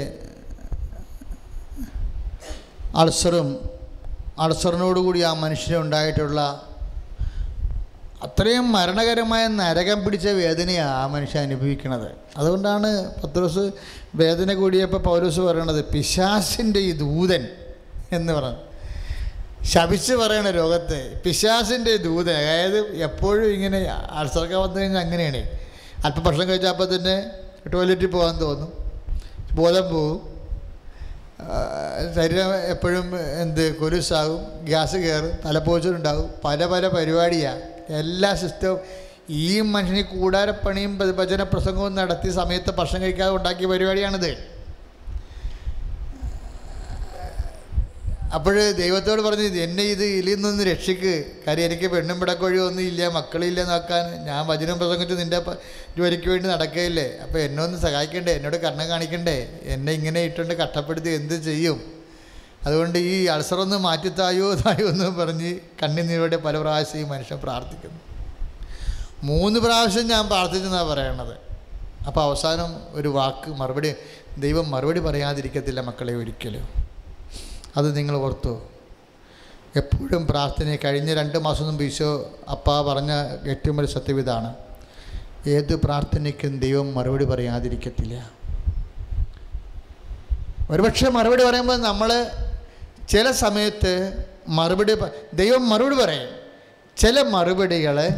അൾസറും 2.95 3.49
അൾസറിനോടുകൂടി 4.39 5.20
ആ 5.20 5.32
മനുഷ്യന് 5.35 5.77
ഉണ്ടായിട്ടുള്ള 5.77 6.40
അത്രയും 8.23 8.73
മരണകരമായ 8.73 9.47
നരകം 9.47 10.05
പിടിച്ച 10.05 10.27
വേദനയാണ് 10.27 10.90
ആ 10.90 11.07
മനുഷ്യൻ 11.07 11.43
അനുഭവിക്കുന്നത് 11.43 12.11
അതുകൊണ്ടാണ് 12.36 13.15
പത്രോസ് 13.15 13.70
വേദന 14.15 14.55
കൂടിയപ്പോൾ 14.55 14.97
പൗലോസ് 14.97 15.40
പറയണത് 15.40 15.85
പിശാസിന്റെ 15.85 16.81
ഈ 16.81 16.93
ദൂതൻ 16.93 17.49
എന്ന് 18.12 18.32
പറഞ്ഞു. 18.32 18.57
ശപിച്ച് 19.65 20.15
പറയണ 20.15 20.51
രോഗത്തെ 20.51 21.20
പിശാസിന്റെ 21.24 21.97
ദൂതൻ 21.97 22.32
അതായത് 22.32 22.78
എപ്പോഴും 22.78 23.47
ഇങ്ങനെ 23.47 23.78
അൾസറൊക്കെ 24.11 24.57
വന്നു 24.57 24.81
കഴിഞ്ഞാൽ 24.81 25.01
അങ്ങനെയാണ്. 25.01 25.51
അല്പം 26.05 26.23
ഭക്ഷണം 26.24 26.49
കഴിച്ചാൽ 26.49 26.69
അപ്പം 26.69 26.97
തന്നെ 26.97 27.31
ടോയ്ലറ്റിൽ 27.69 28.07
പോകാൻ 28.07 28.40
തോന്നും. 28.40 28.73
ബോധം 29.53 29.95
പോവും. 29.95 30.20
ശരീരം 32.15 32.55
എപ്പോഴും 32.55 33.20
എന്ത് 33.43 33.77
കൊലുസാകും. 33.77 34.65
ഗ്യാസ് 34.65 34.97
കയറും. 34.97 35.31
തലപ്പോച്ചുണ്ടാകും 35.45 36.35
പല 36.45 36.66
പല 36.66 36.89
പരിപാടിയാണ് 36.89 37.77
എല്ലാ 38.02 38.35
സിസ്റ്റവും 38.35 38.78
ഈ 39.31 39.60
മനുഷ്യന് 39.60 40.02
കൂടാരപ്പണിയും 40.12 40.93
ഭജന 40.98 41.43
പ്രസംഗവും 41.43 41.94
നടത്തി 41.94 42.31
സമയത്ത് 42.31 42.70
ഭക്ഷണം 42.78 43.02
കഴിക്കാതെ 43.02 43.32
ഉണ്ടാക്കിയ 43.39 43.66
പരിപാടിയാണിത്. 43.66 44.31
അപ്പോൾ 48.36 48.56
ദൈവത്തോട് 48.78 49.20
പറഞ്ഞു 49.27 49.44
എന്നെ 49.66 49.85
ഇത് 49.93 50.02
ഇതിൽ 50.05 50.43
നിന്ന് 50.44 50.65
രക്ഷിക്ക്. 50.70 51.12
കാര്യം 51.47 51.65
എനിക്ക് 51.65 51.86
പെണ്ണും 51.93 52.16
പിടക്കൊഴി 52.20 52.59
ഒന്നും 52.59 52.82
ഇല്ല 52.82 53.09
മക്കളില്ല 53.09 53.60
നോക്കാൻ. 53.70 54.05
ഞാൻ 54.24 54.40
വചനം 54.47 54.78
പ്രസംഗിച്ച് 54.78 55.15
നിന്റെ 55.20 55.39
ജോലിക്ക് 55.98 56.28
വേണ്ടി 56.32 56.48
നടക്കുകയില്ലേ? 56.48 57.06
അപ്പോൾ 57.24 57.39
എന്നെ 57.39 57.62
ഒന്ന് 57.62 57.78
സഹായിക്കണ്ടേ? 57.78 58.32
എന്നോട് 58.39 58.56
കർണം 58.56 58.89
കാണിക്കണ്ടേ? 58.89 59.39
എന്നെ 59.74 59.93
ഇങ്ങനെ 59.93 60.23
ഇട്ടുകൊണ്ട് 60.24 60.55
കഷ്ടപ്പെടുത്തി 60.55 61.09
എന്ത് 61.20 61.35
ചെയ്യും? 61.48 61.97
അതുകൊണ്ട് 62.66 62.98
ഈ 62.98 63.24
അൾസറൊന്ന് 63.24 63.76
മാറ്റിത്തായോ 63.76 64.55
തായോ 64.55 64.89
എന്ന് 64.89 65.05
പറഞ്ഞ് 65.05 65.59
കണ്ണിനീരോടെ 65.82 66.36
പല 66.36 66.59
പ്രാവശ്യം 66.59 67.01
ഈ 67.01 67.05
മനുഷ്യൻ 67.05 67.39
പ്രാർത്ഥിക്കുന്നു. 67.39 68.01
മൂന്ന് 69.22 69.60
പ്രാവശ്യം 69.60 70.09
ഞാൻ 70.09 70.26
പ്രാർത്ഥിച്ചെന്നാണ് 70.26 70.89
പറയണത്. 70.89 71.35
അപ്പോൾ 72.06 72.20
അവസാനം 72.20 72.76
ഒരു 72.90 73.09
വാക്ക് 73.09 73.51
മറുപടി 73.51 73.94
ദൈവം 74.39 74.70
മറുപടി 74.70 75.01
പറയാതിരിക്കത്തില്ല 75.01 75.80
മക്കളെ 75.80 76.14
ഒരിക്കലും. 76.14 76.68
അത് 77.76 77.97
നിങ്ങൾ 77.97 78.16
ഓർത്തു. 78.16 78.62
എപ്പോഴും 79.76 80.26
പ്രാർത്ഥന 80.26 80.76
കഴിഞ്ഞ 80.85 81.14
രണ്ട് 81.14 81.39
മാസം 81.39 81.64
മുമ്പ് 81.64 81.85
ഈശോ 81.85 82.30
അപ്പ 82.51 82.93
പറഞ്ഞ 82.93 83.12
ഏറ്റവും 83.48 83.76
വലിയ 83.76 83.93
സത്യം 83.93 84.18
ഇതാണ്. 84.20 84.55
ഏത് 85.48 85.74
പ്രാർത്ഥനയ്ക്കും 85.76 86.60
ദൈവം 86.60 86.94
മറുപടി 86.94 87.24
പറയാതിരിക്കത്തില്ല. 87.24 88.30
ഒരുപക്ഷെ 90.70 91.10
മറുപടി 91.10 91.44
പറയുമ്പോൾ 91.44 91.76
നമ്മൾ 91.76 92.30
ചില 93.09 93.30
സമയത്ത് 93.30 94.24
മറുപടി 94.48 94.97
ദൈവം 95.35 95.68
മറുപടി 95.68 95.97
പറയും. 95.97 96.28
ചില 96.97 97.22
മറുപടികൾ 97.22 98.09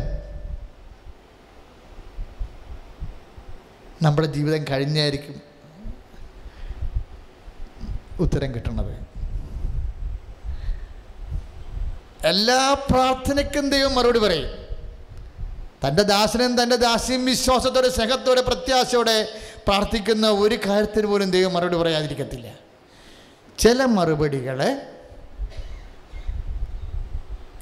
നമ്മുടെ 4.03 4.29
ജീവിതം 4.29 4.65
കഴിഞ്ഞായിരിക്കും 4.71 5.43
ഉത്തരം 8.21 8.55
കിട്ടുന്നത്. 8.55 8.93
എല്ലാ 12.27 12.75
പ്രാർത്ഥനയ്ക്കും 12.91 13.71
ദൈവം 13.71 13.95
മറുപടി 13.95 14.19
പറയും. 14.19 14.49
തന്റെ 15.89 16.03
ദാസനും 16.03 16.63
തന്റെ 16.63 16.77
ദാസിയും 16.77 17.25
വിശ്വാസത്തോടെ 17.25 17.89
സ്നേഹത്തോടെ 17.89 18.41
പ്രത്യാശയോടെ 18.41 19.29
പ്രാർത്ഥിക്കുന്ന 19.67 20.31
ഒരു 20.31 20.59
കാര്യത്തിന് 20.67 21.07
പോലും 21.07 21.31
ദൈവം 21.31 21.53
മറുപടി 21.53 21.77
പറയാതിരിക്കത്തില്ല. 21.77 22.70
ചില 23.61 23.85
മറുപടികളെ 23.85 24.71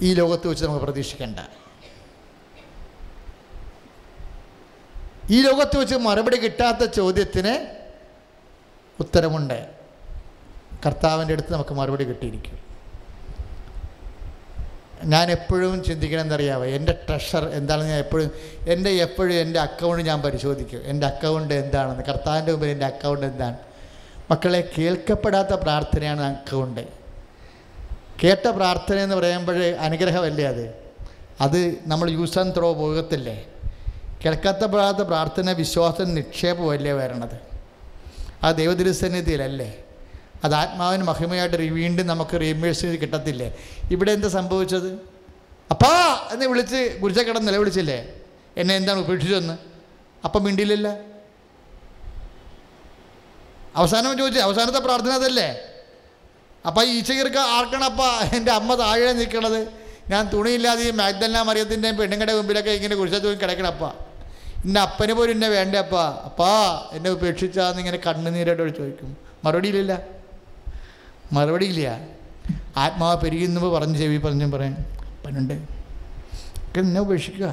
ഈ 0.02 0.14
ലോകത്ത് 0.14 0.48
വെച്ച് 0.48 0.64
നമുക്ക് 0.64 0.84
പ്രതീക്ഷിക്കേണ്ട. 0.84 1.38
ഈ 5.30 5.42
ലോകത്ത് 5.42 5.78
വെച്ച് 5.78 5.94
മറുപടി 5.94 6.36
കിട്ടാത്ത 6.36 6.84
ചോദ്യത്തിന് 6.90 7.54
ഉത്തരമുണ്ട്. 9.00 9.68
കർത്താവിന്റെ 10.86 11.32
അടുത്ത് 11.32 11.52
നമുക്ക് 11.52 11.74
മറുപടി 11.74 12.04
കിട്ടിയിരിക്കും. 12.04 12.58
ഞാൻ 15.04 15.30
എപ്പോഴും 15.30 15.84
ചിന്തിക്കണം 15.84 16.64
എന്റെ 16.64 17.04
ട്രഷർ 17.08 17.44
എന്താണെന്ന് 17.48 17.90
ഞാൻ 17.90 17.98
എപ്പോഴും 17.98 18.30
എന്റെ 18.66 18.90
എപ്പോഴും 18.90 19.34
എന്റെ 19.34 19.60
അക്കൗണ്ട് 19.60 20.02
ഞാൻ 20.02 20.22
പരിശോധിക്കും. 20.22 20.80
എന്റെ 20.84 21.06
അക്കൗണ്ട് 21.06 21.54
എന്താണെന്ന്? 21.54 22.04
കർത്താവിന്റെ 22.04 22.52
മുമ്പിൽ 22.52 22.68
എന്റെ 22.68 22.86
അക്കൗണ്ട് 22.86 23.26
എന്താണ്? 23.26 23.56
മക്കളെ 24.30 24.72
കേൾക്കപ്പെടാത്ത 24.78 25.48
പ്രാർത്ഥനയാണ് 25.48 26.20
അക്കൗണ്ട് 26.20 26.88
കേട്ട 28.24 28.48
പ്രാർത്ഥന 28.48 28.96
എന്ന് 28.96 29.14
പറയുമ്പോൾ 29.14 29.56
അനുഗ്രഹമല്ലേ 29.62 30.44
അത്? 30.44 30.74
അത് 31.40 31.76
നമ്മൾ 31.86 32.10
യൂസ് 32.10 32.38
ആൻഡ് 32.38 32.56
ത്രോ 32.56 32.74
പോകത്തില്ലേ? 32.74 33.46
കേൾക്കപ്പെടാത്ത 34.24 34.98
പ്രാർത്ഥന 34.98 35.52
വിശ്വാസം 35.52 36.14
നിക്ഷേപമല്ലേ 36.14 36.92
വരണത്? 36.92 37.40
ആ 38.42 38.52
ദൈവതിരുസന്നിധിയിലല്ലേ 38.52 39.84
അത് 40.44 40.55
ആത്മാവിന് 40.55 41.02
മഹിമയായിട്ട് 41.02 41.56
വീണ്ടും 41.56 42.06
നമുക്ക് 42.06 42.40
റീമേഴ്സ് 42.40 42.86
കിട്ടത്തില്ലേ? 42.86 43.56
ഇവിടെ 43.90 44.12
എന്താ 44.12 44.28
സംഭവിച്ചത്? 44.28 45.18
അപ്പാ! 45.70 46.18
എന്ന് 46.32 46.46
വിളിച്ച് 46.46 46.98
ഗുരുച്ചക്കടം 47.00 47.44
നിലവിളിച്ചില്ലേ? 47.44 48.09
എന്നെ 48.56 48.76
എന്താണ് 48.76 48.98
ഉപേക്ഷിച്ചതെന്ന്? 48.98 49.56
അപ്പം 50.24 50.44
മിണ്ടിയില്ലല്ല? 50.44 51.07
അവസാനം 53.78 54.18
ചോദിച്ചു 54.18 54.40
അവസാനത്തെ 54.40 54.78
പ്രാർത്ഥന 54.78 55.10
അതല്ലേ? 55.10 55.48
അപ്പം 56.66 56.82
ഈ 56.84 56.92
ഈച്ചകർക്ക് 56.98 57.40
ആർക്കണപ്പ 57.56 58.02
എന്റെ 58.36 58.52
അമ്മ 58.52 58.74
താഴെ 58.74 59.12
നിൽക്കണത്? 59.12 59.60
ഞാൻ 60.10 60.22
തുണിയില്ലാതെ 60.32 60.82
ഈ 60.88 60.90
മാഗ്ദല്ല 60.90 61.42
മറിയത്തിന്റെയും 61.42 61.96
പെണ്ണുങ്ങളുടെ 61.96 62.34
മുമ്പിലൊക്കെ 62.36 62.70
ഇങ്ങനെ 62.70 62.96
കുരിശത്ത് 62.96 63.24
തൂങ്ങി 63.24 63.40
കിടക്കണപ്പ. 63.42 63.84
എന്റെ 64.64 64.80
അപ്പനെ 64.80 65.14
പോലും 65.14 65.32
എന്നെ 65.32 65.48
വേണ്ടേ 65.48 65.78
അപ്പാ 65.78 66.05
അപ്പാ 66.24 66.52
എന്നെ 66.92 67.10
ഉപേക്ഷിച്ചാന്ന് 67.10 67.78
ഇങ്ങനെ 67.78 67.98
കണ്ണുനീരോട് 68.06 68.62
ചോദിക്കും. 68.78 69.16
മറുപടിയില്ല 69.44 69.92
മറുപടിയില്ല 71.32 72.00
ആത്മാവ് 72.76 73.16
പെരുകുന്നു 73.20 73.68
പറഞ്ഞ് 73.74 73.96
ചെവി 73.98 74.16
പറഞ്ഞു 74.16 74.56
പറയാൻ 74.56 74.74
അപ്പനുണ്ട്. 75.16 75.55
ഒക്കെ 76.66 76.80
എന്നെ 76.80 77.00
ഉപേക്ഷിക്കുക. 77.00 77.48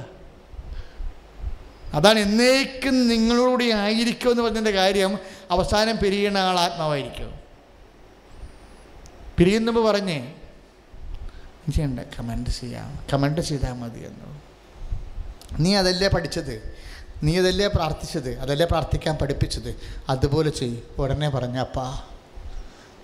അതാണ് 1.97 2.19
എന്നേക്കും 2.19 2.95
നിങ്ങളോടുകൂടി 3.07 3.72
ആയിരിക്കുമെന്ന് 3.72 4.43
പറഞ്ഞതിന്റെ 4.43 4.72
കാര്യം 4.72 5.11
അവസാനം 5.51 5.97
പിരിയുന്ന 5.97 6.38
ആൾ 6.38 6.59
ആത്മാവായിരിക്കും. 6.59 7.34
പിരിയുന്നപ്പോൾ 9.38 9.91
പറഞ്ഞേ 9.91 10.34
ചെയ്യണ്ട 11.76 11.99
കമന്റ് 11.99 12.49
ചെയ്യാം 12.49 12.99
കമന്റ് 13.13 13.41
ചെയ്താൽ 13.41 13.73
മതി 13.73 13.99
എന്നു. 13.99 14.41
നീ 15.59 15.76
അതല്ലേ 15.76 16.07
പഠിച്ചത്? 16.07 16.77
നീ 17.23 17.39
അതല്ലേ 17.39 17.67
പ്രാർത്ഥിച്ചത്? 17.67 18.39
അതല്ലേ 18.39 18.65
പ്രാർത്ഥിക്കാൻ 18.65 19.15
പഠിപ്പിച്ചത്? 19.15 19.81
അതുപോലെ 20.09 20.49
ചെയ്യും. 20.49 20.84
ഉടനെ 20.97 21.30
പറഞ്ഞ 21.30 21.57
അപ്പാ 21.57 22.01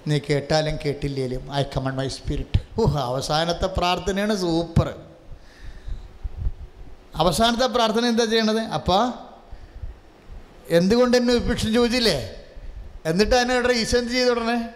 നീ 0.07 0.19
കേട്ടാലും 0.29 0.77
കേട്ടില്ലേലും 0.85 1.53
I 1.53 1.63
commend 1.63 1.95
my 1.95 2.07
spirit 2.07 2.81
oh 2.81 2.85
അവസാനത്തെ 2.97 3.65
പ്രാർത്ഥനയാണ് 3.67 4.35
സൂപ്പർ. 4.35 4.95
അവസാനത്തെ 7.15 7.67
പ്രാർത്ഥന 7.67 8.05
എന്താ 8.05 8.25
ചെയ്യണത്? 8.25 8.59
അപ്പാ 8.59 9.13
എന്തുകൊണ്ട് 10.69 11.17
എന്നെ 11.17 11.33
ഉപേക്ഷിച്ച് 11.33 11.75
ചോദിച്ചില്ലേ? 11.75 12.37
എന്നിട്ട് 13.05 13.35
അതിനെ 13.35 13.57
ഉടനെ 13.57 13.73
ഈശോ 13.73 13.97
എന്ത് 13.97 14.11
ചെയ്തു 14.11 14.31
ഉടനെ 14.31 14.69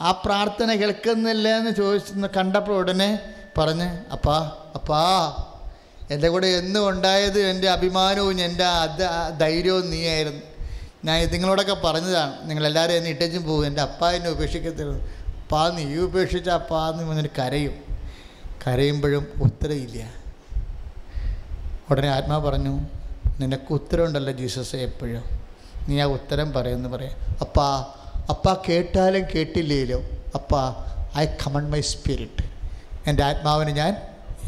ആ 0.00 0.10
പ്രാർത്ഥന 0.10 0.74
കേൾക്കുന്നില്ല 0.74 1.48
എന്ന് 1.48 1.70
ചോദിച്ചു 1.70 2.12
കണ്ടപ്പോൾ 2.36 2.72
ഉടനെ 2.72 3.34
പറഞ്ഞ് 3.58 3.88
അപ്പാ 4.12 4.36
അപ്പാ 4.74 5.00
എന്റെ 6.10 6.28
കൂടെ 6.28 6.46
എന്നും 6.46 6.88
ഉണ്ടായത് 6.88 7.40
എന്റെ 7.40 7.68
അഭിമാനവും 7.68 8.40
എന്റെ 8.40 8.64
അത് 8.64 9.04
ധൈര്യവും 9.40 9.90
നീയായിരുന്നു. 9.90 10.40
ഞാൻ 11.04 11.28
നിങ്ങളോടൊക്കെ 11.32 11.74
പറഞ്ഞതാണ് 11.74 12.48
നിങ്ങളെല്ലാവരും 12.48 12.92
എന്നെ 12.92 13.10
ഇട്ടച്ചും 13.10 13.44
പോകും 13.44 13.66
എന്റെ 13.66 13.82
അപ്പ 13.82 14.10
എന്നെ 14.10 14.30
ഉപേക്ഷിക്കത്തില്ല 14.30 14.92
അപ്പാ 15.42 15.68
നീ 15.68 15.96
ഉപേക്ഷിച്ച 15.96 16.48
അപ്പാ 16.48 16.90
എന്ന് 16.90 17.04
പറഞ്ഞൊരു 17.04 17.30
കരയും. 17.38 17.74
കരയുമ്പോഴും 18.66 19.26
ഉത്തരയില്ല 19.42 20.02
ഉടനെ 21.90 22.08
ആത്മാ 22.08 22.38
പറഞ്ഞു 22.38 22.99
നിനക്ക് 23.40 23.72
ഉത്തരവുണ്ടല്ലോ 23.72 24.32
ജീസസ് 24.32 24.76
എപ്പോഴും. 24.76 25.24
നീ 25.88 26.00
ആ 26.00 26.04
ഉത്തരം 26.04 26.52
പറയുമെന്ന് 26.52 26.88
പറയാം. 26.88 27.36
അപ്പാ 27.40 27.86
അപ്പാ 28.30 28.62
കേട്ടാലും 28.68 29.22
കേട്ടില്ലേലും? 29.34 30.22
അപ്പാ 30.34 30.84
ഐ 31.18 31.26
കമൺ 31.26 31.70
മൈ 31.70 31.80
സ്പിരിറ്റ് 31.80 32.44
എന്റെ 33.06 33.24
ആത്മാവിനെ 33.24 33.72
ഞാൻ 33.72 33.96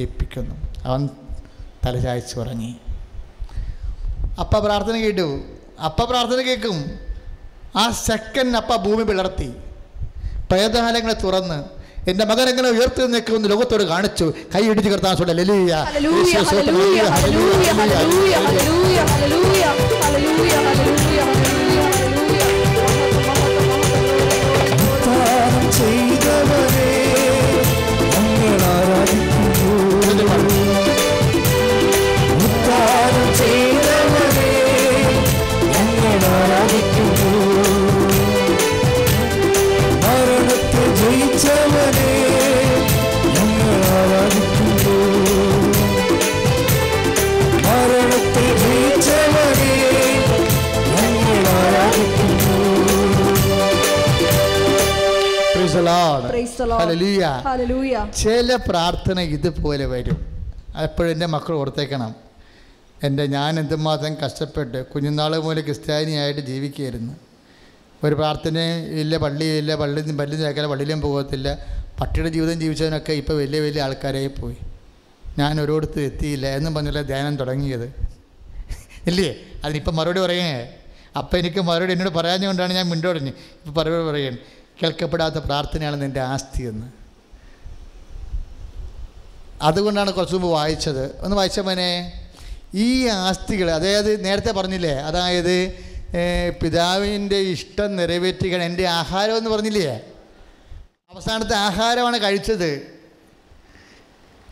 ഏൽപ്പിക്കുന്നു. 0.00 0.54
അവൻ 0.84 1.08
തലചായ്ച്ച് 1.86 2.38
ഉറങ്ങി. 2.38 2.76
അപ്പ 4.40 4.58
പ്രാർത്ഥന 4.58 4.96
കേട്ടു. 4.96 5.42
അപ്പ 5.84 6.10
പ്രാർത്ഥന 6.10 6.42
കേൾക്കും. 6.42 7.00
ആ 7.76 7.90
സെക്കൻഡ് 7.90 8.56
അപ്പ 8.56 8.76
ഭൂമി 8.76 9.02
പിളർത്തി. 9.02 9.54
പ്രേതകാലങ്ങളെ 10.50 11.14
തുറന്ന്. 11.14 11.81
എന്റെ 12.10 12.24
മകൻ 12.24 12.46
എങ്ങനെ 12.48 12.68
ഉയർത്തി 12.68 13.06
നിൽക്കുമെന്ന് 13.06 13.48
ലോകത്തോട് 13.50 13.84
കാണിച്ചു 13.84 14.26
കൈ 14.54 14.62
ഇടിച്ച് 14.70 14.90
കിടത്താൻ 14.90 15.16
ചെയ്യ 25.76 26.11
ചില 58.22 58.54
പ്രാർത്ഥന 58.68 59.20
ഇതുപോലെ 59.20 59.86
വരും. 59.86 60.18
എപ്പോഴും 60.82 61.10
എന്റെ 61.10 61.26
മക്കൾ 61.26 61.54
ഓർത്തേക്കണം. 61.54 62.14
എന്റെ 63.04 63.26
ഞാൻ 63.26 63.58
എന്തുമാത്രം 63.60 64.16
കഷ്ടപ്പെട്ട് 64.24 64.86
കുഞ്ഞുനാൾ 64.86 65.38
മുതൽ 65.38 65.60
ക്രിസ്ത്യാനിയായിട്ട് 65.60 66.40
ജീവിക്കുകയായിരുന്നു. 66.40 67.12
ഒരു 68.04 68.14
പ്രാർത്ഥനയും 68.14 69.00
ഇല്ല 69.00 69.16
പള്ളിയില്ല 69.16 69.74
പള്ളി 69.74 70.00
പള്ളി 70.12 70.36
ചേക്കല 70.36 70.66
പള്ളിയിലും 70.66 71.00
പോകത്തില്ല. 71.00 71.58
പട്ടിയുടെ 72.00 72.28
ജീവിതം 72.28 72.60
ജീവിച്ചവനൊക്കെ 72.60 73.12
ഇപ്പോൾ 73.12 73.32
വലിയ 73.32 73.60
വലിയ 73.60 73.82
ആൾക്കാരായി 73.82 74.26
പോയി. 74.26 74.56
ഞാൻ 75.38 75.60
ഒരിടത്ത് 75.60 76.00
എത്തിയില്ല 76.00 76.46
എന്നും 76.46 76.74
പറഞ്ഞില്ല 76.74 77.02
ധ്യാനം 77.02 77.36
തുടങ്ങിയത്. 77.36 77.86
ഇല്ലേ? 79.06 79.34
അതിനിപ്പം 79.64 79.96
മറുപടി 79.96 80.20
പറയേ 80.20 80.72
അപ്പം 81.18 81.38
എനിക്ക് 81.38 81.60
മറുപടി 81.60 81.92
എന്നോട് 81.92 82.10
പറയാഞ്ഞുകൊണ്ടാണ് 82.10 82.72
ഞാൻ 82.72 82.88
മിണ്ടോടഞ്ഞ്. 82.88 83.28
ഇപ്പം 83.28 83.74
മറുപടി 83.74 84.04
പറയുകയാണ്. 84.10 84.38
കേൾക്കപ്പെടാത്ത 84.82 85.34
പ്രാർത്ഥനയാണ് 85.34 86.02
നിന്റെ 86.02 86.20
ആസ്തി 86.20 86.62
എന്ന്. 86.62 86.86
അതുകൊണ്ടാണ് 89.62 90.12
കുറച്ച് 90.12 90.34
മുമ്പ് 90.34 90.48
വായിച്ചത്. 90.48 91.20
ഒന്ന് 91.20 91.36
വായിച്ച 91.36 91.60
മോനെ. 91.60 92.12
ഈ 92.74 93.06
ആസ്തികൾ 93.06 93.70
അതായത് 93.70 94.24
നേരത്തെ 94.24 94.52
പറഞ്ഞില്ലേ 94.52 94.90
അതായത് 94.90 95.74
പിതാവിന്റെ 96.62 97.36
ഇഷ്ടം 97.36 97.96
നിറവേറ്റുകയാണ്. 97.96 98.64
എന്റെ 98.64 98.86
ആഹാരം 98.86 99.36
എന്ന് 99.36 99.50
പറഞ്ഞില്ലേ? 99.50 100.00
അവസാനത്തെ 101.14 101.56
ആഹാരമാണ് 101.56 102.18
കഴിച്ചത്. 102.18 102.98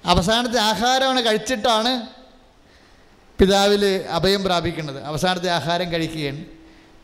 അവസാനത്തെ 0.04 0.60
ആഹാരമാണ് 0.60 1.26
കഴിച്ചിട്ടാണ് 1.26 2.06
പിതാവിൽ 3.38 4.04
അഭയം 4.10 4.44
പ്രാപിക്കുന്നത്. 4.44 5.02
അവസാനത്തെ 5.02 5.50
ആഹാരം 5.50 5.92
കഴിക്കുകയാണ്. 5.92 6.44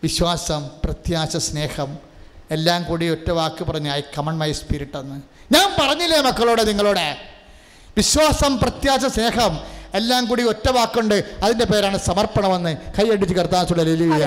വിശ്വാസം 0.02 0.70
പ്രത്യാശ 0.84 1.36
സ്നേഹം 1.36 2.05
എല്ലാം 2.50 2.80
കൂടി 2.84 3.06
ഒറ്റ 3.10 3.28
വാക്ക് 3.30 3.64
പറഞ്ഞ് 3.64 3.90
ഐ 3.92 4.00
കമൺ 4.16 4.34
മൈ 4.38 4.50
സ്പിരിറ്റ് 4.52 4.98
എന്ന് 4.98 5.16
ഞാൻ 5.52 5.68
പറഞ്ഞില്ലേ 5.78 6.18
മക്കളോട് 6.20 6.62
നിങ്ങളോട് 6.68 7.06
വിശ്വാസം 7.96 8.52
പ്രത്യാശ 8.58 9.04
സ്നേഹം 9.06 9.54
എല്ലാം 9.94 10.22
കൂടി 10.26 10.42
ഒറ്റ 10.42 10.66
വാക്കുണ്ട് 10.68 11.14
അതിന്റെ 11.42 11.66
പേരാണ് 11.66 11.98
സമർപ്പണമെന്ന് 11.98 12.72
കൈയടിച്ച് 12.98 13.34
കർത്താച്ചുള്ള 13.34 13.82
ഹല്ലേലൂയ 13.82 14.22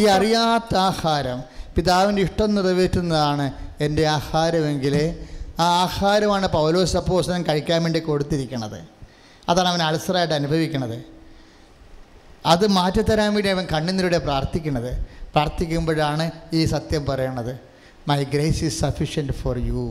ഈ 0.00 0.04
അറിയാത്ത 0.16 0.76
ആഹാരം 0.76 1.38
പിതാവിന്റെ 1.76 2.22
ഇഷ്ടം 2.22 2.54
നിറവേറ്റുന്നതാണ് 2.54 3.52
എന്റെ 3.80 4.06
ആഹാരമെങ്കിലേ. 4.06 5.04
ആ 5.60 5.66
ആഹാരമാണ് 5.84 6.46
പൗലോസ് 6.48 6.96
അപ്പോസനം 6.96 7.42
കഴിക്കാൻ 7.48 7.82
വേണ്ടി 7.82 8.00
കൊടുത്തിരിക്കുന്നത് 8.00 8.80
അതാണ് 9.48 9.68
അവൻ 9.68 9.82
അൾസറായിട്ട് 9.82 10.34
അനുഭവിക്കുന്നത് 10.34 10.98
അത് 12.46 12.66
മാറ്റിത്തരാൻ 12.66 13.34
വേണ്ടി 13.34 13.50
അവൻ 13.50 13.66
കണ്ണുനീരുടെ 13.72 14.18
പ്രാർത്ഥിക്കുന്നത് 14.18 14.92
പ്രാർത്ഥിക്കുമ്പോഴാണ് 15.34 16.30
ഈ 16.52 16.64
സത്യം 16.64 17.06
പറയണത്. 17.06 17.54
My 18.08 18.24
grace 18.24 18.64
is 18.64 18.80
sufficient 18.80 19.32
for 19.32 19.58
you 19.58 19.84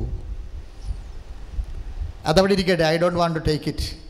അതവിടെ 2.25 2.53
ഇരിക്കട്ടെ. 2.53 2.83
I 2.83 2.97
don't 2.97 3.19
want 3.19 3.39
to 3.39 3.43
take 3.49 3.69
it 3.69 4.08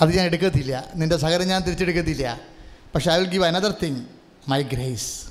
അത് 0.00 0.16
ഞാൻ 0.16 0.26
എടുക്കത്തില്ല. 0.26 0.84
നിന്റെ 0.94 1.16
സഹകരണം 1.16 1.48
ഞാൻ 1.48 1.62
തിരിച്ചെടുക്കത്തില്ല. 1.62 2.40
പക്ഷെ 2.94 3.12
I 3.12 3.18
will 3.18 3.28
give 3.28 3.44
another 3.44 3.74
thing 3.82 4.04
my 4.48 4.62
grace 4.62 5.24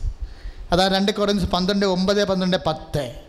അതാ 0.72 0.88
രണ്ട് 0.88 1.12
കുറഞ്ഞ് 1.12 1.46
പന്ത്രണ്ട് 1.46 1.86
ഒമ്പത് 1.86 2.26
പന്ത്രണ്ട് 2.26 2.58
പത്ത്. 2.58 3.20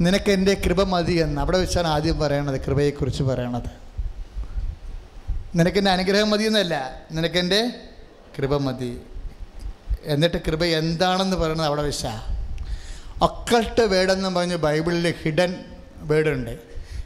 നിനക്ക് 0.00 0.30
എന്റെ 0.30 0.62
കൃപ 0.66 0.82
മതി 0.82 1.12
എന്ന്. 1.12 1.40
അവിടെ 1.40 1.58
വെച്ചാണ് 1.58 1.86
ആദ്യം 1.86 2.18
പറയണത് 2.18 2.60
കൃപയെക്കുറിച്ച് 2.60 3.22
പറയണത്. 3.22 3.86
നിനക്കെന്റെ 5.54 5.90
അനുഗ്രഹം 5.90 6.30
മതി 6.30 6.44
എന്നല്ല. 6.44 7.02
നിനക്കെന്റെ 7.12 7.70
കൃപ 8.38 8.56
മതി. 8.56 9.00
എന്നിട്ട് 10.02 10.36
കൃപ 10.36 10.64
എന്താണെന്ന് 10.64 11.36
പറയുന്നത് 11.36 11.66
അവിടെ 11.66 11.82
വെച്ചാ. 11.82 12.36
ഒക്കൾട്ട് 13.22 13.80
വേടെന്ന് 13.80 14.36
പറഞ്ഞ് 14.36 14.56
ബൈബിളിൽ 14.56 15.14
ഹിഡൻ 15.22 15.64
വേർഡുണ്ട്. 15.96 16.58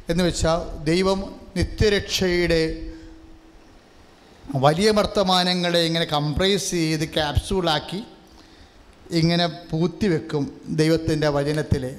എന്ന് 0.08 0.24
വെച്ചാൽ 0.24 0.84
ദൈവം 0.84 1.39
നിത്യരക്ഷയുടെ 1.56 2.86
വലിയ 4.54 4.90
വർത്തമാനങ്ങളെ 4.90 5.78
ഇങ്ങനെ 5.78 6.04
കംപ്രൈസ് 6.04 6.70
ചെയ്ത് 6.70 7.14
ക്യാപ്സൂളാക്കി 7.14 8.02
ഇങ്ങനെ 9.10 9.46
പൂത്തി 9.46 10.06
വെക്കും 10.06 10.60
ദൈവത്തിന്റെ 10.68 11.28
വചനത്തിൽ 11.28 11.98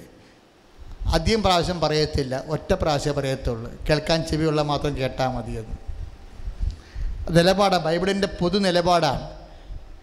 അധികം 1.06 1.44
പ്രാവശ്യം 1.44 1.80
പറയത്തില്ല 1.80 2.44
ഒറ്റ 2.48 2.74
പ്രാവശ്യം 2.74 3.16
പറയത്തുള്ളൂ. 3.16 3.72
കേൾക്കാൻ 3.90 4.24
ചെവിയുള്ള 4.24 4.62
മാത്രം 4.62 4.98
കേട്ടാൽ 4.98 5.28
മതിയെന്ന് 5.28 5.78
നിലപാടാണ് 7.38 7.84
ബൈബിളിന്റെ 7.84 8.28
പൊതു 8.28 8.58
നിലപാടാണ്. 8.58 9.30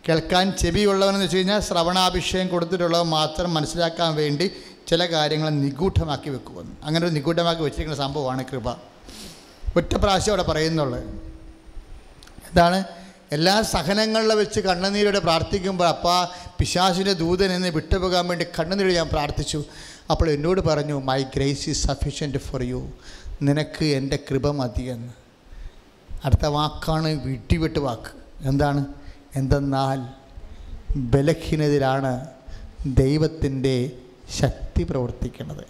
കേൾക്കാൻ 0.08 0.52
ചെവിയുള്ളവനെന്ന് 0.52 1.24
വെച്ച് 1.24 1.36
കഴിഞ്ഞാൽ 1.36 1.60
ശ്രവണാഭിഷേകം 1.60 2.48
കൊടുത്തിട്ടുള്ളവൻ 2.48 3.06
മാത്രം 3.06 3.54
മനസ്സിലാക്കാൻ 3.54 4.14
വേണ്ടി 4.14 4.50
ചില 4.88 5.06
കാര്യങ്ങൾ 5.06 5.50
നിഗൂഢമാക്കി 5.50 6.30
വെക്കുമെന്ന്. 6.30 6.72
അങ്ങനെ 6.82 7.06
ഒരു 7.06 7.14
നിഗൂഢമാക്കി 7.14 7.62
വെച്ചിരിക്കുന്ന 7.62 8.06
സംഭവമാണ് 8.06 8.44
കൃപ. 8.44 8.87
ഒറ്റ 9.76 9.96
പ്രാവശ്യം 9.96 10.32
അവിടെ 10.32 10.42
പറയുന്നുള്ളത് 10.42 11.04
എന്താണ്? 12.48 12.84
എല്ലാ 13.32 13.62
സഹനങ്ങളിൽ 13.62 14.32
വെച്ച് 14.32 14.60
കണ്ണുനീരോടെ 14.60 15.18
പ്രാർത്ഥിക്കുമ്പോൾ 15.18 15.88
അപ്പാ 15.88 16.28
പിശാസിന്റെ 16.58 17.12
ദൂതൻ 17.12 17.52
എന്നെ 17.52 17.70
വിട്ടുപോകാൻ 17.70 18.28
വേണ്ടി 18.28 18.44
കണ്ണുനീര് 18.44 18.96
ഞാൻ 18.96 19.08
പ്രാർത്ഥിച്ചു. 19.08 19.64
അപ്പോൾ 20.10 20.30
എന്നോട് 20.30 20.60
പറഞ്ഞു 20.60 21.02
my 21.04 21.22
grace 21.22 21.68
is 21.68 21.86
sufficient 21.86 22.38
for 22.38 22.62
you 22.62 22.90
നിനക്ക് 23.42 23.84
എന്റെ 23.84 24.18
കൃപ 24.30 24.50
മതിയെന്ന് 24.50 25.12
അടുത്ത 26.24 26.46
വാക്കാണ് 26.46 27.08
വിട്ടിവിട്ട് 27.08 27.78
വാക്ക്. 27.78 28.12
എന്താണ്? 28.40 28.84
എന്തെന്നാൽ 29.36 30.00
ബലഹീനതയിലാണ് 30.96 32.26
ദൈവത്തിന്റെ 32.86 33.90
ശക്തി 34.38 34.82
പ്രവർത്തിക്കുന്നത്. 34.82 35.64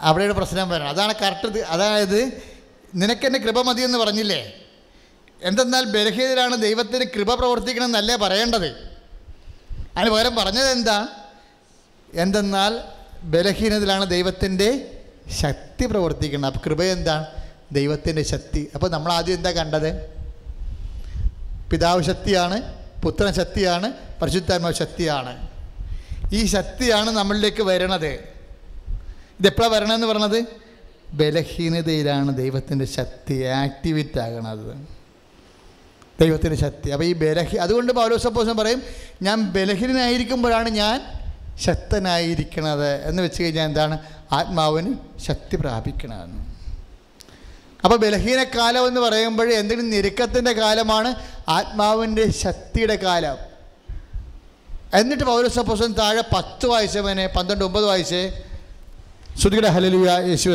അവിടെയാണ് 0.00 0.34
പ്രശ്നം 0.34 0.68
വരുന്നത്. 0.68 0.94
അതാണ് 0.94 1.14
കറക്റ്റ് 1.22 1.58
അതായത് 1.58 2.42
നിനക്കെന്റെ 2.94 3.38
കൃപ 3.38 3.60
മതിയെന്ന് 3.60 3.98
പറഞ്ഞില്ലേ? 3.98 4.54
എന്തെന്നാൽ 5.42 5.84
ബലഹീനരാണ് 5.84 6.56
ദൈവത്തിന് 6.56 7.04
കൃപ 7.04 7.34
പ്രവർത്തിക്കണം 7.34 7.84
എന്നല്ലേ 7.84 8.16
പറയേണ്ടത്? 8.16 8.66
അതിന് 9.96 10.10
പകരം 10.10 10.36
പറഞ്ഞത് 10.36 10.70
എന്താ 10.70 11.08
എന്തെന്നാൽ 12.14 12.80
ബലഹീനതയിലാണ് 13.22 14.06
ദൈവത്തിന്റെ 14.06 14.98
ശക്തി 15.40 15.86
പ്രവർത്തിക്കുന്നത്. 15.86 16.54
അപ്പോൾ 16.54 16.68
കൃപ 16.68 16.82
എന്താണ് 16.82 17.26
ദൈവത്തിന്റെ 17.72 18.22
ശക്തി. 18.22 18.70
അപ്പോൾ 18.74 18.90
നമ്മൾ 18.90 19.12
ആദ്യം 19.12 19.34
എന്താ 19.34 19.50
കണ്ടത്? 19.50 20.20
പിതാവ് 21.70 22.02
ശക്തിയാണ് 22.02 22.74
പുത്രൻ 23.02 23.34
ശക്തിയാണ് 23.34 23.92
പരിശുദ്ധാത്മാവ് 24.22 24.74
ശക്തിയാണ്. 24.74 25.48
ഈ 26.32 26.46
ശക്തിയാണ് 26.46 27.10
നമ്മളിലേക്ക് 27.10 27.62
വരണത്. 27.62 28.12
ഇതെപ്പോഴാണ് 29.40 29.72
വരണമെന്ന് 29.74 30.06
പറഞ്ഞത്? 30.06 30.69
ബലഹീനതയിലാണ് 31.12 32.36
ദൈവത്തിന്റെ 32.36 32.84
ശക്തി 32.84 33.42
ആക്ടിവേറ്റ് 33.42 34.20
ആകണത്. 34.20 34.88
ദൈവത്തിന്റെ 36.20 36.56
ശക്തി. 36.56 36.90
അപ്പോൾ 36.90 37.04
ഈ 37.04 37.12
ബലഹി 37.12 37.56
അതുകൊണ്ട് 37.56 37.92
പൗലോസപ്പോസം 37.92 38.56
പറയും 38.56 38.82
ഞാൻ 39.22 39.42
ബലഹീനനായിരിക്കുമ്പോഴാണ് 39.42 40.70
ഞാൻ 40.70 41.02
ശക്തനായിരിക്കണത്. 41.58 43.08
എന്ന് 43.08 43.22
വെച്ച് 43.22 43.42
കഴിഞ്ഞാൽ 43.42 43.64
എന്താണ്? 43.64 43.98
ആത്മാവിന് 44.32 44.94
ശക്തി 45.18 45.56
പ്രാപിക്കണമെന്ന് 45.56 46.44
അപ്പോൾ 47.84 47.96
ബലഹീന 47.96 48.44
കാലം 48.44 48.86
എന്ന് 48.86 49.00
പറയുമ്പോൾ 49.00 49.52
എന്തെങ്കിലും 49.52 49.90
ഞെരുക്കത്തിന്റെ 49.90 50.52
കാലമാണ് 50.52 51.14
ആത്മാവിന്റെ 51.48 52.30
ശക്തിയുടെ 52.30 52.96
കാലം. 52.96 53.36
എന്നിട്ട് 54.94 55.24
പൗരസപ്പോസൻ 55.24 55.92
താഴെ 55.92 56.22
പത്ത് 56.36 56.66
വായിച്ചവനെ 56.66 57.26
പന്ത്രണ്ട് 57.26 57.64
ഒമ്പത് 57.64 57.84
വായിച്ചേ 57.84 58.44
ശ്രുതിയുടെ 59.38 59.68
ഹലലിയ 59.68 60.10
യേശു 60.28 60.48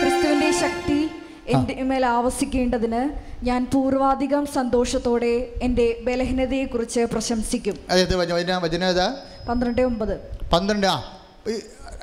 ക്രിസ്തുവിന്റെ 0.00 0.52
ശക്തി. 0.52 1.08
എന്റെ 1.48 1.82
മേൽ 1.82 2.06
ആവസിക്കേണ്ടതിന് 2.06 3.10
ഞാൻ 3.44 3.66
പൂർവാധികം 3.74 4.46
സന്തോഷത്തോടെ 4.46 5.48
എന്റെ 5.62 6.00
പ്രശംസിക്കും. 7.04 7.74
വചന? 8.32 8.56
വചന 8.56 8.84
ഏതാ? 8.84 9.16
പന്ത്രണ്ട് 9.48 9.82
ഒമ്പത്. 9.82 10.20
പന്ത്രണ്ട് 10.52 10.86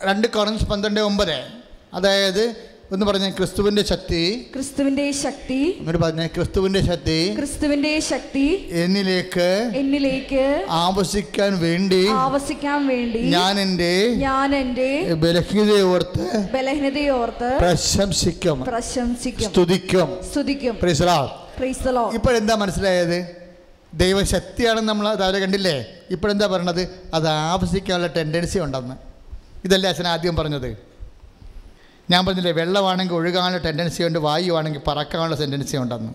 രണ്ട് 0.04 0.28
കൊറൻസ് 0.28 0.66
പന്ത്രണ്ട് 0.66 1.00
ഒമ്പത്. 1.00 1.46
അതായത് 1.94 2.75
ഒന്ന് 2.92 3.06
പറഞ്ഞ 3.06 3.30
ക്രിസ്തുവിന്റെ 3.30 3.84
ശക്തി. 3.84 4.48
ക്രിസ്തുവിന്റെ 4.54 5.12
ശക്തി. 5.12 5.76
എന്നിട്ട് 5.80 6.00
പറഞ്ഞ 6.00 6.28
ക്രിസ്തുവിന്റെ 6.28 6.86
ശക്തി. 6.86 7.36
ക്രിസ്തുവിന്റെ 7.36 8.00
ശക്തി. 8.00 8.70
എന്നിലേക്ക് 8.72 9.72
എന്നിലേക്ക് 9.76 10.66
ആവശിക്കാൻ 10.70 11.60
വേണ്ടി 11.60 12.08
ആവശിക്കാൻ 12.08 12.88
വേണ്ടി 12.88 13.18
ഞാൻ 13.18 13.60
എന്റെ 13.60 14.08
ഞാൻ 14.08 14.56
എന്റെ 14.56 15.14
ബലഹീനതയോർത്ത് 15.14 16.50
ബലഹീനതയോർത്ത് 16.54 17.58
പ്രശംസിക്കും. 17.62 18.66
പ്രശംസിക്കും. 18.66 19.50
സ്തുതിക്കും. 19.50 20.18
സ്തുതിക്കും. 20.34 20.78
ഇപ്പോഴെന്താ 22.14 22.56
മനസ്സിലായത്? 22.56 23.36
ദൈവശക്തിയാണെന്ന് 23.94 24.90
നമ്മൾ 24.90 25.16
താഴെ 25.16 25.40
കണ്ടില്ലേ 25.40 25.86
ഇപ്പോഴെന്താ 26.10 26.48
പറയണത്? 26.48 26.90
അത് 27.14 27.28
ആവശിക്കാനുള്ള 27.28 28.08
ടെൻഡൻസി 28.08 28.60
ഉണ്ടെന്ന്. 28.60 28.96
ഇതല്ലേ 29.66 29.90
അച്ഛൻ 29.90 30.08
ആദ്യം 30.08 30.36
പറഞ്ഞത്. 30.36 30.95
ഞാൻ 32.12 32.26
പറഞ്ഞില്ലേ 32.26 32.52
വെള്ളമാണെങ്കിൽ 32.52 33.14
ഒഴുകാനുള്ള 33.14 33.64
ടെൻഡൻസി 33.64 34.04
ഉണ്ട് 34.04 34.20
വായുവാണെങ്കിൽ 34.20 34.82
പറക്കാനുള്ള 34.88 35.36
ടെൻഡൻസി 35.36 35.78
ഉണ്ടെന്ന്. 35.78 36.14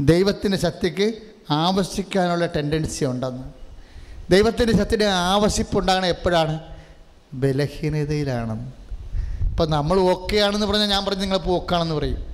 ദൈവത്തിന്റെ 0.00 0.58
ശക്തിക്ക് 0.58 1.12
ആവശ്യിക്കാനുള്ള 1.50 2.46
ടെൻഡൻസി 2.46 3.04
ഉണ്ടെന്ന്. 3.04 3.42
ദൈവത്തിന്റെ 4.30 4.72
ശക്തിയുടെ 4.72 5.04
ആവശ്യപ്പുണ്ടാകണം 5.04 6.06
എപ്പോഴാണ്? 6.06 6.60
ബലഹീനതയിലാണ് 7.32 8.72
ഇപ്പം 9.50 9.70
നമ്മൾ 9.70 9.98
ഓക്കെ 9.98 10.36
ആണെന്ന് 10.36 10.66
പറഞ്ഞാൽ 10.66 10.86
ഞാൻ 10.86 11.04
പറഞ്ഞു 11.04 11.20
നിങ്ങൾ 11.20 11.38
പോക്കാണെന്ന് 11.38 11.94
പറയും. 11.94 12.26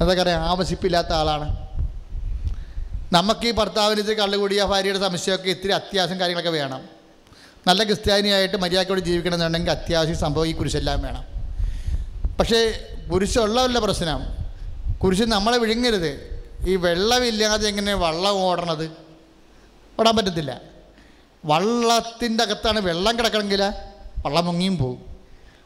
എന്താ 0.00 0.06
പറയുക 0.06 0.28
ആവശ്യപ്പില്ലാത്ത 0.28 1.12
ആളാണ്. 1.12 1.66
നമുക്ക് 3.12 3.46
ഈ 3.46 3.50
ഭർത്താവിന് 3.50 4.00
ഇത്തിരി 4.00 4.20
കള്ളുകൂടിയ 4.20 4.62
ഭാര്യയുടെ 4.62 4.98
സംശയമൊക്കെ 4.98 5.50
ഇത്തിരി 5.50 5.72
അത്യാവശ്യം 5.72 6.20
കാര്യങ്ങളൊക്കെ 6.20 6.58
വേണം. 6.58 6.80
നല്ല 7.66 7.84
ക്രിസ്ത്യാനിയായിട്ട് 7.84 8.56
മര്യാദയോടെ 8.56 9.00
ജീവിക്കണമെന്നുണ്ടെങ്കിൽ 9.00 9.70
അത്യാവശ്യം 9.70 10.16
സംഭവം 10.16 10.46
ഈ 10.46 10.52
കുരിശെല്ലാം 10.52 11.02
വേണം. 11.02 11.35
പക്ഷേ 12.38 12.78
കുരിശുള്ളവല്ല 13.12 13.78
പ്രശ്നം. 13.78 14.20
കുരിശ് 14.98 15.22
നമ്മളെ 15.22 15.58
വിഴുങ്ങരുത്. 15.58 16.36
ഈ 16.66 16.76
വെള്ളമില്ലാതെ 16.76 17.68
എങ്ങനെ 17.68 17.94
വള്ളം 17.94 18.32
ഓടണത്? 18.32 18.90
ഓടാൻ 20.00 20.16
പറ്റത്തില്ല. 20.16 20.60
വള്ളത്തിന്റെ 21.44 22.44
അകത്താണ് 22.44 22.80
വെള്ളം 22.80 23.18
കിടക്കണമെങ്കിൽ 23.18 23.72
വള്ളം 24.26 24.46
മുങ്ങിയും 24.46 24.78
പോകും 24.78 24.98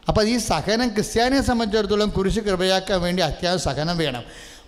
അപ്പോൾ 0.07 0.27
ഈ 0.27 0.37
സഹനം 0.37 0.89
ക്രിസ്ത്യാനിയെ 0.89 1.41
സംബന്ധിച്ചിടത്തോളം 1.41 2.09
കുരിശ് 2.09 2.39
കൃപയാക്കാൻ 2.39 3.01
വേണ്ടി 3.01 3.23
അത്യാവശ്യം 3.23 3.75
സഹനം 3.75 3.97
വേണം. 3.97 4.23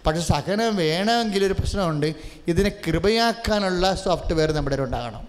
പക്ഷേ 0.06 0.22
സഹനം 0.22 0.76
വേണമെങ്കിൽ 0.76 1.46
ഒരു 1.46 1.54
പ്രശ്നമുണ്ട്. 1.54 2.16
ഇതിനെ 2.48 2.72
കൃപയാക്കാനുള്ള 2.88 3.96
സോഫ്റ്റ്വെയർ 3.96 4.52
നമ്മുടെ 4.52 4.76
ഉണ്ടാകണം. 4.76 5.28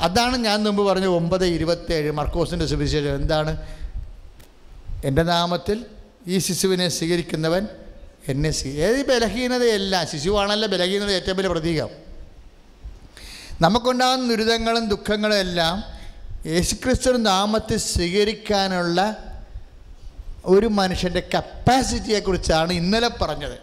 അതാണ് 0.00 0.36
ഞാൻ 0.36 0.62
മുമ്പ് 0.62 0.82
പറഞ്ഞ 0.82 1.06
ഒമ്പത് 1.06 1.46
ഇരുപത്തേഴ് 1.46 2.12
മർക്കോസിന്റെ 2.12 2.66
സുവിശേഷം. 2.66 3.14
എന്താണ്? 3.14 3.56
എന്റെ 5.04 5.22
നാമത്തിൽ 5.22 5.86
ഈ 6.26 6.38
ശിശുവിനെ 6.38 6.88
സ്വീകരിക്കുന്നവൻ 6.88 7.66
എന്നെ 8.28 8.52
ഏത് 8.64 9.06
ബലഹീനതയല്ല 9.06 10.04
ശിശുവാണല്ലോ 10.04 10.68
ബലഹീനത 10.68 11.10
ഏറ്റവും 11.10 11.36
വലിയ 11.36 11.48
പ്രതീകം. 11.48 11.88
നമുക്കുണ്ടാകുന്ന 13.60 14.28
ദുരിതങ്ങളും 14.28 14.88
ദുഃഖങ്ങളും 14.88 15.34
എല്ലാം 15.34 15.84
യേശുക്രിസ്തു 16.46 17.10
നാമത്തെ 17.10 17.76
സ്വീകരിക്കാനുള്ള 17.76 19.16
ഒരു 20.44 20.66
മനുഷ്യന്റെ 20.66 21.28
കപ്പാസിറ്റിയെക്കുറിച്ചാണ് 21.34 22.72
ഇന്നലെ 22.72 23.08
പറഞ്ഞത്. 23.08 23.58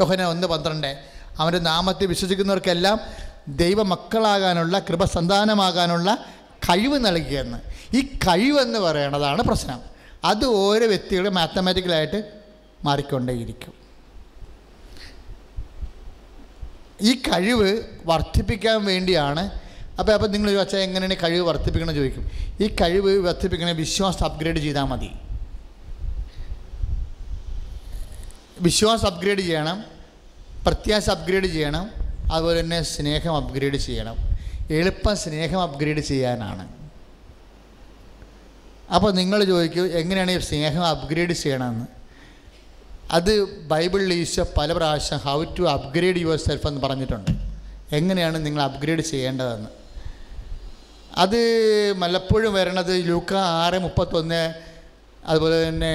യോഹന 0.00 0.22
ഒന്ന് 0.22 0.46
പന്ത്രണ്ട്. 0.46 1.04
അവന്റെ 1.38 1.58
നാമത്തെ 1.58 2.06
വിശ്വസിക്കുന്നവർക്കെല്ലാം 2.06 3.00
ദൈവമക്കളാകാനുള്ള 3.48 4.78
കൃപസന്താനമാകാനുള്ള 4.78 6.24
കഴിവ് 6.52 7.06
നൽകിയെന്ന്. 7.06 7.58
ഈ 7.96 8.00
കഴിവെന്ന് 8.00 8.78
പറയണതാണ് 8.78 9.42
പ്രശ്നം. 9.42 9.97
അത് 10.24 10.44
ഓരോ 10.44 10.86
വ്യക്തികളും 10.86 11.34
മാത്തമാറ്റിക്കലായിട്ട് 11.34 12.32
മാറിക്കൊണ്ടേയിരിക്കും. 12.84 13.72
ഈ 17.00 17.14
കഴിവ് 17.14 17.82
വർദ്ധിപ്പിക്കാൻ 18.04 18.84
വേണ്ടിയാണ് 18.84 19.60
അപ്പോൾ 19.98 20.12
അപ്പോൾ 20.12 20.26
നിങ്ങൾ 20.26 20.50
ചോദിച്ചാൽ 20.50 20.78
എങ്ങനെയാണ് 20.78 21.16
കഴിവ് 21.22 21.46
വർദ്ധിപ്പിക്കണം 21.46 21.94
ചോദിക്കും. 21.94 22.30
ഈ 22.60 22.68
കഴിവ് 22.68 23.18
വർദ്ധിപ്പിക്കണ 23.18 23.70
വിശ്വാസം 23.70 24.24
അപ്ഗ്രേഡ് 24.24 24.56
ചെയ്താൽ 24.56 24.84
മതി. 24.84 25.10
വിശ്വാസം 28.60 29.06
അപ്ഗ്രേഡ് 29.06 29.38
ചെയ്യണം 29.38 29.84
പ്രത്യാശ 30.66 31.10
അപ്ഗ്രേഡ് 31.10 31.44
ചെയ്യണം 31.44 31.90
അതുപോലെ 32.32 32.60
തന്നെ 32.60 32.82
സ്നേഹം 32.82 33.36
അപ്ഗ്രേഡ് 33.36 33.76
ചെയ്യണം. 33.76 34.16
എളുപ്പം 34.70 35.16
സ്നേഹം 35.16 35.62
അപ്ഗ്രേഡ് 35.62 36.00
ചെയ്യാനാണ്. 36.00 36.77
അപ്പോൾ 38.94 39.10
നിങ്ങൾ 39.12 39.38
ചോദിക്കും 39.44 39.86
എങ്ങനെയാണ് 40.00 40.30
ഈ 40.30 40.38
സ്നേഹം 40.38 40.84
അപ്ഗ്രേഡ് 40.86 41.34
ചെയ്യണമെന്ന് 41.42 41.86
അത് 43.16 43.32
ബൈബിളിൽ 43.72 44.12
ഈശോ 44.12 44.44
പല 44.58 44.72
പ്രാവശ്യം 44.78 45.18
how 45.26 45.38
to 45.58 45.62
upgrade 45.74 46.20
your 46.24 46.38
self 46.46 46.66
എന്ന് 46.70 46.80
പറഞ്ഞിട്ടുണ്ട്. 46.80 47.30
എങ്ങനെയാണ് 47.98 48.38
നിങ്ങൾ 48.46 48.62
അപ്ഗ്രേഡ് 48.62 49.04
ചെയ്യേണ്ടതെന്ന്? 49.10 49.70
അത് 51.24 51.40
മലപ്പോഴും 52.02 52.52
വരണത് 52.54 52.94
ലൂക്ക 53.10 53.32
ആറ് 53.34 53.78
മുപ്പത്തൊന്ന് 53.84 54.42
അതുപോലെ 55.30 55.56
തന്നെ 55.68 55.94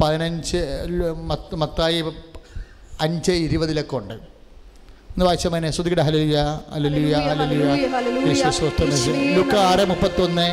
പതിനഞ്ച് 0.00 0.60
മത്തായി 1.62 2.00
അഞ്ച് 3.06 3.32
ഇരുപതിലൊക്കെ 3.46 3.96
ഉണ്ട്. 3.96 4.16
ഒന്ന് 5.12 5.24
വായിച്ച 5.26 5.46
മനെ 5.54 5.70
ശ്രുതിയുടെ 5.76 6.02
ഹലലിയ 6.08 6.38
അലലിയ 6.76 7.14
അലലിയ. 7.32 7.70
യേശു 8.28 8.70
ലൂക്ക 9.36 9.54
ആറ് 9.70 9.84
മുപ്പത്തൊന്ന്. 9.92 10.48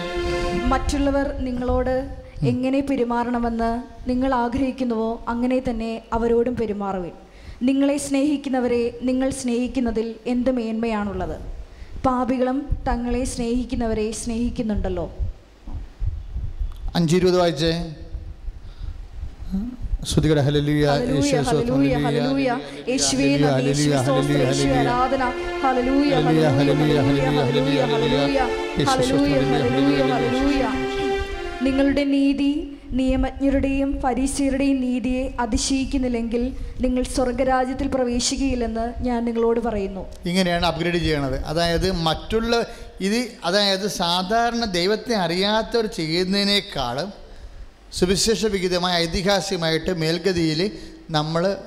മറ്റുള്ളവർ 0.65 1.33
നിങ്ങളോട് 1.39 2.17
എങ്ങനെ 2.41 2.79
പെരുമാറണമെന്ന് 2.79 3.83
നിങ്ങൾ 4.09 4.33
ആഗ്രഹിക്കുന്നുവോ 4.33 5.25
അങ്ങനെ 5.27 5.59
തന്നെ 5.59 6.01
അവരോടും 6.13 6.55
പെരുമാറുവിൻ. 6.55 7.11
നിങ്ങളെ 7.61 7.97
സ്നേഹിക്കുന്നവരെ 7.97 8.99
നിങ്ങൾ 9.01 9.29
സ്നേഹിക്കുന്നതിൽ 9.29 10.15
എന്ത് 10.25 10.51
മേന്മയാണുള്ളത്? 10.51 11.41
പാപികളും 12.05 12.77
തങ്ങളെ 12.87 13.23
സ്നേഹിക്കുന്നവരെ 13.23 14.11
സ്നേഹിക്കുന്നുണ്ടല്ലോ. 14.11 15.11
അഞ്ചിരുപത് 16.95 17.37
വായിച്ചേ. 17.37 17.95
ശ്രുതിയുടെ 20.09 20.41
ഹലലിയ 20.47 20.83
ഹല്ലേലൂയ, 20.89 21.31
ഹല്ലേലൂയ, 21.47 21.93
ഹല്ലേലൂയ. 22.05 22.49
യേശുവേ 22.91 23.25
നന്ദി, 23.41 23.65
യേശുവേ 23.69 23.97
സ്തോത്രം, 24.03 24.37
യേശുവേ 24.43 24.77
ആരാധന. 24.81 25.23
ഹല്ലേലൂയ, 25.63 26.11
ഹല്ലേലൂയ, 26.17 26.47
ഹല്ലേലൂയ, 26.57 26.99
ഹല്ലേലൂയ, 27.39 27.81
ഹല്ലേലൂയ. 27.91 28.39
ഹല്ലേലൂയ, 28.91 29.35
ഹല്ലേലൂയ, 29.51 29.99
ഹല്ലേലൂയ. 30.13 30.63
നിങ്ങളുടെ 31.65 32.03
നീതി 32.15 32.51
നിയമജ്ഞരുടെയും 32.99 33.89
പരീശരുടെയും 34.03 34.77
നീതിയെ 34.81 35.23
അതിശയിക്കുന്നില്ലെങ്കിൽ 35.39 36.43
നിങ്ങൾ 36.81 37.03
സ്വർഗരാജ്യത്തിൽ 37.15 37.87
പ്രവേശിക്കുകയില്ലെന്ന് 37.87 38.85
ഞാൻ 39.07 39.19
നിങ്ങളോട് 39.25 39.59
പറയുന്നു 39.59 40.03
ഇങ്ങനെയാണ് 40.25 40.65
അപ്ഗ്രേഡ് 40.65 40.99
ചെയ്യണത് 41.05 41.37
അതായത് 41.45 41.87
മറ്റുള്ള 42.07 42.53
ഇത് 43.07 43.19
അതായത് 43.45 43.87
സാധാരണ 44.01 44.63
ദൈവത്തെ 44.79 45.15
അറിയാത്തവർ 45.25 45.87
ചെയ്യുന്നതിനേക്കാളും 45.99 47.09
സുവിശേഷ 47.93 48.45
വിഹിതമായ 48.45 48.97
ഐതിഹാസികമായിട്ട് 48.97 49.97
മേൽഗതിയിൽ 49.97 50.71
നമ്മൾ 51.09 51.57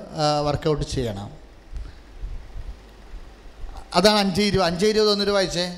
വർക്കൗട്ട് 0.45 0.85
ചെയ്യണം. 0.85 1.31
അതാണ് 3.95 4.19
അഞ്ച് 4.19 4.43
ഇരുപത്. 4.43 4.67
അഞ്ച് 4.67 4.87
ഇരുപത് 4.87 5.27
രൂപ 5.27 5.35
വായിച്ചേ. 5.35 5.77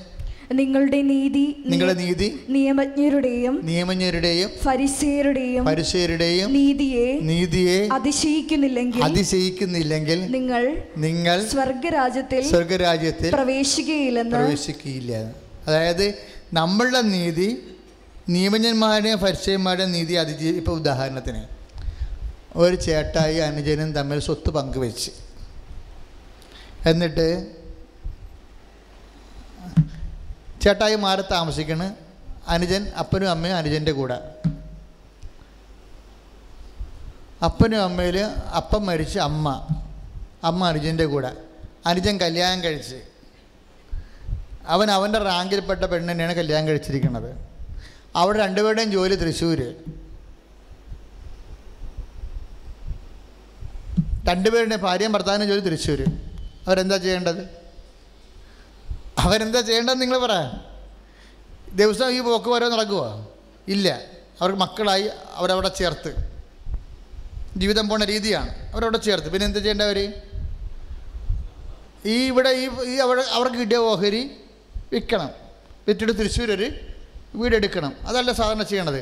നിങ്ങളുടെ 0.53 1.03
നീതി 1.03 1.63
നിങ്ങളുടെ 1.67 2.01
നീതി 2.01 2.41
നിയമജ്ഞരുടെയും 2.49 3.61
നിയമജ്ഞരുടെയും 3.63 4.51
ഫരിസേരുടെയും 4.65 5.65
ഫരിസേരുടെയും 5.67 6.53
നീതിയെ 6.53 7.21
നീതിയെ 7.21 7.89
അതിശയിക്കുന്നില്ലെങ്കിൽ 7.93 9.03
അതിശയിക്കുന്നില്ലെങ്കിൽ 9.03 10.19
നിങ്ങൾ 10.31 10.83
നിങ്ങൾ 10.97 11.47
സ്വർഗരാജ്യത്തിൽ 11.47 12.51
സ്വർഗരാജ്യത്തിൽ 12.51 13.31
പ്രവേശിക്കുകയില്ലെന്ന് 13.31 14.37
പ്രവേശിക്കുകയില്ല. 14.37 15.33
അതായത് 15.67 16.15
നമ്മളുടെ 16.53 17.01
നീതി 17.01 17.59
നിയമജ്ഞന്മാരുടെയും 18.29 19.19
പരിശയന്മാരുടെയും 19.19 19.93
നീതി 19.93 20.13
അതിജീ 20.13 20.51
ഇപ്പോൾ 20.51 20.73
ഉദാഹരണത്തിന് 20.73 21.47
ഒരു 22.55 22.77
ചേട്ടായി 22.77 23.37
അനുജനും 23.37 23.93
തമ്മിൽ 23.93 24.21
സ്വത്ത് 24.21 24.51
പങ്കുവെച്ച്. 24.51 25.11
എന്നിട്ട് 26.87 27.57
ചേട്ടായി 30.61 30.95
മാറി 30.95 31.23
താമസിക്കണ് 31.31 31.95
അനുജൻ 32.49 32.89
അപ്പനും 32.89 33.31
അമ്മയും 33.31 33.57
അനുജന്റെ 33.57 33.93
കൂടെ. 33.93 34.19
അപ്പനും 37.45 37.83
അമ്മയിൽ 37.83 38.21
അപ്പം 38.57 38.87
മരിച്ച് 38.87 39.19
അമ്മ 39.19 39.69
അമ്മ 40.45 40.69
അനുജന്റെ 40.69 41.05
കൂടെ. 41.05 41.33
അനുജൻ 41.87 42.19
കല്യാണം 42.21 42.65
കഴിച്ച്. 42.65 43.03
അവൻ 44.67 44.91
അവന്റെ 44.91 45.19
റാങ്കിൽപ്പെട്ട 45.19 45.85
പെണ്ണിനെയാണ് 45.85 46.33
കല്യാണം 46.33 46.69
കഴിച്ചിരിക്കുന്നത്. 46.69 47.52
അവിടെ 48.17 48.39
രണ്ടുപേരുടെയും 48.39 48.91
ജോലി 48.93 49.15
തൃശ്ശൂർ 49.15 49.61
രണ്ടുപേരുടെ 54.29 54.77
ഭാര്യയും 54.77 55.13
ഭർത്താവിനും 55.13 55.49
ജോലി 55.49 55.61
തൃശ്ശൂർ 55.61 56.01
അവരെന്താ 56.67 56.97
ചെയ്യേണ്ടത്? 56.97 57.43
അവരെന്താ 59.19 59.61
ചെയ്യേണ്ടത് 59.61 60.01
നിങ്ങൾ 60.01 60.19
പറ. 60.27 60.35
ദിവസം 61.73 62.11
ഈ 62.11 62.21
പോക്ക് 62.21 62.49
വരെ 62.49 62.69
നടക്കുമോ 62.69 63.35
ഇല്ല. 63.69 63.89
അവർക്ക് 64.41 64.61
മക്കളായി 64.61 65.11
അവരവിടെ 65.35 65.69
ചേർത്ത്. 65.69 66.13
ജീവിതം 67.57 67.89
പോണ 67.89 68.05
രീതിയാണ്. 68.05 68.51
അവരവിടെ 68.73 68.99
ചേർത്ത്. 68.99 69.29
പിന്നെ 69.33 69.47
എന്താ 69.47 69.61
ചെയ്യേണ്ടവർ 69.61 69.99
ഈ 72.07 72.17
ഇവിടെ 72.27 72.51
ഈ 72.85 72.97
അവിടെ 72.97 73.23
അവർക്ക് 73.23 73.57
കിട്ടിയ 73.57 73.77
ഓഹരി 73.77 74.23
വിൽക്കണം. 74.93 75.31
വിറ്റിട്ട് 75.89 76.19
തൃശ്ശൂർ 76.19 76.51
ഒരു 76.53 76.92
വീടെടുക്കണം. 77.35 77.93
അതല്ല 78.09 78.33
സാധാരണ 78.33 78.63
ചെയ്യണത്. 78.63 78.99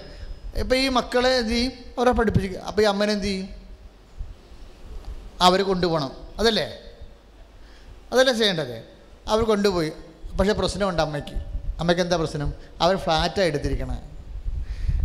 ഇപ്പം 0.61 0.77
ഈ 0.77 0.89
മക്കളെ 0.89 1.31
എന്ത് 1.39 1.53
ചെയ്യും? 1.53 1.73
അവരെ 1.99 2.13
പഠിപ്പിച്ചിരിക്കും 2.13 2.65
അപ്പോൾ 2.65 2.83
ഈ 2.83 2.85
അമ്മനെന്ത് 2.85 3.25
ചെയ്യും? 3.25 3.49
അവർ 5.41 5.63
കൊണ്ടുപോകണം 5.63 6.13
അതല്ലേ? 6.39 6.67
അതല്ലേ 8.13 8.33
ചെയ്യേണ്ടത്? 8.33 8.77
അവർ 9.29 9.43
കൊണ്ടുപോയി. 9.43 9.93
പക്ഷേ 10.39 10.53
പ്രശ്നമുണ്ട് 10.53 11.03
അമ്മയ്ക്ക്. 11.03 11.37
അമ്മയ്ക്ക് 11.81 12.03
എന്താ 12.03 12.17
പ്രശ്നം? 12.17 12.53
അവർ 12.81 12.97
ഫ്ലാറ്റാണ് 12.97 13.47
എടുത്തിരിക്കണേ. 13.47 13.99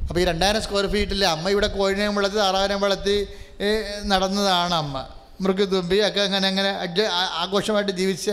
അപ്പോൾ 0.07 0.19
ഈ 0.19 0.26
രണ്ടായിരം 0.26 0.61
സ്ക്വയർ 0.61 0.88
ഫീറ്റിൽ 0.91 1.26
അമ്മ 1.26 1.49
ഇവിടെ 1.49 1.68
കോഴിനെയും 1.68 2.15
വളർത്തി 2.15 2.38
താറാവിനെയും 2.38 2.81
വളർത്തി 2.81 3.27
നടന്നതാണ് 4.06 4.73
അമ്മ. 4.73 5.07
മൃഗതുമ്പി 5.41 6.07
ഒക്കെ 6.07 6.22
അങ്ങനെ 6.22 6.47
അങ്ങനെ 6.47 6.72
ആഘോഷമായിട്ട് 7.43 7.91
ജീവിച്ച 7.91 8.31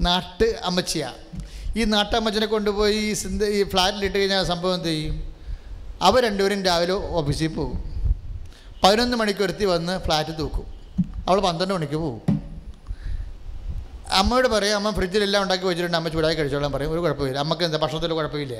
നാട്ട് 0.00 0.58
അമ്മച്ചിയാണ് 0.64 1.47
ഈ 1.76 1.84
നാട്ടമ്മച്ചനെ 1.84 2.46
കൊണ്ടുപോയി 2.46 2.94
ഈ 2.94 3.12
സിന്ത 3.12 3.42
ഈ 3.42 3.62
ഫ്ലാറ്റിലിട്ട് 3.62 4.18
കഴിഞ്ഞാൽ 4.18 4.44
സംഭവം 4.44 4.74
എന്ത് 4.74 4.88
ചെയ്യും? 4.88 5.32
അവർ 6.02 6.24
രണ്ടുപേരും 6.24 6.64
രാവിലെ 6.64 6.92
ഓഫീസിൽ 6.92 7.48
പോകും. 7.48 7.78
പതിനൊന്ന് 8.84 9.16
മണിക്ക് 9.16 9.40
ഒരുത്തി 9.40 9.64
വന്ന് 9.64 9.98
ഫ്ലാറ്റ് 9.98 10.38
തൂക്കും. 10.38 10.66
അവൾ 11.28 11.40
പന്ത്രണ്ട് 11.40 11.74
മണിക്ക് 11.74 11.94
പോകും. 11.94 12.20
അമ്മയോട് 14.10 14.48
പറയും 14.48 14.76
അമ്മ 14.76 14.90
ഫ്രിഡ്ജിലെല്ലാം 14.90 15.42
ഉണ്ടാക്കി 15.42 15.64
വെച്ചിട്ടുണ്ട്. 15.64 15.96
അമ്മ 15.96 16.08
ചൂടായി 16.08 16.34
കഴിച്ചോളാൻ 16.34 16.72
പറയും 16.72 16.92
ഒരു 16.92 17.00
കുഴപ്പമില്ല. 17.00 17.38
അമ്മയ്ക്ക് 17.38 17.64
എന്താ 17.64 17.78
ഭക്ഷണത്തിൽ 17.78 18.12
കുഴപ്പമില്ല. 18.12 18.54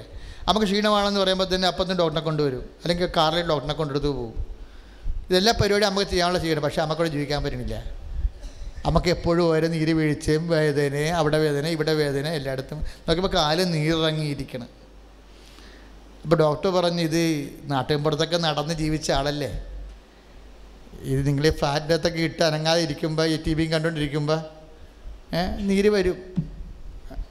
അമ്മയ്ക്ക് 0.48 0.72
ക്ഷീണമാണെന്ന് 0.72 1.20
പറയുമ്പോൾ 1.20 1.54
തന്നെ 1.54 1.68
അപ്പം 1.68 1.92
ഡോക്ടറെ 1.92 2.20
കൊണ്ടുവരും. 2.20 2.60
അല്ലെങ്കിൽ 2.60 3.08
കാറിൽ 3.16 3.46
ഡോക്ടറെ 3.48 3.72
കൊണ്ടെടുത്ത് 3.72 4.06
പോകും. 4.06 4.44
ഇതെല്ലാ 5.28 5.52
പരിപാടി 5.52 5.84
അമ്മയ്ക്ക് 5.84 6.12
ചെയ്യാനുള്ള 6.12 6.38
ചെയ്യണം 6.38 6.62
പക്ഷേ 6.62 6.82
അമ്മക്കൂടെ 6.82 7.08
ജീവിക്കാൻ 7.08 7.44
പറ്റുന്നില്ല 7.44 7.97
നമുക്ക് 8.86 9.10
എപ്പോഴും 9.16 9.42
ഓരോ 9.52 9.66
നീര് 9.74 9.92
വീഴ്ചയും 9.98 10.44
വേദന 10.54 10.96
അവിടെ 11.20 11.38
വേദന 11.44 11.66
ഇവിടെ 11.76 11.92
വേദന 12.02 12.26
എല്ലായിടത്തും 12.38 12.78
നോക്കിയപ്പോൾ 13.06 13.32
കാൽ 13.38 13.58
നീറിറങ്ങിയിരിക്കണം. 13.74 14.68
അപ്പോൾ 16.24 16.36
ഡോക്ടർ 16.44 16.70
പറഞ്ഞു 16.76 17.02
ഇത് 17.08 17.22
നാട്ടിൻപുറത്തൊക്കെ 17.72 18.38
നടന്ന് 18.46 18.74
ജീവിച്ച 18.82 19.08
ആളല്ലേ? 19.18 19.50
ഇത് 21.12 21.20
നിങ്ങൾ 21.28 21.44
ഈ 21.50 21.52
ഫ്ലാറ്റിനകത്തൊക്കെ 21.60 22.22
ഇട്ട് 22.28 22.42
അനങ്ങാതെ 22.48 22.80
ഇരിക്കുമ്പോൾ 22.86 23.26
ഈ 23.34 23.36
ടി 23.44 23.52
വിയും 23.58 23.70
കണ്ടുകൊണ്ടിരിക്കുമ്പോൾ 23.74 24.40
നീര് 25.68 25.90
വരും. 25.96 26.18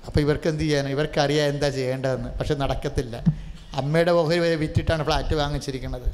അപ്പോൾ 0.08 0.20
ഇവർക്ക് 0.26 0.48
എന്ത് 0.54 0.64
ചെയ്യാനോ? 0.64 0.90
ഇവർക്കറിയാം 0.96 1.48
എന്താ 1.54 1.70
ചെയ്യേണ്ടതെന്ന്. 1.80 2.30
പക്ഷെ 2.40 2.56
നടക്കത്തില്ല. 2.64 3.16
അമ്മയുടെ 3.80 4.12
ഓഹരി 4.20 4.40
വരെ 4.46 4.56
വിറ്റിട്ടാണ് 4.64 5.04
ഫ്ലാറ്റ് 5.08 5.36
വാങ്ങിച്ചിരിക്കുന്നത് 5.42 6.08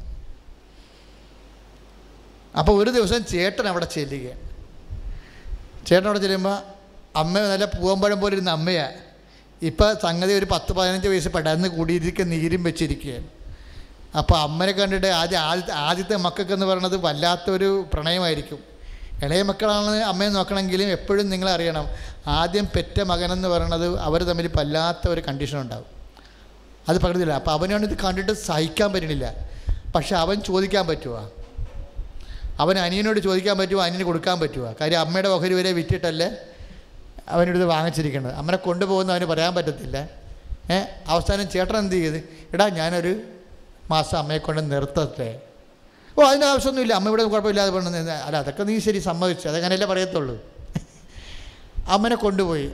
അപ്പോൾ 2.60 2.74
ഒരു 2.80 2.90
ദിവസം 2.96 3.20
ചേട്ടൻ 3.30 3.66
അവിടെ 3.70 3.86
ചെല്ലുക 3.94 4.26
ചേട്ടൻ 5.86 6.06
അവിടെ 6.08 6.20
ചെല്ലുമ്പോൾ 6.24 6.56
അമ്മ 7.22 7.34
നല്ല 7.52 7.64
പൂവമ്പഴം 7.76 8.18
പോലെ 8.20 8.34
ഇരുന്ന 8.36 8.50
അമ്മയാണ് 8.58 9.00
ഇപ്പം 9.68 9.90
സംഗതി 10.04 10.32
ഒരു 10.40 10.46
പത്ത് 10.52 10.72
പതിനഞ്ച് 10.78 11.08
വയസ്സ് 11.12 11.30
പെടന്ന് 11.36 11.68
കൂടിയിരിക്കുക 11.76 12.24
നീരും 12.34 12.62
വെച്ചിരിക്കുകയാണ് 12.68 13.28
അപ്പോൾ 14.20 14.36
അമ്മനെ 14.46 14.72
കണ്ടിട്ട് 14.78 15.08
ആദ്യം 15.20 15.40
ആദ്യത്തെ 15.50 15.72
ആദ്യത്തെ 15.88 16.16
മക്കൾക്കെന്ന് 16.24 16.66
പറയുന്നത് 16.66 16.96
വല്ലാത്തൊരു 17.04 17.68
പ്രണയമായിരിക്കും. 17.92 18.60
ഇളയ 19.24 19.42
മക്കളാണ് 19.48 19.96
അമ്മയെ 20.10 20.30
നോക്കണമെങ്കിലും 20.36 20.88
എപ്പോഴും 20.96 21.26
നിങ്ങൾ 21.32 21.48
അറിയണം. 21.56 21.86
ആദ്യം 22.38 22.66
പെറ്റ 22.74 22.96
മകനെന്ന് 23.10 23.48
പറയുന്നത് 23.54 23.86
അവർ 24.06 24.20
തമ്മിൽ 24.30 24.46
വല്ലാത്ത 24.58 25.04
ഒരു 25.14 25.22
കണ്ടീഷൻ 25.28 25.58
ഉണ്ടാവും. 25.64 25.88
അത് 26.88 26.96
പകർന്നില്ല. 27.04 27.34
അപ്പോൾ 27.40 27.52
അവനാണ് 27.56 27.84
ഇത് 27.88 27.96
കണ്ടിട്ട് 28.04 28.32
സഹിക്കാൻ 28.48 28.88
പറ്റണില്ല. 28.94 29.26
പക്ഷെ 29.94 30.14
അവൻ 30.24 30.36
ചോദിക്കാൻ 30.48 30.84
പറ്റുമോ 30.92 31.22
അവൻ 32.60 32.78
അനിയനോട് 32.78 33.20
ചോദിക്കാൻ 33.20 33.58
പറ്റുമോ? 33.58 33.82
അനിയന് 33.84 34.04
കൊടുക്കാൻ 34.04 34.40
പറ്റുമോ? 34.40 34.74
കാര്യം 34.80 35.00
അമ്മയുടെ 35.00 35.28
ഓഹരി 35.28 35.54
വരെ 35.54 35.72
വിറ്റിട്ടല്ലേ 35.72 36.30
അവനടുത്ത് 37.28 37.64
വാങ്ങിച്ചിരിക്കുന്നത് 37.64 38.34
അമ്മനെ 38.34 38.56
കൊണ്ടുപോകുന്ന 38.56 39.12
അവന് 39.12 39.24
പറയാൻ 39.24 39.54
പറ്റത്തില്ല. 39.54 40.08
ഏ? 40.72 40.78
അവസാനം 41.06 41.50
ചേട്ടൻ 41.50 41.76
എന്ത് 41.76 41.94
ചെയ്ത്? 41.94 42.28
എടാ 42.52 42.68
ഞാനൊരു 42.68 43.20
മാസം 43.90 44.18
അമ്മയെ 44.18 44.38
കൊണ്ട് 44.38 44.72
നിർത്തട്ടെ. 44.72 45.40
ഓ 46.18 46.22
അതിന്റെ 46.22 46.46
ആവശ്യമൊന്നുമില്ല. 46.46 46.94
അമ്മ 46.94 47.08
ഇവിടെ 47.08 47.24
കുഴപ്പമില്ലാതെ 47.24 47.70
പറഞ്ഞു 47.70 47.88
അല്ല 47.88 48.36
അതൊക്കെ 48.36 48.62
നീ 48.62 48.78
ശരി 48.78 48.98
സമ്മതിച്ചു. 48.98 49.48
അതങ്ങനെയല്ലേ 49.48 49.86
പറയത്തുള്ളൂ. 49.86 50.44
അമ്മനെ 51.88 52.16
കൊണ്ടുപോയി. 52.16 52.70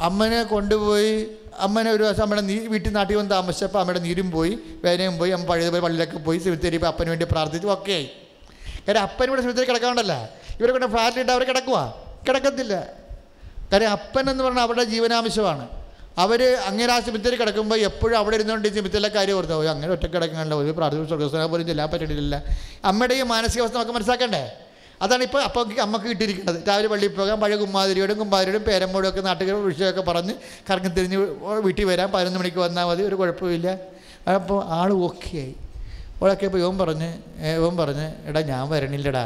അമ്മനെ 0.00 0.42
കൊണ്ടുപോയി. 0.42 1.26
അമ്മനെ 1.58 1.90
ഒരു 1.90 2.02
ദിവസം 2.02 2.22
അമ്മയുടെ 2.22 2.46
നീ 2.46 2.58
വീട്ടിൽ 2.58 2.90
നാട്ടിൽ 2.90 3.16
വന്ന് 3.16 3.30
താമസിച്ചപ്പോൾ 3.30 3.78
അമ്മയുടെ 3.78 4.00
നീരും 4.00 4.30
പോയി 4.30 4.58
വേനയും 4.84 5.18
പോയി. 5.18 5.30
അമ്മ 5.30 5.46
പഴയതുപോലെ 5.46 5.82
പള്ളിയിലൊക്കെ 5.82 6.18
പോയി 6.18 6.38
ഇപ്പോൾ 6.38 6.86
അപ്പന് 6.86 7.08
വേണ്ടി 7.08 7.26
പ്രാർത്ഥിച്ചു. 7.30 7.68
ഒക്കെ 7.68 7.92
ആയി. 7.92 8.10
കാര്യം 8.88 9.00
അപ്പൻ 9.00 9.26
ഇവിടെ 9.26 9.40
സെമിത്തേരി 9.40 9.66
കിടക്കാണ്ടല്ല 9.68 10.30
ഇവരെ 10.60 10.72
കൊണ്ട് 10.72 10.86
ഫ്ലാറ്റിലിട്ട് 10.86 11.32
അവർ 11.32 11.44
കിടക്കുക 11.44 11.94
കിടക്കത്തില്ല. 12.28 12.86
കാര്യം 13.72 13.90
അപ്പൻ 13.90 14.30
എന്ന് 14.30 14.44
പറഞ്ഞാൽ 14.44 14.62
അവരുടെ 14.62 14.84
ജീവനാംശമാണ് 14.84 15.68
അവർ 16.18 16.42
അങ്ങനെ 16.66 16.92
ആ 16.92 17.00
സെമിത്തേരി 17.00 17.36
കിടക്കുമ്പോൾ 17.36 17.78
എപ്പോഴും 17.78 18.18
അവിടെ 18.18 18.34
ഇരുന്നുകൊണ്ട് 18.36 18.68
സെമിത്തേരിലെ 18.74 19.08
കാര്യം 19.08 19.36
ഓർത്താൽ 19.36 19.54
"ഓ, 19.54 19.62
അങ്ങനെ 19.62 19.92
ഒറ്റ 19.92 20.06
കിടക്കണല്ലോ. 20.06 20.58
ഒരു 20.58 20.70
പ്രാർത്ഥന 20.70 21.46
പോലും 21.46 21.66
ചെല്ലാൻ 21.66 21.90
പറ്റിയിട്ടില്ല. 21.90 22.42
അമ്മയുടെ 22.84 23.14
ഈ 23.14 23.22
മാനസികാവസ്ഥ 23.22 23.74
നമുക്ക് 23.74 23.92
മനസ്സിലാക്കണ്ടേ? 23.92 24.52
അതാണ് 25.02 25.22
ഇപ്പോൾ 25.22 25.42
അപ്പോൾ 25.42 25.80
അമ്മയ്ക്ക് 25.80 26.08
കിട്ടിയിരിക്കുന്നത്. 26.08 26.68
രാവിലെ 26.68 26.88
പള്ളിയിൽ 26.88 27.14
പോകാൻ 27.14 27.40
പഴയ 27.40 27.56
കുമ്മാതിരിയോടും 27.56 28.18
കുമ്മാതിരിയോടും 28.18 28.64
പേരമ്മോടും 28.64 29.08
ഒക്കെ 29.08 29.20
നാട്ടുകാർ 29.20 29.64
വിഷയമൊക്കെ 29.64 30.00
പറഞ്ഞ് 30.00 30.34
കറങ്ങി 30.70 30.88
തിരിഞ്ഞ് 30.88 31.16
വീട്ടിൽ 31.60 31.84
വരാം. 31.84 32.12
പതിനൊന്ന് 32.12 32.38
മണിക്ക് 32.38 32.58
വന്നാൽ 32.58 32.84
മതി 32.84 33.02
ഒരു 33.02 33.14
കുഴപ്പമില്ല 33.14 33.68
അപ്പോൾ 34.30 34.64
ആൾ 34.64 34.92
ഓക്കെ 34.92 35.38
ആയി. 35.38 35.54
ഓളൊക്കെ 36.22 36.44
ഇപ്പോൾ 36.48 36.60
ഇവൻ 36.64 36.76
പറഞ്ഞ് 36.82 37.10
ഇവൻ 37.60 37.74
പറഞ്ഞ് 37.80 38.06
എടാ 38.28 38.40
ഞാൻ 38.52 38.62
വരണില്ലടാ. 38.72 39.24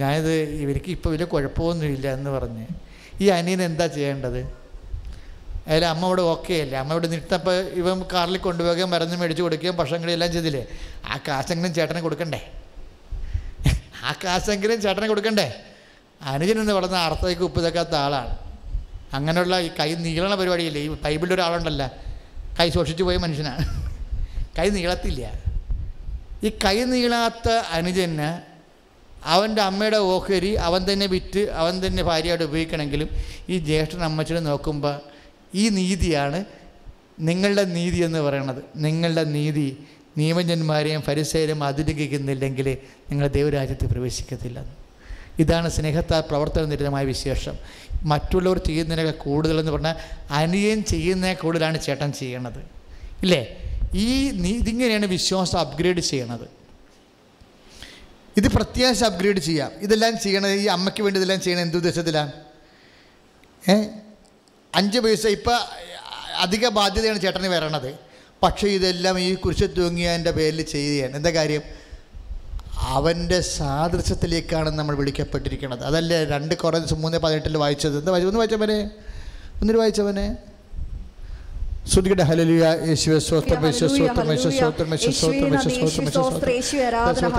ഞാനിത് 0.00 0.34
ഇവർക്ക് 0.64 0.90
ഇപ്പോൾ 0.96 1.10
വലിയ 1.14 1.26
കുഴപ്പമൊന്നുമില്ല 1.34 2.06
എന്ന് 2.18 2.30
പറഞ്ഞ്. 2.36 2.64
ഈ 3.22 3.28
അനിയൻ 3.36 3.60
എന്താ 3.68 3.86
ചെയ്യേണ്ടത്? 3.96 4.40
അതിൽ 5.70 5.84
അമ്മ 5.92 6.02
ഇവിടെ 6.10 6.22
ഓക്കെ 6.32 6.56
അല്ലേ? 6.64 6.76
അമ്മ 6.82 6.90
ഇവിടെ 6.96 7.08
നിർത്തപ്പോൾ 7.14 7.56
ഇവൻ 7.80 7.96
കാറിൽ 8.12 8.36
കൊണ്ടുപോകുകയും 8.46 8.90
മരുന്ന് 8.94 9.16
മേടിച്ച് 9.20 9.42
കൊടുക്കുകയും 9.46 9.74
ഭക്ഷണങ്ങളും 9.80 10.12
എല്ലാം 10.16 10.30
ചെയ്തില്ലേ? 10.34 10.62
ആ 11.10 11.16
കാശെങ്കിലും 11.26 11.72
ചേട്ടനെ 11.78 12.00
കൊടുക്കണ്ടേ? 12.06 12.40
ആ 14.08 14.12
കാശെങ്കിലും 14.24 14.78
ചേട്ടനെ 14.84 15.08
കൊടുക്കണ്ടേ? 15.12 15.48
അനുജൻ 16.34 16.56
എന്ന് 16.62 16.74
പറയുന്ന 16.76 16.98
അർത്ഥത്തേക്ക് 17.08 17.44
ഉപ്പ് 17.48 17.60
തേക്കാത്ത 17.64 17.94
ആളാണ്. 18.04 18.32
അങ്ങനെയുള്ള 19.16 19.54
ഈ 19.66 19.68
കൈ 19.80 19.90
നീളണ 20.06 20.32
പരിപാടിയില്ലേ? 20.40 20.80
ഈ 20.86 20.88
ബൈബിളിന്റെ 21.04 21.36
ഒരാളുണ്ടല്ല 21.38 21.82
കൈ 22.58 22.68
സൂക്ഷിച്ചു 22.76 23.04
പോയ 23.08 23.16
മനുഷ്യനാണ്. 23.26 23.64
കൈ 24.56 24.68
നീളത്തില്ല. 24.78 25.24
ഈ 26.44 26.48
കൈ 26.64 26.84
നീളാത്ത 26.84 27.48
അനുജന് 27.48 28.40
അവന്റെ 29.24 29.62
അമ്മയുടെ 29.62 29.96
ഓഹരി 29.96 30.54
അവൻ 30.54 30.92
തന്നെ 30.92 31.06
വിറ്റ് 31.06 31.50
അവൻ 31.50 31.86
തന്നെ 31.86 32.02
ഭാര്യയായിട്ട് 32.02 32.44
ഉപയോഗിക്കണമെങ്കിലും 32.44 33.08
ഈ 33.48 33.58
ജ്യേഷ്ഠൻ 33.58 34.04
അമ്മച്ചനെ 34.04 34.40
നോക്കുമ്പോൾ 34.40 35.00
ഈ 35.54 35.68
നീതിയാണ് 35.68 36.44
നിങ്ങളുടെ 37.20 37.64
നീതി 37.64 37.96
എന്ന് 37.96 38.18
പറയണത്. 38.18 38.62
നിങ്ങളുടെ 38.76 39.24
നീതി 39.24 39.86
നിയമജന്മാരെയും 40.16 41.02
പരിസരം 41.08 41.64
അതിലംഘിക്കുന്നില്ലെങ്കിൽ 41.64 42.78
നിങ്ങൾ 43.10 43.26
ദൈവരാജ്യത്ത് 43.28 43.86
പ്രവേശിക്കത്തില്ല. 43.86 44.64
ഇതാണ് 45.38 45.68
സ്നേഹത്താൽ 45.68 46.20
പ്രവർത്തന 46.20 46.64
നിരതമായ 46.64 47.04
വിശേഷം. 47.04 47.56
മറ്റുള്ളവർ 48.02 48.58
ചെയ്യുന്നതിനൊക്കെ 48.58 49.12
കൂടുതലെന്ന് 49.12 49.72
പറഞ്ഞാൽ 49.72 49.96
അനിയൻ 50.30 50.84
ചെയ്യുന്നതിനെ 50.84 51.34
കൂടുതലാണ് 51.34 51.80
ചേട്ടൻ 51.80 52.12
ചെയ്യണത്. 52.12 52.60
ഇല്ലേ? 53.22 53.67
ഈ 53.94 54.28
ഇതിങ്ങനെയാണ് 54.48 55.06
വിശ്വാസം 55.06 55.58
അപ്ഗ്രേഡ് 55.58 56.00
ചെയ്യണത്. 56.00 56.48
ഇത് 58.36 58.48
പ്രത്യാശ 58.48 59.04
അപ്ഗ്രേഡ് 59.04 59.38
ചെയ്യാം. 59.38 59.70
ഇതെല്ലാം 59.80 60.18
ചെയ്യണത് 60.18 60.50
ഈ 60.50 60.66
അമ്മയ്ക്ക് 60.66 61.02
വേണ്ടി 61.02 61.18
ഇതെല്ലാം 61.18 61.40
ചെയ്യണത് 61.40 61.62
എന്ത് 61.62 61.76
ഉദ്ദേശത്തിലാണ് 61.76 62.32
ഏ? 63.68 63.84
അഞ്ച് 64.74 64.98
പൈസ 64.98 65.26
ഇപ്പം 65.26 65.58
അധിക 66.36 66.68
ബാധ്യതയാണ് 66.68 67.20
ചേട്ടന് 67.20 67.46
വരണത്. 67.46 67.98
പക്ഷേ 68.42 68.68
ഇതെല്ലാം 68.68 69.18
ഈ 69.18 69.34
കുരിശ് 69.34 69.64
തൂങ്ങിയതിന്റെ 69.76 70.30
പേരിൽ 70.30 70.62
ചെയ്യുകയാണ്. 70.62 71.16
എന്താ 71.16 71.30
കാര്യം? 71.30 71.62
അവന്റെ 72.80 73.40
സാദൃശ്യത്തിലേക്കാണ് 73.40 74.70
നമ്മൾ 74.70 74.96
വിളിക്കപ്പെട്ടിരിക്കുന്നത് 74.96 75.84
അതല്ലേ 75.84 76.24
രണ്ട് 76.24 76.54
കുറേ 76.54 76.78
മൂന്ന് 76.94 77.18
പതിനെട്ടിൽ 77.18 77.56
വായിച്ചത്. 77.56 77.98
എന്താ 77.98 78.10
വായിച്ചു 78.10 78.28
ഒന്ന് 78.28 78.38
വായിച്ചവനെ 78.38 78.90
ഒന്നിട്ട് 79.60 79.80
വായിച്ചവനെ 79.80 80.36
ശ്രുതികട്ടെ 81.88 82.24
ഹല്ലേലൂയ 82.28 82.64
യേശുവേ 82.88 83.18
സ്വസ്ത്രം 83.26 83.62
യേശുവേ 83.66 83.88
സ്വസ്ത്രം 83.90 84.26
യേശുവേ 84.30 84.50
സ്വസ്ത്രം 84.54 84.88
യേശുവേ 84.94 85.12
സ്വസ്ത്രം 85.12 85.52
യേശുവേ 85.54 86.08
സ്വസ്ത്രം 86.08 86.50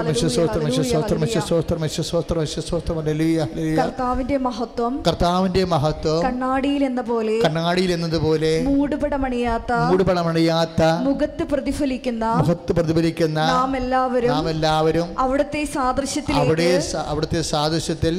യേശുവേ 0.07 0.29
സ്വസ്ത്രം 0.29 0.63
യേശുവേ 0.67 0.89
സ്വസ്ത്രം 0.89 1.19
യേശുവേ 1.25 1.43
സ്വസ്ത്രം 1.49 1.83
യേശുവേ 1.85 2.05
സ്വസ്ത്രം 2.09 2.39
യേശുവേ 2.41 2.63
സ്വസ്ത്രം 2.69 2.97
ഹല്ലേലൂയ 2.99 3.45
കർത്താവിന്റെ 3.79 4.37
മഹത്വം 4.47 4.93
കർത്താവിന്റെ 5.07 5.63
മഹത്വം 5.73 6.21
കണ്ണാടിയിൽ 6.25 6.83
എന്ന 6.89 7.03
പോലെ 7.09 7.35
കണ്ണാടിയിൽ 7.45 7.91
എന്നതുപോലെ 7.95 8.51
മൂടുപടമണിയാത്ത 8.69 9.71
മൂടുപടമണിയാത്ത 9.85 10.81
മുഖത്ത് 11.07 11.45
പ്രതിഫലിക്കുന്ന 11.51 12.25
മുഖത്ത് 12.41 12.71
പ്രതിഫലിക്കുന്ന 12.77 13.39
നാം 13.51 13.73
എല്ലാവരും 13.79 14.31
നാം 14.33 14.49
എല്ലാവരും 14.49 15.07
അവിടുത്തെ 15.19 15.61
അവിടെ 15.61 15.73
സാദൃശ്യത്തിലേക്ക് 15.77 16.69
സ- 16.87 17.05
അവിടുത്തെ 17.09 17.41
സാദൃശ്യത്തിൽ 17.49 18.15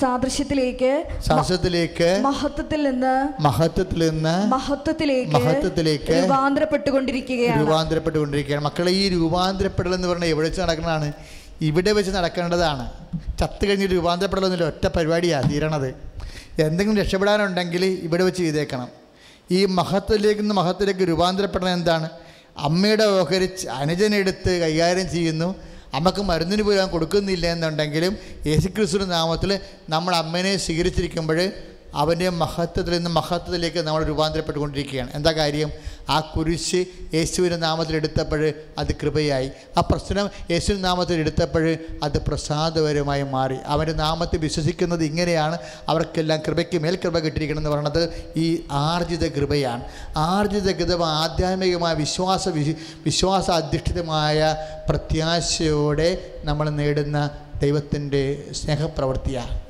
സാദൃശ്യത്തിലേക്ക് 0.00 1.04
സാദൃശ്യത്തിലേക്ക് 1.26 2.20
മഹത്വത്തിൽ 2.22 2.90
നിന്ന് 2.90 3.42
മഹത്വത്തിൽ 3.42 4.10
നിന്ന് 4.10 4.46
മഹത്വത്തിലേക്ക് 4.46 5.32
മഹത്വത്തിലേക്ക് 5.32 6.22
രൂപാന്തരപ്പെട്ടുകൊണ്ടിരിക്കുകയാണ്. 6.24 7.60
രൂപാന്തരപ്പെട്ടുകൊണ്ടിരിക്കുകയാണ്. 7.60 8.64
മക്കളെ 8.64 8.92
ഈ 8.92 9.08
രൂപാന്തരപ്പെടൽ 9.08 9.94
എന്ന് 9.94 10.08
പറഞ്ഞാൽ 10.08 10.28
എവിടെ 10.28 10.48
വെച്ച് 10.48 10.60
നടക്കുന്നതാണ് 10.62 11.12
ഇവിടെ 11.60 11.92
വെച്ച് 11.92 12.10
നടക്കേണ്ടതാണ്. 12.10 12.92
ചത്തു 13.38 13.66
കഴിഞ്ഞ് 13.66 13.86
രൂപാന്തരപ്പെടലൊന്നുമില്ല 13.86 14.66
ഒറ്റ 14.66 14.86
പരിപാടിയാണ് 14.86 15.50
തീരണത്. 15.50 15.94
എന്തെങ്കിലും 16.62 16.96
രക്ഷപ്പെടാനുണ്ടെങ്കിൽ 16.96 17.84
ഇവിടെ 17.84 18.24
വെച്ച് 18.24 18.38
ചെയ്തേക്കണം. 18.38 18.88
ഈ 19.50 19.64
മഹത്വത്തിലേക്ക് 19.64 20.40
നിന്ന് 20.40 20.54
മഹത്വത്തിലേക്ക് 20.54 21.00
രൂപാന്തരപ്പെടണം 21.00 21.72
എന്താണ്? 21.72 22.08
അമ്മയുടെ 22.58 23.04
ഓഹരി 23.04 23.46
ച- 23.46 23.66
അനുജനെടുത്ത് 23.66 24.60
കൈകാര്യം 24.60 25.10
ചെയ്യുന്നു. 25.10 25.54
അമ്മയ്ക്ക് 25.92 26.22
മരുന്നിന് 26.22 26.62
പോലും 26.62 26.90
കൊടുക്കുന്നില്ല 26.90 27.46
എന്നുണ്ടെങ്കിലും 27.46 28.18
യേശുക്രിസ്തുവിന്റെ 28.46 29.14
നാമത്തിൽ 29.14 29.52
നമ്മൾ 29.88 30.14
അമ്മേനെ 30.14 30.56
സ്വീകരിച്ചിരിക്കുമ്പോൾ 30.56 31.40
അവന്റെ 31.98 32.28
മഹത്വത്തിൽ 32.28 32.92
നിന്ന് 32.92 33.10
മഹത്വത്തിലേക്ക് 33.10 33.78
നമ്മൾ 33.78 34.04
രൂപാന്തരപ്പെട്ടുകൊണ്ടിരിക്കുകയാണ്. 34.04 35.10
എന്താ 35.14 35.32
കാര്യം? 35.32 35.70
ആ 36.10 36.20
കുരിശ് 36.20 36.84
യേശുവിന്റെ 37.14 37.56
നാമത്തിൽ 37.56 37.96
എടുത്തപ്പോൾ 37.96 38.52
അത് 38.78 38.92
കൃപയായി. 38.92 39.50
ആ 39.76 39.80
പ്രശ്നം 39.80 40.30
യേശുവിന്റെ 40.50 40.88
നാമത്തിൽ 40.88 41.14
എടുത്തപ്പോൾ 41.14 41.76
അത് 42.02 42.18
പ്രസാദപരമായി 42.18 43.22
മാറി. 43.22 43.56
അവന്റെ 43.66 43.92
നാമത്തിൽ 43.92 44.38
വിശ്വസിക്കുന്നത് 44.38 45.04
ഇങ്ങനെയാണ്. 45.04 45.58
അവർക്കെല്ലാം 45.88 46.40
കൃപയ്ക്ക് 46.48 46.78
മേൽ 46.78 46.96
കൃപ 46.96 47.18
കിട്ടിയിരിക്കണം 47.18 47.58
എന്ന് 47.58 47.70
പറയുന്നത് 47.70 48.24
ഈ 48.36 48.64
ആർജിത 48.70 49.28
കൃപയാണ്. 49.28 49.84
ആർജിത 50.16 50.72
കൃപ 50.72 51.04
ആധ്യാത്മികമായ 51.04 51.94
വിശ്വാസ 51.94 52.48
വിശ് 52.48 52.76
വിശ്വാസ 53.04 53.50
അധിഷ്ഠിതമായ 53.50 54.56
പ്രത്യാശയോടെ 54.88 56.34
നമ്മൾ 56.44 56.70
നേടുന്ന 56.70 57.30
ദൈവത്തിന്റെ 57.62 58.44
സ്നേഹപ്രവൃത്തിയാണ്. 58.52 59.67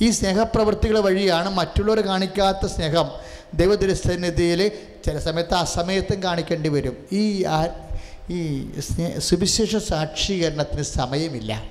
ഈ 0.00 0.10
സ്നേഹപ്രവൃത്തികൾ 0.10 0.98
വഴിയാണ് 0.98 1.48
മറ്റുള്ളവർ 1.48 2.00
കാണിക്കാത്ത 2.00 2.66
സ്നേഹം. 2.66 3.08
ദൈവദുരസന്നിധിയിൽ 3.54 4.72
ചില 5.06 5.18
സമയത്ത് 5.18 5.54
അസമയത്തും 5.54 6.22
കാണിക്കേണ്ടി 6.22 6.68
വരും. 6.68 6.96
ഈ 7.12 7.46
ഈ 8.30 8.70
സ്നേ 8.80 9.18
സുവിശേഷ 9.18 9.76
സാക്ഷീകരണത്തിന് 9.76 10.82
സമയമില്ല. 10.82 11.62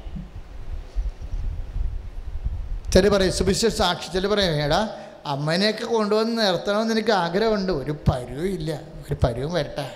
ചില 2.94 3.10
പറയും 3.10 3.34
സുവിശേഷ 3.34 3.72
സാക്ഷി 3.72 4.14
ചില 4.14 4.28
പറയും 4.28 4.52
എടാ 4.52 4.90
അമ്മനെയൊക്കെ 5.26 5.86
കൊണ്ടുവന്ന് 5.86 6.42
നിർത്തണമെന്ന് 6.42 6.94
എനിക്ക് 6.94 7.12
ആഗ്രഹമുണ്ട്. 7.12 7.72
ഒരു 7.72 7.92
പരുവും 7.92 8.48
ഇല്ല. 8.48 8.82
ഒരു 9.08 9.18
പരുവും 9.24 9.54
വരട്ടെ. 9.54 9.96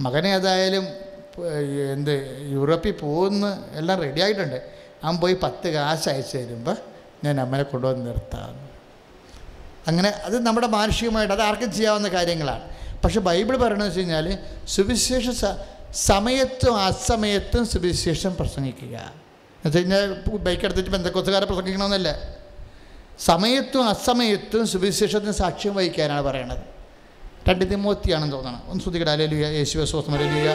മകനെ 0.00 0.28
ഏതായാലും 0.28 0.86
എന്ത് 1.92 2.36
യൂറോപ്പിൽ 2.50 2.92
പോകുന്ന. 2.92 3.64
എല്ലാം 3.72 4.00
റെഡി 4.00 4.20
ആയിട്ടുണ്ട്. 4.20 4.62
അവൻ 5.04 5.16
പോയി 5.16 5.36
പത്ത് 5.42 5.68
കാശ് 5.68 6.08
അയച്ചു 6.08 6.36
തരുമ്പോൾ 6.36 6.76
ഞാൻ 7.24 7.40
അമ്മനെ 7.40 7.62
കൊണ്ടുവന്ന് 7.62 8.06
നിർത്താം. 8.06 8.66
അങ്ങനെ 9.88 10.08
അത് 10.08 10.46
നമ്മുടെ 10.46 10.66
മാനുഷികമായിട്ട് 10.66 11.34
അത് 11.34 11.42
ആർക്കും 11.42 11.72
ചെയ്യാവുന്ന 11.72 12.08
കാര്യങ്ങളാണ്. 12.08 12.62
പക്ഷെ 13.04 13.20
ബൈബിൾ 13.20 13.56
പറയണമെന്ന് 13.56 13.86
വെച്ച് 13.86 14.00
കഴിഞ്ഞാൽ 14.00 14.38
സുവിശേഷ 14.68 15.44
സമയത്തും 15.94 16.76
അസമയത്തും 16.76 17.66
സുവിശേഷം 17.66 18.36
പ്രസംഗിക്കുക. 18.40 18.86
എന്ന് 18.86 19.66
വെച്ച് 19.66 19.78
കഴിഞ്ഞാൽ 19.78 20.36
ബൈക്ക് 20.36 20.64
എടുത്തിട്ട് 20.64 20.90
ബന്ധക്കോസുകാരെ 20.90 21.44
പ്രസംഗിക്കണമെന്നല്ല. 21.44 22.20
സമയത്തും 23.18 23.88
അസമയത്തും 23.88 24.66
സുവിശേഷത്തിന് 24.66 25.32
സാക്ഷ്യം 25.32 25.74
വഹിക്കാനാണ് 25.74 26.22
പറയണത്. 26.22 26.62
രണ്ട് 27.48 27.70
തിമോത്തിയാണെന്ന് 27.70 28.32
തോന്നണം. 28.32 28.62
ഒന്ന് 28.68 28.82
ശ്രുതികട 28.82 29.08
അലലുയ 29.08 29.46
യേശുവെ 29.46 29.84
സ്വസ്തം 29.84 30.14
അലലുയ 30.14 30.54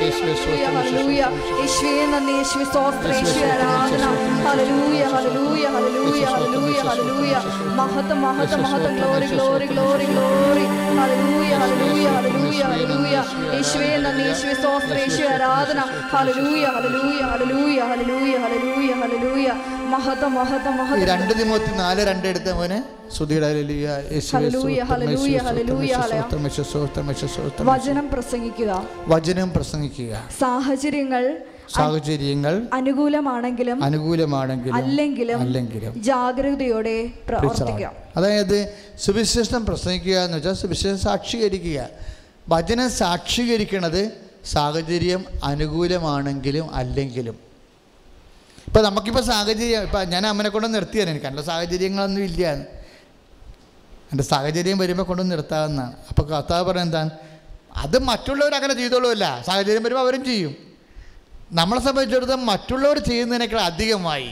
യേശുവെ 0.00 0.34
സ്വസ്തം 0.34 0.74
ഹല്ലേലൂയ 0.76 1.22
യേശുവേ 1.60 2.04
നന്ദി 2.12 2.32
യേശുവേ 2.38 2.64
സ്തോത്രം 2.70 3.12
യേശുവേ 3.18 3.48
ആരാധന 3.54 4.04
ഹല്ലേലൂയ 4.46 5.02
ഹല്ലേലൂയ 5.12 5.64
ഹല്ലേലൂയ 5.74 6.24
ഹല്ലേലൂയ 6.32 6.78
ഹല്ലേലൂയ 6.88 7.34
മഹത്വം 7.80 8.20
മഹത്വം 8.26 8.62
മഹത്വം 8.66 8.94
ഗ്ലോറി 8.98 9.28
ഗ്ലോറി 9.32 9.66
ഗ്ലോറി 9.72 10.06
ഗ്ലോറി 10.12 10.64
യേശുവേ 13.54 13.88
ആരാധന 15.34 15.80
മഹത 19.92 20.24
മഹത 20.36 20.68
മഹത 20.78 20.98
രണ്ട് 21.04 21.32
തിമോത്തി 21.38 21.72
നാല് 21.76 22.00
രണ്ട് 22.06 22.26
എടുത്ത 22.28 22.50
മോനെ. 22.50 22.78
വചനം 27.74 28.06
പ്രസംഗിക്കുക. 28.12 28.72
സാഹചര്യങ്ങൾ 30.40 31.24
സാഹചര്യങ്ങൾ 31.74 32.68
അനുകൂലമാണെങ്കിലും 32.72 33.84
അനുകൂലമാണെങ്കിലും 33.84 34.74
അല്ലെങ്കിലും 34.74 35.40
അല്ലെങ്കിലും 35.40 36.02
ജാഗ്രതയോടെ 36.02 37.10
പ്രവർത്തിക്കാം 37.28 37.94
അതായത് 38.16 38.74
സുവിശേഷം 38.98 39.66
പ്രസംഗിക്കുക 39.66 40.16
എന്ന് 40.16 40.36
വെച്ചാൽ 40.36 40.52
സുവിശേഷം 40.52 40.98
സാക്ഷീകരിക്കുക. 40.98 41.88
വചനം 42.48 42.90
സാക്ഷീകരിക്കണത് 42.90 44.12
സാഹചര്യം 44.44 45.24
അനുകൂലമാണെങ്കിലും 45.44 46.74
അല്ലെങ്കിലും. 46.74 47.36
ഇപ്പം 48.68 48.84
നമുക്കിപ്പോൾ 48.84 49.22
സാഹചര്യം 49.22 49.82
ഇപ്പം 49.82 50.08
ഞാൻ 50.08 50.26
അമ്മനെ 50.26 50.48
കൊണ്ട് 50.48 50.74
നിർത്തിയാണ് 50.74 51.10
എനിക്ക് 51.10 51.26
എന്റെ 51.26 51.42
സാഹചര്യങ്ങളൊന്നും 51.42 52.22
ഇല്ല. 52.22 52.46
എന്റെ 54.12 54.24
സാഹചര്യം 54.24 54.78
വരുമ്പോൾ 54.78 55.02
കൊണ്ട് 55.02 55.30
നിർത്താവുന്നതാണ്. 55.30 55.94
അപ്പോൾ 56.08 56.22
കർത്താവ് 56.22 56.64
പറഞ്ഞെന്താണ് 56.64 57.10
എന്താണ്? 57.10 57.32
അത് 57.76 57.98
മറ്റുള്ളവർ 58.02 58.54
അങ്ങനെ 58.54 58.74
ചെയ്തോളുമല്ല. 58.74 59.42
സാഹചര്യം 59.46 59.82
വരുമ്പോൾ 59.82 60.00
അവരും 60.00 60.24
ചെയ്യും. 60.24 60.71
നമ്മളെ 61.52 61.80
സംബന്ധിച്ചിടത്തോളം 61.80 62.46
മറ്റുള്ളവർ 62.46 62.98
ചെയ്യുന്നതിനേക്കാൾ 62.98 63.60
അധികമായി 63.60 64.30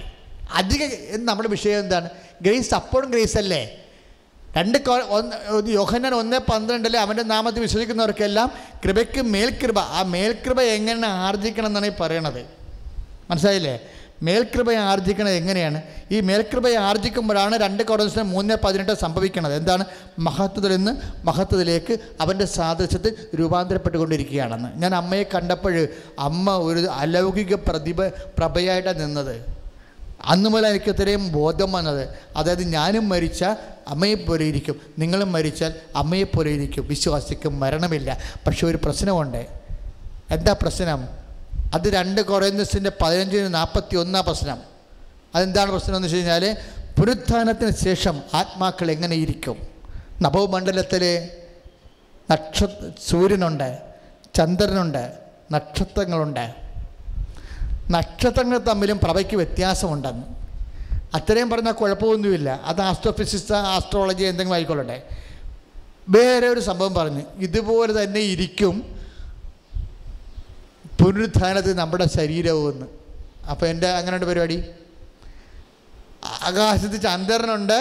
അധികം 0.52 0.88
നമ്മുടെ 1.24 1.48
വിഷയം 1.48 1.78
എന്താണ്? 1.78 2.08
ഗ്രേസ് 2.42 2.74
അപ്പോഴും 2.74 3.10
ഗ്രേസ് 3.10 3.38
അല്ലേ? 3.38 3.62
രണ്ട് 4.56 4.78
യോഹന്നാൻ 5.68 6.14
ഒന്ന് 6.14 6.38
പന്ത്രണ്ടിൽ 6.38 6.96
അവന്റെ 6.96 7.22
നാമത്തിൽ 7.22 7.60
വിശ്വസിക്കുന്നവർക്കെല്ലാം 7.60 8.48
കൃപയ്ക്ക് 8.84 9.20
മേൽകൃപ. 9.20 9.78
ആ 9.78 10.02
മേൽകൃപ 10.02 10.60
എങ്ങനെ 10.60 11.08
ആർജിക്കണം 11.08 11.66
എന്നാണ് 11.66 11.86
ഈ 11.86 11.92
പറയണത്. 12.00 12.42
മനസ്സിലായില്ലേ? 13.30 13.74
മേൽകൃപയെ 14.22 14.76
ആർജിക്കണത് 14.76 15.32
എങ്ങനെയാണ്? 15.32 15.82
ഈ 16.10 16.20
മേൽക്കൃപയെ 16.20 16.76
ആർജിക്കുമ്പോഴാണ് 16.76 17.58
രണ്ട് 17.58 17.82
കുറച്ച് 17.82 18.20
മൂന്ന് 18.20 18.54
പതിനെട്ട് 18.64 18.92
സംഭവിക്കുന്നത്. 18.92 19.54
എന്താണ്? 19.54 19.84
മഹത്വത്തിൽ 20.18 20.76
നിന്ന് 20.76 21.26
മഹത്വത്തിലേക്ക് 21.26 21.98
അവന്റെ 22.20 22.44
സാദൃശ്യത്തിൽ 22.44 23.16
രൂപാന്തരപ്പെട്ടുകൊണ്ടിരിക്കുകയാണെന്ന്. 23.40 24.68
ഞാൻ 24.76 24.94
അമ്മയെ 24.94 25.22
കണ്ടപ്പോൾ 25.22 25.88
അമ്മ 26.18 26.50
ഒരു 26.50 26.86
അലൗകിക 26.86 27.54
പ്രതിഭ 27.54 28.06
പ്രഭയായിട്ടാണ് 28.08 29.00
നിന്നത്. 29.00 29.60
അന്ന് 30.24 30.50
മുതൽ 30.50 30.66
എനിക്ക് 30.66 30.90
ഇത്രയും 30.90 31.32
ബോധം 31.32 31.72
വന്നത്. 31.72 32.08
അതായത് 32.36 32.62
ഞാനും 32.62 33.08
മരിച്ച 33.08 33.44
അമ്മയെപ്പോലെ 33.88 34.44
ഇരിക്കും. 34.44 34.80
നിങ്ങളും 34.98 35.32
മരിച്ചാൽ 35.32 35.74
അമ്മയെപ്പോലെ 35.96 36.50
ഇരിക്കും. 36.50 36.88
വിശ്വാസിക്കും 36.88 37.60
മരണമില്ല. 37.60 38.18
പക്ഷെ 38.46 38.66
ഒരു 38.66 38.78
പ്രശ്നമുണ്ട്. 38.84 39.46
എന്താ 40.30 40.52
പ്രശ്നം? 40.52 41.19
അത് 41.74 41.88
രണ്ട് 41.88 42.20
കൊറേന്തസിന്റെ 42.20 42.92
പതിനഞ്ചിന് 43.00 43.54
നാൽപ്പത്തി 43.54 43.96
ഒന്നാം 43.96 44.24
പ്രശ്നം. 44.24 44.58
അതെന്താണ് 45.34 45.70
പ്രശ്നം 45.70 45.96
എന്ന് 45.96 46.06
വെച്ച് 46.06 46.16
കഴിഞ്ഞാൽ 46.16 46.56
പുനരുത്ഥാനത്തിന് 46.98 47.70
ശേഷം 47.70 48.22
ആത്മാക്കൾ 48.34 48.90
എങ്ങനെ 48.90 49.16
ഇരിക്കും? 49.16 49.66
നവമണ്ഡലത്തിൽ 50.22 51.28
നക്ഷ 52.30 52.64
സൂര്യനുണ്ട് 53.08 53.78
ചന്ദ്രനുണ്ട് 54.34 55.12
നക്ഷത്രങ്ങളുണ്ട്. 55.52 56.54
നക്ഷത്രങ്ങൾ 57.90 58.58
തമ്മിലും 58.58 59.00
പ്രഭയ്ക്ക് 59.02 59.36
വ്യത്യാസമുണ്ടെന്ന്. 59.36 60.22
അത്രയും 61.14 61.50
പറഞ്ഞാൽ 61.50 61.72
കുഴപ്പമൊന്നുമില്ല. 61.72 62.60
അത് 62.64 62.80
ആസ്ട്രോഫിസിക്സ് 62.80 63.52
ആസ്ട്രോളജി 63.52 64.24
എന്തെങ്കിലും 64.24 64.54
ആയിക്കൊള്ളട്ടെ. 64.54 65.02
വേറെ 66.08 66.48
ഒരു 66.48 66.60
സംഭവം 66.60 66.94
പറഞ്ഞു 66.94 67.22
ഇതുപോലെ 67.38 68.02
തന്നെ 68.02 68.20
ഇരിക്കും 68.20 68.99
പുനരുത്ഥാനത്തിൽ 71.00 71.72
നമ്മുടെ 71.72 72.08
ശരീരവും 72.08 72.72
എന്ന് 72.72 72.86
അപ്പോൾ 73.50 73.66
എന്റെ 73.66 73.88
അങ്ങനെയുണ്ട് 73.88 74.26
പരിപാടി. 74.26 74.64
ആകാശത്ത് 76.42 77.02
ചന്ദ്രനുണ്ട് 77.02 77.78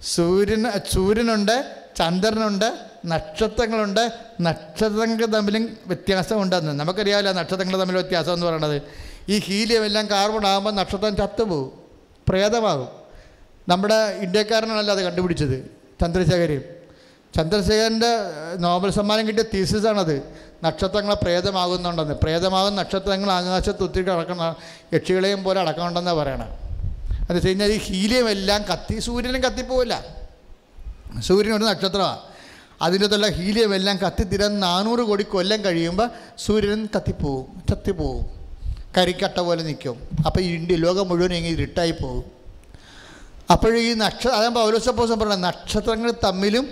സൂര്യൻ 0.00 0.64
സൂര്യനുണ്ട് 0.94 1.56
ചന്ദ്രനുണ്ട് 1.96 2.78
നക്ഷത്രങ്ങളുണ്ട് 3.06 4.12
നക്ഷത്രങ്ങൾ 4.40 5.26
തമ്മിലും 5.26 5.78
വ്യത്യാസമുണ്ടെന്ന്. 5.86 6.72
നമുക്കറിയാമല്ലോ 6.72 7.32
നക്ഷത്രങ്ങൾ 7.32 7.80
തമ്മിൽ 7.80 7.94
വ്യത്യാസം 7.94 8.32
എന്ന് 8.32 8.46
പറയുന്നത് 8.46 8.82
ഈ 9.28 9.38
ഹീലിയം 9.38 9.84
എല്ലാം 9.84 10.06
കാർബൺ 10.10 10.46
ആകുമ്പോൾ 10.46 10.70
നക്ഷത്രം 10.70 11.16
ചത്തുപോകും 11.16 11.72
പ്രേതമാകും. 12.28 12.88
നമ്മുടെ 13.68 14.18
ഇന്ത്യക്കാരനാണല്ലോ 14.22 14.94
അത് 14.94 15.02
കണ്ടുപിടിച്ചത് 15.02 15.70
ചന്ദ്രശേഖരൻ. 16.00 16.62
ചന്ദ്രശേഖരന്റെ 17.36 18.12
നോബൽ 18.58 18.90
സമ്മാനം 18.90 19.28
കിട്ടിയ 19.28 19.44
തീസിസാണത് 19.54 20.45
നക്ഷത്രങ്ങളെ 20.64 21.14
പ്രേതമാകുന്നുണ്ടെന്ന്. 21.14 22.14
പ്രേതമാകുന്ന 22.14 22.82
നക്ഷത്രങ്ങൾ 22.82 23.30
ആകാശത്ത് 23.30 23.82
ഒത്തിരി 23.82 24.10
അടക്കണ 24.10 24.54
യക്ഷികളെയും 24.94 25.44
പോലെ 25.44 25.60
അടക്കമുണ്ടെന്നാണ് 25.60 26.16
പറയണത് 26.16 26.48
എന്ന് 27.20 27.34
വെച്ച് 27.34 27.48
കഴിഞ്ഞാൽ 27.48 27.72
ഈ 27.72 27.78
ഹീലിയം 27.78 28.30
എല്ലാം 28.30 28.62
കത്തി 28.62 29.00
സൂര്യനും 29.00 29.42
കത്തിപ്പോവില്ല. 29.42 30.04
സൂര്യൻ 31.20 31.56
ഒരു 31.56 31.64
നക്ഷത്രമാണ് 31.64 32.18
അതിന്റെ 32.82 33.06
അകത്തുള്ള 33.06 33.26
ഹീലിയം 33.26 33.74
എല്ലാം 33.74 33.96
കത്തിത്തീരാൻ 33.96 34.60
നാനൂറ് 34.60 34.98
കോടി 34.98 35.22
കൊല്ലം 35.22 35.64
കഴിയുമ്പോൾ 35.64 36.08
സൂര്യൻ 36.38 36.88
കത്തിപ്പോവും 36.96 37.62
ചത്തിപ്പോവും 37.70 38.26
കരിക്കട്ട 38.96 39.40
പോലെ 39.40 39.62
നിൽക്കും. 39.62 40.08
അപ്പോൾ 40.26 40.40
ഇന്ത്യ 40.40 40.76
ലോകം 40.76 41.08
മുഴുവൻ 41.08 41.34
ഇങ്ങനെ 41.34 41.52
ഇരുട്ടായി 41.52 41.90
പോകും. 41.90 42.24
അപ്പോഴും 43.50 43.78
ഈ 43.78 43.94
നക്ഷ 43.94 44.26
അതാകുമ്പോൾ 44.26 44.60
പൗലോസപ്പോസം 44.60 45.18
പറഞ്ഞ 45.18 45.34
നക്ഷത്രങ്ങൾ 45.34 46.12
തമ്മിലും 46.24 46.68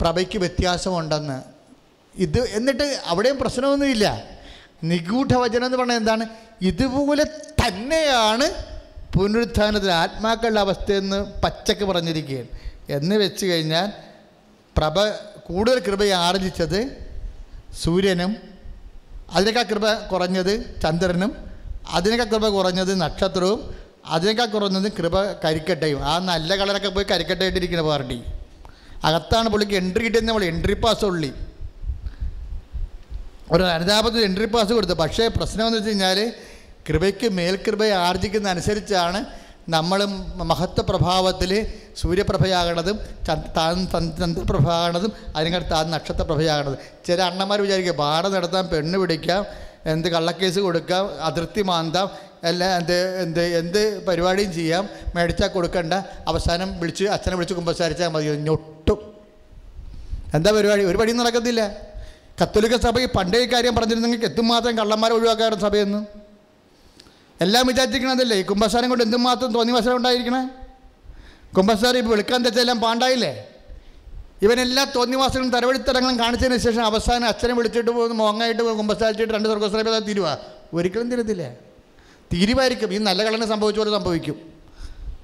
പ്രഭയ്ക്ക് 0.00 0.38
വ്യത്യാസമുണ്ടെന്ന്. 0.38 1.49
ഇത് 2.14 2.48
എന്നിട്ട് 2.48 3.00
അവിടെയും 3.04 3.38
പ്രശ്നമൊന്നുമില്ല. 3.38 4.24
നിഗൂഢവചനം 4.84 5.64
എന്ന് 5.64 5.78
പറഞ്ഞാൽ 5.78 5.96
എന്താണ്? 5.96 6.26
ഇതുപോലെ 6.62 7.24
തന്നെയാണ് 7.66 8.50
പുനരുത്ഥാനത്തിൽ 9.16 9.90
ആത്മാക്കളുടെ 9.90 10.60
അവസ്ഥയെന്ന് 10.60 11.40
പച്ചക്ക് 11.40 11.84
പറഞ്ഞിരിക്കുകയാണ്. 11.84 12.46
എന്ന് 12.88 13.16
വെച്ച് 13.16 13.46
കഴിഞ്ഞാൽ 13.46 13.92
പ്രഭ 14.76 15.08
കൂടുതൽ 15.46 15.78
കൃപ 15.78 16.04
ആർജിച്ചത് 16.04 17.06
സൂര്യനും 17.82 18.36
അതിനേക്കാൾ 19.30 19.62
കൃപ 19.62 19.92
കുറഞ്ഞത് 19.92 20.80
ചന്ദ്രനും 20.82 21.36
അതിനേക്കാൾ 21.88 22.24
കൃപ 22.24 22.48
കുറഞ്ഞത് 22.48 23.00
നക്ഷത്രവും 23.00 23.74
അതിനേക്കാൾ 24.06 24.46
കുറഞ്ഞത് 24.46 24.92
കൃപ 24.92 25.22
കരിക്കട്ടയും. 25.22 26.04
ആ 26.04 26.18
നല്ല 26.18 26.56
കളറൊക്കെ 26.56 26.88
പോയി 26.88 27.06
കരിക്കട്ടയായിട്ടിരിക്കുന്ന 27.10 27.82
പാർട്ടി. 27.82 28.22
അകത്താണ് 29.04 29.48
പുള്ളിക്ക് 29.48 29.74
എൻട്രി 29.74 30.04
കിട്ടിയെന്ന് 30.04 30.28
നമ്മൾ 30.28 30.44
എൻട്രി 30.44 30.74
പാസ് 30.74 31.04
ഉള്ളി. 31.04 31.32
ഒരു 33.54 33.64
അനുതാപത്തിൽ 33.76 34.20
എൻട്രി 34.28 34.46
പാസ് 34.54 34.72
കൊടുത്തു. 34.78 34.96
പക്ഷേ 35.02 35.24
പ്രശ്നമെന്ന് 35.36 35.78
വെച്ച് 35.78 35.90
കഴിഞ്ഞാൽ 35.90 36.18
കൃപയ്ക്ക് 36.88 37.28
മേൽകൃപ 37.38 37.82
ആർജിക്കുന്ന 38.08 38.48
അനുസരിച്ചാണ് 38.54 39.20
നമ്മളും 39.74 40.12
മഹത്വ 40.50 40.82
പ്രഭാവത്തിൽ 40.90 41.50
സൂര്യപ്രഭയാകണതും 42.00 42.96
ചന്ദ്രപ്രഭയാകണതും 43.26 45.12
അതിനേക്കാൾ 45.36 45.64
താൻ 45.72 45.84
നക്ഷത്രപ്രഭയാകണത് 45.94 46.76
ചില 47.08 47.18
അണ്ണന്മാർ 47.30 47.58
വിചാരിക്കുക 47.66 47.94
പാട 48.04 48.24
നടത്താം 48.36 48.64
പെണ്ണ് 48.72 48.98
പിടിക്കാം 49.02 49.42
എന്ത് 49.92 50.08
കള്ളക്കേസ് 50.14 50.60
കൊടുക്കാം 50.66 51.04
അതിർത്തി 51.28 51.62
മാന്താം 51.70 52.08
എല്ലാം 52.48 52.70
എന്ത് 52.80 52.98
എന്ത് 53.22 53.44
എന്ത് 53.60 53.82
പരിപാടിയും 54.08 54.50
ചെയ്യാം 54.58 54.84
മേടിച്ചാൽ 55.16 55.48
കൊടുക്കണ്ട. 55.56 55.94
അവസാനം 56.30 56.68
വിളിച്ച് 56.80 57.04
അച്ഛനെ 57.14 57.34
വിളിച്ച് 57.38 57.56
കുമ്പസാരിച്ചാൽ 57.60 58.10
മതി 58.16 58.34
ഞൊട്ടും. 58.48 58.98
എന്താ 60.36 60.50
പരിപാടി? 60.56 60.82
ഒരു 60.90 60.98
പടിയും 61.00 61.18
നടക്കത്തില്ല. 61.22 61.62
കത്തോലിക്ക 62.42 62.76
സഭ 62.76 63.04
പണ്ടേ 63.04 63.44
കാര്യം 63.44 63.74
പറഞ്ഞിരുന്നെങ്കിൽ 63.74 64.24
എത്തുമാത്രം 64.24 64.78
കള്ളന്മാരെ 64.78 65.14
ഒഴിവാക്കാറുണ്ട് 65.14 65.62
സഭയെന്ന് 65.62 66.06
എല്ലാം 67.40 67.66
വിചാരിച്ചിരിക്കണതല്ലേ? 67.66 68.36
ഈ 68.36 68.42
കുംഭസാരം 68.42 68.88
കൊണ്ട് 68.88 69.04
എന്തുമാത്രം 69.04 69.52
തോന്നി 69.52 69.72
മത്സരം 69.72 69.96
ഉണ്ടായിരിക്കണേ? 69.96 70.48
കുംഭസാരം 71.56 71.98
ഇപ്പോൾ 71.98 72.10
വെളുക്കാൻ 72.10 72.44
തെച്ചെല്ലാം 72.44 72.80
പാണ്ടായില്ലേ? 72.80 73.48
ഇവനെല്ലാ 74.42 74.84
തോന്നിവാസങ്ങളും 74.84 75.50
തരവഴിത്തരങ്ങളും 75.50 76.18
കാണിച്ചതിന് 76.18 76.56
ശേഷം 76.56 76.84
അവസാനം 76.84 77.26
അച്ഛനെ 77.26 77.54
വിളിച്ചിട്ട് 77.54 77.90
പോകുന്നു 77.90 78.14
മോങ്ങായിട്ട് 78.14 78.62
കുമ്പസാരിച്ചിട്ട് 78.62 79.32
രണ്ട് 79.32 79.48
സ്വർഗസ്വരൂപത 79.48 79.98
തീരുവാ. 79.98 80.38
ഒരിക്കലും 80.74 81.10
തീരത്തില്ല. 81.10 81.52
തീരുമായിരിക്കും 82.32 82.94
ഈ 82.94 82.98
നല്ല 82.98 83.24
കളനെ 83.24 83.46
സംഭവിച്ച 83.46 83.78
പോലെ 83.78 83.90
സംഭവിക്കും. 83.90 84.52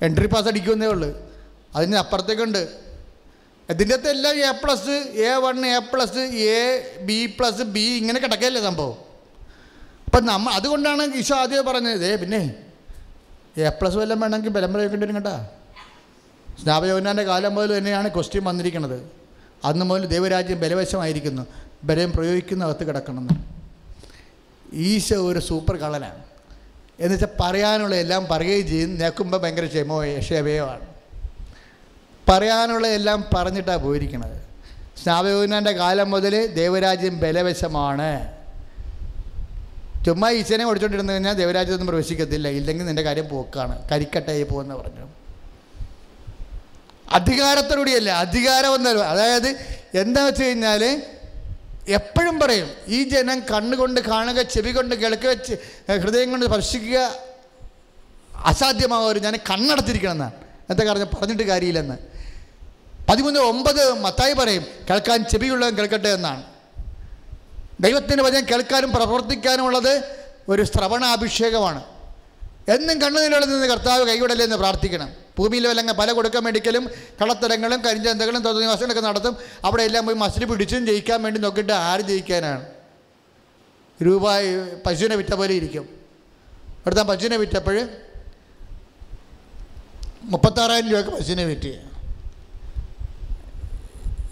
എൻട്രി 0.02 0.26
പാസ് 0.26 0.46
അടിക്കുമെന്നേ 0.46 0.86
ഉള്ളൂ. 0.86 1.32
അതിന് 1.76 1.96
അപ്പുറത്തേക്കുണ്ട്. 1.96 2.85
ഇതിന്റെ 3.70 3.94
അകത്ത് 3.94 4.10
എല്ലാം 4.10 4.34
A 4.38 4.50
plus 4.64 4.96
A 5.28 5.30
one 5.44 5.66
A 5.66 5.78
plus 5.78 6.18
A 6.18 6.60
B 7.08 7.26
plus 7.26 7.62
B 7.62 7.84
ഇങ്ങനെ 8.00 8.20
കിടക്കല്ലേ 8.20 8.60
സംഭവം. 8.62 8.96
അപ്പം 10.06 10.24
നമ്മ 10.26 10.50
അതുകൊണ്ടാണ് 10.50 11.14
ഈശോ 11.14 11.36
ആദ്യം 11.36 11.64
പറഞ്ഞത് 11.66 12.04
ഏ 12.12 12.16
പിന്നെ 12.16 12.54
എ 13.56 13.68
പ്ലസ് 13.68 13.96
വല്ലതും 13.96 14.20
വേണമെങ്കിൽ 14.20 14.50
ബലം 14.50 14.72
പ്രയോഗിക്കേണ്ടി 14.72 15.06
വരും 15.06 15.16
കേട്ടാ. 15.16 15.36
സ്നാപയോനാന്റെ 16.60 17.22
കാലം 17.22 17.54
മുതൽ 17.54 17.78
തന്നെയാണ് 17.78 18.08
ക്വസ്റ്റ്യൻ 18.08 18.44
വന്നിരിക്കുന്നത്. 18.44 19.10
അന്ന് 19.64 19.84
മുതൽ 19.84 20.06
ദൈവരാജ്യം 20.06 20.60
ബലവശമായിരിക്കുന്നു 20.60 21.46
ബലം 21.84 22.12
പ്രയോഗിക്കുന്ന 22.12 22.64
അകത്ത് 22.64 22.84
കിടക്കണമെന്ന്. 22.88 23.36
ഈശോ 24.72 25.16
ഒരു 25.30 25.38
സൂപ്പർ 25.38 25.76
കള്ളനാണ്. 25.76 26.24
എന്നുവെച്ചാൽ 27.00 27.32
പറയാനുള്ള 27.40 27.94
എല്ലാം 27.94 28.26
പറയുകയും 28.30 28.68
ചെയ്യും 28.68 28.98
നേക്കുമ്പോൾ 28.98 29.38
ഭയങ്കര 29.42 29.66
ക്ഷമോ 29.66 29.96
ക്ഷമയമാണ് 30.26 30.95
പറയാനുള്ള 32.28 32.86
എല്ലാം 32.98 33.18
പറഞ്ഞിട്ടാണ് 33.34 33.82
പോയിരിക്കുന്നത് 33.86 34.36
സ്നാപയോനാന്റെ 35.00 35.72
കാലം 35.82 36.08
മുതൽ 36.14 36.34
ദേവരാജ്യം 36.60 37.14
ബലവശമാണ്. 37.22 38.10
ചുമ്മാ 40.06 40.28
ഈശ്വരനെ 40.38 40.64
ഓടിച്ചോണ്ടിരുന്നു 40.70 41.12
കഴിഞ്ഞാൽ 41.12 41.34
ദേവരാജ്യത്തൊന്നും 41.42 41.88
പ്രവേശിക്കത്തില്ല. 41.90 42.48
ഇല്ലെങ്കിൽ 42.58 42.84
നിന്റെ 42.86 43.04
കാര്യം 43.08 43.28
പോക്കാണ്. 43.34 43.74
കരിക്കട്ടയായി 43.92 44.46
പോകുമെന്ന് 44.50 44.74
പറഞ്ഞു. 44.80 45.06
അധികാരത്തോടുകൂടിയല്ല 47.18 48.10
അധികാരം 48.24 48.72
എന്നൊരു 48.78 49.02
അതായത് 49.12 49.50
എന്താ 50.02 50.22
വെച്ച് 50.26 50.42
കഴിഞ്ഞാൽ 50.46 50.82
എപ്പോഴും 51.98 52.36
പറയും 52.42 52.68
ഈ 52.96 52.98
ജനം 53.12 53.38
കണ്ണുകൊണ്ട് 53.50 54.00
കാണുക 54.00 54.38
ചെവി 54.54 54.70
കൊണ്ട് 54.76 54.94
കേൾക്കുക 55.02 55.32
ഹൃദയം 56.04 56.30
കൊണ്ട് 56.30 56.46
സ്പർശിക്കുക 56.46 56.98
അസാധ്യമാകും 58.50 59.22
ഞാൻ 59.26 59.36
കണ്ണടച്ചിരിക്കണം 59.50 60.16
എന്നാണ് 60.16 60.34
എന്താ 60.70 60.92
പറഞ്ഞ 60.92 61.06
പറഞ്ഞിട്ട് 61.16 61.42
കാര്യമില്ലെന്ന്. 61.42 61.96
പതിമൂന്ന് 63.08 63.40
ഒമ്പത് 63.40 63.92
മത്തായി 63.92 64.32
പറയും 64.32 64.64
കേൾക്കാൻ 64.90 65.24
ചെവിയുള്ളവൻ 65.24 65.74
കേൾക്കട്ടെ 65.74 66.08
എന്നാണ്. 66.08 66.42
ദൈവത്തിന്റെ 67.80 68.22
വചനം 68.22 68.46
കേൾക്കാനും 68.50 68.92
പ്രവർത്തിക്കാനുമുള്ളത് 68.92 70.18
ഒരു 70.48 70.62
ശ്രവണാഭിഷേകമാണ്. 70.62 71.84
എന്നും 72.68 73.00
കണ്ണുനീരോടെ 73.00 73.46
നിന്ന് 73.46 73.66
കർത്താവ് 73.66 74.06
കൈവിടല്ലേ 74.06 74.44
എന്ന് 74.44 74.56
പ്രാർത്ഥിക്കണം. 74.56 75.10
ഭൂമിയിൽ 75.38 75.68
വല്ലങ്ങ 75.68 75.92
പല 75.92 76.12
കൊടുക്കാൻ 76.12 76.42
മേടിക്കലും 76.42 76.90
കളത്തരങ്ങളും 77.22 77.80
കരിഞ്ചന്തകളും 77.80 78.42
തോന്നിവാസങ്ങളൊക്കെ 78.42 79.02
നടത്തും 79.02 79.36
അവിടെ 79.64 79.82
എല്ലാം 79.82 80.06
പോയി 80.06 80.16
മസിൽ 80.16 80.44
പിടിച്ചും 80.44 80.86
ജയിക്കാൻ 80.86 81.22
വേണ്ടി 81.22 81.40
നോക്കിയിട്ട് 81.40 81.72
ആര് 81.72 82.00
ജയിക്കാനാണ്? 82.00 82.66
രൂപ 84.02 84.22
പശുവിനെ 84.86 85.16
വിറ്റ 85.16 85.34
പോലെ 85.34 85.54
ഇരിക്കും. 85.54 85.82
ഇവിടുത്തെ 86.68 87.02
പശുവിനെ 87.02 87.36
വിറ്റപ്പോൾ 87.36 87.88
മുപ്പത്താറായിരം 90.22 90.88
രൂപയ്ക്ക് 90.88 91.12
പശുവിനെ 91.12 91.44
വിറ്റ്. 91.44 91.95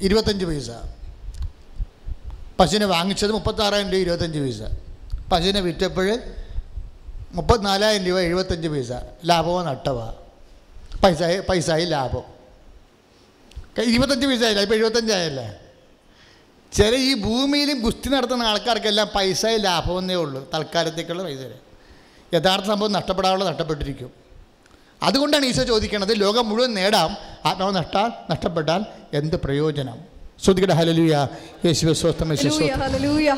ഇരുപത്തഞ്ച് 0.04 0.44
പൈസ. 0.44 0.70
പശുവിനെ 2.60 2.86
വാങ്ങിച്ചത് 2.86 3.32
മുപ്പത്താറായിരം 3.32 3.90
രൂപ 3.90 4.00
ഇരുപത്തഞ്ച് 4.00 4.38
പൈസ. 4.38 4.62
പശുവിനെ 5.32 5.60
വിറ്റപ്പോൾ 5.60 6.18
മുപ്പത്തിനാലായിരം 7.32 8.04
രൂപ 8.06 8.18
എഴുപത്തഞ്ച് 8.18 8.68
പൈസ. 8.68 8.92
ലാഭമോ 9.24 9.62
നട്ടവാ 9.62 10.14
പൈസ 11.04 11.22
പൈസയായി 11.50 11.84
ലാഭം. 11.84 12.22
ഇരുപത്തഞ്ച് 13.82 14.26
പൈസ 14.26 14.42
ആയില്ല? 14.42 14.60
ഇപ്പോൾ 14.60 14.74
എഴുപത്തഞ്ചായല്ലേ 14.74 15.60
ചില 16.72 16.94
ഈ 16.96 17.14
ഭൂമിയിലും 17.14 17.82
ഗുസ്തി 17.82 18.08
നടത്തുന്ന 18.08 18.42
ആൾക്കാർക്കെല്ലാം 18.42 19.08
പൈസ 19.14 19.46
ലാഭമെന്നേ 19.46 20.14
ഉള്ളൂ 20.14 20.50
തൽക്കാലത്തേക്കുള്ള 20.54 21.22
പൈസ. 21.22 21.40
യഥാർത്ഥ 22.34 22.66
സംഭവം 22.66 22.92
നഷ്ടപ്പെടാനുള്ള 22.92 23.44
നഷ്ടപ്പെട്ടിരിക്കും. 23.50 24.23
അതുകൊണ്ടാണ് 25.02 25.46
ഈശോ 25.46 25.62
ചോദിക്കുന്നത് 25.62 26.20
ലോകം 26.20 26.48
മുഴുവൻ 26.48 26.74
നേടാം 26.74 27.10
ആത്മാവ് 27.44 27.76
നഷ്ടാൽ 27.76 28.12
നഷ്ടപ്പെട്ടാൽ 28.30 28.82
എന്ത് 29.12 29.36
പ്രയോജനം? 29.36 29.98
ശ്രദ്ധിക്കട്ടെ 30.44 30.74
ഹലലൂയ 30.74 31.14
യേശുവെ 31.66 31.92
സ്വസ്ഥം 31.92 32.28
യേശുവെ 32.32 32.68
ഹല്ലേലൂയ, 32.74 33.28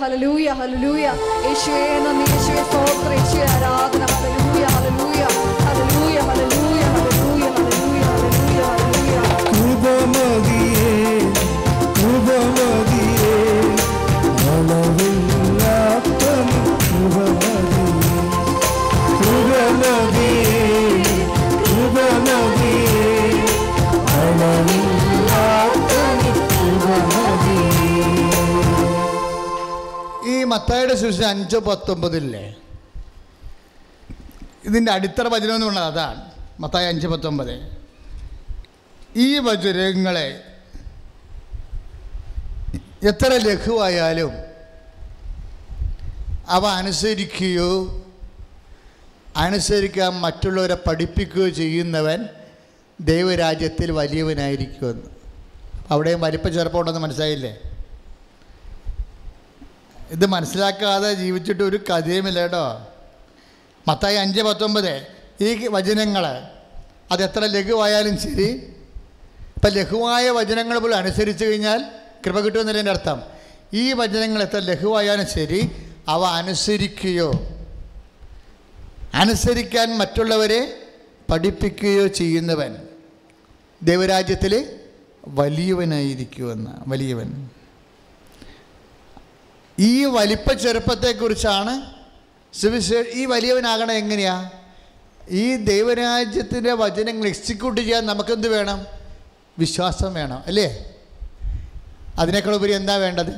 മത്തായുടെ 30.56 30.94
സുവിശേഷം 30.94 31.28
അഞ്ച് 31.28 31.56
പത്തൊമ്പതില്ലേ 31.56 32.54
ഇതിന്റെ 34.64 34.92
അടിത്തറ 34.92 35.28
വചനം 35.28 35.54
എന്ന് 35.54 35.66
പറഞ്ഞത് 35.66 35.84
അതാണ്. 35.84 36.30
മത്തായ 36.60 36.88
അഞ്ച് 36.88 37.06
പത്തൊമ്പത്. 37.06 37.76
ഈ 39.16 39.38
വചനങ്ങളെ 39.38 40.42
എത്ര 43.02 43.26
ലഘുവായാലും 43.26 44.32
അവ 46.48 46.66
അനുസരിക്കുകയോ 46.66 48.02
അനുസരിക്കാൻ 49.36 50.12
മറ്റുള്ളവരെ 50.12 50.74
പഠിപ്പിക്കുകയോ 50.74 51.48
ചെയ്യുന്നവൻ 51.48 52.26
ദൈവരാജ്യത്തിൽ 53.00 53.90
വലിയവനായിരിക്കുമെന്ന്. 53.90 55.06
അവിടെയും 55.90 56.20
വലിപ്പ 56.20 56.48
ചെറുപ്പമുണ്ടെന്ന് 56.48 57.00
മനസ്സിലായില്ലേ? 57.00 57.58
ഇത് 60.10 60.26
മനസ്സിലാക്കാതെ 60.26 61.14
ജീവിച്ചിട്ട് 61.14 61.62
ഒരു 61.62 61.76
കഥയുമില്ല 61.76 62.40
കേട്ടോ. 62.40 62.86
മത്തായി 63.88 64.16
അഞ്ച് 64.16 64.42
പത്തൊമ്പത്. 64.42 65.06
ഈ 65.40 65.66
വചനങ്ങൾ 65.66 66.26
അത് 67.10 67.24
എത്ര 67.24 67.40
ലഘുവായാലും 67.40 68.18
ശരി. 68.18 68.72
ഇപ്പം 69.56 69.70
ലഘുവായ 69.70 70.30
വചനങ്ങൾ 70.30 70.78
പോലും 70.78 70.96
അനുസരിച്ച് 70.96 71.44
കഴിഞ്ഞാൽ 71.44 71.84
കൃപ 72.26 72.40
കിട്ടുമെന്നതിന്റെ 72.40 72.90
അർത്ഥം. 72.90 73.22
ഈ 73.74 73.92
വചനങ്ങൾ 73.92 74.42
എത്ര 74.42 74.58
ലഘുവായാലും 74.58 75.26
ശരി 75.26 75.70
അവ 76.08 76.24
അനുസരിക്കുകയോ 76.24 77.32
അനുസരിക്കാൻ 79.14 79.98
മറ്റുള്ളവരെ 79.98 80.82
പഠിപ്പിക്കുകയോ 81.30 82.06
ചെയ്യുന്നവൻ. 82.06 82.76
ദൈവരാജ്യത്തിൽ 83.82 84.76
വലിയവനായിരിക്കുമെന്ന് 85.28 86.70
വലിയവൻ. 86.88 87.48
ഈ 89.80 90.04
വലിപ്പ 90.04 90.52
ചെറുപ്പത്തെക്കുറിച്ചാണ് 90.52 91.90
സുവിശേ 92.56 93.04
ഈ 93.12 93.26
വലിയവനാകണം 93.26 93.92
എങ്ങനെയാ? 93.92 94.50
ഈ 95.30 95.56
ദൈവരാജ്യത്തിന്റെ 95.56 96.72
വചനങ്ങൾ 96.72 97.28
എക്സിക്യൂട്ട് 97.28 97.80
ചെയ്യാൻ 97.80 98.06
നമുക്കെന്ത് 98.06 98.48
വേണം? 98.48 98.86
വിശ്വാസം 99.58 100.14
വേണം 100.14 100.42
അല്ലേ? 100.46 100.94
അതിനേക്കാൾ 102.18 102.54
ഉപരി 102.54 102.72
എന്താ 102.72 102.96
വേണ്ടത്? 102.96 103.30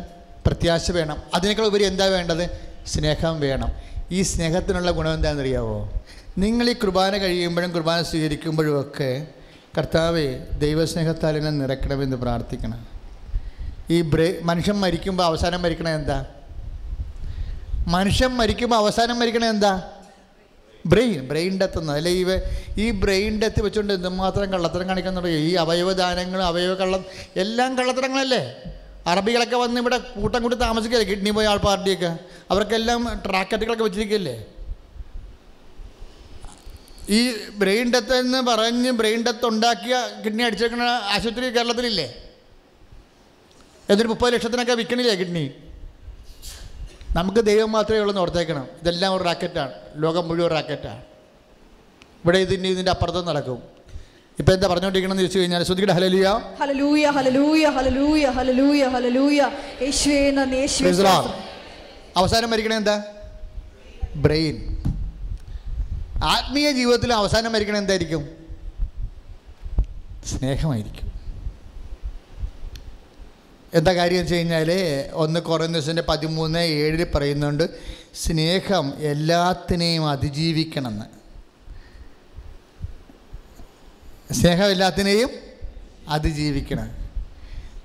പ്രത്യാശ 0.46 0.90
വേണം. 0.90 1.22
അതിനേക്കാൾ 1.34 1.66
ഉപരി 1.66 1.84
എന്താ 1.84 2.04
വേണ്ടത്? 2.04 2.60
സ്നേഹം 2.86 3.40
വേണം. 3.40 3.68
ഈ 4.10 4.22
സ്നേഹത്തിനുള്ള 4.22 4.90
ഗുണം 4.90 5.14
എന്താണെന്നറിയാവോ? 5.14 5.92
നിങ്ങൾ 6.38 6.70
ഈ 6.70 6.72
കുർബാന 6.72 7.16
കഴിയുമ്പോഴും 7.16 7.72
കുർബാന 7.72 8.02
സ്വീകരിക്കുമ്പോഴും 8.02 8.80
ഒക്കെ 8.80 9.26
കർത്താവെ 9.78 10.46
ദൈവസ്നേഹത്താൽ 10.58 11.36
എന്നെ 11.36 11.50
നിറയ്ക്കണമെന്ന് 11.50 12.16
പ്രാർത്ഥിക്കണം. 12.16 12.97
ഈ 13.90 14.00
ബ്രേ 14.00 14.38
മനുഷ്യൻ 14.42 14.76
മരിക്കുമ്പോൾ 14.80 15.24
അവസാനം 15.24 15.62
മരിക്കണത് 15.62 15.92
എന്താ? 15.92 16.26
മനുഷ്യൻ 17.88 18.28
മരിക്കുമ്പോൾ 18.28 18.76
അവസാനം 18.76 19.18
മരിക്കണത് 19.18 19.48
എന്താ? 19.48 19.90
ബ്രെയിൻ 20.86 21.28
ബ്രെയിൻ 21.28 21.58
ഡെത്ത് 21.60 21.78
എന്ന്. 21.78 21.92
അല്ലെ 21.92 22.10
ഇവ 22.10 22.28
ഈ 22.78 22.90
ബ്രെയിൻ 22.90 23.40
ഡെത്ത് 23.40 23.60
വെച്ചുകൊണ്ട് 23.64 23.92
എന്തുമാത്രം 23.92 24.52
കള്ളത്തരം 24.52 24.88
തുടങ്ങി? 25.16 25.30
ഈ 25.30 25.54
അവയവദാനങ്ങൾ 25.54 26.42
അവയവ 26.42 26.74
കള്ളം 26.74 27.04
എല്ലാം 27.36 27.78
കള്ളത്തരങ്ങളല്ലേ? 27.78 28.54
അറബികളൊക്കെ 29.06 29.56
വന്ന് 29.56 29.80
ഇവിടെ 29.80 29.98
കൂട്ടം 29.98 30.42
കൂടി 30.42 30.56
താമസിക്കല്ലേ? 30.56 31.04
കിഡ്നി 31.04 31.30
പോയ 31.30 31.46
ആൾ 31.46 31.56
പാർട്ടിയൊക്കെ. 31.56 32.16
അവർക്കെല്ലാം 32.50 33.22
ട്രാക്കറ്റുകളൊക്കെ 33.26 33.84
വെച്ചിരിക്കല്ലേ? 33.84 34.36
ഈ 37.10 37.32
ബ്രെയിൻ 37.58 37.92
ഡെത്ത് 37.92 38.14
എന്ന് 38.14 38.38
പറഞ്ഞ് 38.38 38.90
ബ്രെയിൻ 38.90 39.22
ഡെത്ത് 39.22 39.46
ഉണ്ടാക്കിയ 39.46 39.96
കിഡ്നി 40.24 40.42
അടിച്ചേക്കുന്ന 40.42 40.82
ആശുപത്രി 40.82 41.46
കേരളത്തിലില്ലേ? 41.58 42.27
എന്നിട്ട് 43.88 44.10
മുപ്പത് 44.12 44.32
ലക്ഷത്തിനൊക്കെ 44.34 44.74
വിൽക്കണില്ലേ 44.80 45.14
കിഡ്നി? 45.20 45.44
നമുക്ക് 47.16 47.40
ദൈവം 47.50 47.70
മാത്രമേ 47.72 48.00
ഉള്ളൂ 48.02 48.12
എന്ന് 48.12 48.22
ഓർത്തേക്കണം. 48.24 48.64
ഇതെല്ലാം 48.82 49.10
ഒരു 49.16 49.24
റാക്കറ്റാണ്. 49.28 49.72
ലോകം 50.04 50.24
മുഴുവൻ 50.28 50.50
റാക്കറ്റാണ് 50.56 51.02
ഇവിടെ 52.22 52.38
ഇതിന്റെ 52.44 52.68
ഇതിന്റെ 52.74 52.90
അപ്പുറത്തും 52.94 53.26
നടക്കും. 53.30 53.58
ഇപ്പം 54.38 54.52
എന്താ 54.54 54.66
പറഞ്ഞുകൊണ്ടിരിക്കണമെന്ന് 54.70 55.22
ചോദിച്ചു 55.24 55.38
കഴിഞ്ഞാൽ 55.38 55.62
ശ്രുതിയുടെ 55.68 55.94
ഹലലൂയ 55.98 56.26
ഹലലൂയ 56.60 57.04
ഹലലൂയ 57.16 57.64
ഹലലൂയ 57.76 58.24
ഹലലൂയ 58.38 58.82
ഹലലൂയ 58.94 59.40
അവസാനം 62.20 62.50
മരിക്കണേ 62.52 62.76
എന്താ? 62.82 62.96
ബ്രെയിൻ 64.24 64.56
ആത്മീയ 66.34 66.68
ജീവിതത്തിൽ 66.78 67.10
അവസാനം 67.20 67.50
മരിക്കണേ 67.54 67.78
എന്തായിരിക്കും? 67.78 68.22
സ്നേഹമായിരിക്കും. 70.30 71.07
എന്താ 73.74 73.94
കാര്യം 73.94 74.18
വെച്ച് 74.18 74.34
കഴിഞ്ഞാൽ 74.34 74.70
ഒന്ന് 75.12 75.40
കുറഞ്ഞസിന്റെ 75.40 76.02
പതിമൂന്ന് 76.02 76.58
ഏഴിൽ 76.58 77.06
പറയുന്നുണ്ട് 77.14 77.64
സ്നേഹം 78.14 78.94
എല്ലാത്തിനെയും 78.98 80.08
അതിജീവിക്കണമെന്ന്. 80.08 81.04
സ്നേഹം 84.34 84.70
എല്ലാത്തിനെയും 84.70 85.30
അതിജീവിക്കണം. 86.08 86.90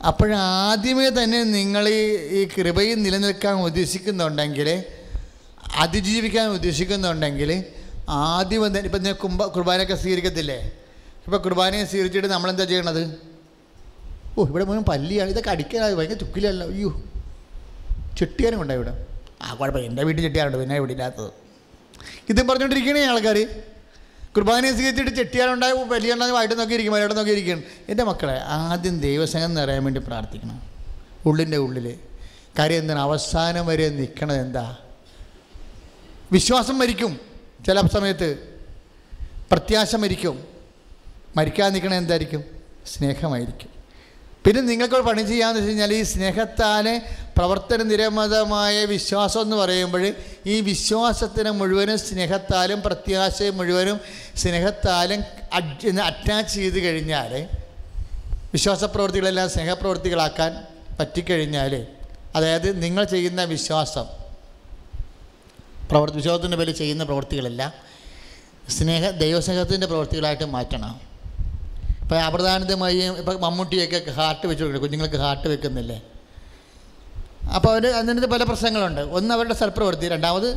അപ്പോഴാദ്യമേ 0.07 1.09
തന്നെ 1.09 1.43
നിങ്ങൾ 1.43 1.89
ഈ 1.89 2.47
കൃപയിൽ 2.57 3.01
നിലനിൽക്കാൻ 3.03 3.53
ഉദ്ദേശിക്കുന്നുണ്ടെങ്കിൽ 3.53 4.83
അതിജീവിക്കാൻ 5.75 6.49
ഉദ്ദേശിക്കുന്നുണ്ടെങ്കിൽ 6.49 7.63
ആദ്യം 8.09 8.67
തന്നെ 8.67 8.79
ഇപ്പം 8.79 9.37
കുർബാനയൊക്കെ 9.55 9.95
സ്വീകരിക്കത്തില്ലേ? 9.95 10.71
ഇപ്പോൾ 11.25 11.37
കുർബാനയെ 11.37 11.83
സ്വീകരിച്ചിട്ട് 11.83 12.27
നമ്മളെന്താ 12.27 12.63
ചെയ്യണത്? 12.63 13.32
ഓ 14.37 14.45
ഇവിടെ 14.45 14.65
മുഴുവൻ 14.65 14.83
പല്ലിയാണ്. 14.83 15.29
ഇതൊക്കെ 15.29 15.49
അടിക്കാൻ 15.49 15.95
ഭയങ്കര 15.95 16.15
ചുക്കിലല്ല. 16.15 16.63
അയ്യോ. 16.63 17.03
ചെട്ടിയാനും 18.17 18.57
കൊണ്ടാണ് 18.57 18.79
ഇവിടെ. 18.79 19.05
ആ 19.41 19.53
കുഴപ്പമില്ല. 19.53 19.89
എന്റെ 19.89 20.03
വീട്ടിൽ 20.03 20.21
ചെട്ടിയാറുണ്ട് 20.21 20.57
പിന്നെ 20.57 20.75
ഇവിടെ 20.75 20.91
ഇല്ലാത്തത്. 20.91 21.31
ഇതും 22.29 22.47
പറഞ്ഞുകൊണ്ടിരിക്കണേ 22.47 23.05
ആൾക്കാർ 23.05 23.47
കുർബാനയെ 24.37 24.71
സ്വീകരിച്ചിട്ട് 24.71 25.11
ചെട്ടിയാറുണ്ടായി 25.11 25.71
വലിയുണ്ടായി 25.71 26.31
വായിട്ട് 26.31 26.59
നോക്കിയിരിക്കും 26.59 26.93
വരവിടെ 26.93 27.13
നോക്കിയിരിക്കണം 27.13 27.63
എന്റെ 27.89 28.03
മക്കളെ 28.03 28.41
ആദ്യം 28.43 28.99
ദൈവസ്നേഹം 28.99 29.53
നിറയാൻ 29.53 29.83
വേണ്ടി 29.83 29.99
പ്രാർത്ഥിക്കണം. 29.99 30.61
ഉള്ളിന്റെ 31.25 31.57
ഉള്ളിൽ 31.57 31.99
കാര്യം 32.59 32.77
എന്താണ്? 32.77 32.99
അവസാനം 32.99 33.65
വരെ 33.65 33.89
നിൽക്കണത് 33.89 34.37
എന്താ? 34.37 34.77
വിശ്വാസം 36.31 36.79
മരിക്കും. 36.79 37.19
ചില 37.65 37.81
സമയത്ത് 37.81 38.59
പ്രത്യാശ 39.51 39.95
മരിക്കും. 39.95 40.47
മരിക്കാൻ 41.37 41.73
നിൽക്കണത് 41.73 41.97
എന്തായിരിക്കും? 41.97 42.43
സ്നേഹമായിരിക്കും. 42.93 43.82
പിന്നെ 44.45 44.61
നിങ്ങൾക്കൊരു 44.61 45.05
പണി 45.07 45.21
ചെയ്യാമെന്ന് 45.23 45.59
വെച്ച് 45.59 45.71
കഴിഞ്ഞാൽ 45.71 45.91
ഈ 45.97 46.01
സ്നേഹത്താലെ 46.03 46.93
പ്രവർത്തന 47.37 47.83
നിരമതമായ 47.91 48.85
വിശ്വാസം 48.85 49.41
എന്ന് 49.41 49.55
പറയുമ്പോൾ 49.55 50.03
ഈ 50.53 50.55
വിശ്വാസത്തിന് 50.61 51.51
മുഴുവനും 51.59 51.97
സ്നേഹത്താലും 51.99 52.79
പ്രത്യാശയും 52.81 53.55
മുഴുവനും 53.59 53.97
സ്നേഹത്താലും 54.41 55.21
അറ്റാച്ച് 56.09 56.53
ചെയ്ത് 56.55 56.79
കഴിഞ്ഞാൽ 56.85 57.31
വിശ്വാസ 58.53 58.83
പ്രവൃത്തികളെല്ലാം 58.95 59.47
സ്നേഹപ്രവൃത്തികളാക്കാൻ 59.49 60.51
പറ്റിക്കഴിഞ്ഞാൽ 60.99 61.73
അതായത് 62.35 62.69
നിങ്ങൾ 62.83 63.03
ചെയ്യുന്ന 63.05 63.41
വിശ്വാസം 63.53 64.05
പ്രവർത്തി 65.89 66.17
വിശ്വാസത്തിന്റെ 66.17 66.57
പേരിൽ 66.57 66.75
ചെയ്യുന്ന 66.75 67.03
പ്രവൃത്തികളെല്ലാം 67.03 67.71
സ്നേഹ 68.69 69.09
ദൈവസ്നേഹത്തിന്റെ 69.23 69.87
പ്രവൃത്തികളായിട്ട് 69.87 70.45
മാറ്റണം. 70.53 70.93
ഇപ്പോൾ 72.03 72.17
അപ്രധാനതമായി 72.27 73.03
ഇപ്പം 73.21 73.37
മമ്മൂട്ടിയൊക്കെ 73.41 73.99
ഹാർട്ട് 74.17 74.45
വെച്ച് 74.49 74.63
കൊടുക്കും 74.63 74.83
കുഞ്ഞുങ്ങൾക്ക് 74.85 75.19
ഹാർട്ട് 75.25 75.47
വെക്കുന്നില്ലേ? 75.53 75.97
അപ്പോൾ 77.55 77.69
അവർ 77.73 77.85
അതിനകത്ത് 77.99 78.29
പല 78.33 78.43
പ്രശ്നങ്ങളുണ്ട്. 78.49 79.01
ഒന്ന് 79.17 79.31
അവരുടെ 79.35 79.55
സൽപ്രവൃത്തി 79.61 80.07
രണ്ടാമത് 80.13 80.49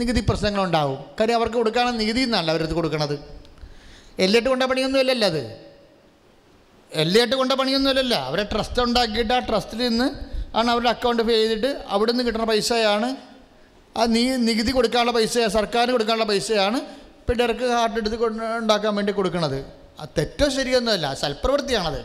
നികുതി 0.00 0.20
പ്രശ്നങ്ങളുണ്ടാവും. 0.30 0.98
കാര്യം 1.20 1.36
അവർക്ക് 1.36 1.56
കൊടുക്കാനുള്ള 1.56 1.96
നികുതി 2.02 2.22
എന്നല്ല 2.26 2.50
അവരത് 2.54 2.74
കൊടുക്കണത്. 2.78 3.16
എല്ലിട്ട് 4.24 4.48
കൊണ്ട 4.48 4.64
പണിയൊന്നും 4.70 5.00
അല്ലല്ലോ 5.02 5.28
അത്. 5.32 5.42
എല്ലിട്ട് 6.92 7.34
കൊണ്ട 7.40 7.52
പണിയൊന്നും 7.60 7.90
അല്ലല്ലോ. 7.90 8.20
അവരെ 8.28 8.44
ട്രസ്റ്റ് 8.52 8.80
ഉണ്ടാക്കിയിട്ട് 8.82 9.32
ആ 9.38 9.40
ട്രസ്റ്റിൽ 9.48 9.80
നിന്ന് 9.88 10.08
ആണ് 10.58 10.68
അവരുടെ 10.74 10.90
അക്കൗണ്ട് 10.94 11.22
പേ 11.28 11.34
ചെയ്തിട്ട് 11.40 11.70
അവിടെ 11.94 12.10
നിന്ന് 12.12 12.24
കിട്ടുന്ന 12.26 12.46
പൈസയാണ് 12.52 13.08
ആ 13.96 14.04
നീ 14.14 14.22
നികുതി 14.48 14.72
കൊടുക്കാനുള്ള 14.72 15.12
പൈസ 15.12 15.38
സർക്കാർ 15.56 15.86
കൊടുക്കാനുള്ള 15.96 16.26
പൈസയാണ് 16.32 16.78
പിള്ളേർക്ക് 17.26 17.66
ഹാർട്ട് 17.76 17.98
എടുത്ത് 18.02 18.16
ഉണ്ടാക്കാൻ 18.62 18.94
വേണ്ടി 18.98 19.12
കൊടുക്കുന്നത് 19.12 19.77
അത് 20.00 20.08
തെറ്റോ 20.18 20.48
ശരിയൊന്നുമല്ല 20.48 21.14
സൽപ്രവൃത്തിയാണത്. 21.14 22.04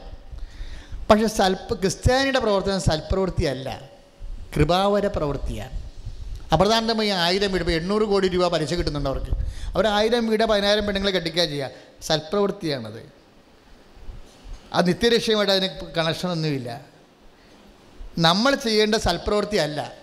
പക്ഷെ 1.10 1.28
സൽപ്പ് 1.28 1.82
ക്രിസ്ത്യാനിയുടെ 1.82 2.40
പ്രവർത്തനം 2.40 2.82
സൽപ്രവൃത്തിയല്ല 2.82 3.90
കൃപാവര 4.56 5.07
പ്രവൃത്തിയാണ്. 5.07 5.84
അപ്രധാനമായി 6.53 7.10
ആയിരം 7.10 7.52
വീട് 7.52 7.64
ഇപ്പോൾ 7.64 7.72
എണ്ണൂറ് 7.72 8.02
കോടി 8.02 8.28
രൂപ 8.28 8.48
പലിശ 8.48 8.74
കിട്ടുന്നുണ്ട് 8.74 9.10
അവർക്ക്. 9.10 9.32
അവർ 9.74 9.88
ആയിരം 9.88 10.28
വീട് 10.28 10.44
പതിനായിരം 10.44 10.86
പെണ്ണുങ്ങളെ 10.86 11.11
കെട്ടിക്കുക 11.11 11.44
ചെയ്യുക. 11.44 11.70
സൽപ്രവൃത്തിയാണത്. 12.02 13.02
ആ 14.74 14.82
നിത്യരക്ഷയുമായിട്ട് 14.82 15.53
അതിന് 15.53 15.70
കണക്ഷനൊന്നുമില്ല 15.98 16.82
നമ്മൾ 18.18 18.56
ചെയ്യേണ്ട 18.56 18.95
സൽപ്രവൃത്തി 18.95 19.57
അല്ല 19.57 19.94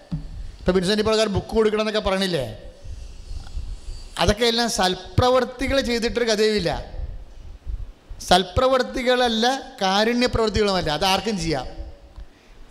ഇപ്പോൾ 0.59 0.73
വിൻസെന്റ് 0.73 1.03
പ്രകാരം 1.03 1.33
ബുക്ക് 1.33 1.49
കൊടുക്കണം 1.49 1.89
എന്നൊക്കെ 1.89 2.11
പറഞ്ഞില്ലേ? 2.11 2.73
അതൊക്കെ 4.19 4.45
എല്ലാം 4.45 4.71
സൽപ്രവൃത്തികൾ 4.71 5.81
ചെയ്തിട്ടൊരു 5.81 6.25
കഥയുമില്ല. 6.31 7.00
സൽപ്രവർത്തികളല്ല 8.29 9.77
കാരുണ്യ 9.83 10.27
പ്രവൃത്തികളുമല്ല 10.27 10.91
അത് 10.91 11.05
ആർക്കും 11.05 11.39
ചെയ്യാം. 11.39 11.67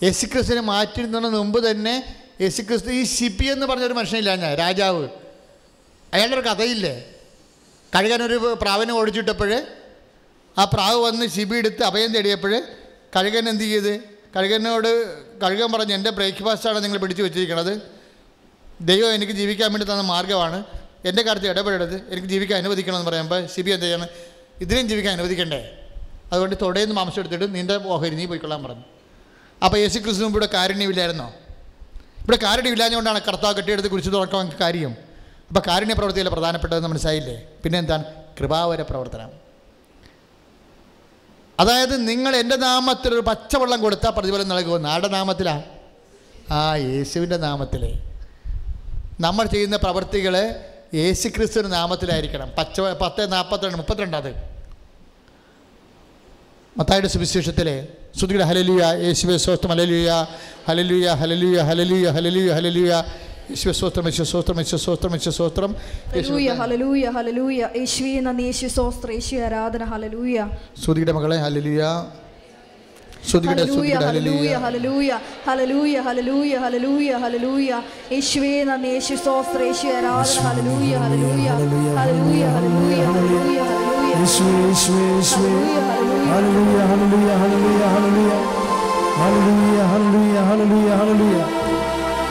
യേശു 0.04 0.26
ക്രിസ്തുവിനെ 0.26 1.20
മുമ്പ് 1.20 1.72
തന്നെ 1.72 2.16
യേശു 2.42 2.62
ക്രിസ്തു 2.62 2.90
ഈ 2.90 3.04
ഷിപ്പി 3.04 3.46
എന്ന് 3.46 3.66
പറഞ്ഞൊരു 3.66 3.94
മനുഷ്യനില്ല 3.94 4.36
ഞാൻ 4.36 4.58
രാജാവ്. 4.58 5.08
അയാളുടെ 6.14 6.54
കഥയില്ലേ? 6.54 7.14
കഴുകനൊരു 7.96 8.58
പ്രാവിനെ 8.62 8.94
ഓടിച്ചിട്ടപ്പോൾ 8.94 9.62
ആ 10.58 10.64
പ്രാവ് 10.64 11.04
വന്ന് 11.04 11.26
ശിബി 11.26 11.56
എടുത്ത് 11.58 11.84
അഭയം 11.84 12.14
തേടിയപ്പോൾ 12.14 12.64
കഴുകൻ 13.16 13.50
എന്ത് 13.50 13.64
ചെയ്ത്? 13.64 14.00
കഴുകനോട് 14.36 14.92
കഴുകൻ 15.42 15.72
പറഞ്ഞു 15.72 15.94
എന്റെ 15.94 16.10
ബ്രേക്ക്ഫാസ്റ്റാണ് 16.10 16.84
നിങ്ങൾ 16.84 16.98
പിടിച്ചു 16.98 17.24
വെച്ചിരിക്കുന്നത് 17.24 17.82
ദൈവം 18.82 19.14
എനിക്ക് 19.14 19.34
ജീവിക്കാൻ 19.34 19.74
വേണ്ടി 19.74 19.86
തന്ന 19.86 20.02
മാർഗമാണ്. 20.02 20.64
എന്റെ 21.06 21.22
കാര്യത്തിൽ 21.22 21.50
ഇടപെടരുത്. 21.50 21.96
എനിക്ക് 22.10 22.28
ജീവിക്കാൻ 22.28 22.60
അനുവദിക്കണമെന്ന് 22.60 23.10
പറയുമ്പോൾ 23.10 23.46
ശിബി 23.46 23.72
എന്ത് 23.72 23.86
ചെയ്യണം? 23.86 24.08
ഇതിനും 24.62 24.90
ജീവിക്കാൻ 24.90 25.14
അനുവദിക്കണ്ടേ? 25.14 25.76
അതുകൊണ്ട് 26.32 26.56
തൊടയിൽ 26.62 26.92
മാംസം 26.92 27.20
എടുത്തിട്ട് 27.20 27.56
നിന്റെ 27.56 27.80
ഓഹരി 27.86 28.16
നീ 28.16 28.26
പോയിക്കൊള്ളാൻ 28.26 28.64
പറഞ്ഞു. 28.64 28.84
അപ്പോൾ 29.66 29.78
യേശു 29.78 30.00
ക്രിസ്തു 30.00 30.24
മുമ്പ് 30.24 30.40
ഇവിടെ 30.40 30.54
കാരുണ്യമില്ലായിരുന്നോ? 30.54 31.34
ഇവിടെ 32.20 32.40
കാരുണ്യമില്ലാഞ്ഞുകൊണ്ടാണ് 32.44 33.22
കർത്താവ് 33.22 33.56
കെട്ടിയെടുത്ത് 33.56 33.90
കുറിച്ച് 33.90 34.12
തുറക്കാൻ 34.12 34.52
കാര്യം. 34.62 34.96
അപ്പോൾ 35.48 35.62
കാരുണ്യ 35.68 35.94
പ്രവൃത്തിയല്ല 35.94 36.30
പ്രധാനപ്പെട്ടതെന്ന് 36.30 36.90
മനസ്സിലായില്ലേ? 36.90 37.44
പിന്നെ 37.64 37.80
എന്താണ് 37.80 38.04
കൃപാവര 38.40 38.82
പ്രവർത്തനം. 38.82 39.30
അതായത് 41.60 42.10
നിങ്ങൾ 42.10 42.36
എന്റെ 42.36 42.56
നാമത്തിൽ 42.56 43.14
ഒരു 43.14 43.22
പച്ചവെള്ളം 43.22 43.82
കൊടുത്താൽ 43.82 44.10
പ്രതിഫലം 44.10 44.48
നൽകുമെന്ന് 44.48 44.90
ആരുടെ 44.90 45.08
നാമത്തിലാണ് 45.08 45.64
ആ 46.52 46.76
യേശുവിന്റെ 46.76 47.38
നാമത്തിലേ. 47.38 48.16
നമ്മൾ 49.20 49.46
ചെയ്യുന്ന 49.46 49.76
പ്രവൃത്തികൾ 49.78 50.56
യേശു 50.94 51.28
ക്രിസ്തുവിന്റെ 51.28 51.70
നാമത്തിലായിരിക്കണം. 51.76 52.50
പച്ച 52.58 52.78
പത്ത് 53.02 53.32
നാൽപ്പത്തിരണ്ട് 53.32 53.78
മുപ്പത്തിരണ്ടത് 53.78 54.32
മത്തായുടെ 56.78 57.08
സുവിശേഷത്തിലെ 57.08 57.76
ശ്രുതിയുടെ 58.20 58.44
ഹലലുയ 58.44 58.84
യേശുവെ 59.06 59.38
സ്വസ്ത്രം 59.38 59.72
ഹലലുയ 59.72 60.10
ഹലലുയ 60.68 61.08
ഹലലുയ 61.22 61.58
ഹലലുയ 61.70 62.06
ഹലലുയ 62.10 62.50
ഹലലുയ 62.58 62.92
യേശുവെ 63.52 63.74
സ്വസ്ത്രം 63.74 64.06
യേശു 64.06 64.24
സ്വസ്ത്രം 64.24 64.58
യേശു 64.58 64.76
സ്വസ്ത്രം 64.78 65.14
യേശു 65.14 65.30
സ്വസ്ത്രം 65.30 65.72
ഹല്ലേലൂയ 66.14 66.50
ഹല്ലേലൂയ 66.60 67.06
ഹല്ലേലൂയ. 67.18 67.62
യേശുവേ 67.80 68.20
നന്ദി 68.20 68.44
യേശു 68.50 68.68
ആരാധന 69.46 69.84
ശ്രുതിയുടെ 70.84 71.12
മകളെ 71.12 71.38
ഹലലുയ 71.38 71.82
യേശുവേ 78.14 78.54
നന്ദി 78.70 78.90
യേശു 78.96 79.16
സ്തോത്രം 79.22 79.66
യേശുവേ 79.68 79.94
ആരാധന 80.00 80.46
ഹല്ലേലൂയ 80.48 80.96
ഹല്ലേലൂയ 81.04 81.90
യേശുവേ 84.14 84.56
യേശുവേ 84.66 85.04
യേശുവേ 85.12 85.54
ഹല്ലേലൂയ 86.32 86.80
ഹല്ലേലൂയ 86.92 87.32
ഹല്ലേലൂയ 87.42 87.84
ഹല്ലേലൂയ 87.94 88.34
ഹല്ലേലൂയ 89.20 89.78
ഹല്ലേലൂയ 89.92 90.40
ഹല്ലേലൂയ 90.50 90.90
ഹല്ലേലൂയ 91.00 91.38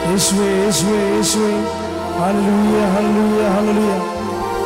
യേശുവേ 0.09 0.49
യേശുവേ 0.59 0.99
യേശുവേ 1.15 1.53
ഹല്ലേലൂയ 2.19 2.83
ഹല്ലേലൂയ 2.95 3.43
ഹല്ലേലൂയ 3.55 3.95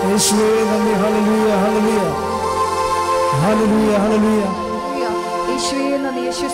യേശുവേ 0.10 0.50
നന്ദി 0.72 0.94
ഹല്ലേലൂയ 1.04 1.50
ഹല്ലേലൂയ 1.64 2.04
ഹല്ലേലൂയ 3.44 3.96
ഹല്ലേലൂയ 4.04 4.63
യേശുവേ 5.52 5.98
നന്ദി. 5.98 6.22
യേശു 6.22 6.48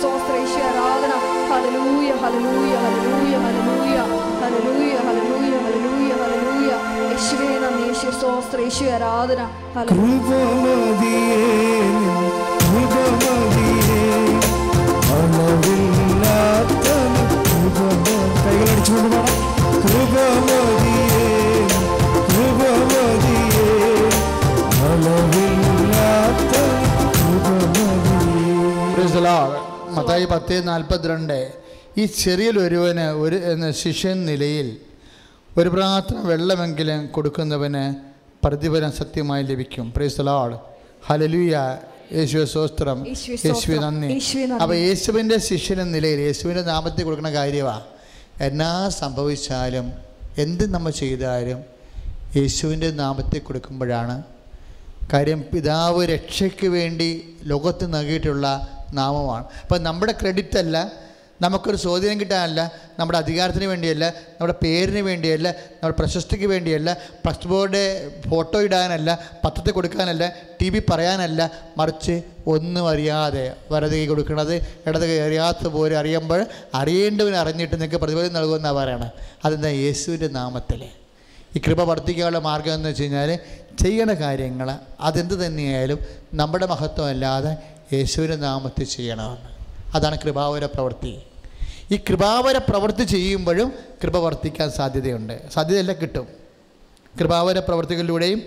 ആരാധന. 0.61 1.13
ഹല്ലേലൂയ 1.51 2.11
ഹല്ലേലൂയ 2.11 2.75
ഹല്ലേലൂയ 2.75 3.35
ഹല്ലേലൂയ 3.45 3.97
ഹല്ലേലൂയ 4.41 4.97
ഹല്ലേലൂയ 5.07 5.57
ഹല്ലേലൂയ 5.57 6.11
ഹല്ലേലൂയ. 6.21 6.71
യേശുവേ 7.09 7.59
നന്ദി. 7.59 7.87
യേശു 7.87 8.17
സ്തോത്രം. 8.17 8.63
ആരാധന. 8.93 9.47
ഹല്ലേലൂയ. 9.75 11.98
പത്ത് 30.49 30.67
നാൽപ്പത്തിരണ്ട്. 30.67 31.51
ഈ 31.97 32.05
ചെറിയൊരുവന് 32.05 32.99
ഒരു 32.99 33.35
എന്ന 33.35 33.71
ശിഷ്യൻ 33.71 34.25
നിലയിൽ 34.25 34.77
ഒരു 35.57 35.69
പ്രാർത്ഥന 35.69 36.17
വെള്ളമെങ്കിലും 36.21 37.07
കൊടുക്കുന്നവന് 37.07 37.95
പ്രതിഫലം 38.45 38.91
സത്യമായി 38.91 39.43
ലഭിക്കും. 39.43 39.93
പ്രൈസ് 39.95 40.21
ലോഡ് 40.21 40.57
ഹലലുയ 41.07 41.77
യേശുവെ 42.13 42.45
സ്വസ്ത്രം 42.45 43.05
യേശുവേ. 43.07 43.77
നന്ദി. 43.77 44.07
അപ്പം. 44.07 44.61
അപ്പോൾ 44.61 44.75
യേശുവിന്റെ 44.75 45.39
ശിഷ്യൻ 45.39 45.81
എന്ന 45.81 45.93
നിലയിൽ 45.93 46.19
യേശുവിന്റെ 46.19 46.61
നാമത്തിൽ 46.61 47.03
കൊടുക്കുന്ന 47.03 47.31
കാര്യമാണ് 47.31 47.83
എന്നാ 48.41 48.89
സംഭവിച്ചാലും 48.89 49.93
എന്ത് 50.37 50.73
നമ്മൾ 50.73 50.91
ചെയ്താലും 50.91 51.61
യേശുവിന്റെ 52.37 52.91
നാമത്തിൽ 52.91 53.39
കൊടുക്കുമ്പോഴാണ് 53.39 54.23
കാര്യം 55.13 55.45
പിതാവ് 55.53 56.05
രക്ഷയ്ക്ക് 56.05 56.67
വേണ്ടി 56.67 57.37
ലോകത്ത് 57.43 57.93
നൽകിയിട്ടുള്ള 57.93 58.78
നാമമാണ്. 58.93 59.45
അപ്പം 59.61 59.83
നമ്മുടെ 59.83 60.11
ക്രെഡിറ്റ് 60.11 60.57
അല്ല 60.57 60.77
നമുക്കൊരു 61.41 61.77
സ്വാധീനം 61.77 62.19
കിട്ടാനല്ല 62.19 62.71
നമ്മുടെ 62.99 63.17
അധികാരത്തിന് 63.17 63.65
വേണ്ടിയല്ല 63.65 64.05
നമ്മുടെ 64.05 64.55
പേരിന് 64.63 64.99
വേണ്ടിയല്ല 64.99 65.47
നമ്മുടെ 65.73 65.97
പ്രശസ്തിക്ക് 65.97 66.45
വേണ്ടിയല്ല 66.45 66.93
പ്ലസ് 67.23 67.47
ബോർഡ് 67.47 67.81
ഫോട്ടോ 68.29 68.61
ഇടാനല്ല 68.61 69.09
പത്രത്തിൽ 69.45 69.71
കൊടുക്കാനല്ല 69.71 70.33
ടി 70.61 70.69
വി 70.69 70.79
പറയാനല്ല 70.91 71.51
മറിച്ച് 71.77 72.23
ഒന്നും 72.47 72.89
അറിയാതെ 72.89 73.55
വലത് 73.71 73.91
കൈ 73.91 74.05
കൊടുക്കുന്നത് 74.05 74.53
ഇടത് 74.87 75.01
കൈ 75.01 75.19
അറിയാത്ത 75.19 75.67
പോലെ 75.67 75.95
അറിയുമ്പോൾ 75.95 76.45
അറിയേണ്ടവന് 76.75 77.35
അറിഞ്ഞിട്ട് 77.35 77.75
നിങ്ങൾക്ക് 77.75 77.95
പ്രതിഫലം 77.95 78.33
നൽകുമെന്നാണ് 78.33 78.75
പറയണത് 78.75 79.11
അതെന്താ? 79.45 79.67
യേശുവിന്റെ 79.67 80.27
നാമത്തിൽ 80.27 80.81
ഈ 81.55 81.59
കൃപ 81.59 81.81
വർദ്ധിക്കാനുള്ള 81.81 82.39
മാർഗം 82.39 82.73
എന്ന് 82.73 82.89
വെച്ച് 82.89 83.03
കഴിഞ്ഞാൽ 83.03 83.39
ചെയ്യണ 83.83 84.13
കാര്യങ്ങൾ 84.13 84.69
അതെന്ത് 84.99 85.45
തന്നെയായാലും 85.45 85.99
നമ്മുടെ 86.33 86.65
മഹത്വം 86.65 87.07
അല്ലാതെ 87.07 87.78
യേശുവിന്റെ 87.93 88.35
നാമത്തിൽ 88.35 88.83
ചെയ്യണമെന്ന് 88.83 89.49
അതാണ് 89.95 90.17
കൃപാവര 90.17 90.65
പ്രവൃത്തി. 90.65 91.21
ഈ 91.91 91.97
കൃപാവര 91.97 92.57
പ്രവൃത്തി 92.57 93.03
ചെയ്യുമ്പോഴും 93.03 93.73
കൃപ 94.03 94.17
വർദ്ധിക്കാൻ 94.17 94.71
സാധ്യതയുണ്ട്. 94.71 95.49
സാധ്യതയല്ല 95.53 95.93
കിട്ടും. 95.93 96.27
കൃപാവര 97.19 97.59
പ്രവൃത്തികളിലൂടെയും 97.59 98.41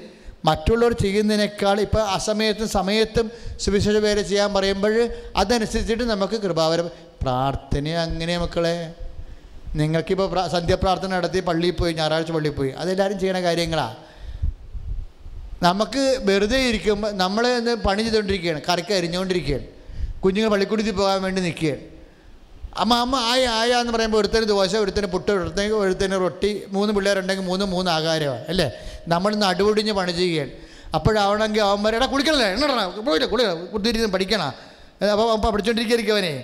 മറ്റുള്ളവർ 0.45 0.93
ചെയ്യുന്നതിനേക്കാൾ 0.93 1.81
ഇപ്പോൾ 1.81 2.03
അസമയത്തും 2.03 2.69
സമയത്തും 2.69 3.31
സുവിശേഷ 3.61 3.97
പേര് 3.97 4.23
ചെയ്യാൻ 4.23 4.55
പറയുമ്പോൾ 4.55 5.09
അതനുസരിച്ചിട്ട് 5.37 6.05
നമുക്ക് 6.05 6.33
കൃപാവര 6.33 6.81
പ്രാർത്ഥന 7.23 7.89
അങ്ങനെ 7.89 8.39
മക്കളെ? 8.39 8.95
നിങ്ങൾക്കിപ്പോൾ 9.75 10.35
സന്ധ്യ 10.35 10.59
സന്ധ്യാപ്രാർത്ഥന 10.59 11.09
നടത്തി 11.09 11.41
പള്ളിയിൽ 11.41 11.73
പോയി 11.73 11.93
ഞായറാഴ്ച 11.93 12.31
പള്ളിയിൽ 12.31 12.55
പോയി. 12.55 12.71
അതെല്ലാവരും 12.71 13.21
ചെയ്യണ 13.21 13.43
കാര്യങ്ങളാണ് 13.43 14.12
നമുക്ക് 15.63 16.21
വെറുതെ 16.25 16.59
ഇരിക്കുമ്പോൾ 16.59 17.13
നമ്മൾ 17.13 17.75
പണി 17.87 18.03
ചെയ്തുകൊണ്ടിരിക്കുകയാണ് 18.03 18.61
കറിക്ക് 18.69 18.95
അരിഞ്ഞുകൊണ്ടിരിക്കുകയാണ് 18.95 19.67
കുഞ്ഞുങ്ങൾ 20.21 20.51
പള്ളിക്കൂടത്തിൽ 20.51 20.93
പോകാൻ 20.93 21.23
വേണ്ടി 21.23 21.41
നിൽക്കുകയാണ്. 21.43 21.81
അമ്മ 22.77 22.95
അമ്മ 22.95 23.17
ആയ 23.31 23.47
ആയ 23.47 23.73
എന്ന് 23.81 23.93
പറയുമ്പോൾ 23.93 24.19
ഒരുത്തന് 24.19 24.45
ദോശ 24.45 24.77
ഒരുത്തന് 24.77 25.07
പുട്ട് 25.07 25.33
ഒരുത്തന് 25.33 25.65
ഒരുത്തന് 25.65 26.13
റൊട്ടി 26.13 26.63
മൂന്ന് 26.73 26.95
പിള്ളേരുണ്ടെങ്കിൽ 26.95 27.45
മൂന്ന് 27.45 27.65
മൂന്ന് 27.65 27.91
ആകാരമാണ് 27.91 28.45
അല്ലേ? 28.49 28.67
നമ്മൾ 29.09 29.35
നടുവൊടിഞ്ഞ് 29.35 29.93
പണി 29.93 30.13
ചെയ്യുകയാണ്. 30.13 30.53
അപ്പോഴാവണമെങ്കിൽ 30.95 31.63
അവന്മാരെ 31.63 32.07
കുളിക്കണല്ലേ? 32.07 32.47
എണ്ണ 32.47 32.87
പോയില്ല 32.87 33.27
കുളി 33.27 34.07
പഠിക്കണം. 34.07 34.53
അപ്പോൾ 35.13 35.33
അപ്പോൾ 35.33 35.51
പഠിച്ചുകൊണ്ടിരിക്കുകവനെ 35.53 36.35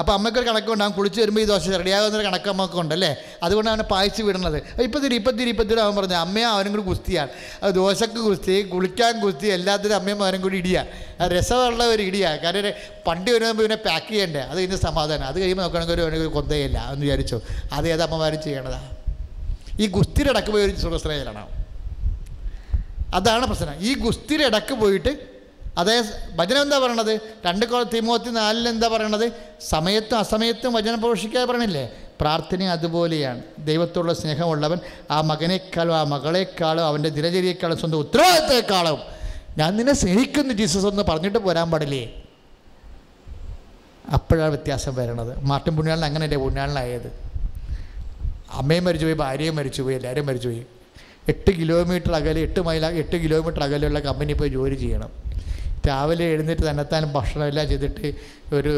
അപ്പോൾ 0.00 0.12
അമ്മയ്ക്കൊരു 0.16 0.46
കണക്കുണ്ട് 0.48 0.82
അവൻ 0.84 0.92
കുളിച്ച് 0.96 1.18
വരുമ്പോൾ 1.22 1.42
ഈ 1.42 1.46
ദോശ 1.50 1.68
റെഡിയാകുന്നൊരു 1.82 2.24
കണക്ക് 2.26 2.48
അമ്മയ്ക്ക് 2.52 2.78
ഉണ്ടല്ലേ 2.82 3.10
അതുകൊണ്ട് 3.44 3.68
അവനെ 3.72 3.84
പായിച്ച് 3.92 4.22
വിടുന്നത്. 4.28 4.58
ഇപ്പം 4.86 5.00
തിരി 5.04 5.14
ഇപ്പം 5.20 5.34
തിരി 5.38 5.50
ഇപ്പം 5.54 5.66
തിരി 5.70 5.80
അവൻ 5.84 5.94
പറഞ്ഞു 5.98 6.16
അമ്മയും 6.24 6.48
അവനും 6.54 6.72
കൂടി 6.74 6.84
കുസ്തിയാണ്. 6.88 7.30
അത് 7.62 7.70
ദോശക്ക് 7.80 8.20
കുസ്തി 8.26 8.56
കുളിക്കാൻ 8.72 9.14
കുസ്തി 9.22 9.46
എല്ലാത്തിനും 9.56 9.96
അമ്മയും 10.00 10.18
അവനും 10.24 10.40
കൂടി 10.46 10.58
ഇടിയാണ് 10.62 10.88
അത് 11.20 11.30
രസമുള്ള 11.36 11.84
ഒരു 11.94 12.02
ഇടിയ. 12.08 12.24
കാരണം 12.42 12.72
പണ്ടി 13.06 13.30
വരുമ്പോൾ 13.34 13.64
ഇവനെ 13.66 13.78
പാക്ക് 13.86 14.10
ചെയ്യണ്ടേ? 14.12 14.42
അത് 14.50 14.58
കഴിഞ്ഞ് 14.60 14.80
സമാധാനം. 14.88 15.26
അത് 15.30 15.38
കഴിയുമ്പോൾ 15.42 15.64
നോക്കണമെങ്കിൽ 15.66 16.02
ഒരു 16.08 16.28
കൊന്തയില്ല. 16.36 16.78
എന്ന് 16.92 17.04
വിചാരിച്ചു 17.06 17.38
അത് 17.76 17.88
ഏത് 17.94 18.02
അമ്മമാരും 18.08 18.42
ചെയ്യണതാണ് 18.48 18.90
ഈ 19.82 19.86
ഗുസ്തിയുടെ 19.96 20.30
ഇടയ്ക്ക് 20.34 20.52
പോയി 20.56 20.64
ഒരു 20.66 20.74
സുഖസ്ത്രയിലാണ് 20.84 21.42
അതാണ് 23.16 23.44
പ്രശ്നം. 23.50 23.74
ഈ 23.88 23.90
ഗുസ്തിരടക്ക് 24.04 24.74
പോയിട്ട് 24.82 25.12
അതേ 25.78 26.02
വചനം 26.36 26.62
എന്താ 26.62 26.78
പറയണത്? 26.78 27.20
രണ്ട് 27.46 27.66
തിമോത്തി 27.94 28.30
നാലിൽ 28.30 28.68
എന്താ 28.68 28.88
പറയണത്? 28.88 29.32
സമയത്തും 29.68 30.18
അസമയത്തും 30.18 30.72
വചനം 30.72 31.00
പ്രവേശിക്കാതെ 31.00 31.46
പറയണില്ലേ? 31.46 31.92
പ്രാർത്ഥന 32.20 32.62
അതുപോലെയാണ്. 32.62 33.42
ദൈവത്തോടുള്ള 33.58 34.14
സ്നേഹമുള്ളവൻ 34.14 34.78
ആ 35.10 35.20
മകനേക്കാളും 35.20 35.96
ആ 35.96 36.02
മകളെക്കാളും 36.02 36.84
അവന്റെ 36.84 37.08
ദിനചര്യയെക്കാളും 37.08 37.78
സ്വന്തം 37.78 37.98
ഉത്തരവാദിത്തത്തെക്കാളും 37.98 38.98
ഞാൻ 39.58 39.76
നിന്നെ 39.76 39.92
സ്നേഹിക്കുന്നു 39.92 40.54
ജീസസ് 40.54 40.86
എന്ന് 40.86 41.02
പറഞ്ഞിട്ട് 41.02 41.38
പോരാൻ 41.38 41.70
പാടില്ലേ? 41.70 42.22
അപ്പോഴാണ് 44.12 44.50
വ്യത്യാസം 44.50 44.94
വരണത്. 44.94 45.44
മാർട്ടിൻ 45.44 45.76
പുണ്യാളൻ 45.76 46.04
അങ്ങനെയല്ലേ 46.04 46.38
പുണ്യാളനായത്? 46.38 47.08
അമ്മയും 48.52 48.84
മരിച്ചുപോയി 48.84 49.16
ഭാര്യയും 49.16 49.56
മരിച്ചുപോയി 49.56 49.96
എല്ലാവരും 49.96 50.26
മരിച്ചുപോയി. 50.26 50.66
എട്ട് 51.28 51.50
കിലോമീറ്റർ 51.50 52.12
അകലെ 52.12 52.40
എട്ട് 52.40 52.60
മൈൽ 52.60 52.86
എട്ട് 52.86 53.16
കിലോമീറ്റർ 53.16 53.62
അകലെയുള്ള 53.64 54.00
കമ്പനി 54.00 54.32
പോയി 54.32 54.48
ജോലി 54.48 54.74
ചെയ്യണം. 54.74 55.25
രാവിലെ 55.86 56.24
എഴുന്നേറ്റ് 56.24 56.70
തന്നെത്താൻ 56.70 57.12
ഭക്ഷണമെല്ലാം 57.12 57.68
ചെയ്തിട്ട് 57.68 58.14
ഒരു 58.54 58.72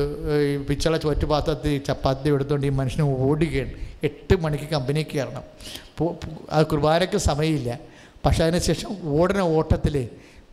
പിച്ചള 0.68 0.96
ചുറ്റുപാത്രത്തിൽ 0.96 1.78
ചപ്പാത്തി 1.78 2.28
എടുത്തുകൊണ്ട് 2.28 2.66
ഈ 2.66 2.70
മനുഷ്യന് 2.70 3.02
ഓടുകയാണ്. 3.02 3.72
എട്ട് 4.02 4.40
മണിക്ക് 4.40 4.64
കമ്പനിക്ക് 4.64 5.10
കയറണം. 5.10 5.42
അത് 6.50 6.66
കുർബാനയ്ക്ക് 6.66 7.18
സമയമില്ല. 7.18 7.78
പക്ഷെ 8.26 8.44
അതിനുശേഷം 8.44 9.18
ഓടുന്ന 9.18 9.40
ഓട്ടത്തിൽ 9.40 10.08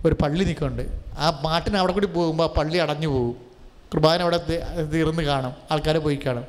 ഒരു 0.06 0.16
പള്ളി 0.22 0.44
നിൽക്കുന്നുണ്ട്. 0.46 1.02
ആ 1.18 1.40
മാട്ടിന് 1.44 1.78
അവിടെ 1.78 1.94
കൂടി 1.94 2.08
പോകുമ്പോൾ 2.08 2.44
ആ 2.44 2.54
പള്ളി 2.58 2.78
അടഞ്ഞു 2.78 3.08
പോകും. 3.08 3.36
കുർബാന 3.94 4.22
അവിടെ 4.22 4.40
തീർന്ന് 4.94 5.24
കാണും. 5.24 5.54
ആൾക്കാരെ 5.72 6.00
പോയി 6.00 6.20
കാണും. 6.26 6.46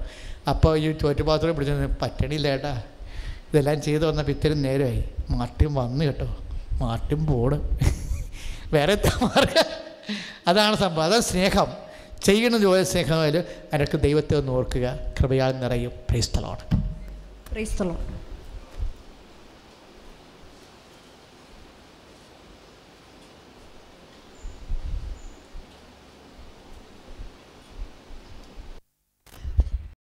അപ്പോൾ 0.49 0.79
ഈ 0.79 0.93
ചോറ്റുപാത്രം 0.93 1.57
പിടിച്ചു 1.57 2.05
പറ്റണില്ല 2.05 2.47
ഏട്ടാ. 2.47 2.83
ഇതെല്ലാം 3.53 3.83
ചെയ്ത് 3.83 4.07
വന്നപ്പോൾ 4.07 4.33
ഇത്തിരി 4.33 4.55
നേരമായി 4.55 5.05
മാട്ടും 5.31 5.75
വന്നു 5.75 6.05
കേട്ടോ. 6.05 6.37
മാട്ടും 6.83 7.27
പോണ്. 7.27 7.61
വേറെ 8.73 8.95
മാർഗം? 9.23 9.86
അതാണ് 10.49 10.77
സംഭവം. 10.77 11.05
അതാണ് 11.05 11.21
സ്നേഹം. 11.21 11.67
ചെയ്യുന്ന 12.23 12.59
ജോലി 12.59 12.85
സ്നേഹമായാലും 12.85 13.41
അതിനൊക്കെ 13.41 13.97
ദൈവത്തെ 13.97 14.37
ഒന്ന് 14.37 14.53
ഓർക്കുക. 14.53 14.99
കൃപയാൽ 15.21 15.53
നിറയും. 15.61 15.93
The 16.13 16.41
Lord. 16.41 18.26